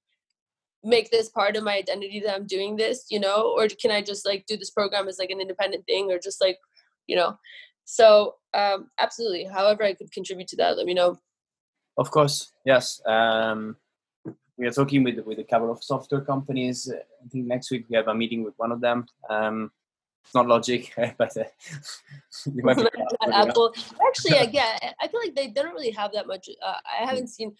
make 0.83 1.11
this 1.11 1.29
part 1.31 1.57
of 1.57 1.65
my 1.65 1.77
identity 1.77 2.21
that 2.21 2.35
I'm 2.35 2.47
doing 2.47 2.77
this, 2.77 3.07
you 3.11 3.19
know, 3.19 3.55
or 3.57 3.69
can 3.69 3.91
I 3.91 4.03
just 4.03 4.27
like 4.27 4.45
do 4.47 4.57
this 4.57 4.71
program 4.71 5.09
as 5.09 5.19
like 5.19 5.31
an 5.31 5.41
independent 5.41 5.87
thing 5.87 6.11
or 6.11 6.19
just 6.19 6.41
like, 6.41 6.59
you 7.07 7.17
know, 7.17 7.39
so 7.85 8.37
um, 8.53 8.91
absolutely. 8.99 9.45
However, 9.45 9.83
I 9.83 9.95
could 9.95 10.12
contribute 10.12 10.49
to 10.49 10.57
that, 10.57 10.77
let 10.77 10.87
me 10.87 10.95
know. 10.95 11.19
Of 11.97 12.11
course, 12.11 12.53
yes. 12.65 13.01
Um, 13.07 13.77
we 14.57 14.67
are 14.67 14.73
talking 14.73 15.03
with 15.05 15.19
with 15.21 15.39
a 15.39 15.45
couple 15.45 15.71
of 15.71 15.83
software 15.83 16.21
companies. 16.21 16.91
I 16.93 17.29
think 17.29 17.47
next 17.47 17.71
week 17.71 17.87
we 17.89 17.97
have 17.97 18.09
a 18.09 18.15
meeting 18.15 18.45
with 18.45 18.55
one 18.57 18.73
of 18.73 18.81
them. 18.81 19.07
Um, 19.29 19.71
it's 20.25 20.35
not 20.35 20.47
Logic, 20.47 20.93
but 21.18 21.37
uh, 21.37 21.45
Apple. 23.33 23.75
Actually, 24.07 24.49
yeah, 24.53 24.79
I 25.01 25.09
feel 25.09 25.20
like 25.20 25.35
they 25.35 25.49
don't 25.49 25.72
really 25.72 25.91
have 25.91 26.12
that 26.12 26.27
much. 26.27 26.49
Uh, 26.64 26.75
I 26.85 27.05
haven't 27.05 27.29
seen 27.29 27.55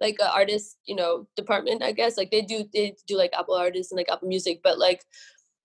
like 0.00 0.16
an 0.20 0.30
artist, 0.32 0.78
you 0.84 0.96
know, 0.96 1.26
department. 1.36 1.82
I 1.82 1.92
guess 1.92 2.16
like 2.16 2.30
they 2.30 2.42
do 2.42 2.64
they 2.72 2.96
do 3.06 3.16
like 3.16 3.32
Apple 3.38 3.54
artists 3.54 3.92
and 3.92 3.96
like 3.96 4.10
Apple 4.10 4.28
Music, 4.28 4.60
but 4.62 4.78
like 4.78 5.04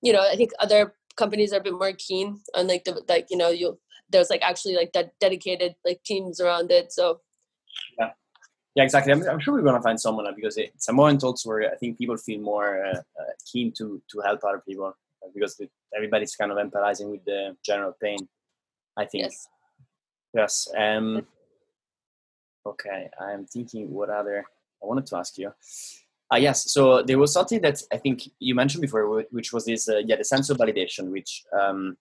you 0.01 0.13
know, 0.13 0.21
I 0.21 0.35
think 0.35 0.51
other 0.59 0.95
companies 1.15 1.53
are 1.53 1.57
a 1.57 1.63
bit 1.63 1.73
more 1.73 1.93
keen 1.93 2.41
on 2.55 2.67
like 2.67 2.83
the 2.83 3.03
like 3.07 3.27
you 3.29 3.37
know 3.37 3.49
you 3.49 3.79
there's 4.09 4.29
like 4.29 4.41
actually 4.41 4.75
like 4.75 4.91
de- 4.91 5.11
dedicated 5.19 5.75
like 5.85 6.03
teams 6.03 6.39
around 6.39 6.71
it. 6.71 6.91
So 6.91 7.21
yeah. 7.99 8.11
Yeah, 8.75 8.83
exactly. 8.83 9.13
I'm, 9.13 9.21
I'm 9.29 9.39
sure 9.39 9.53
we're 9.53 9.61
gonna 9.61 9.81
find 9.81 9.99
someone 9.99 10.25
because 10.35 10.57
it's 10.57 10.89
a 10.89 10.93
moment 10.93 11.23
also 11.23 11.49
where 11.49 11.71
I 11.71 11.75
think 11.75 11.97
people 11.97 12.17
feel 12.17 12.41
more 12.41 12.83
uh, 12.83 12.97
uh, 12.97 13.33
keen 13.51 13.71
to 13.73 14.01
to 14.11 14.19
help 14.21 14.43
other 14.43 14.63
people 14.67 14.87
uh, 14.87 15.29
because 15.33 15.61
everybody's 15.95 16.35
kind 16.35 16.51
of 16.51 16.57
empathizing 16.57 17.11
with 17.11 17.23
the 17.25 17.55
general 17.63 17.93
pain. 18.01 18.17
I 18.97 19.05
think. 19.05 19.23
yes, 19.23 19.47
Yes. 20.33 20.67
Um, 20.75 21.27
okay, 22.65 23.09
I'm 23.19 23.45
thinking 23.45 23.91
what 23.91 24.09
other 24.09 24.45
I 24.81 24.85
wanted 24.85 25.05
to 25.07 25.17
ask 25.17 25.37
you. 25.37 25.53
Uh, 26.33 26.37
yes, 26.37 26.71
so 26.71 27.03
there 27.03 27.19
was 27.19 27.31
something 27.31 27.61
that 27.61 27.81
I 27.91 27.97
think 27.97 28.23
you 28.39 28.55
mentioned 28.55 28.81
before, 28.81 29.23
which 29.29 29.53
was 29.53 29.65
this, 29.65 29.87
uh, 29.87 30.01
yeah, 30.05 30.15
the 30.15 30.23
sense 30.23 30.49
of 30.49 30.57
validation, 30.57 31.11
which, 31.11 31.43
um, 31.57 31.95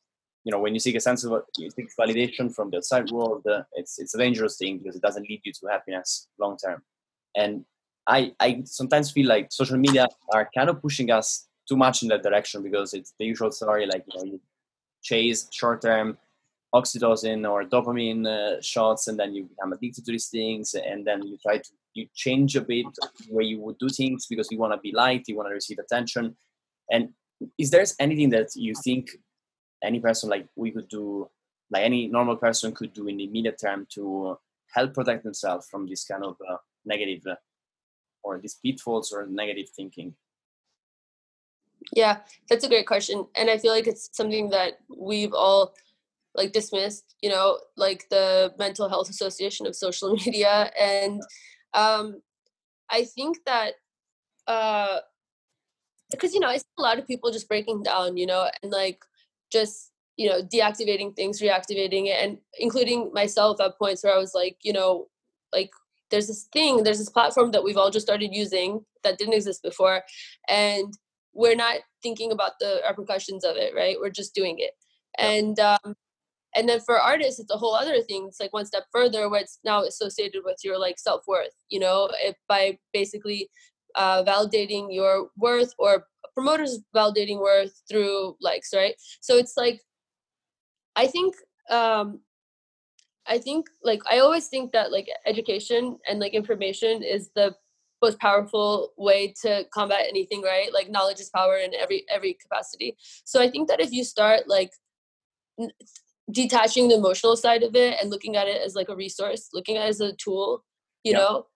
you 0.45 0.51
know, 0.51 0.59
when 0.59 0.72
you 0.72 0.80
seek 0.80 0.95
a 0.97 1.01
sense 1.01 1.24
of 1.24 1.43
you 1.59 1.70
seek 1.70 1.88
validation 2.01 2.53
from 2.55 2.70
the 2.70 2.78
outside 2.78 3.11
world, 3.11 3.47
uh, 3.47 3.62
it's 3.74 3.99
it's 3.99 4.14
a 4.14 4.18
dangerous 4.18 4.57
thing 4.57 4.78
because 4.78 4.97
it 4.97 5.03
doesn't 5.03 5.28
lead 5.28 5.43
you 5.45 5.53
to 5.53 5.66
happiness 5.66 6.28
long 6.38 6.57
term. 6.57 6.82
And 7.36 7.64
I 8.07 8.32
I 8.40 8.62
sometimes 8.64 9.11
feel 9.11 9.28
like 9.28 9.53
social 9.53 9.76
media 9.76 10.07
are 10.32 10.49
kind 10.57 10.70
of 10.70 10.80
pushing 10.80 11.11
us 11.11 11.49
too 11.72 11.76
much 11.78 12.02
in 12.02 12.08
that 12.08 12.22
direction 12.22 12.62
because 12.62 12.92
it's 12.92 13.14
the 13.18 13.24
usual 13.24 13.50
story, 13.50 13.86
like 13.86 14.04
you 14.06 14.18
know, 14.18 14.24
you 14.32 14.40
chase 15.02 15.48
short 15.50 15.80
term 15.80 16.18
oxytocin 16.74 17.50
or 17.50 17.64
dopamine 17.64 18.26
uh, 18.26 18.60
shots 18.60 19.08
and 19.08 19.18
then 19.18 19.34
you 19.34 19.44
become 19.44 19.72
addicted 19.72 20.04
to 20.04 20.12
these 20.12 20.28
things 20.28 20.74
and 20.74 21.06
then 21.06 21.22
you 21.22 21.38
try 21.42 21.56
to 21.56 21.70
you 21.94 22.06
change 22.14 22.56
a 22.56 22.60
bit 22.60 22.86
where 23.28 23.44
you 23.44 23.58
would 23.60 23.76
do 23.78 23.88
things 23.88 24.26
because 24.26 24.48
you 24.50 24.58
want 24.58 24.72
to 24.72 24.78
be 24.78 24.92
liked 24.92 25.28
you 25.28 25.36
want 25.36 25.48
to 25.48 25.54
receive 25.54 25.78
attention. 25.78 26.36
And 26.90 27.10
is 27.58 27.70
there 27.70 27.84
anything 27.98 28.30
that 28.30 28.48
you 28.54 28.74
think 28.84 29.10
any 29.82 30.00
person 30.00 30.28
like 30.28 30.46
we 30.56 30.70
could 30.70 30.88
do 30.88 31.28
like 31.70 31.84
any 31.84 32.06
normal 32.06 32.36
person 32.36 32.72
could 32.72 32.92
do 32.92 33.08
in 33.08 33.16
the 33.16 33.24
immediate 33.24 33.58
term 33.58 33.86
to 33.94 34.38
help 34.74 34.94
protect 34.94 35.24
themselves 35.24 35.68
from 35.70 35.86
this 35.88 36.04
kind 36.04 36.24
of 36.24 36.36
uh, 36.50 36.56
negative 36.84 37.22
uh, 37.26 37.36
or 38.22 38.38
these 38.38 38.58
pitfalls 38.62 39.12
or 39.12 39.26
negative 39.26 39.68
thinking 39.76 40.14
yeah, 41.92 42.20
that's 42.48 42.64
a 42.64 42.68
great 42.68 42.86
question, 42.86 43.26
and 43.36 43.50
I 43.50 43.58
feel 43.58 43.72
like 43.72 43.86
it's 43.86 44.10
something 44.12 44.50
that 44.50 44.78
we've 44.88 45.34
all 45.34 45.74
like 46.34 46.52
dismissed 46.52 47.14
you 47.20 47.28
know 47.28 47.58
like 47.76 48.06
the 48.10 48.52
mental 48.58 48.88
health 48.88 49.10
association 49.10 49.66
of 49.66 49.76
social 49.76 50.14
media 50.26 50.70
and 50.78 51.22
um 51.74 52.20
i 52.90 53.04
think 53.04 53.38
that 53.46 53.74
uh 54.46 54.98
because 56.10 56.34
you 56.34 56.40
know 56.40 56.48
i 56.48 56.56
see 56.56 56.64
a 56.78 56.82
lot 56.82 56.98
of 56.98 57.06
people 57.06 57.30
just 57.30 57.48
breaking 57.48 57.82
down 57.82 58.16
you 58.16 58.26
know 58.26 58.48
and 58.62 58.72
like 58.72 59.04
just 59.50 59.90
you 60.16 60.28
know 60.28 60.42
deactivating 60.42 61.14
things 61.14 61.40
reactivating 61.40 62.06
it 62.06 62.22
and 62.22 62.38
including 62.58 63.10
myself 63.12 63.60
at 63.60 63.78
points 63.78 64.02
where 64.04 64.14
i 64.14 64.18
was 64.18 64.34
like 64.34 64.56
you 64.62 64.72
know 64.72 65.08
like 65.52 65.70
there's 66.10 66.26
this 66.26 66.44
thing 66.52 66.82
there's 66.82 66.98
this 66.98 67.08
platform 67.08 67.50
that 67.50 67.64
we've 67.64 67.78
all 67.78 67.90
just 67.90 68.06
started 68.06 68.34
using 68.34 68.84
that 69.02 69.18
didn't 69.18 69.34
exist 69.34 69.62
before 69.62 70.02
and 70.48 70.94
we're 71.34 71.56
not 71.56 71.78
thinking 72.02 72.32
about 72.32 72.52
the 72.60 72.80
repercussions 72.88 73.44
of 73.44 73.56
it 73.56 73.74
right? 73.74 73.96
We're 74.00 74.10
just 74.10 74.34
doing 74.34 74.56
it. 74.58 74.72
And 75.18 75.58
um, 75.60 75.94
and 76.54 76.68
then 76.68 76.80
for 76.80 77.00
artists 77.00 77.40
it's 77.40 77.52
a 77.52 77.56
whole 77.58 77.74
other 77.74 78.00
thing. 78.02 78.26
It's 78.28 78.40
like 78.40 78.52
one 78.52 78.66
step 78.66 78.84
further 78.92 79.28
where 79.28 79.40
it's 79.40 79.58
now 79.64 79.82
associated 79.82 80.42
with 80.44 80.58
your 80.64 80.78
like 80.78 80.98
self-worth 80.98 81.54
you 81.70 81.80
know? 81.80 82.10
If 82.22 82.36
by 82.48 82.78
basically 82.92 83.48
uh, 83.94 84.24
validating 84.24 84.88
your 84.94 85.28
worth 85.36 85.74
or 85.78 86.06
promoters 86.34 86.80
validating 86.96 87.40
worth 87.40 87.82
through 87.88 88.36
likes 88.40 88.70
right? 88.74 88.94
So 89.20 89.36
it's 89.36 89.56
like 89.56 89.80
i 90.96 91.06
think 91.06 91.34
um 91.70 92.20
i 93.26 93.38
think 93.38 93.66
like 93.82 94.00
i 94.10 94.18
always 94.18 94.48
think 94.48 94.72
that 94.72 94.92
like 94.92 95.08
education 95.26 95.98
and 96.08 96.20
like 96.20 96.34
information 96.34 97.02
is 97.02 97.30
the 97.34 97.54
most 98.03 98.18
powerful 98.18 98.92
way 98.98 99.32
to 99.42 99.64
combat 99.72 100.07
anything 100.09 100.42
right? 100.42 100.72
Like 100.72 100.90
knowledge 100.90 101.20
is 101.20 101.30
power 101.30 101.57
in 101.57 101.74
every 101.74 102.05
every 102.11 102.34
capacity. 102.34 102.96
So 103.24 103.40
i 103.40 103.48
think 103.50 103.68
that 103.68 103.80
if 103.80 103.92
you 103.92 104.05
start 104.05 104.48
like 104.48 104.70
detaching 106.30 106.88
the 106.88 106.94
emotional 106.94 107.36
side 107.36 107.62
of 107.62 107.74
it 107.74 107.98
and 108.00 108.11
looking 108.11 108.36
at 108.36 108.46
it 108.46 108.61
as 108.62 108.74
like 108.74 108.88
a 108.88 108.96
resource 108.96 109.48
looking 109.53 109.76
at 109.76 109.86
it 109.86 109.88
as 109.88 110.00
a 110.00 110.12
tool 110.14 110.64
you 111.05 111.12
yeah. 111.12 111.18
know 111.18 111.46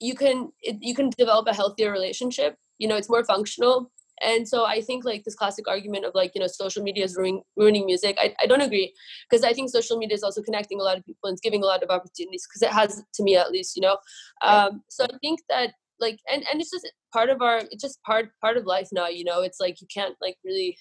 you 0.00 0.14
can 0.14 0.52
it, 0.60 0.76
you 0.80 0.94
can 0.94 1.10
develop 1.16 1.46
a 1.46 1.54
healthier 1.54 1.90
relationship 1.90 2.56
you 2.78 2.88
know 2.88 2.96
it's 2.96 3.08
more 3.08 3.24
functional. 3.24 3.90
And 4.20 4.46
so 4.46 4.64
i 4.64 4.80
think 4.80 5.04
like 5.04 5.24
this 5.24 5.34
classic 5.34 5.66
argument 5.66 6.04
of 6.04 6.14
like 6.14 6.32
you 6.34 6.40
know 6.40 6.46
social 6.46 6.82
media 6.82 7.04
is 7.04 7.16
ruining, 7.16 7.42
ruining 7.56 7.86
music 7.86 8.16
I, 8.20 8.34
I 8.40 8.46
don't 8.46 8.60
agree. 8.60 8.94
Because 9.28 9.44
i 9.44 9.52
think 9.52 9.70
social 9.70 9.96
media 9.98 10.14
is 10.14 10.22
also 10.22 10.42
connecting 10.42 10.80
a 10.80 10.84
lot 10.84 10.98
of 10.98 11.04
people 11.04 11.28
and 11.28 11.34
it's 11.34 11.40
giving 11.40 11.62
a 11.62 11.66
lot 11.66 11.82
of 11.82 11.90
opportunities 11.90 12.46
because 12.46 12.62
it 12.62 12.72
has 12.72 13.02
to 13.14 13.22
me 13.22 13.36
at 13.36 13.50
least 13.50 13.74
you 13.76 13.82
know? 13.82 13.96
Um 14.42 14.82
so 14.88 15.04
i 15.04 15.18
think 15.22 15.40
that 15.48 15.72
like 16.02 16.18
and 16.30 16.44
and 16.50 16.60
it's 16.60 16.70
just 16.70 16.90
part 17.12 17.30
of 17.30 17.40
our 17.40 17.58
it's 17.70 17.82
just 17.82 18.02
part 18.02 18.28
part 18.42 18.56
of 18.58 18.66
life 18.66 18.88
now 18.92 19.08
you 19.08 19.24
know? 19.24 19.40
It's 19.40 19.60
like 19.60 19.80
you 19.80 19.86
can't 19.94 20.16
like 20.20 20.36
really 20.44 20.76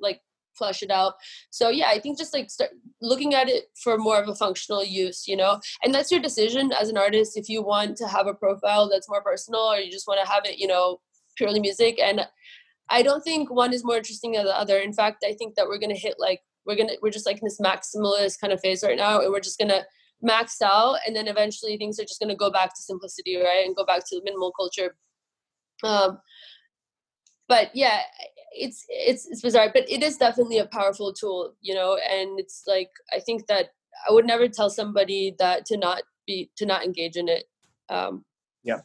like 0.00 0.20
flush 0.56 0.82
it 0.82 0.90
out. 0.90 1.14
So 1.50 1.68
yeah 1.68 1.88
i 1.88 1.98
think 1.98 2.18
just 2.18 2.32
like 2.32 2.48
start 2.50 2.70
looking 3.02 3.34
at 3.34 3.48
it 3.48 3.64
for 3.82 3.98
more 3.98 4.18
of 4.22 4.28
a 4.28 4.34
functional 4.34 4.84
use 4.84 5.28
you 5.28 5.36
know? 5.36 5.60
And 5.84 5.94
that's 5.94 6.10
your 6.10 6.20
decision 6.20 6.72
as 6.80 6.88
an 6.88 6.96
artist 6.96 7.36
if 7.36 7.48
you 7.48 7.62
want 7.62 7.96
to 7.98 8.08
have 8.08 8.26
a 8.26 8.34
profile 8.34 8.88
that's 8.88 9.08
more 9.08 9.22
personal 9.22 9.60
or 9.60 9.78
you 9.78 9.90
just 9.90 10.08
want 10.08 10.20
to 10.24 10.30
have 10.32 10.44
it 10.46 10.58
you 10.58 10.66
know 10.66 11.00
purely 11.36 11.60
music. 11.60 11.98
And 12.08 12.26
i 12.90 13.02
don't 13.02 13.22
think 13.22 13.50
one 13.50 13.72
is 13.72 13.84
more 13.84 13.96
interesting 13.96 14.32
than 14.32 14.44
the 14.44 14.58
other. 14.62 14.78
In 14.78 14.92
fact 14.92 15.24
i 15.30 15.34
think 15.34 15.56
that 15.56 15.66
we're 15.66 15.82
gonna 15.84 16.04
hit 16.06 16.16
like 16.18 16.40
we're 16.66 16.76
gonna 16.76 16.96
we're 17.02 17.10
just 17.18 17.26
like 17.26 17.38
in 17.42 17.46
this 17.46 17.60
maximalist 17.60 18.40
kind 18.40 18.52
of 18.52 18.60
phase 18.60 18.82
right 18.82 18.96
now 18.96 19.20
and 19.20 19.32
we're 19.32 19.48
just 19.48 19.58
gonna 19.58 19.82
max 20.22 20.60
out 20.62 20.98
and 21.06 21.14
then 21.16 21.28
eventually 21.28 21.76
things 21.76 21.98
are 21.98 22.04
just 22.04 22.20
gonna 22.20 22.36
go 22.36 22.50
back 22.50 22.74
to 22.74 22.82
simplicity 22.82 23.36
right 23.36 23.64
and 23.66 23.76
go 23.76 23.84
back 23.84 24.02
to 24.06 24.20
minimal 24.24 24.52
culture. 24.52 24.96
Um 25.82 26.18
but 27.50 27.70
yeah 27.74 28.00
it's 28.52 28.86
it's 28.88 29.26
it's 29.28 29.42
bizarre 29.42 29.70
but 29.74 29.88
it 29.90 30.02
is 30.02 30.16
definitely 30.16 30.58
a 30.58 30.66
powerful 30.66 31.12
tool 31.12 31.54
you 31.60 31.74
know 31.74 31.98
and 32.10 32.38
it's 32.38 32.62
like 32.66 32.90
i 33.12 33.18
think 33.20 33.46
that 33.48 33.66
i 34.08 34.12
would 34.12 34.24
never 34.24 34.48
tell 34.48 34.70
somebody 34.70 35.34
that 35.38 35.66
to 35.66 35.76
not 35.76 36.02
be 36.26 36.50
to 36.56 36.64
not 36.64 36.84
engage 36.84 37.16
in 37.16 37.28
it 37.28 37.44
um. 37.88 38.24
Yeah. 38.62 38.80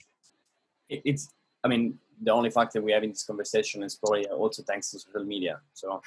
It's 0.90 1.30
i 1.64 1.68
mean 1.68 2.00
the 2.22 2.32
only 2.32 2.50
fact 2.50 2.74
that 2.74 2.82
we're 2.82 2.96
having 2.96 3.12
this 3.12 3.24
conversation 3.24 3.84
is 3.84 3.96
probably 3.96 4.26
also 4.28 4.64
thanks 4.64 4.90
to 4.92 5.00
social 5.00 5.26
media 5.26 5.60
so 5.74 6.02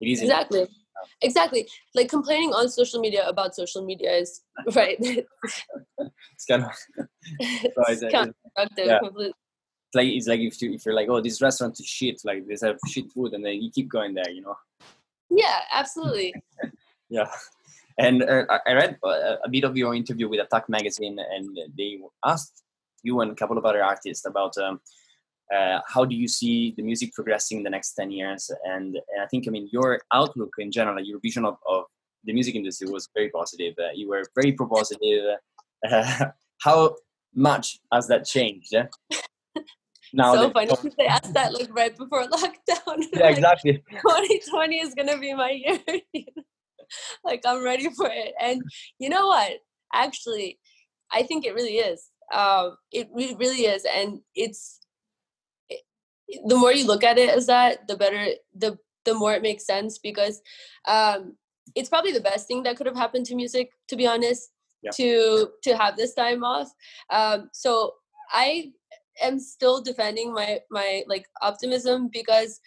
it 0.00 0.08
is 0.08 0.20
exactly 0.20 0.66
exactly 1.20 1.68
like 1.94 2.08
complaining 2.08 2.52
on 2.52 2.68
social 2.68 3.00
media 3.00 3.26
about 3.28 3.54
social 3.54 3.84
media 3.84 4.12
is 4.12 4.42
right 4.74 4.96
it's 5.00 6.44
kind 6.48 6.64
of 6.64 6.70
it's 7.38 8.02
counterproductive 8.04 8.86
yeah. 8.86 8.98
completely 8.98 9.32
like 9.94 10.08
it's 10.08 10.26
like 10.26 10.40
if 10.40 10.60
you 10.62 10.72
if 10.72 10.86
you're 10.86 10.94
like, 10.94 11.08
oh, 11.08 11.20
this 11.20 11.42
restaurant 11.42 11.78
is 11.78 11.86
shit, 11.86 12.20
like 12.24 12.46
they 12.46 12.66
have 12.66 12.78
shit 12.88 13.10
food, 13.12 13.34
and 13.34 13.44
then 13.44 13.60
you 13.60 13.70
keep 13.70 13.88
going 13.88 14.14
there, 14.14 14.30
you 14.30 14.42
know. 14.42 14.56
Yeah, 15.30 15.60
absolutely. 15.72 16.34
yeah. 17.08 17.30
And 17.98 18.22
uh, 18.22 18.44
I 18.66 18.72
read 18.72 18.98
uh, 19.04 19.36
a 19.44 19.48
bit 19.50 19.64
of 19.64 19.76
your 19.76 19.94
interview 19.94 20.28
with 20.28 20.40
Attack 20.40 20.68
Magazine, 20.68 21.18
and 21.18 21.56
they 21.76 21.98
asked 22.24 22.62
you 23.02 23.20
and 23.20 23.32
a 23.32 23.34
couple 23.34 23.58
of 23.58 23.66
other 23.66 23.82
artists 23.82 24.24
about 24.24 24.56
um, 24.56 24.80
uh, 25.54 25.80
how 25.86 26.04
do 26.04 26.14
you 26.14 26.28
see 26.28 26.72
the 26.76 26.82
music 26.82 27.12
progressing 27.12 27.58
in 27.58 27.64
the 27.64 27.70
next 27.70 27.94
10 27.94 28.10
years? 28.10 28.50
And, 28.64 28.96
and 28.96 29.22
i 29.22 29.26
think 29.26 29.46
i 29.46 29.50
mean 29.50 29.68
your 29.72 30.00
outlook 30.12 30.50
in 30.58 30.70
general 30.70 31.02
your 31.04 31.20
vision 31.20 31.44
of, 31.44 31.56
of 31.68 31.84
the 32.24 32.32
music 32.32 32.54
industry 32.54 32.88
was 32.88 33.08
very 33.14 33.30
positive. 33.30 33.74
Uh, 33.78 33.90
you 33.94 34.08
were 34.08 34.24
very 34.34 34.52
propositive. 34.52 35.36
Uh, 35.88 36.26
how 36.62 36.94
much 37.34 37.78
has 37.92 38.06
that 38.08 38.24
changed? 38.24 38.74
Now 40.14 40.34
so 40.34 40.50
funny 40.50 40.66
because 40.66 40.94
they 40.98 41.06
asked 41.06 41.32
that 41.32 41.54
like 41.54 41.74
right 41.74 41.96
before 41.96 42.24
lockdown. 42.24 42.98
Yeah 43.14 43.22
like, 43.22 43.36
exactly. 43.38 43.82
2020 43.90 44.76
is 44.76 44.94
gonna 44.94 45.16
be 45.16 45.32
my 45.32 45.52
year 45.52 45.78
like 47.24 47.40
i'm 47.46 47.64
ready 47.64 47.88
for 47.88 48.10
it. 48.12 48.34
And 48.38 48.60
you 48.98 49.08
know 49.08 49.28
what? 49.28 49.52
Actually 49.94 50.58
i 51.10 51.22
think 51.22 51.46
it 51.46 51.54
really 51.54 51.78
is. 51.78 52.10
Um, 52.34 52.76
it 52.92 53.08
really 53.14 53.62
is. 53.62 53.86
And 53.86 54.20
it's 54.34 54.80
the 56.46 56.56
more 56.56 56.72
you 56.72 56.86
look 56.86 57.04
at 57.04 57.18
it 57.18 57.30
as 57.30 57.46
that, 57.46 57.86
the 57.88 57.96
better 57.96 58.28
the 58.54 58.78
the 59.04 59.14
more 59.14 59.34
it 59.34 59.42
makes 59.42 59.66
sense 59.66 59.98
because 59.98 60.40
um, 60.86 61.36
it's 61.74 61.88
probably 61.88 62.12
the 62.12 62.20
best 62.20 62.46
thing 62.46 62.62
that 62.62 62.76
could 62.76 62.86
have 62.86 62.96
happened 62.96 63.26
to 63.26 63.34
music, 63.34 63.70
to 63.88 63.96
be 63.96 64.06
honest. 64.06 64.50
Yeah. 64.82 64.90
To 64.96 65.48
to 65.62 65.76
have 65.76 65.96
this 65.96 66.12
time 66.12 66.42
off. 66.42 66.68
Um, 67.08 67.50
so 67.52 67.94
I 68.32 68.72
am 69.22 69.38
still 69.38 69.80
defending 69.80 70.32
my 70.32 70.58
my 70.70 71.04
like 71.06 71.26
optimism 71.40 72.08
because 72.12 72.60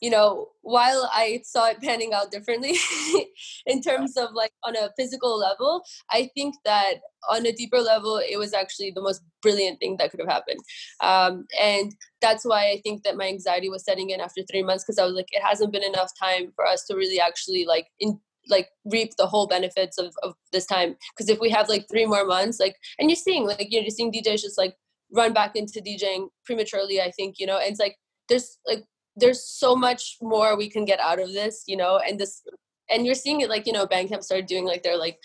you 0.00 0.10
know, 0.10 0.48
while 0.62 1.08
I 1.12 1.40
saw 1.44 1.66
it 1.66 1.80
panning 1.80 2.12
out 2.12 2.30
differently 2.30 2.76
in 3.66 3.80
terms 3.80 4.16
of 4.16 4.32
like 4.34 4.52
on 4.64 4.76
a 4.76 4.90
physical 4.96 5.38
level, 5.38 5.84
I 6.10 6.30
think 6.34 6.56
that 6.64 6.94
on 7.30 7.46
a 7.46 7.52
deeper 7.52 7.78
level, 7.78 8.18
it 8.18 8.36
was 8.38 8.52
actually 8.52 8.90
the 8.90 9.00
most 9.00 9.22
brilliant 9.40 9.78
thing 9.80 9.96
that 9.98 10.10
could 10.10 10.20
have 10.20 10.28
happened. 10.28 10.60
Um, 11.00 11.46
and 11.60 11.94
that's 12.20 12.44
why 12.44 12.70
I 12.70 12.80
think 12.82 13.02
that 13.04 13.16
my 13.16 13.28
anxiety 13.28 13.68
was 13.68 13.84
setting 13.84 14.10
in 14.10 14.20
after 14.20 14.42
three 14.42 14.62
months 14.62 14.84
because 14.84 14.98
I 14.98 15.04
was 15.04 15.14
like, 15.14 15.28
it 15.32 15.42
hasn't 15.42 15.72
been 15.72 15.84
enough 15.84 16.10
time 16.20 16.52
for 16.54 16.66
us 16.66 16.84
to 16.86 16.96
really 16.96 17.20
actually 17.20 17.64
like 17.64 17.86
in 18.00 18.18
like 18.48 18.68
reap 18.84 19.16
the 19.16 19.26
whole 19.26 19.46
benefits 19.46 19.96
of, 19.98 20.14
of 20.22 20.34
this 20.52 20.66
time. 20.66 20.96
Because 21.16 21.30
if 21.30 21.40
we 21.40 21.50
have 21.50 21.68
like 21.68 21.86
three 21.88 22.06
more 22.06 22.26
months, 22.26 22.60
like, 22.60 22.76
and 22.98 23.08
you're 23.08 23.16
seeing 23.16 23.46
like 23.46 23.68
you're 23.70 23.88
seeing 23.88 24.12
DJs 24.12 24.42
just 24.42 24.58
like 24.58 24.76
run 25.12 25.32
back 25.32 25.56
into 25.56 25.80
DJing 25.80 26.28
prematurely. 26.44 27.00
I 27.00 27.10
think 27.10 27.36
you 27.38 27.46
know, 27.46 27.58
and 27.58 27.70
it's 27.70 27.80
like 27.80 27.96
there's 28.28 28.58
like 28.66 28.84
there's 29.16 29.42
so 29.44 29.76
much 29.76 30.16
more 30.20 30.56
we 30.56 30.68
can 30.68 30.84
get 30.84 31.00
out 31.00 31.20
of 31.20 31.32
this, 31.32 31.64
you 31.66 31.76
know, 31.76 31.98
and 31.98 32.18
this 32.18 32.42
and 32.90 33.06
you're 33.06 33.14
seeing 33.14 33.40
it 33.40 33.48
like, 33.48 33.66
you 33.66 33.72
know, 33.72 33.86
Bandcamp 33.86 34.22
started 34.22 34.46
doing 34.46 34.64
like 34.64 34.82
their 34.82 34.98
like 34.98 35.18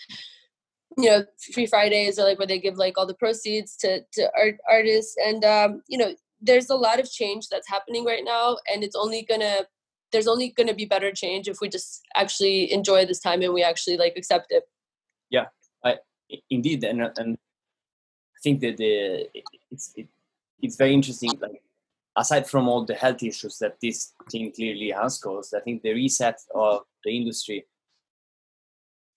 you 0.98 1.08
know, 1.08 1.24
free 1.54 1.66
Fridays 1.66 2.18
or 2.18 2.24
like 2.24 2.38
where 2.38 2.46
they 2.46 2.58
give 2.58 2.76
like 2.76 2.98
all 2.98 3.06
the 3.06 3.14
proceeds 3.14 3.76
to 3.76 4.02
to 4.12 4.30
art 4.36 4.56
artists 4.68 5.14
and 5.24 5.44
um, 5.44 5.82
you 5.88 5.98
know, 5.98 6.14
there's 6.40 6.70
a 6.70 6.74
lot 6.74 6.98
of 6.98 7.10
change 7.10 7.48
that's 7.48 7.68
happening 7.68 8.04
right 8.04 8.24
now 8.24 8.56
and 8.72 8.82
it's 8.82 8.96
only 8.96 9.22
gonna 9.28 9.58
there's 10.12 10.26
only 10.26 10.50
gonna 10.56 10.74
be 10.74 10.84
better 10.84 11.12
change 11.12 11.48
if 11.48 11.60
we 11.60 11.68
just 11.68 12.02
actually 12.16 12.72
enjoy 12.72 13.06
this 13.06 13.20
time 13.20 13.42
and 13.42 13.54
we 13.54 13.62
actually 13.62 13.96
like 13.96 14.14
accept 14.16 14.46
it. 14.50 14.64
Yeah, 15.30 15.46
I 15.84 15.98
indeed 16.48 16.82
and 16.84 17.02
and 17.16 17.38
I 17.38 18.38
think 18.42 18.60
that 18.60 18.76
the 18.76 19.28
it's 19.70 19.92
it, 19.96 20.08
it's 20.60 20.76
very 20.76 20.92
interesting 20.92 21.30
like 21.40 21.62
aside 22.16 22.46
from 22.48 22.68
all 22.68 22.84
the 22.84 22.94
health 22.94 23.22
issues 23.22 23.58
that 23.58 23.76
this 23.80 24.12
thing 24.30 24.52
clearly 24.52 24.90
has 24.90 25.18
caused, 25.18 25.54
I 25.54 25.60
think 25.60 25.82
the 25.82 25.94
reset 25.94 26.38
of 26.54 26.82
the 27.04 27.16
industry, 27.16 27.66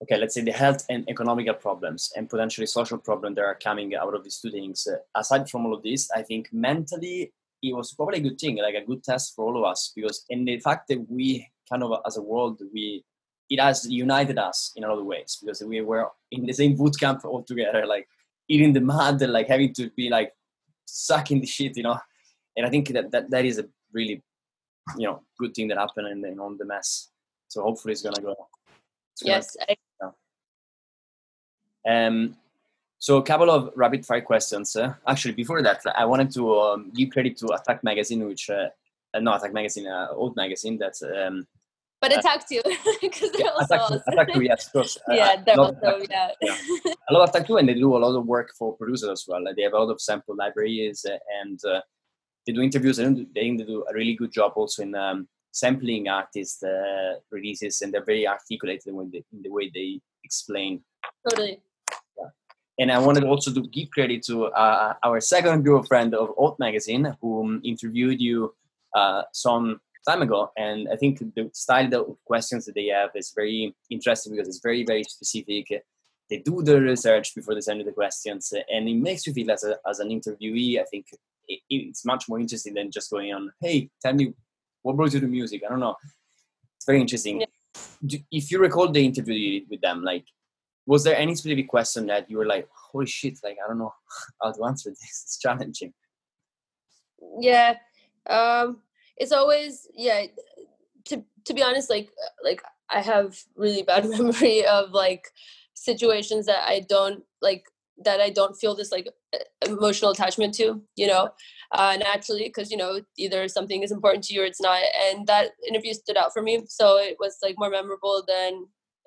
okay, 0.02 0.16
let's 0.18 0.34
say 0.34 0.42
the 0.42 0.52
health 0.52 0.84
and 0.88 1.08
economical 1.08 1.54
problems 1.54 2.12
and 2.16 2.28
potentially 2.28 2.66
social 2.66 2.98
problems 2.98 3.36
that 3.36 3.44
are 3.44 3.58
coming 3.62 3.94
out 3.94 4.14
of 4.14 4.22
these 4.22 4.38
two 4.38 4.50
things, 4.50 4.86
uh, 4.86 4.96
aside 5.18 5.48
from 5.50 5.66
all 5.66 5.74
of 5.74 5.82
this, 5.82 6.10
I 6.12 6.22
think 6.22 6.52
mentally 6.52 7.32
it 7.62 7.74
was 7.74 7.94
probably 7.94 8.18
a 8.18 8.22
good 8.22 8.38
thing, 8.38 8.56
like 8.56 8.74
a 8.74 8.84
good 8.84 9.02
test 9.02 9.34
for 9.34 9.46
all 9.46 9.58
of 9.58 9.64
us, 9.64 9.92
because 9.94 10.24
in 10.28 10.44
the 10.44 10.58
fact 10.60 10.88
that 10.88 11.04
we 11.08 11.48
kind 11.68 11.82
of 11.82 11.98
as 12.06 12.16
a 12.16 12.22
world, 12.22 12.60
we 12.72 13.04
it 13.50 13.60
has 13.60 13.86
united 13.90 14.38
us 14.38 14.72
in 14.76 14.84
a 14.84 14.88
lot 14.88 14.98
of 14.98 15.04
ways 15.04 15.38
because 15.40 15.62
we 15.62 15.80
were 15.82 16.08
in 16.30 16.46
the 16.46 16.52
same 16.52 16.74
boot 16.76 16.98
camp 16.98 17.24
all 17.24 17.42
together, 17.42 17.86
like 17.86 18.08
eating 18.48 18.72
the 18.72 18.80
mud, 18.80 19.20
like 19.22 19.48
having 19.48 19.72
to 19.74 19.90
be 19.96 20.08
like 20.10 20.32
sucking 20.86 21.40
the 21.40 21.46
shit, 21.46 21.76
you 21.76 21.82
know 21.82 21.98
and 22.56 22.66
I 22.66 22.70
think 22.70 22.88
that 22.88 23.10
that, 23.10 23.30
that 23.30 23.44
is 23.44 23.58
a 23.58 23.66
really 23.92 24.22
you 24.96 25.06
know 25.06 25.22
good 25.38 25.54
thing 25.54 25.68
that 25.68 25.78
happened 25.78 26.08
and 26.08 26.22
then 26.22 26.38
on 26.38 26.56
the 26.56 26.64
mess. 26.64 27.10
So 27.48 27.62
hopefully 27.62 27.92
it's 27.92 28.02
gonna 28.02 28.20
go. 28.20 28.34
It's 29.12 29.22
gonna, 29.22 29.36
yes. 29.36 29.56
I- 29.68 29.76
um, 31.86 32.36
so 32.98 33.18
a 33.18 33.22
couple 33.22 33.50
of 33.50 33.70
rapid 33.76 34.06
fire 34.06 34.22
questions. 34.22 34.74
Uh, 34.74 34.94
actually, 35.06 35.34
before 35.34 35.62
that, 35.62 35.82
I 35.94 36.06
wanted 36.06 36.30
to 36.32 36.58
um, 36.58 36.90
give 36.94 37.10
credit 37.10 37.36
to 37.38 37.52
Attack 37.54 37.84
Magazine, 37.84 38.26
which 38.26 38.48
uh, 38.48 38.68
uh, 39.12 39.20
no 39.20 39.34
Attack 39.34 39.52
Magazine, 39.52 39.86
uh, 39.86 40.08
old 40.12 40.36
magazine. 40.36 40.78
That's 40.78 41.02
um, 41.02 41.46
but 42.00 42.16
Attack 42.16 42.48
Two 42.48 42.62
because 43.00 43.30
they're 43.32 43.46
yeah, 43.46 43.50
also 43.50 43.74
Attack, 43.74 44.02
Attack 44.08 44.32
Two, 44.32 44.42
yes, 44.42 44.66
of 44.66 44.72
course. 44.72 44.98
yeah, 45.08 45.36
they're 45.44 45.60
also 45.60 46.00
yeah. 46.10 46.30
yeah. 46.40 46.56
I 47.08 47.12
love 47.12 47.28
Attack 47.28 47.46
too, 47.46 47.58
and 47.58 47.68
they 47.68 47.74
do 47.74 47.94
a 47.94 47.98
lot 47.98 48.16
of 48.16 48.26
work 48.26 48.52
for 48.58 48.76
producers 48.76 49.10
as 49.10 49.24
well. 49.28 49.44
Like 49.44 49.56
they 49.56 49.62
have 49.62 49.74
a 49.74 49.78
lot 49.78 49.90
of 49.90 50.00
sample 50.00 50.34
libraries, 50.36 51.04
uh, 51.04 51.18
and 51.42 51.60
uh, 51.64 51.80
they 52.46 52.52
do 52.52 52.62
interviews 52.62 52.98
and 52.98 53.26
they 53.34 53.50
do 53.50 53.84
a 53.88 53.94
really 53.94 54.14
good 54.14 54.32
job 54.32 54.52
also 54.56 54.82
in 54.82 54.94
um, 54.94 55.28
sampling 55.54 56.08
artist 56.08 56.64
uh, 56.64 57.14
releases 57.30 57.80
and 57.80 57.92
they're 57.92 58.04
very 58.04 58.26
articulated 58.26 58.88
in 58.88 59.10
the, 59.10 59.24
in 59.32 59.42
the 59.42 59.50
way 59.50 59.70
they 59.72 60.00
explain. 60.24 60.82
Totally. 61.28 61.60
Yeah. 62.18 62.30
and 62.78 62.90
i 62.90 62.98
wanted 62.98 63.24
also 63.24 63.52
to 63.52 63.62
give 63.68 63.90
credit 63.90 64.22
to 64.24 64.46
uh, 64.46 64.94
our 65.04 65.20
second 65.20 65.62
group 65.62 65.86
friend 65.86 66.14
of 66.14 66.30
Alt 66.36 66.58
magazine 66.58 67.16
who 67.20 67.60
interviewed 67.62 68.20
you 68.20 68.54
uh, 68.94 69.22
some 69.32 69.80
time 70.08 70.22
ago. 70.22 70.50
And 70.56 70.88
i 70.92 70.96
think 70.96 71.18
the 71.18 71.50
style 71.52 71.94
of 71.94 72.16
questions 72.24 72.66
that 72.66 72.74
they 72.74 72.88
have 72.88 73.10
is 73.14 73.32
very 73.34 73.74
interesting 73.90 74.32
because 74.32 74.48
it's 74.48 74.60
very 74.60 74.84
very 74.84 75.04
specific. 75.04 75.66
They 76.30 76.38
do 76.38 76.62
the 76.62 76.80
research 76.80 77.34
before 77.34 77.54
they 77.54 77.60
send 77.60 77.80
you 77.80 77.84
the 77.84 77.92
questions 77.92 78.52
and 78.74 78.88
it 78.88 78.96
makes 78.96 79.26
you 79.26 79.34
feel 79.34 79.50
as, 79.50 79.62
a, 79.62 79.76
as 79.86 79.98
an 80.00 80.08
interviewee 80.08 80.80
i 80.80 80.84
think 80.90 81.06
it, 81.48 81.60
it's 81.68 82.04
much 82.04 82.28
more 82.28 82.40
interesting 82.40 82.74
than 82.74 82.90
just 82.90 83.10
going 83.10 83.32
on 83.32 83.50
hey 83.60 83.88
tell 84.02 84.14
me 84.14 84.34
what 84.84 84.96
brought 84.96 85.14
you 85.14 85.20
to 85.20 85.26
music? 85.26 85.62
I 85.66 85.70
don't 85.70 85.80
know. 85.80 85.96
It's 86.76 86.84
very 86.84 87.00
interesting. 87.00 87.40
Yeah. 87.40 87.46
Do, 88.06 88.18
if 88.30 88.50
you 88.50 88.60
recall 88.60 88.90
the 88.90 89.04
interview 89.04 89.62
with 89.68 89.80
them 89.80 90.04
like 90.04 90.26
was 90.86 91.02
there 91.02 91.16
any 91.16 91.34
specific 91.34 91.66
question 91.66 92.06
that 92.06 92.30
you 92.30 92.36
were 92.36 92.46
like 92.46 92.68
holy 92.70 93.06
shit 93.06 93.38
like 93.42 93.56
i 93.64 93.66
don't 93.66 93.78
know 93.78 93.92
how 94.42 94.52
to 94.52 94.64
answer 94.66 94.90
this? 94.90 95.22
It's 95.24 95.38
challenging. 95.38 95.92
Yeah 97.40 97.74
um 98.28 98.80
it's 99.16 99.32
always 99.32 99.86
yeah 99.94 100.26
to 101.04 101.22
to 101.44 101.52
be 101.52 101.62
honest 101.62 101.90
like 101.90 102.10
like 102.42 102.62
i 102.90 103.00
have 103.00 103.38
really 103.56 103.82
bad 103.82 104.08
memory 104.08 104.64
of 104.64 104.92
like 104.92 105.28
situations 105.74 106.46
that 106.46 106.66
i 106.66 106.80
don't 106.88 107.22
like 107.42 107.64
that 108.02 108.20
I 108.20 108.30
don't 108.30 108.56
feel 108.56 108.74
this 108.74 108.90
like 108.90 109.08
emotional 109.66 110.10
attachment 110.10 110.54
to, 110.54 110.82
you 110.96 111.06
know, 111.06 111.30
uh, 111.72 111.96
naturally, 111.98 112.44
because 112.44 112.70
you 112.70 112.76
know 112.76 113.00
either 113.18 113.48
something 113.48 113.82
is 113.82 113.92
important 113.92 114.24
to 114.24 114.34
you 114.34 114.42
or 114.42 114.44
it's 114.44 114.60
not. 114.60 114.82
And 115.10 115.26
that 115.26 115.52
interview 115.68 115.94
stood 115.94 116.16
out 116.16 116.32
for 116.32 116.42
me, 116.42 116.62
so 116.68 116.98
it 116.98 117.16
was 117.20 117.38
like 117.42 117.56
more 117.58 117.70
memorable 117.70 118.24
than 118.26 118.66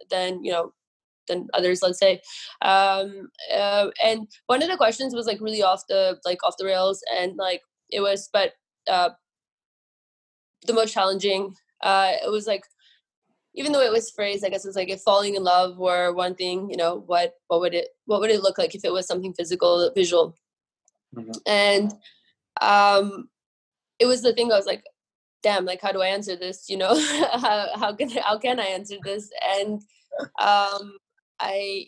than 0.10 0.44
you 0.44 0.52
know 0.52 0.74
than 1.28 1.48
others, 1.54 1.82
let's 1.82 2.00
say. 2.00 2.22
Um, 2.62 3.30
uh, 3.54 3.88
and 4.04 4.28
one 4.48 4.64
of 4.64 4.70
the 4.70 4.78
questions 4.78 5.14
was 5.14 5.28
like 5.28 5.42
really 5.42 5.64
off 5.64 5.84
the 5.90 6.20
like 6.26 6.40
off 6.44 6.56
the 6.58 6.66
rails, 6.66 7.04
and 7.14 7.36
like 7.38 7.62
it 7.90 8.02
was, 8.02 8.30
but 8.32 8.54
uh, 8.88 9.10
the 10.66 10.74
most 10.74 10.94
challenging. 10.94 11.56
Uh, 11.82 12.14
it 12.26 12.32
was 12.32 12.48
like 12.48 12.64
even 13.58 13.72
though 13.72 13.82
it 13.82 13.92
was 13.92 14.12
phrased, 14.12 14.46
I 14.46 14.50
guess 14.50 14.66
it's 14.66 14.76
like 14.76 14.90
if 14.90 15.02
falling 15.02 15.34
in 15.34 15.44
love 15.44 15.78
were 15.78 16.14
one 16.14 16.36
thing, 16.36 16.70
you 16.70 16.78
know, 16.78 17.04
what 17.08 17.34
what 17.48 17.60
would 17.60 17.74
it 17.74 17.90
what 18.06 18.22
would 18.22 18.30
it 18.30 18.44
look 18.44 18.60
like 18.60 18.76
if 18.76 18.86
it 18.86 18.94
was 18.94 19.08
something 19.08 19.34
physical, 19.34 19.92
visual? 19.96 20.38
Mm-hmm. 21.16 21.32
And 21.48 21.94
um 22.62 23.30
it 23.98 24.06
was 24.06 24.22
the 24.22 24.32
thing 24.32 24.52
I 24.52 24.56
was 24.56 24.68
like, 24.68 24.84
damn, 25.42 25.66
like 25.66 25.82
how 25.82 25.92
do 25.92 26.04
I 26.04 26.08
answer 26.08 26.36
this? 26.36 26.70
You 26.70 26.78
know, 26.78 26.96
how 27.34 27.70
how 27.76 27.96
can 27.96 28.10
how 28.12 28.38
can 28.38 28.60
I 28.60 28.66
answer 28.66 28.98
this? 29.04 29.32
And 29.58 29.82
um 30.40 30.98
I 31.40 31.88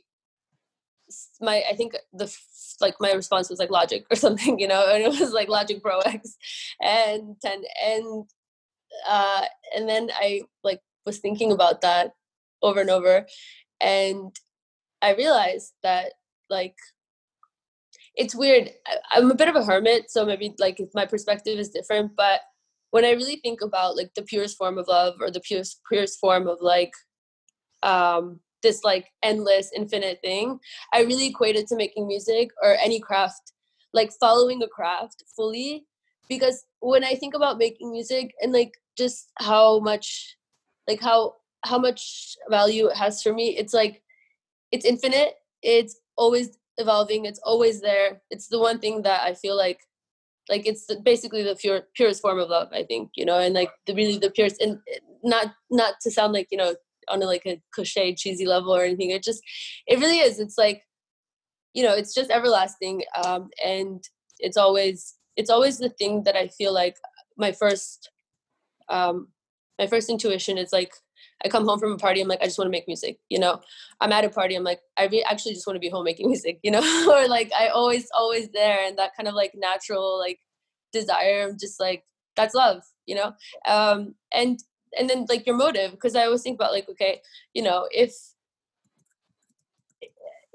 my 1.40 1.64
I 1.70 1.76
think 1.76 1.96
the 2.12 2.36
like 2.82 2.96
my 3.00 3.12
response 3.12 3.48
was 3.48 3.60
like 3.60 3.70
logic 3.70 4.08
or 4.10 4.16
something, 4.26 4.58
you 4.58 4.68
know, 4.68 4.92
and 4.92 5.04
it 5.04 5.20
was 5.20 5.34
like 5.34 5.50
logic 5.50 5.84
pro 5.84 6.00
X 6.00 6.36
and 6.82 7.36
ten 7.40 7.62
and 7.86 8.26
uh 9.08 9.46
and 9.76 9.88
then 9.88 10.10
I 10.16 10.42
like 10.64 10.82
was 11.06 11.20
thinking 11.20 11.52
about 11.52 11.82
that 11.82 12.14
over 12.62 12.82
and 12.82 12.90
over 12.90 13.26
and 13.82 14.36
i 15.02 15.14
realized 15.14 15.74
that 15.84 16.14
like 16.50 16.76
it's 18.16 18.36
weird. 18.36 18.70
I, 18.86 18.98
I'm 19.14 19.32
a 19.32 19.36
bit 19.36 19.48
of 19.48 19.56
a 19.56 19.64
hermit, 19.64 20.12
so 20.12 20.26
maybe 20.26 20.54
like 20.60 20.80
my 20.94 21.06
perspective 21.06 21.58
is 21.58 21.70
different. 21.70 22.16
But 22.16 22.42
when 22.92 23.06
I 23.06 23.12
really 23.12 23.38
think 23.38 23.62
about 23.62 23.96
like 23.96 24.14
the 24.16 24.24
purest 24.24 24.58
form 24.58 24.78
of 24.78 24.88
love 24.88 25.16
or 25.22 25.32
the 25.32 25.40
purest 25.40 25.82
purest 25.88 26.20
form 26.20 26.48
of 26.48 26.58
like 26.62 26.92
um 27.84 28.40
this 28.62 28.84
like 28.84 29.08
endless 29.24 29.72
infinite 29.76 30.20
thing, 30.22 30.60
I 30.94 31.04
really 31.04 31.28
equate 31.28 31.56
it 31.56 31.68
to 31.68 31.76
making 31.76 32.08
music 32.08 32.50
or 32.62 32.76
any 32.84 33.00
craft, 33.00 33.54
like 33.94 34.12
following 34.20 34.62
a 34.62 34.68
craft 34.68 35.24
fully. 35.36 35.86
Because 36.28 36.66
when 36.82 37.04
I 37.04 37.16
think 37.16 37.34
about 37.34 37.58
making 37.58 37.92
music 37.92 38.34
and 38.42 38.52
like 38.52 38.74
just 38.98 39.32
how 39.40 39.80
much 39.80 40.36
like 40.90 41.02
how 41.02 41.36
how 41.64 41.78
much 41.78 42.36
value 42.50 42.88
it 42.88 42.98
has 42.98 43.22
for 43.22 43.34
me, 43.34 43.56
it's 43.58 43.74
like 43.74 44.02
it's 44.72 44.86
infinite. 44.86 45.36
It's 45.62 46.00
always 46.18 46.58
evolving. 46.78 47.26
It's 47.26 47.40
always 47.44 47.82
there. 47.82 48.22
It's 48.32 48.48
the 48.48 48.60
one 48.60 48.80
thing 48.80 49.04
that 49.04 49.22
I 49.22 49.34
feel 49.34 49.56
like 49.56 49.82
like 50.50 50.66
it's 50.66 50.88
basically 51.04 51.44
the 51.44 51.56
pure 51.56 51.82
purest 51.96 52.22
form 52.22 52.40
of 52.40 52.50
love 52.50 52.70
i 52.74 52.84
think 52.84 53.12
you 53.16 53.24
know 53.24 53.40
and 53.40 53.54
like 53.54 53.70
the 53.86 53.94
really 53.94 54.18
the 54.18 54.32
purest 54.32 54.60
and 54.60 54.80
not 55.24 55.54
not 55.70 55.94
to 56.02 56.10
sound 56.10 56.34
like 56.34 56.48
you 56.52 56.58
know 56.58 56.74
on 57.08 57.22
a, 57.22 57.26
like 57.26 57.46
a 57.46 57.62
cliche 57.72 58.16
cheesy 58.16 58.46
level 58.46 58.76
or 58.76 58.84
anything 58.84 59.12
it 59.12 59.24
just 59.24 59.42
it 59.88 60.00
really 60.00 60.18
is 60.18 60.40
it's 60.40 60.58
like 60.58 60.82
you 61.74 61.84
know 61.84 61.94
it's 61.94 62.14
just 62.14 62.32
everlasting 62.32 63.04
um 63.24 63.50
and 63.64 64.04
it's 64.40 64.58
always 64.58 65.16
it's 65.36 65.50
always 65.50 65.78
the 65.78 65.90
thing 65.90 66.24
that 66.24 66.36
i 66.36 66.48
feel 66.48 66.74
like 66.74 66.98
my 67.38 67.52
first 67.52 68.10
um 68.90 69.28
my 69.80 69.88
first 69.88 70.10
intuition 70.10 70.58
is 70.58 70.72
like 70.72 70.94
I 71.44 71.48
come 71.48 71.66
home 71.66 71.80
from 71.80 71.94
a 71.94 71.98
party, 71.98 72.22
I'm 72.22 72.28
like, 72.28 72.42
I 72.42 72.46
just 72.46 72.58
want 72.58 72.68
to 72.68 72.72
make 72.72 72.88
music, 72.88 73.20
you 73.30 73.40
know. 73.40 73.62
I'm 74.02 74.12
at 74.12 74.26
a 74.26 74.30
party, 74.30 74.56
I'm 74.56 74.64
like, 74.64 74.82
I 74.98 75.06
re- 75.06 75.26
actually 75.30 75.54
just 75.54 75.66
want 75.66 75.76
to 75.76 75.80
be 75.80 75.90
home 75.90 76.04
making 76.04 76.28
music, 76.30 76.60
you 76.64 76.72
know, 76.72 76.82
or 77.10 77.28
like 77.28 77.52
I 77.58 77.70
always, 77.70 78.08
always 78.14 78.50
there, 78.50 78.86
and 78.86 78.98
that 78.98 79.16
kind 79.16 79.28
of 79.28 79.36
like 79.36 79.54
natural 79.56 80.20
like 80.20 80.40
desire 80.92 81.48
of 81.48 81.58
just 81.58 81.80
like 81.80 82.04
that's 82.36 82.54
love, 82.54 82.84
you 83.06 83.16
know. 83.16 83.34
Um, 83.68 84.16
and 84.34 84.60
and 84.98 85.10
then 85.10 85.26
like 85.30 85.48
your 85.48 85.56
motive, 85.56 85.92
because 85.92 86.16
I 86.16 86.26
always 86.26 86.42
think 86.42 86.56
about 86.56 86.74
like, 86.74 86.90
okay, 86.90 87.22
you 87.54 87.64
know, 87.64 87.88
if 87.92 88.14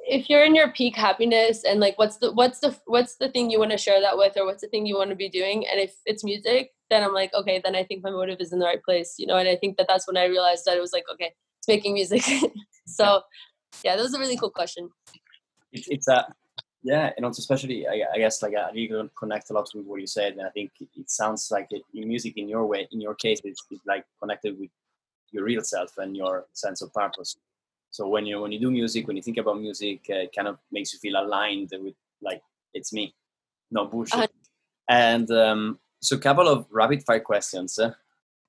if 0.07 0.29
you're 0.29 0.45
in 0.45 0.55
your 0.55 0.71
peak 0.71 0.97
happiness 0.97 1.65
and 1.65 1.81
like 1.81 1.99
what's 1.99 2.19
the 2.19 2.31
what's 2.33 2.59
the 2.59 2.77
what's 2.85 3.17
the 3.17 3.31
thing 3.31 3.51
you 3.51 3.59
want 3.59 3.71
to 3.71 3.79
share 3.79 4.03
that 4.03 4.19
with 4.19 4.37
or 4.37 4.45
what's 4.45 4.61
the 4.61 4.69
thing 4.69 4.85
you 4.85 4.99
want 4.99 5.09
to 5.09 5.17
be 5.17 5.31
doing 5.31 5.67
and 5.67 5.81
if 5.81 5.95
it's 6.05 6.23
music 6.23 6.74
then 6.91 7.03
i'm 7.03 7.13
like 7.13 7.33
okay 7.35 7.61
then 7.65 7.75
i 7.75 7.83
think 7.85 8.03
my 8.03 8.11
motive 8.11 8.41
is 8.41 8.53
in 8.53 8.59
the 8.59 8.67
right 8.67 8.83
place 8.83 9.15
you 9.19 9.27
know 9.27 9.37
and 9.37 9.49
i 9.49 9.57
think 9.57 9.77
that 9.77 9.87
that's 9.89 10.07
when 10.07 10.17
i 10.17 10.25
realized 10.25 10.65
that 10.65 10.77
it 10.77 10.81
was 10.81 10.93
like 10.93 11.05
okay 11.13 11.33
it's 11.59 11.69
making 11.69 11.95
music. 11.95 12.23
So 12.87 13.23
yeah 13.83 13.97
that 13.97 14.03
was 14.03 14.13
a 14.13 14.19
really 14.19 14.37
cool 14.37 14.51
question. 14.51 14.91
It, 15.73 15.87
it's 15.89 16.07
a 16.07 16.27
yeah 16.83 17.11
and 17.17 17.25
also 17.25 17.41
especially 17.41 17.87
I, 17.89 18.03
I, 18.15 18.19
guess 18.19 18.43
like 18.43 18.53
i 18.55 18.71
really 18.73 19.09
connect 19.19 19.49
a 19.49 19.55
lot 19.55 19.71
with 19.75 19.87
what 19.87 20.03
you 20.03 20.07
said 20.07 20.35
and 20.35 20.47
i 20.47 20.51
think 20.51 20.71
it 20.81 21.11
sounds 21.11 21.49
like 21.51 21.69
it, 21.71 21.83
music 21.95 22.37
in 22.37 22.47
your 22.47 22.67
way 22.67 22.87
in 22.93 23.01
your 23.01 23.15
case 23.15 23.41
it's, 23.43 23.63
it's 23.71 23.87
like 23.87 24.05
connected 24.21 24.59
with 24.61 24.69
your 25.35 25.45
real 25.45 25.63
self 25.63 25.99
and 25.99 26.17
your 26.17 26.47
sense 26.53 26.81
of 26.81 26.95
purpose. 26.95 27.37
So 27.91 28.09
when 28.09 28.25
you 28.25 28.41
when 28.41 28.53
you 28.53 28.61
do 28.61 28.71
music, 28.71 29.07
when 29.07 29.17
you 29.17 29.23
think 29.23 29.37
about 29.37 29.61
music, 29.61 30.07
uh, 30.09 30.25
it 30.27 30.35
kind 30.35 30.49
of 30.49 30.59
makes 30.73 30.93
you 30.93 30.99
feel 31.01 31.21
aligned 31.21 31.71
with 31.73 31.95
like 32.23 32.43
it's 32.73 32.93
me, 32.93 33.15
no 33.71 33.87
bullshit. 33.87 34.21
Uh, 34.21 34.27
and 34.89 35.31
um, 35.31 35.79
so, 36.05 36.17
a 36.17 36.19
couple 36.19 36.49
of 36.49 36.67
rapid 36.71 37.03
fire 37.05 37.21
questions. 37.21 37.79
Uh, 37.79 37.93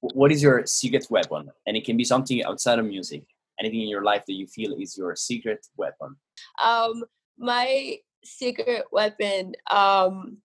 what 0.02 0.32
is 0.32 0.44
your 0.44 0.65
secret 0.65 1.07
weapon? 1.10 1.49
And 1.65 1.77
it 1.77 1.86
can 1.86 1.98
be 1.98 2.03
something 2.03 2.44
outside 2.44 2.80
of 2.80 2.86
music. 2.86 3.23
Anything 3.60 3.82
in 3.82 3.88
your 3.88 4.03
life 4.03 4.26
that 4.27 4.34
you 4.34 4.45
feel 4.48 4.73
is 4.73 4.98
your 4.98 5.15
secret 5.15 5.65
weapon. 5.77 6.18
Um, 6.61 7.06
my 7.38 7.98
secret 8.26 8.86
weapon. 8.91 9.53
Um, 9.72 10.38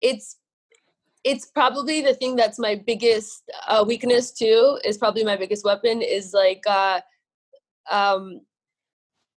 it's 0.00 0.36
it's 1.24 1.46
probably 1.46 2.02
the 2.02 2.14
thing 2.14 2.36
that's 2.36 2.58
my 2.58 2.74
biggest 2.86 3.50
uh, 3.66 3.82
weakness 3.86 4.30
too 4.30 4.78
is 4.84 4.98
probably 4.98 5.24
my 5.24 5.36
biggest 5.36 5.64
weapon 5.64 6.02
is 6.02 6.32
like 6.34 6.62
uh, 6.68 7.00
um, 7.90 8.42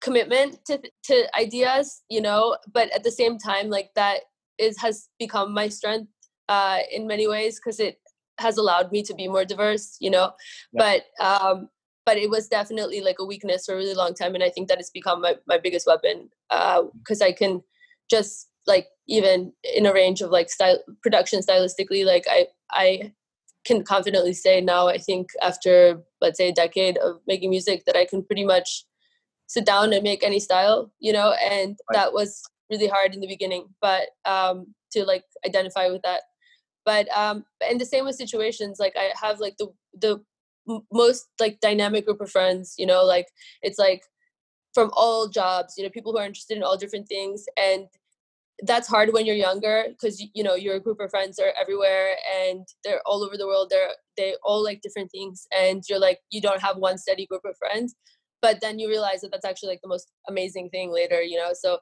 commitment 0.01 0.57
to 0.65 0.81
to 1.03 1.25
ideas 1.39 2.01
you 2.09 2.21
know 2.21 2.57
but 2.73 2.91
at 2.93 3.03
the 3.03 3.11
same 3.11 3.37
time 3.37 3.69
like 3.69 3.91
that 3.95 4.21
is 4.57 4.79
has 4.79 5.09
become 5.19 5.53
my 5.53 5.67
strength 5.67 6.09
uh, 6.49 6.79
in 6.91 7.07
many 7.07 7.27
ways 7.27 7.59
because 7.59 7.79
it 7.79 7.99
has 8.37 8.57
allowed 8.57 8.91
me 8.91 9.01
to 9.01 9.13
be 9.13 9.27
more 9.27 9.45
diverse 9.45 9.95
you 9.99 10.09
know 10.09 10.31
yeah. 10.73 11.01
but 11.19 11.25
um 11.25 11.69
but 12.05 12.17
it 12.17 12.29
was 12.29 12.47
definitely 12.47 13.01
like 13.01 13.15
a 13.19 13.25
weakness 13.25 13.65
for 13.65 13.73
a 13.73 13.77
really 13.77 13.93
long 13.93 14.13
time 14.13 14.35
and 14.35 14.43
i 14.43 14.49
think 14.49 14.67
that 14.67 14.79
it's 14.79 14.89
become 14.89 15.21
my, 15.21 15.35
my 15.47 15.57
biggest 15.57 15.87
weapon 15.87 16.29
because 16.49 17.21
uh, 17.21 17.25
i 17.25 17.31
can 17.31 17.61
just 18.09 18.49
like 18.67 18.87
even 19.07 19.53
in 19.75 19.85
a 19.85 19.93
range 19.93 20.21
of 20.21 20.31
like 20.31 20.49
style 20.49 20.77
production 21.01 21.39
stylistically 21.39 22.05
like 22.05 22.25
i 22.29 22.47
i 22.71 23.11
can 23.65 23.83
confidently 23.83 24.33
say 24.33 24.61
now 24.61 24.87
i 24.87 24.97
think 24.97 25.29
after 25.41 26.01
let's 26.21 26.37
say 26.37 26.49
a 26.49 26.53
decade 26.53 26.97
of 26.97 27.19
making 27.27 27.49
music 27.49 27.83
that 27.85 27.95
i 27.95 28.05
can 28.05 28.23
pretty 28.23 28.43
much 28.43 28.85
sit 29.47 29.65
down 29.65 29.93
and 29.93 30.03
make 30.03 30.23
any 30.23 30.39
style 30.39 30.91
you 30.99 31.13
know 31.13 31.33
and 31.49 31.77
right. 31.89 31.93
that 31.93 32.13
was 32.13 32.43
really 32.69 32.87
hard 32.87 33.13
in 33.13 33.21
the 33.21 33.27
beginning 33.27 33.67
but 33.81 34.09
um 34.25 34.73
to 34.91 35.03
like 35.03 35.23
identify 35.45 35.89
with 35.89 36.01
that. 36.03 36.21
But 36.85 37.07
um 37.15 37.45
and 37.67 37.79
the 37.79 37.85
same 37.85 38.05
with 38.05 38.15
situations 38.15 38.79
like 38.79 38.93
i 38.95 39.11
have 39.21 39.39
like 39.39 39.55
the 39.57 39.67
the 39.99 40.21
most 40.91 41.27
like 41.39 41.59
dynamic 41.59 42.05
group 42.05 42.21
of 42.21 42.31
friends 42.31 42.73
you 42.77 42.85
know 42.85 43.03
like 43.03 43.27
it's 43.61 43.77
like 43.77 44.01
from 44.73 44.89
all 44.93 45.27
jobs 45.27 45.75
you 45.77 45.83
know 45.83 45.89
people 45.89 46.11
who 46.11 46.17
are 46.17 46.25
interested 46.25 46.57
in 46.57 46.63
all 46.63 46.77
different 46.77 47.07
things 47.07 47.45
and 47.57 47.87
that's 48.63 48.87
hard 48.87 49.11
when 49.11 49.25
you're 49.25 49.35
younger 49.35 49.85
because 49.89 50.23
you 50.33 50.43
know 50.43 50.55
your 50.55 50.79
group 50.79 50.99
of 50.99 51.09
friends 51.09 51.39
are 51.39 51.53
everywhere 51.59 52.15
and 52.41 52.65
they're 52.83 53.01
all 53.05 53.23
over 53.23 53.37
the 53.37 53.47
world 53.47 53.67
they're 53.69 53.89
they 54.17 54.35
all 54.43 54.63
like 54.63 54.81
different 54.81 55.11
things 55.11 55.45
and 55.57 55.83
you're 55.89 55.99
like 55.99 56.19
you 56.29 56.41
don't 56.41 56.61
have 56.61 56.77
one 56.77 56.97
steady 56.97 57.25
group 57.25 57.43
of 57.45 57.57
friends 57.57 57.95
but 58.41 58.61
then 58.61 58.79
you 58.79 58.87
realize 58.87 59.21
that 59.21 59.31
that's 59.31 59.45
actually 59.45 59.69
like 59.69 59.81
the 59.81 59.89
most 59.89 60.11
amazing 60.29 60.69
thing 60.69 60.91
later 60.91 61.21
you 61.21 61.37
know 61.37 61.51
so 61.53 61.79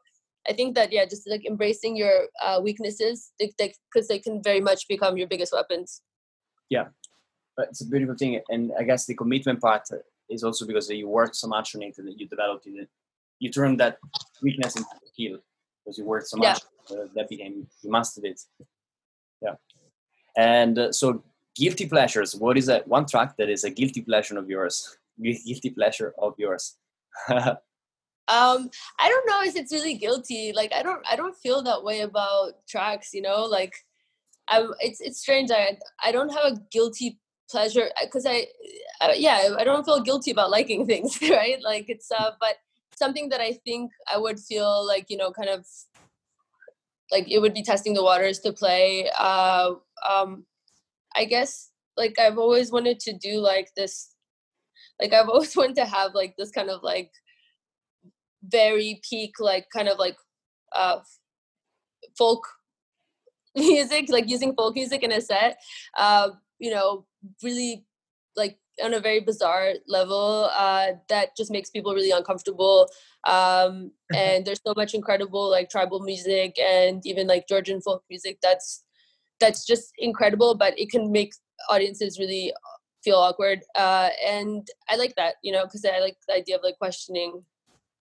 i 0.49 0.53
think 0.53 0.75
that 0.75 0.91
yeah 0.91 1.05
just 1.05 1.29
like 1.29 1.45
embracing 1.45 1.95
your 1.95 2.27
uh, 2.43 2.59
weaknesses 2.61 3.31
because 3.39 3.55
they, 3.57 3.73
they, 3.93 4.01
they 4.09 4.19
can 4.19 4.41
very 4.43 4.61
much 4.61 4.87
become 4.87 5.17
your 5.17 5.27
biggest 5.27 5.53
weapons. 5.53 6.01
Yeah. 6.69 6.85
But 7.55 7.67
it's 7.69 7.81
a 7.81 7.87
beautiful 7.87 8.15
thing 8.15 8.41
and 8.49 8.71
i 8.79 8.83
guess 8.83 9.05
the 9.05 9.15
commitment 9.15 9.61
part 9.61 9.83
is 10.29 10.43
also 10.43 10.65
because 10.65 10.89
you 10.89 11.07
worked 11.07 11.35
so 11.35 11.47
much 11.47 11.75
on 11.75 11.83
it 11.83 11.95
and 11.97 12.19
you 12.19 12.27
developed 12.27 12.65
it. 12.67 12.89
You 13.39 13.49
turned 13.49 13.79
that 13.79 13.97
weakness 14.41 14.75
into 14.75 14.87
a 14.89 15.07
skill 15.07 15.37
because 15.83 15.97
you 15.97 16.05
worked 16.05 16.27
so 16.27 16.37
much 16.37 16.59
yeah. 16.89 16.97
uh, 16.97 17.05
that 17.15 17.29
became 17.29 17.67
you 17.81 17.91
mastered 17.91 18.25
it. 18.25 18.41
Yeah. 19.41 19.55
And 20.37 20.79
uh, 20.79 20.91
so 20.91 21.23
guilty 21.55 21.87
pleasures 21.87 22.35
what 22.35 22.57
is 22.57 22.65
that? 22.67 22.87
One 22.87 23.05
track 23.05 23.37
that 23.37 23.49
is 23.49 23.63
a 23.63 23.69
guilty 23.69 24.01
pleasure 24.01 24.37
of 24.37 24.49
yours 24.49 24.97
guilty 25.21 25.69
pleasure 25.69 26.13
of 26.17 26.33
yours 26.37 26.77
um 28.27 28.69
i 28.99 29.09
don't 29.09 29.27
know 29.27 29.41
if 29.43 29.55
it's 29.55 29.73
really 29.73 29.95
guilty 29.95 30.53
like 30.55 30.71
i 30.73 30.81
don't 30.81 31.03
i 31.09 31.15
don't 31.15 31.35
feel 31.37 31.61
that 31.61 31.83
way 31.83 32.01
about 32.01 32.53
tracks 32.67 33.13
you 33.13 33.21
know 33.21 33.43
like 33.43 33.73
i 34.49 34.65
it's 34.79 35.01
it's 35.01 35.19
strange 35.19 35.51
i 35.51 35.77
i 36.03 36.11
don't 36.11 36.29
have 36.29 36.53
a 36.53 36.59
guilty 36.71 37.19
pleasure 37.49 37.89
because 38.01 38.25
I, 38.25 38.47
uh, 39.01 39.11
yeah 39.15 39.49
i 39.57 39.63
don't 39.63 39.83
feel 39.83 40.01
guilty 40.01 40.31
about 40.31 40.49
liking 40.49 40.85
things 40.91 41.19
right 41.21 41.61
like 41.61 41.85
it's 41.89 42.09
uh 42.11 42.31
but 42.39 42.55
something 42.95 43.29
that 43.29 43.41
I 43.41 43.53
think 43.65 43.91
I 44.11 44.17
would 44.17 44.39
feel 44.39 44.85
like, 44.85 45.09
you 45.09 45.17
know, 45.17 45.31
kind 45.31 45.49
of 45.49 45.65
like 47.11 47.29
it 47.29 47.39
would 47.39 47.53
be 47.53 47.63
testing 47.63 47.93
the 47.93 48.03
waters 48.03 48.39
to 48.39 48.53
play. 48.53 49.09
Uh, 49.19 49.73
um, 50.07 50.45
I 51.15 51.25
guess 51.25 51.71
like 51.97 52.17
I've 52.19 52.37
always 52.37 52.71
wanted 52.71 52.99
to 53.01 53.13
do 53.13 53.39
like 53.39 53.69
this, 53.75 54.15
like 55.01 55.13
I've 55.13 55.29
always 55.29 55.55
wanted 55.61 55.75
to 55.77 55.85
have 55.85 56.13
like 56.13 56.35
this 56.37 56.51
kind 56.51 56.69
of 56.69 56.81
like 56.83 57.11
very 58.43 59.01
peak, 59.09 59.35
like 59.39 59.67
kind 59.71 59.87
of 59.87 59.97
like 59.97 60.17
uh, 60.75 60.99
folk 62.17 62.47
music, 63.55 64.05
like 64.09 64.29
using 64.29 64.53
folk 64.55 64.75
music 64.75 65.03
in 65.03 65.11
a 65.11 65.21
set. 65.21 65.59
Uh, 65.97 66.29
you 66.59 66.71
know, 66.71 67.05
really 67.41 67.85
like 68.35 68.57
on 68.83 68.93
a 68.93 68.99
very 68.99 69.19
bizarre 69.19 69.73
level 69.87 70.49
uh, 70.53 70.87
that 71.09 71.35
just 71.37 71.51
makes 71.51 71.69
people 71.69 71.93
really 71.93 72.11
uncomfortable. 72.11 72.87
Um, 73.27 73.91
and 74.13 74.45
there's 74.45 74.61
so 74.65 74.73
much 74.75 74.93
incredible 74.93 75.49
like 75.49 75.69
tribal 75.69 75.99
music 75.99 76.57
and 76.59 77.05
even 77.05 77.27
like 77.27 77.47
Georgian 77.47 77.81
folk 77.81 78.03
music 78.09 78.39
that's 78.41 78.83
that's 79.39 79.65
just 79.65 79.91
incredible, 79.97 80.55
but 80.55 80.77
it 80.79 80.89
can 80.89 81.11
make 81.11 81.33
audiences 81.69 82.19
really 82.19 82.53
feel 83.03 83.15
awkward. 83.15 83.61
Uh, 83.75 84.09
and 84.25 84.67
I 84.89 84.95
like 84.95 85.15
that, 85.15 85.35
you 85.43 85.51
know, 85.51 85.65
because 85.65 85.85
I 85.85 85.99
like 85.99 86.15
the 86.27 86.35
idea 86.35 86.55
of 86.55 86.63
like 86.63 86.77
questioning 86.77 87.43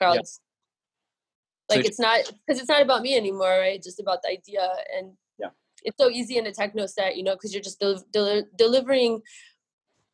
crowds. 0.02 0.40
Yeah. 0.40 1.76
Like 1.76 1.84
so 1.84 1.88
it's 1.88 2.00
not 2.00 2.20
because 2.46 2.60
it's 2.60 2.68
not 2.68 2.82
about 2.82 3.02
me 3.02 3.16
anymore, 3.16 3.58
right? 3.60 3.76
It's 3.76 3.86
just 3.86 4.00
about 4.00 4.22
the 4.22 4.30
idea 4.30 4.68
and 4.96 5.12
yeah. 5.38 5.48
It's 5.84 5.96
so 5.98 6.10
easy 6.10 6.36
in 6.38 6.46
a 6.46 6.52
techno 6.52 6.86
set, 6.86 7.16
you 7.16 7.24
know, 7.24 7.34
because 7.34 7.52
you're 7.52 7.62
just 7.62 7.80
del- 7.80 8.04
del- 8.12 8.46
delivering 8.56 9.22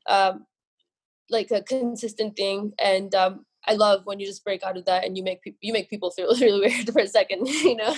um, 0.08 0.46
like 1.30 1.50
a 1.50 1.62
consistent 1.62 2.36
thing. 2.36 2.72
And 2.78 3.14
um, 3.14 3.44
I 3.66 3.74
love 3.74 4.02
when 4.04 4.18
you 4.18 4.26
just 4.26 4.44
break 4.44 4.62
out 4.62 4.76
of 4.76 4.84
that 4.86 5.04
and 5.04 5.16
you 5.16 5.22
make 5.22 5.42
people 5.42 5.58
you 5.60 5.72
make 5.72 5.90
people 5.90 6.10
feel 6.10 6.34
really 6.40 6.68
weird 6.68 6.90
for 6.92 7.00
a 7.00 7.06
second, 7.06 7.46
you 7.48 7.76
know. 7.76 7.94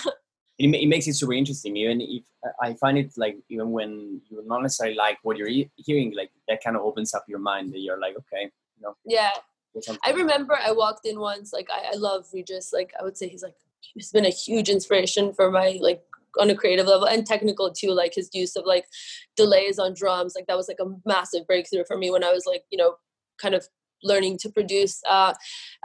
It, 0.58 0.74
it 0.74 0.88
makes 0.88 1.06
it 1.06 1.14
super 1.14 1.32
interesting. 1.32 1.76
Even 1.76 2.00
if 2.00 2.24
I 2.60 2.74
find 2.74 2.98
it 2.98 3.12
like 3.16 3.36
even 3.48 3.70
when 3.70 4.20
you 4.28 4.42
not 4.46 4.62
necessarily 4.62 4.96
like 4.96 5.18
what 5.22 5.36
you're 5.36 5.48
e- 5.48 5.70
hearing, 5.76 6.14
like 6.14 6.30
that 6.48 6.62
kind 6.62 6.76
of 6.76 6.82
opens 6.82 7.14
up 7.14 7.24
your 7.28 7.38
mind. 7.38 7.72
That 7.72 7.80
you're 7.80 8.00
like, 8.00 8.16
okay, 8.16 8.50
you 8.76 8.82
know, 8.82 8.94
Yeah, 9.06 9.30
I 10.05 10.12
remember 10.12 10.59
I 10.60 10.72
walked 10.72 11.06
in 11.06 11.20
once. 11.20 11.52
Like 11.52 11.68
I, 11.72 11.92
I 11.92 11.97
love 11.97 12.26
Regis. 12.32 12.72
Like 12.72 12.92
I 12.98 13.05
would 13.05 13.16
say 13.16 13.28
he's 13.28 13.42
like 13.42 13.55
he's 13.80 14.10
been 14.10 14.26
a 14.26 14.30
huge 14.30 14.68
inspiration 14.68 15.32
for 15.32 15.51
my 15.51 15.78
like 15.80 16.02
on 16.38 16.51
a 16.51 16.55
creative 16.55 16.86
level 16.86 17.06
and 17.06 17.26
technical 17.26 17.72
too. 17.72 17.90
Like 17.90 18.14
his 18.14 18.30
use 18.32 18.56
of 18.56 18.64
like 18.66 18.86
delays 19.36 19.78
on 19.78 19.94
drums. 19.94 20.34
Like 20.36 20.47
that 20.47 20.56
was 20.56 20.68
like 20.68 20.80
a 20.80 20.90
massive 21.06 21.47
breakthrough 21.47 21.84
for 21.86 21.97
me 21.97 22.10
when 22.10 22.24
I 22.24 22.32
was 22.32 22.44
like 22.47 22.64
you 22.70 22.78
know 22.78 22.97
kind 23.40 23.55
of 23.55 23.66
learning 24.02 24.38
to 24.38 24.48
produce. 24.51 25.01
Uh, 25.09 25.34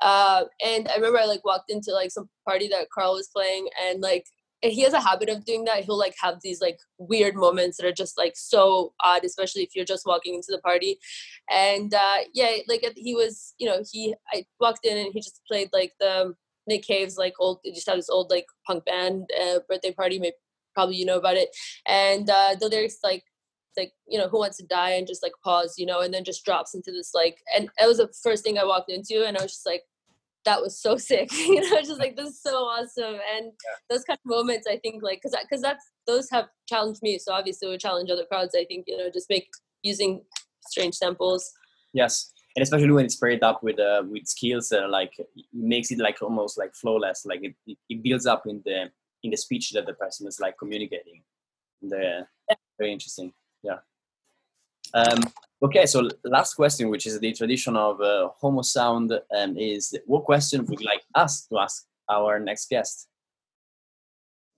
uh, 0.01 0.43
and 0.63 0.87
I 0.89 0.95
remember 0.95 1.19
I 1.19 1.25
like 1.25 1.45
walked 1.45 1.71
into 1.71 1.91
like 1.91 2.11
some 2.11 2.29
party 2.47 2.67
that 2.69 2.89
Karl 2.93 3.13
was 3.13 3.27
playing 3.27 3.67
and 3.83 4.01
like 4.01 4.25
he 4.61 4.81
has 4.81 4.93
a 4.93 5.01
habit 5.01 5.29
of 5.29 5.45
doing 5.45 5.65
that. 5.65 5.83
He'll 5.83 5.97
like 5.97 6.15
have 6.21 6.39
these 6.41 6.61
like 6.61 6.77
weird 6.97 7.35
moments 7.35 7.77
that 7.77 7.85
are 7.85 7.91
just 7.91 8.17
like 8.17 8.33
so 8.35 8.93
odd, 9.03 9.23
especially 9.23 9.63
if 9.63 9.75
you're 9.75 9.85
just 9.85 10.05
walking 10.05 10.35
into 10.35 10.47
the 10.49 10.59
party. 10.59 10.97
And 11.49 11.93
uh, 11.93 12.17
yeah, 12.33 12.57
like 12.67 12.85
he 12.95 13.15
was, 13.15 13.53
you 13.57 13.67
know, 13.67 13.83
he 13.91 14.15
I 14.33 14.45
walked 14.59 14.85
in 14.85 14.97
and 14.97 15.13
he 15.13 15.19
just 15.19 15.41
played 15.47 15.69
like 15.73 15.93
the 15.99 16.33
Nick 16.67 16.83
Cave's 16.83 17.17
like 17.17 17.33
old, 17.39 17.59
just 17.65 17.87
had 17.87 17.97
this 17.97 18.09
old 18.09 18.31
like 18.31 18.47
punk 18.65 18.85
band 18.85 19.29
uh, 19.39 19.59
birthday 19.69 19.91
party. 19.91 20.19
Maybe 20.19 20.35
probably 20.73 20.95
you 20.95 21.05
know 21.05 21.17
about 21.17 21.37
it. 21.37 21.49
And 21.87 22.29
uh, 22.29 22.55
the 22.59 22.67
lyrics 22.67 22.97
like 23.03 23.23
like 23.77 23.91
you 24.07 24.17
know 24.17 24.29
who 24.29 24.39
wants 24.39 24.57
to 24.57 24.65
die 24.65 24.91
and 24.91 25.07
just 25.07 25.23
like 25.23 25.33
pause, 25.43 25.75
you 25.77 25.85
know, 25.85 26.01
and 26.01 26.13
then 26.13 26.23
just 26.23 26.45
drops 26.45 26.73
into 26.73 26.91
this 26.91 27.11
like 27.13 27.39
and 27.55 27.69
that 27.79 27.87
was 27.87 27.97
the 27.97 28.11
first 28.23 28.43
thing 28.43 28.57
I 28.57 28.65
walked 28.65 28.91
into, 28.91 29.25
and 29.25 29.37
I 29.37 29.41
was 29.43 29.51
just 29.51 29.65
like. 29.65 29.83
That 30.45 30.61
was 30.61 30.79
so 30.79 30.97
sick, 31.09 31.31
you 31.33 31.61
know. 31.61 31.81
Just 31.81 31.99
like 31.99 32.15
this 32.15 32.29
is 32.29 32.41
so 32.41 32.55
awesome, 32.65 33.19
and 33.35 33.51
those 33.89 34.03
kind 34.03 34.17
of 34.23 34.29
moments 34.29 34.67
i 34.69 34.77
think 34.77 35.03
like 35.03 35.21
because 35.21 35.37
because 35.41 35.61
that's 35.61 35.91
those 36.07 36.29
have 36.29 36.45
challenged 36.67 37.01
me 37.01 37.17
so 37.17 37.33
obviously 37.33 37.67
it 37.67 37.71
would 37.71 37.79
challenge 37.79 38.09
other 38.09 38.25
crowds 38.25 38.55
i 38.55 38.65
think 38.65 38.85
you 38.87 38.97
know 38.97 39.09
just 39.13 39.29
make 39.29 39.47
using 39.83 40.21
strange 40.67 40.95
samples 40.95 41.51
Yes, 41.95 42.33
and 42.57 42.61
especially 42.61 42.91
when 42.91 43.05
it's 43.05 43.15
paired 43.15 43.41
up 43.41 43.63
with 43.63 43.79
uh, 43.79 44.03
with 44.05 44.27
skills 44.27 44.67
that 44.67 44.83
are 44.83 44.89
like 44.89 45.17
it 45.17 45.27
makes 45.53 45.91
it 45.91 45.97
like 45.97 46.21
almost 46.21 46.57
like 46.57 46.75
flawless. 46.75 47.25
Like 47.25 47.41
it, 47.41 47.55
it, 47.65 47.77
it 47.87 48.03
builds 48.03 48.25
up 48.25 48.43
in 48.47 48.61
the 48.65 48.91
in 49.23 49.31
the 49.31 49.37
speech 49.37 49.71
that 49.71 49.85
the 49.85 49.93
person 49.93 50.27
is 50.27 50.37
like 50.37 50.57
communicating. 50.57 51.23
The 51.81 52.27
very 52.77 52.91
interesting. 52.91 53.31
Yeah. 53.63 53.77
Um, 54.93 55.23
okay, 55.61 55.85
so 55.85 56.07
last 56.23 56.55
question, 56.55 56.89
which 56.89 57.05
is 57.07 57.19
the 57.19 57.33
tradition 57.33 57.75
of 57.75 58.01
uh, 58.01 58.29
Homo 58.39 58.61
Sound, 58.61 59.11
um, 59.37 59.57
is 59.57 59.97
what 60.05 60.25
question 60.25 60.65
would 60.65 60.79
you 60.79 60.85
like 60.85 61.03
us 61.13 61.45
to 61.47 61.59
ask 61.59 61.85
our 62.09 62.39
next 62.39 62.69
guest? 62.69 63.07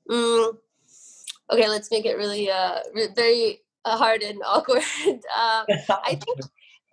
mm, 0.10 0.58
okay 1.52 1.68
let's 1.68 1.92
make 1.92 2.06
it 2.06 2.18
really 2.18 2.50
uh 2.50 2.80
re- 2.94 3.14
very 3.16 3.60
uh, 3.86 3.98
hard 3.98 4.22
and 4.22 4.42
awkward 4.46 4.84
uh 5.38 5.64
i 6.06 6.16
think 6.26 6.40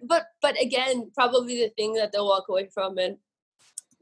but 0.03 0.27
but 0.43 0.61
again 0.61 1.11
probably 1.15 1.57
the 1.57 1.73
thing 1.77 1.95
that 1.95 2.13
they'll 2.13 2.27
walk 2.27 2.49
away 2.49 2.69
from 2.73 2.99
and 2.99 3.17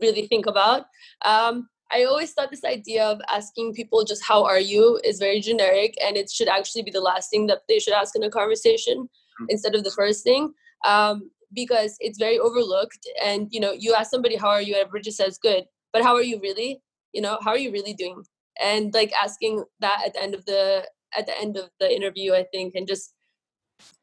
really 0.00 0.26
think 0.26 0.46
about 0.46 0.86
um 1.24 1.68
i 1.92 2.04
always 2.04 2.32
thought 2.32 2.50
this 2.50 2.64
idea 2.64 3.04
of 3.04 3.20
asking 3.28 3.72
people 3.72 4.04
just 4.04 4.24
how 4.24 4.44
are 4.44 4.58
you 4.58 5.00
is 5.04 5.18
very 5.18 5.40
generic 5.40 5.94
and 6.02 6.16
it 6.16 6.30
should 6.30 6.48
actually 6.48 6.82
be 6.82 6.90
the 6.90 7.00
last 7.00 7.30
thing 7.30 7.46
that 7.46 7.62
they 7.68 7.78
should 7.78 7.94
ask 7.94 8.16
in 8.16 8.22
a 8.22 8.30
conversation. 8.30 9.08
Instead 9.48 9.74
of 9.74 9.84
the 9.84 9.90
first 9.90 10.24
thing 10.24 10.52
um 10.86 11.30
because 11.54 11.96
it's 12.00 12.18
very 12.18 12.38
overlooked 12.38 13.06
and 13.22 13.48
you 13.50 13.60
know 13.60 13.72
you 13.72 13.94
ask 13.94 14.10
somebody 14.10 14.36
how 14.36 14.48
are 14.48 14.62
you? 14.62 14.74
and 14.74 14.82
everybody 14.82 15.02
just 15.02 15.18
says 15.18 15.38
good. 15.38 15.64
But 15.92 16.02
how 16.02 16.14
are 16.14 16.22
you 16.22 16.40
really? 16.40 16.80
You 17.12 17.22
know 17.22 17.38
how 17.42 17.50
are 17.50 17.59
you 17.59 17.70
really 17.70 17.94
doing? 17.94 18.24
And 18.62 18.92
like 18.94 19.12
asking 19.22 19.64
that 19.80 20.02
at 20.06 20.14
the 20.14 20.22
end 20.22 20.34
of 20.34 20.44
the 20.46 20.86
at 21.16 21.26
the 21.26 21.38
end 21.38 21.56
of 21.56 21.68
the 21.78 21.94
interview 21.94 22.32
i 22.32 22.42
think 22.52 22.74
and 22.74 22.88
just 22.88 23.14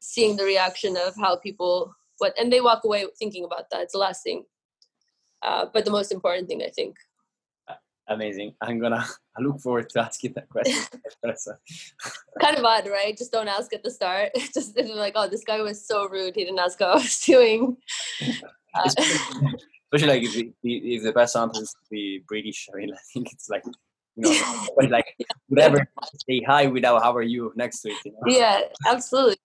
seeing 0.00 0.36
the 0.36 0.44
reaction 0.44 0.96
of 0.96 1.14
how 1.20 1.36
people 1.36 1.92
what 2.18 2.34
and 2.38 2.52
they 2.52 2.60
walk 2.60 2.84
away 2.84 3.04
thinking 3.18 3.44
about 3.44 3.64
that. 3.70 3.82
It's 3.82 3.92
the 3.92 3.98
last 3.98 4.22
thing 4.22 4.44
uh, 5.42 5.66
but 5.72 5.84
the 5.84 5.90
most 5.90 6.12
important 6.12 6.48
thing 6.48 6.62
i 6.62 6.68
think 6.68 6.96
Amazing. 8.10 8.54
I'm 8.60 8.80
gonna 8.80 9.04
I 9.38 9.40
look 9.40 9.60
forward 9.60 9.88
to 9.90 10.00
asking 10.00 10.34
that 10.34 10.48
question. 10.50 10.74
Kind 12.40 12.58
of 12.58 12.64
odd 12.64 12.88
right 12.88 13.16
just 13.16 13.32
don't 13.32 13.48
ask 13.48 13.72
at 13.72 13.82
the 13.82 13.90
start 13.90 14.30
just 14.54 14.76
it's 14.76 14.90
like 14.90 15.12
oh 15.16 15.28
this 15.28 15.44
guy 15.44 15.60
was 15.62 15.86
so 15.86 16.08
rude 16.08 16.34
he 16.34 16.44
didn't 16.44 16.58
ask 16.58 16.78
how 16.78 16.86
i 16.86 16.94
was 16.94 17.20
doing 17.20 17.76
uh, 18.74 18.88
especially, 19.92 20.08
like 20.08 20.22
if, 20.22 20.32
the- 20.62 20.94
if 20.94 21.02
the 21.02 21.12
person 21.12 21.42
happens 21.42 21.72
to 21.72 21.78
be 21.90 22.22
British. 22.26 22.68
I 22.72 22.78
mean, 22.78 22.92
I 22.92 22.98
think 23.12 23.32
it's 23.32 23.48
like 23.48 23.64
you 24.16 24.22
know, 24.22 24.66
but 24.76 24.90
like 24.90 25.06
whatever. 25.48 25.86
Say 26.28 26.42
hi 26.46 26.66
without 26.66 27.02
how 27.02 27.14
are 27.14 27.22
you 27.22 27.52
next 27.56 27.82
to 27.82 27.90
it. 27.90 27.96
You 28.04 28.12
know? 28.12 28.18
yeah 28.26 28.60
absolutely 28.86 29.36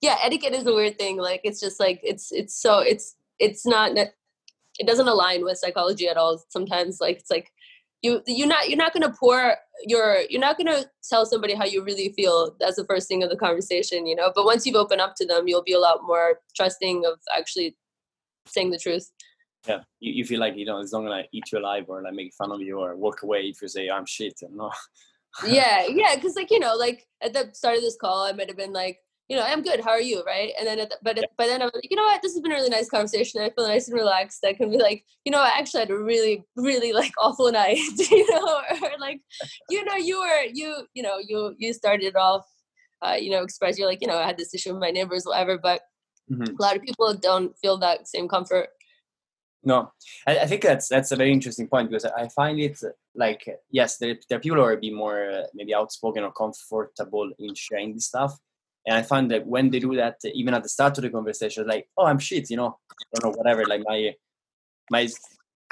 yeah 0.00 0.16
etiquette 0.22 0.52
is 0.52 0.66
a 0.66 0.74
weird 0.74 0.98
thing 0.98 1.16
like 1.16 1.40
it's 1.44 1.60
just 1.60 1.78
like 1.78 2.00
it's 2.02 2.32
it's 2.32 2.54
so 2.54 2.80
it's 2.80 3.16
it's 3.38 3.64
not 3.66 3.96
it 3.96 4.86
doesn't 4.86 5.08
align 5.08 5.44
with 5.44 5.58
psychology 5.58 6.08
at 6.08 6.16
all 6.16 6.42
sometimes 6.48 7.00
like 7.00 7.18
it's 7.18 7.30
like 7.30 7.52
you 8.02 8.20
you're 8.26 8.48
not 8.48 8.68
you're 8.68 8.78
not 8.78 8.92
gonna 8.92 9.12
pour 9.18 9.56
your 9.86 10.18
you're 10.28 10.40
not 10.40 10.58
gonna 10.58 10.84
tell 11.08 11.24
somebody 11.24 11.54
how 11.54 11.64
you 11.64 11.82
really 11.82 12.12
feel. 12.12 12.54
That's 12.60 12.76
the 12.76 12.84
first 12.84 13.08
thing 13.08 13.22
of 13.22 13.30
the 13.30 13.36
conversation 13.36 14.06
you 14.06 14.16
know? 14.16 14.32
But 14.34 14.44
once 14.44 14.66
you've 14.66 14.76
opened 14.76 15.00
up 15.00 15.14
to 15.16 15.26
them 15.26 15.48
you'll 15.48 15.62
be 15.62 15.72
a 15.72 15.80
lot 15.80 16.00
more 16.02 16.40
trusting 16.54 17.04
of 17.06 17.18
actually 17.34 17.76
saying 18.46 18.70
the 18.70 18.78
truth. 18.78 19.10
Yeah, 19.68 19.82
you, 20.00 20.12
you 20.12 20.24
feel 20.24 20.40
like 20.40 20.56
you 20.56 20.66
know 20.66 20.80
it's 20.80 20.92
not 20.92 21.02
gonna 21.02 21.22
eat 21.32 21.44
you 21.52 21.58
alive 21.58 21.84
or 21.88 22.02
like 22.02 22.14
make 22.14 22.34
fun 22.34 22.50
of 22.50 22.60
you 22.60 22.80
or 22.80 22.96
walk 22.96 23.22
away 23.22 23.42
if 23.42 23.62
you 23.62 23.68
say 23.68 23.88
I'm 23.88 24.06
shit. 24.06 24.34
And 24.42 24.56
no, 24.56 24.72
yeah 25.46 25.86
yeah 25.88 26.14
because 26.14 26.36
like 26.36 26.50
you 26.50 26.58
know 26.58 26.74
like 26.76 27.06
at 27.22 27.32
the 27.32 27.50
start 27.52 27.76
of 27.76 27.82
this 27.82 27.96
call 27.96 28.24
i 28.24 28.32
might 28.32 28.48
have 28.48 28.56
been 28.56 28.72
like 28.72 28.98
you 29.28 29.36
know 29.36 29.44
i'm 29.44 29.62
good 29.62 29.80
how 29.80 29.90
are 29.90 30.00
you? 30.00 30.22
Right? 30.26 30.52
And 30.58 30.66
then 30.66 30.78
at 30.80 30.90
the, 30.90 30.98
but 31.02 31.16
Yeah. 31.16 31.24
but 31.38 31.46
then 31.46 31.62
i'm 31.62 31.70
like 31.74 31.90
you 31.90 31.96
know 31.96 32.04
what? 32.04 32.20
This 32.22 32.32
has 32.34 32.42
been 32.42 32.52
a 32.52 32.54
really 32.54 32.68
nice 32.70 32.88
conversation. 32.90 33.40
I 33.40 33.50
feel 33.50 33.66
nice 33.66 33.88
and 33.88 33.96
relaxed. 33.96 34.44
I 34.44 34.52
can 34.52 34.70
be 34.70 34.78
like 34.78 35.04
you 35.24 35.32
know 35.32 35.40
i 35.40 35.52
actually 35.58 35.80
had 35.80 35.90
a 35.90 35.98
really 35.98 36.44
really 36.56 36.92
like 36.92 37.12
awful 37.18 37.50
night 37.62 37.78
you 38.10 38.26
know? 38.30 38.62
Or 38.82 38.98
like 38.98 39.20
you 39.70 39.84
know 39.84 39.96
you 39.96 40.20
were 40.20 40.42
you 40.52 40.86
you 40.94 41.02
know 41.02 41.18
you 41.18 41.54
you 41.58 41.72
started 41.72 42.16
off 42.16 42.44
uh, 43.04 43.16
you 43.20 43.30
know 43.30 43.42
express 43.42 43.78
you're 43.78 43.88
like 43.88 44.00
you 44.00 44.06
know 44.08 44.18
i 44.18 44.26
had 44.26 44.38
this 44.38 44.54
issue 44.54 44.72
with 44.72 44.80
my 44.80 44.90
neighbors 44.90 45.24
whatever 45.24 45.58
but 45.58 45.80
Mhm. 46.30 46.56
a 46.58 46.62
lot 46.62 46.76
of 46.76 46.82
people 46.82 47.12
don't 47.14 47.58
feel 47.58 47.76
that 47.78 48.06
same 48.06 48.28
comfort. 48.28 48.68
No, 49.64 49.92
I, 50.26 50.38
I 50.38 50.46
think 50.46 50.62
that's 50.62 50.88
that's 50.88 51.12
a 51.12 51.16
very 51.16 51.32
interesting 51.32 51.68
point 51.68 51.90
because 51.90 52.04
I 52.04 52.28
find 52.28 52.58
it 52.60 52.78
like 53.14 53.42
yes, 53.70 53.98
there, 53.98 54.16
there 54.28 54.38
are 54.38 54.40
people 54.40 54.58
who 54.58 54.64
are 54.64 54.72
a 54.72 54.80
bit 54.80 54.94
more 54.94 55.30
uh, 55.30 55.46
maybe 55.52 55.74
outspoken 55.74 56.22
or 56.24 56.32
comfortable 56.32 57.30
in 57.38 57.54
sharing 57.54 57.94
this 57.94 58.06
stuff. 58.06 58.32
And 58.86 58.96
I 58.96 59.02
find 59.02 59.30
that 59.30 59.46
when 59.46 59.70
they 59.70 59.78
do 59.78 59.94
that, 59.96 60.16
even 60.24 60.54
at 60.54 60.62
the 60.62 60.68
start 60.68 60.98
of 60.98 61.02
the 61.02 61.10
conversation, 61.10 61.66
like, 61.66 61.88
oh, 61.96 62.06
I'm 62.06 62.18
shit, 62.18 62.50
you 62.50 62.56
know, 62.56 62.78
or 63.22 63.30
whatever. 63.30 63.64
Like 63.64 63.82
my, 63.84 64.14
my, 64.90 65.08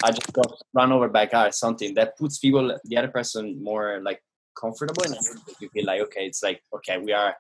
I 0.05 0.11
just 0.12 0.32
got 0.32 0.47
run 0.73 0.93
over 0.93 1.09
by 1.09 1.23
a 1.23 1.27
car 1.27 1.49
or 1.49 1.53
something. 1.53 1.95
That 1.95 2.16
puts 2.16 2.39
people, 2.39 2.78
the 2.85 2.97
other 2.97 3.09
person, 3.09 3.62
more 3.62 4.01
like 4.01 4.23
comfortable, 4.59 5.03
and 5.05 5.16
you 5.61 5.69
feel 5.70 5.87
like, 5.87 6.01
okay, 6.03 6.27
it's 6.27 6.43
like, 6.43 6.62
okay, 6.74 6.99
we 6.99 7.12
are, 7.12 7.35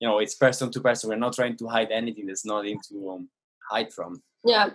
you 0.00 0.08
know, 0.08 0.18
it's 0.18 0.34
person 0.34 0.70
to 0.70 0.80
person. 0.80 1.10
We're 1.10 1.16
not 1.16 1.34
trying 1.34 1.56
to 1.58 1.68
hide 1.68 1.90
anything. 1.90 2.26
There's 2.26 2.44
nothing 2.44 2.80
to 2.88 3.10
um, 3.10 3.28
hide 3.70 3.92
from. 3.92 4.22
Yeah. 4.44 4.70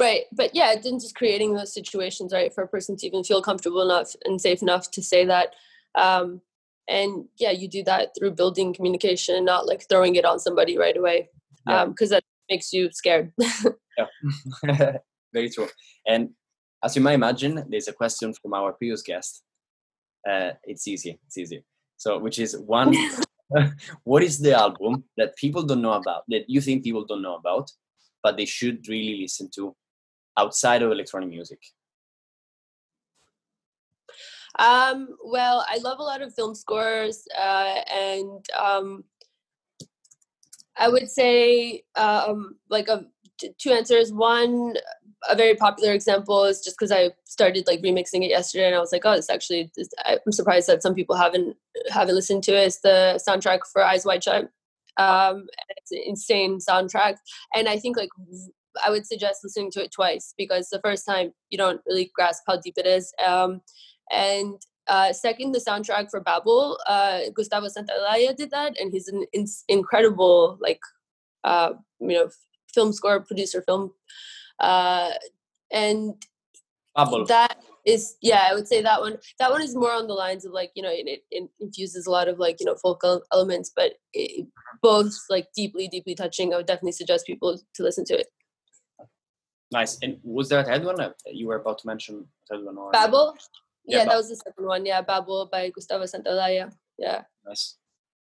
Right. 0.00 0.22
But 0.32 0.54
yeah, 0.54 0.74
then 0.82 0.98
just 0.98 1.14
creating 1.14 1.54
those 1.54 1.72
situations, 1.72 2.32
right, 2.32 2.52
for 2.52 2.64
a 2.64 2.68
person 2.68 2.96
to 2.96 3.06
even 3.06 3.24
feel 3.24 3.42
comfortable 3.42 3.82
enough 3.82 4.16
and 4.24 4.40
safe 4.40 4.62
enough 4.62 4.90
to 4.92 5.02
say 5.02 5.24
that. 5.26 5.54
Um, 5.94 6.40
and 6.88 7.24
yeah, 7.38 7.50
you 7.50 7.68
do 7.68 7.82
that 7.84 8.10
through 8.18 8.32
building 8.32 8.74
communication, 8.74 9.44
not 9.44 9.66
like 9.66 9.86
throwing 9.88 10.16
it 10.16 10.24
on 10.24 10.38
somebody 10.38 10.76
right 10.76 10.96
away. 10.96 11.28
Yeah. 11.66 11.82
Um, 11.82 11.90
because 11.90 12.10
that 12.10 12.22
makes 12.50 12.72
you 12.72 12.90
scared. 12.92 13.32
Yeah, 13.96 14.96
very 15.32 15.50
true. 15.50 15.68
And 16.04 16.30
as 16.82 16.96
you 16.96 17.02
might 17.02 17.12
imagine, 17.12 17.64
there's 17.70 17.86
a 17.86 17.92
question 17.92 18.34
from 18.34 18.52
our 18.52 18.72
previous 18.72 19.02
guest. 19.02 19.44
Uh, 20.28 20.50
it's 20.64 20.88
easy. 20.88 21.20
It's 21.26 21.38
easy. 21.38 21.64
So, 21.96 22.18
which 22.18 22.40
is 22.40 22.58
one, 22.58 22.92
what 24.04 24.24
is 24.24 24.40
the 24.40 24.52
album 24.52 25.04
that 25.16 25.36
people 25.36 25.62
don't 25.62 25.80
know 25.80 25.92
about 25.92 26.24
that 26.28 26.50
you 26.50 26.60
think 26.60 26.82
people 26.82 27.04
don't 27.04 27.22
know 27.22 27.36
about, 27.36 27.70
but 28.20 28.36
they 28.36 28.46
should 28.46 28.88
really 28.88 29.20
listen 29.22 29.48
to 29.54 29.76
outside 30.36 30.82
of 30.82 30.90
electronic 30.90 31.28
music? 31.28 31.60
Um, 34.58 35.16
well, 35.24 35.64
I 35.68 35.78
love 35.78 35.98
a 35.98 36.02
lot 36.02 36.22
of 36.22 36.34
film 36.34 36.54
scores, 36.54 37.26
uh, 37.38 37.80
and 37.92 38.44
um, 38.58 39.04
I 40.76 40.88
would 40.88 41.08
say 41.08 41.82
um, 41.96 42.56
like 42.70 42.88
a, 42.88 43.04
t- 43.38 43.54
two 43.58 43.70
answers. 43.70 44.12
One, 44.12 44.74
a 45.28 45.34
very 45.34 45.56
popular 45.56 45.92
example 45.92 46.44
is 46.44 46.60
just 46.62 46.76
because 46.78 46.92
I 46.92 47.10
started 47.24 47.66
like 47.66 47.82
remixing 47.82 48.24
it 48.24 48.30
yesterday, 48.30 48.66
and 48.66 48.76
I 48.76 48.80
was 48.80 48.92
like, 48.92 49.02
oh, 49.04 49.16
this 49.16 49.30
actually, 49.30 49.70
this, 49.76 49.88
I'm 50.04 50.30
surprised 50.30 50.68
that 50.68 50.82
some 50.82 50.94
people 50.94 51.16
haven't 51.16 51.56
haven't 51.90 52.14
listened 52.14 52.44
to 52.44 52.52
it. 52.52 52.66
It's 52.66 52.80
the 52.80 53.20
soundtrack 53.26 53.60
for 53.72 53.84
Eyes 53.84 54.04
Wide 54.04 54.22
Shut. 54.22 54.50
Um, 54.96 55.46
it's 55.70 55.90
an 55.90 56.02
insane 56.06 56.58
soundtrack, 56.58 57.16
and 57.54 57.68
I 57.68 57.78
think 57.78 57.96
like 57.96 58.10
I 58.84 58.90
would 58.90 59.06
suggest 59.06 59.40
listening 59.42 59.70
to 59.72 59.82
it 59.82 59.92
twice 59.92 60.34
because 60.36 60.68
the 60.68 60.80
first 60.80 61.06
time 61.06 61.32
you 61.50 61.58
don't 61.58 61.80
really 61.86 62.10
grasp 62.14 62.42
how 62.46 62.58
deep 62.58 62.74
it 62.76 62.86
is. 62.86 63.12
Um, 63.24 63.60
and 64.10 64.54
uh, 64.86 65.12
second, 65.12 65.52
the 65.52 65.64
soundtrack 65.66 66.10
for 66.10 66.20
Babel, 66.20 66.78
uh, 66.86 67.20
Gustavo 67.34 67.68
Santaolalla 67.68 68.36
did 68.36 68.50
that, 68.50 68.78
and 68.78 68.92
he's 68.92 69.08
an 69.08 69.24
in- 69.32 69.46
incredible 69.68 70.58
like 70.60 70.80
uh, 71.44 71.72
you 72.00 72.08
know 72.08 72.28
film 72.74 72.92
score 72.92 73.20
producer, 73.20 73.62
film, 73.62 73.92
uh, 74.60 75.10
and 75.72 76.14
Babel. 76.94 77.24
that 77.26 77.56
is 77.84 78.16
yeah 78.22 78.46
i 78.50 78.54
would 78.54 78.66
say 78.66 78.80
that 78.80 78.98
one 78.98 79.18
that 79.38 79.50
one 79.50 79.60
is 79.60 79.74
more 79.74 79.92
on 79.92 80.06
the 80.06 80.14
lines 80.14 80.46
of 80.46 80.52
like 80.52 80.70
you 80.74 80.82
know 80.82 80.90
it, 80.90 81.20
it 81.30 81.50
infuses 81.60 82.06
a 82.06 82.10
lot 82.10 82.28
of 82.28 82.38
like 82.38 82.56
you 82.58 82.64
know 82.64 82.74
folk 82.76 83.02
elements 83.30 83.70
but 83.76 83.92
it, 84.14 84.46
both 84.80 85.12
like 85.28 85.48
deeply 85.54 85.86
deeply 85.86 86.14
touching 86.14 86.54
i 86.54 86.56
would 86.56 86.66
definitely 86.66 86.92
suggest 86.92 87.26
people 87.26 87.60
to 87.74 87.82
listen 87.82 88.04
to 88.04 88.18
it 88.18 88.28
Nice. 89.72 89.98
And 90.02 90.18
was 90.22 90.48
there 90.48 90.60
a 90.60 90.64
third 90.64 90.84
one 90.84 91.12
you 91.32 91.48
were 91.48 91.56
about 91.56 91.78
to 91.78 91.86
mention? 91.86 92.26
one 92.48 92.78
or 92.78 92.92
babel 92.92 93.36
Yeah, 93.86 93.98
yeah, 93.98 94.04
that 94.06 94.16
was 94.16 94.28
the 94.28 94.36
second 94.36 94.66
one 94.66 94.86
yeah 94.86 95.02
babel 95.02 95.48
by 95.50 95.70
gustavo 95.70 96.04
santaolalla 96.04 96.72
yeah 96.98 97.22
Nice. 97.46 97.76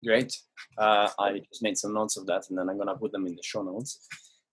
Great. 0.04 0.36
Uh, 0.78 1.10
I 1.20 1.42
just 1.50 1.62
made 1.62 1.78
some 1.78 1.94
notes 1.94 2.18
of 2.18 2.26
that, 2.26 2.50
and 2.50 2.58
then 2.58 2.70
I'm 2.70 2.78
gonna 2.78 2.98
put 2.98 3.12
them 3.12 3.28
in 3.28 3.36
the 3.36 3.44
show 3.44 3.62
notes. 3.62 4.00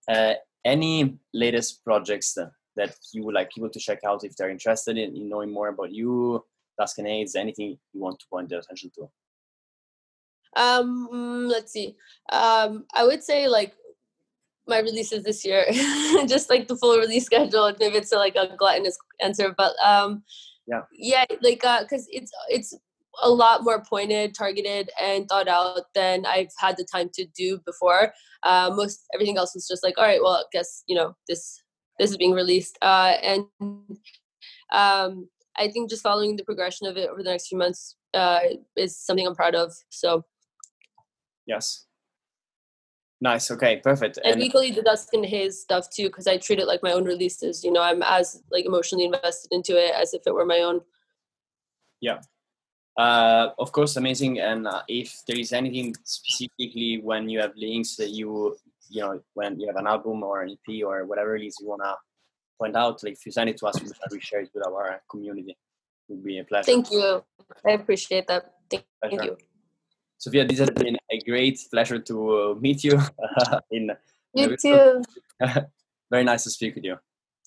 Uh, 0.07 0.35
any 0.65 1.19
latest 1.33 1.83
projects 1.85 2.35
that, 2.35 2.51
that 2.77 2.95
you 3.13 3.25
would 3.25 3.35
like 3.35 3.51
people 3.51 3.71
to 3.71 3.79
check 3.81 4.01
out 4.07 4.25
if 4.25 4.37
they're 4.37 4.51
interested 4.51 4.99
in, 4.99 5.17
in 5.17 5.29
knowing 5.29 5.51
more 5.51 5.69
about 5.69 5.93
you, 5.93 6.45
Dusk 6.79 6.99
and 6.99 7.07
Haze, 7.07 7.35
anything 7.35 7.79
you 7.93 8.01
want 8.01 8.19
to 8.19 8.27
point 8.31 8.51
their 8.51 8.59
attention 8.59 8.91
to? 8.97 9.09
um 10.57 11.09
mm, 11.13 11.49
let's 11.49 11.73
see 11.73 11.95
um 12.33 12.87
i 12.95 13.05
would 13.05 13.23
say 13.23 13.47
like 13.47 13.75
my 14.67 14.79
releases 14.79 15.23
this 15.23 15.45
year 15.45 15.65
just 16.27 16.49
like 16.49 16.67
the 16.69 16.77
full 16.77 16.99
release 16.99 17.27
schedule 17.27 17.71
maybe 17.79 17.97
it's 17.97 18.13
like 18.13 18.35
a 18.35 18.57
gluttonous 18.57 18.97
answer 19.21 19.55
but 19.57 19.75
um 19.85 20.23
Yeah. 20.69 20.83
yeah 20.93 21.25
like 21.41 21.65
uh 21.65 21.83
because 21.83 22.07
it's 22.11 22.31
it's 22.49 22.77
a 23.23 23.31
lot 23.31 23.65
more 23.65 23.83
pointed 23.83 24.35
targeted 24.35 24.91
and 25.01 25.27
thought 25.29 25.49
out 25.49 25.81
than 25.95 26.27
i've 26.27 26.53
had 26.59 26.77
the 26.77 26.85
time 26.85 27.09
to 27.15 27.27
do 27.35 27.59
before 27.65 28.13
uh 28.43 28.71
most 28.75 29.07
everything 29.15 29.39
else 29.39 29.55
was 29.55 29.67
just 29.67 29.83
like 29.83 29.97
all 29.97 30.05
right 30.05 30.23
well 30.23 30.35
i 30.35 30.43
guess 30.53 30.85
you 30.87 30.95
know 30.95 31.15
this 31.27 31.63
this 31.99 32.11
is 32.11 32.17
being 32.17 32.33
released 32.33 32.79
uh 32.83 33.15
and 33.23 33.45
um 34.73 35.29
i 35.57 35.69
think 35.69 35.89
just 35.89 36.03
following 36.03 36.37
the 36.37 36.45
progression 36.45 36.87
of 36.87 36.97
it 36.97 37.09
over 37.09 37.23
the 37.23 37.31
next 37.31 37.49
few 37.49 37.59
months 37.59 37.97
uh 38.15 38.41
is 38.77 38.97
something 38.97 39.27
i'm 39.27 39.35
proud 39.35 39.55
of 39.55 39.73
so 39.89 40.23
Yes. 41.49 41.87
Nice. 43.21 43.51
Okay. 43.51 43.81
Perfect. 43.83 44.19
and 44.25 44.35
And 44.35 44.43
equally 44.43 44.71
the 44.71 44.83
Dusk 44.83 45.09
and 45.13 45.27
Haze 45.27 45.61
stuff 45.61 45.91
too, 45.91 46.07
because 46.07 46.27
I 46.27 46.37
treat 46.37 46.61
it 46.61 46.67
like 46.67 46.83
my 46.83 46.93
own 46.93 47.05
releases. 47.05 47.65
You 47.65 47.73
know, 47.73 47.83
I'm 47.83 48.03
as 48.03 48.43
like 48.51 48.65
emotionally 48.65 49.05
invested 49.05 49.49
into 49.51 49.77
it 49.77 49.93
as 49.95 50.15
if 50.15 50.23
it 50.27 50.35
were 50.35 50.47
my 50.47 50.59
own. 50.59 50.81
Yeah. 52.01 52.21
Uh, 52.97 53.51
of 53.59 53.73
course, 53.73 53.97
amazing. 53.97 54.41
And 54.41 54.67
uh, 54.67 54.83
if 54.89 55.23
there 55.27 55.39
is 55.39 55.53
anything 55.53 55.95
specifically 56.05 57.01
when 57.03 57.29
you 57.29 57.41
have 57.41 57.53
links 57.57 57.97
that 57.97 58.11
you, 58.11 58.57
you 58.89 59.03
know, 59.03 59.21
when 59.35 59.59
you 59.59 59.67
have 59.67 59.77
an 59.77 59.87
album 59.87 60.23
or 60.23 60.43
an 60.43 60.51
EP 60.51 60.85
or 60.85 61.05
whatever 61.05 61.37
it 61.37 61.45
is 61.45 61.59
you 61.61 61.69
wanna 61.69 61.95
point 62.61 62.77
out, 62.77 63.03
like 63.03 63.15
if 63.15 63.27
you 63.27 63.33
send 63.33 63.51
it 63.51 63.57
to 63.59 63.67
us, 63.67 63.81
we 63.81 63.89
will 63.89 64.21
share 64.21 64.41
it 64.41 64.51
with 64.55 64.67
our 64.67 65.01
community. 65.11 65.57
It 66.09 66.13
would 66.13 66.25
be 66.25 66.39
a 66.39 66.45
pleasure. 66.45 66.65
Thank 66.65 66.91
you. 66.91 67.23
I 67.65 67.73
appreciate 67.73 68.27
that. 68.29 68.55
Thank, 68.71 68.85
thank 69.01 69.15
Pleasure. 69.15 69.33
you. 69.33 69.48
Sophia, 70.19 70.45
this 70.45 70.59
has 70.59 70.71
been 70.71 70.99
a 71.11 71.19
great 71.21 71.61
pleasure 71.71 72.01
to 72.01 72.37
uh, 72.37 72.55
meet 72.61 72.83
you. 72.83 73.01
in 73.71 73.93
You 74.35 74.47
Very 74.47 74.57
too. 74.57 75.03
very 76.11 76.25
nice 76.25 76.45
to 76.45 76.51
speak 76.51 76.75
with 76.75 76.85
you. 76.85 76.97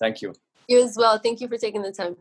Thank 0.00 0.22
you. 0.22 0.34
You 0.68 0.82
as 0.82 0.96
well. 0.96 1.18
Thank 1.18 1.40
you 1.40 1.48
for 1.48 1.58
taking 1.58 1.82
the 1.82 1.92
time. 1.92 2.16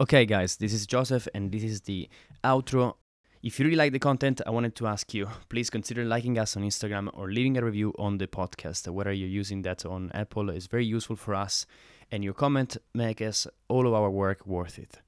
Okay, 0.00 0.26
guys, 0.26 0.56
this 0.56 0.72
is 0.72 0.84
Joseph, 0.84 1.28
and 1.32 1.52
this 1.52 1.62
is 1.62 1.82
the 1.82 2.08
outro. 2.42 2.96
If 3.40 3.58
you 3.58 3.64
really 3.64 3.76
like 3.76 3.92
the 3.92 4.00
content, 4.00 4.40
I 4.46 4.50
wanted 4.50 4.74
to 4.76 4.86
ask 4.86 5.14
you 5.14 5.28
please 5.48 5.70
consider 5.70 6.04
liking 6.04 6.38
us 6.38 6.56
on 6.56 6.64
Instagram 6.64 7.08
or 7.12 7.30
leaving 7.30 7.56
a 7.56 7.64
review 7.64 7.94
on 7.98 8.18
the 8.18 8.26
podcast. 8.26 8.88
Whether 8.88 9.12
you're 9.12 9.28
using 9.28 9.62
that 9.62 9.86
on 9.86 10.10
Apple 10.12 10.50
is 10.50 10.66
very 10.66 10.86
useful 10.86 11.14
for 11.14 11.36
us, 11.36 11.66
and 12.10 12.24
your 12.24 12.34
comment 12.34 12.76
makes 12.94 13.46
all 13.68 13.86
of 13.86 13.94
our 13.94 14.10
work 14.10 14.44
worth 14.44 14.78
it. 14.78 15.00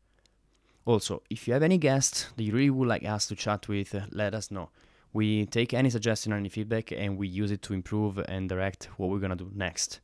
Also, 0.86 1.22
if 1.30 1.48
you 1.48 1.54
have 1.54 1.62
any 1.62 1.78
guests 1.78 2.26
that 2.36 2.42
you 2.42 2.52
really 2.52 2.70
would 2.70 2.88
like 2.88 3.04
us 3.04 3.26
to 3.26 3.34
chat 3.34 3.68
with, 3.68 3.94
uh, 3.94 4.02
let 4.10 4.34
us 4.34 4.50
know. 4.50 4.70
We 5.14 5.46
take 5.46 5.72
any 5.72 5.90
suggestion 5.90 6.32
or 6.32 6.36
any 6.36 6.48
feedback 6.48 6.92
and 6.92 7.16
we 7.16 7.26
use 7.26 7.50
it 7.50 7.62
to 7.62 7.72
improve 7.74 8.18
and 8.18 8.48
direct 8.48 8.88
what 8.96 9.08
we're 9.08 9.20
gonna 9.20 9.36
do 9.36 9.50
next. 9.54 10.00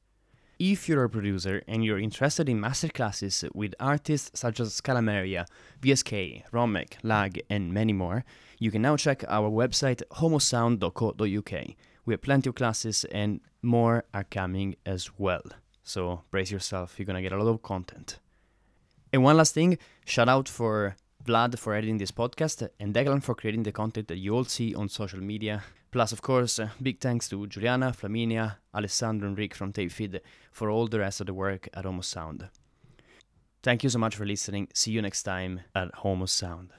If 0.59 0.89
you're 0.89 1.05
a 1.05 1.11
producer 1.11 1.63
and 1.67 1.85
you're 1.85 1.99
interested 1.99 2.49
in 2.49 2.61
masterclasses 2.61 3.49
with 3.55 3.75
artists 3.81 4.39
such 4.39 4.61
as 4.61 4.79
Scalameriya, 4.79 5.47
VSK, 5.81 6.45
Romek, 6.53 6.97
Lag, 7.03 7.43
and 7.51 7.73
many 7.73 7.93
more, 7.93 8.25
you 8.59 8.71
can 8.71 8.83
now 8.83 8.97
check 8.97 9.25
our 9.27 9.51
website 9.51 10.03
homosound.co.uk. 10.13 11.67
We 12.05 12.15
have 12.15 12.23
plenty 12.23 12.49
of 12.49 12.55
classes 12.55 13.05
and 13.11 13.41
more 13.63 14.05
are 14.15 14.25
coming 14.25 14.77
as 14.87 15.11
well. 15.19 15.43
So 15.83 16.23
brace 16.31 16.51
yourself, 16.51 16.99
you're 16.99 17.07
gonna 17.07 17.23
get 17.23 17.33
a 17.33 17.43
lot 17.43 17.51
of 17.51 17.63
content. 17.63 18.19
And 19.13 19.25
one 19.25 19.37
last 19.37 19.55
thing, 19.55 19.79
shout 20.05 20.29
out 20.29 20.49
for 20.49 20.97
Vlad 21.25 21.59
for 21.59 21.75
editing 21.75 21.99
this 21.99 22.13
podcast 22.13 22.69
and 22.79 22.95
Declan 22.95 23.23
for 23.23 23.35
creating 23.35 23.65
the 23.65 23.73
content 23.73 24.09
that 24.09 24.19
you 24.19 24.35
all 24.35 24.45
see 24.45 24.75
on 24.75 24.89
social 24.89 25.21
media. 25.21 25.63
Plus, 25.91 26.13
of 26.13 26.23
course, 26.23 26.61
uh, 26.61 26.69
big 26.81 27.01
thanks 27.01 27.29
to 27.29 27.47
Juliana, 27.49 27.93
Flaminia, 27.93 28.57
Alessandro, 28.73 29.29
and 29.29 29.37
Rick 29.37 29.55
from 29.55 29.73
TapeFeed 29.73 30.21
for 30.53 30.71
all 30.71 30.87
the 30.87 31.01
rest 31.01 31.21
of 31.21 31.27
the 31.27 31.35
work 31.35 31.69
at 31.75 31.85
Homo 31.85 32.03
Sound. 32.03 32.49
Thank 33.63 33.83
you 33.83 33.91
so 33.91 33.99
much 33.99 34.15
for 34.15 34.25
listening. 34.25 34.69
See 34.73 34.93
you 34.93 35.03
next 35.03 35.25
time 35.25 35.61
at 35.75 35.93
Homo 35.97 36.27
Sound. 36.27 36.71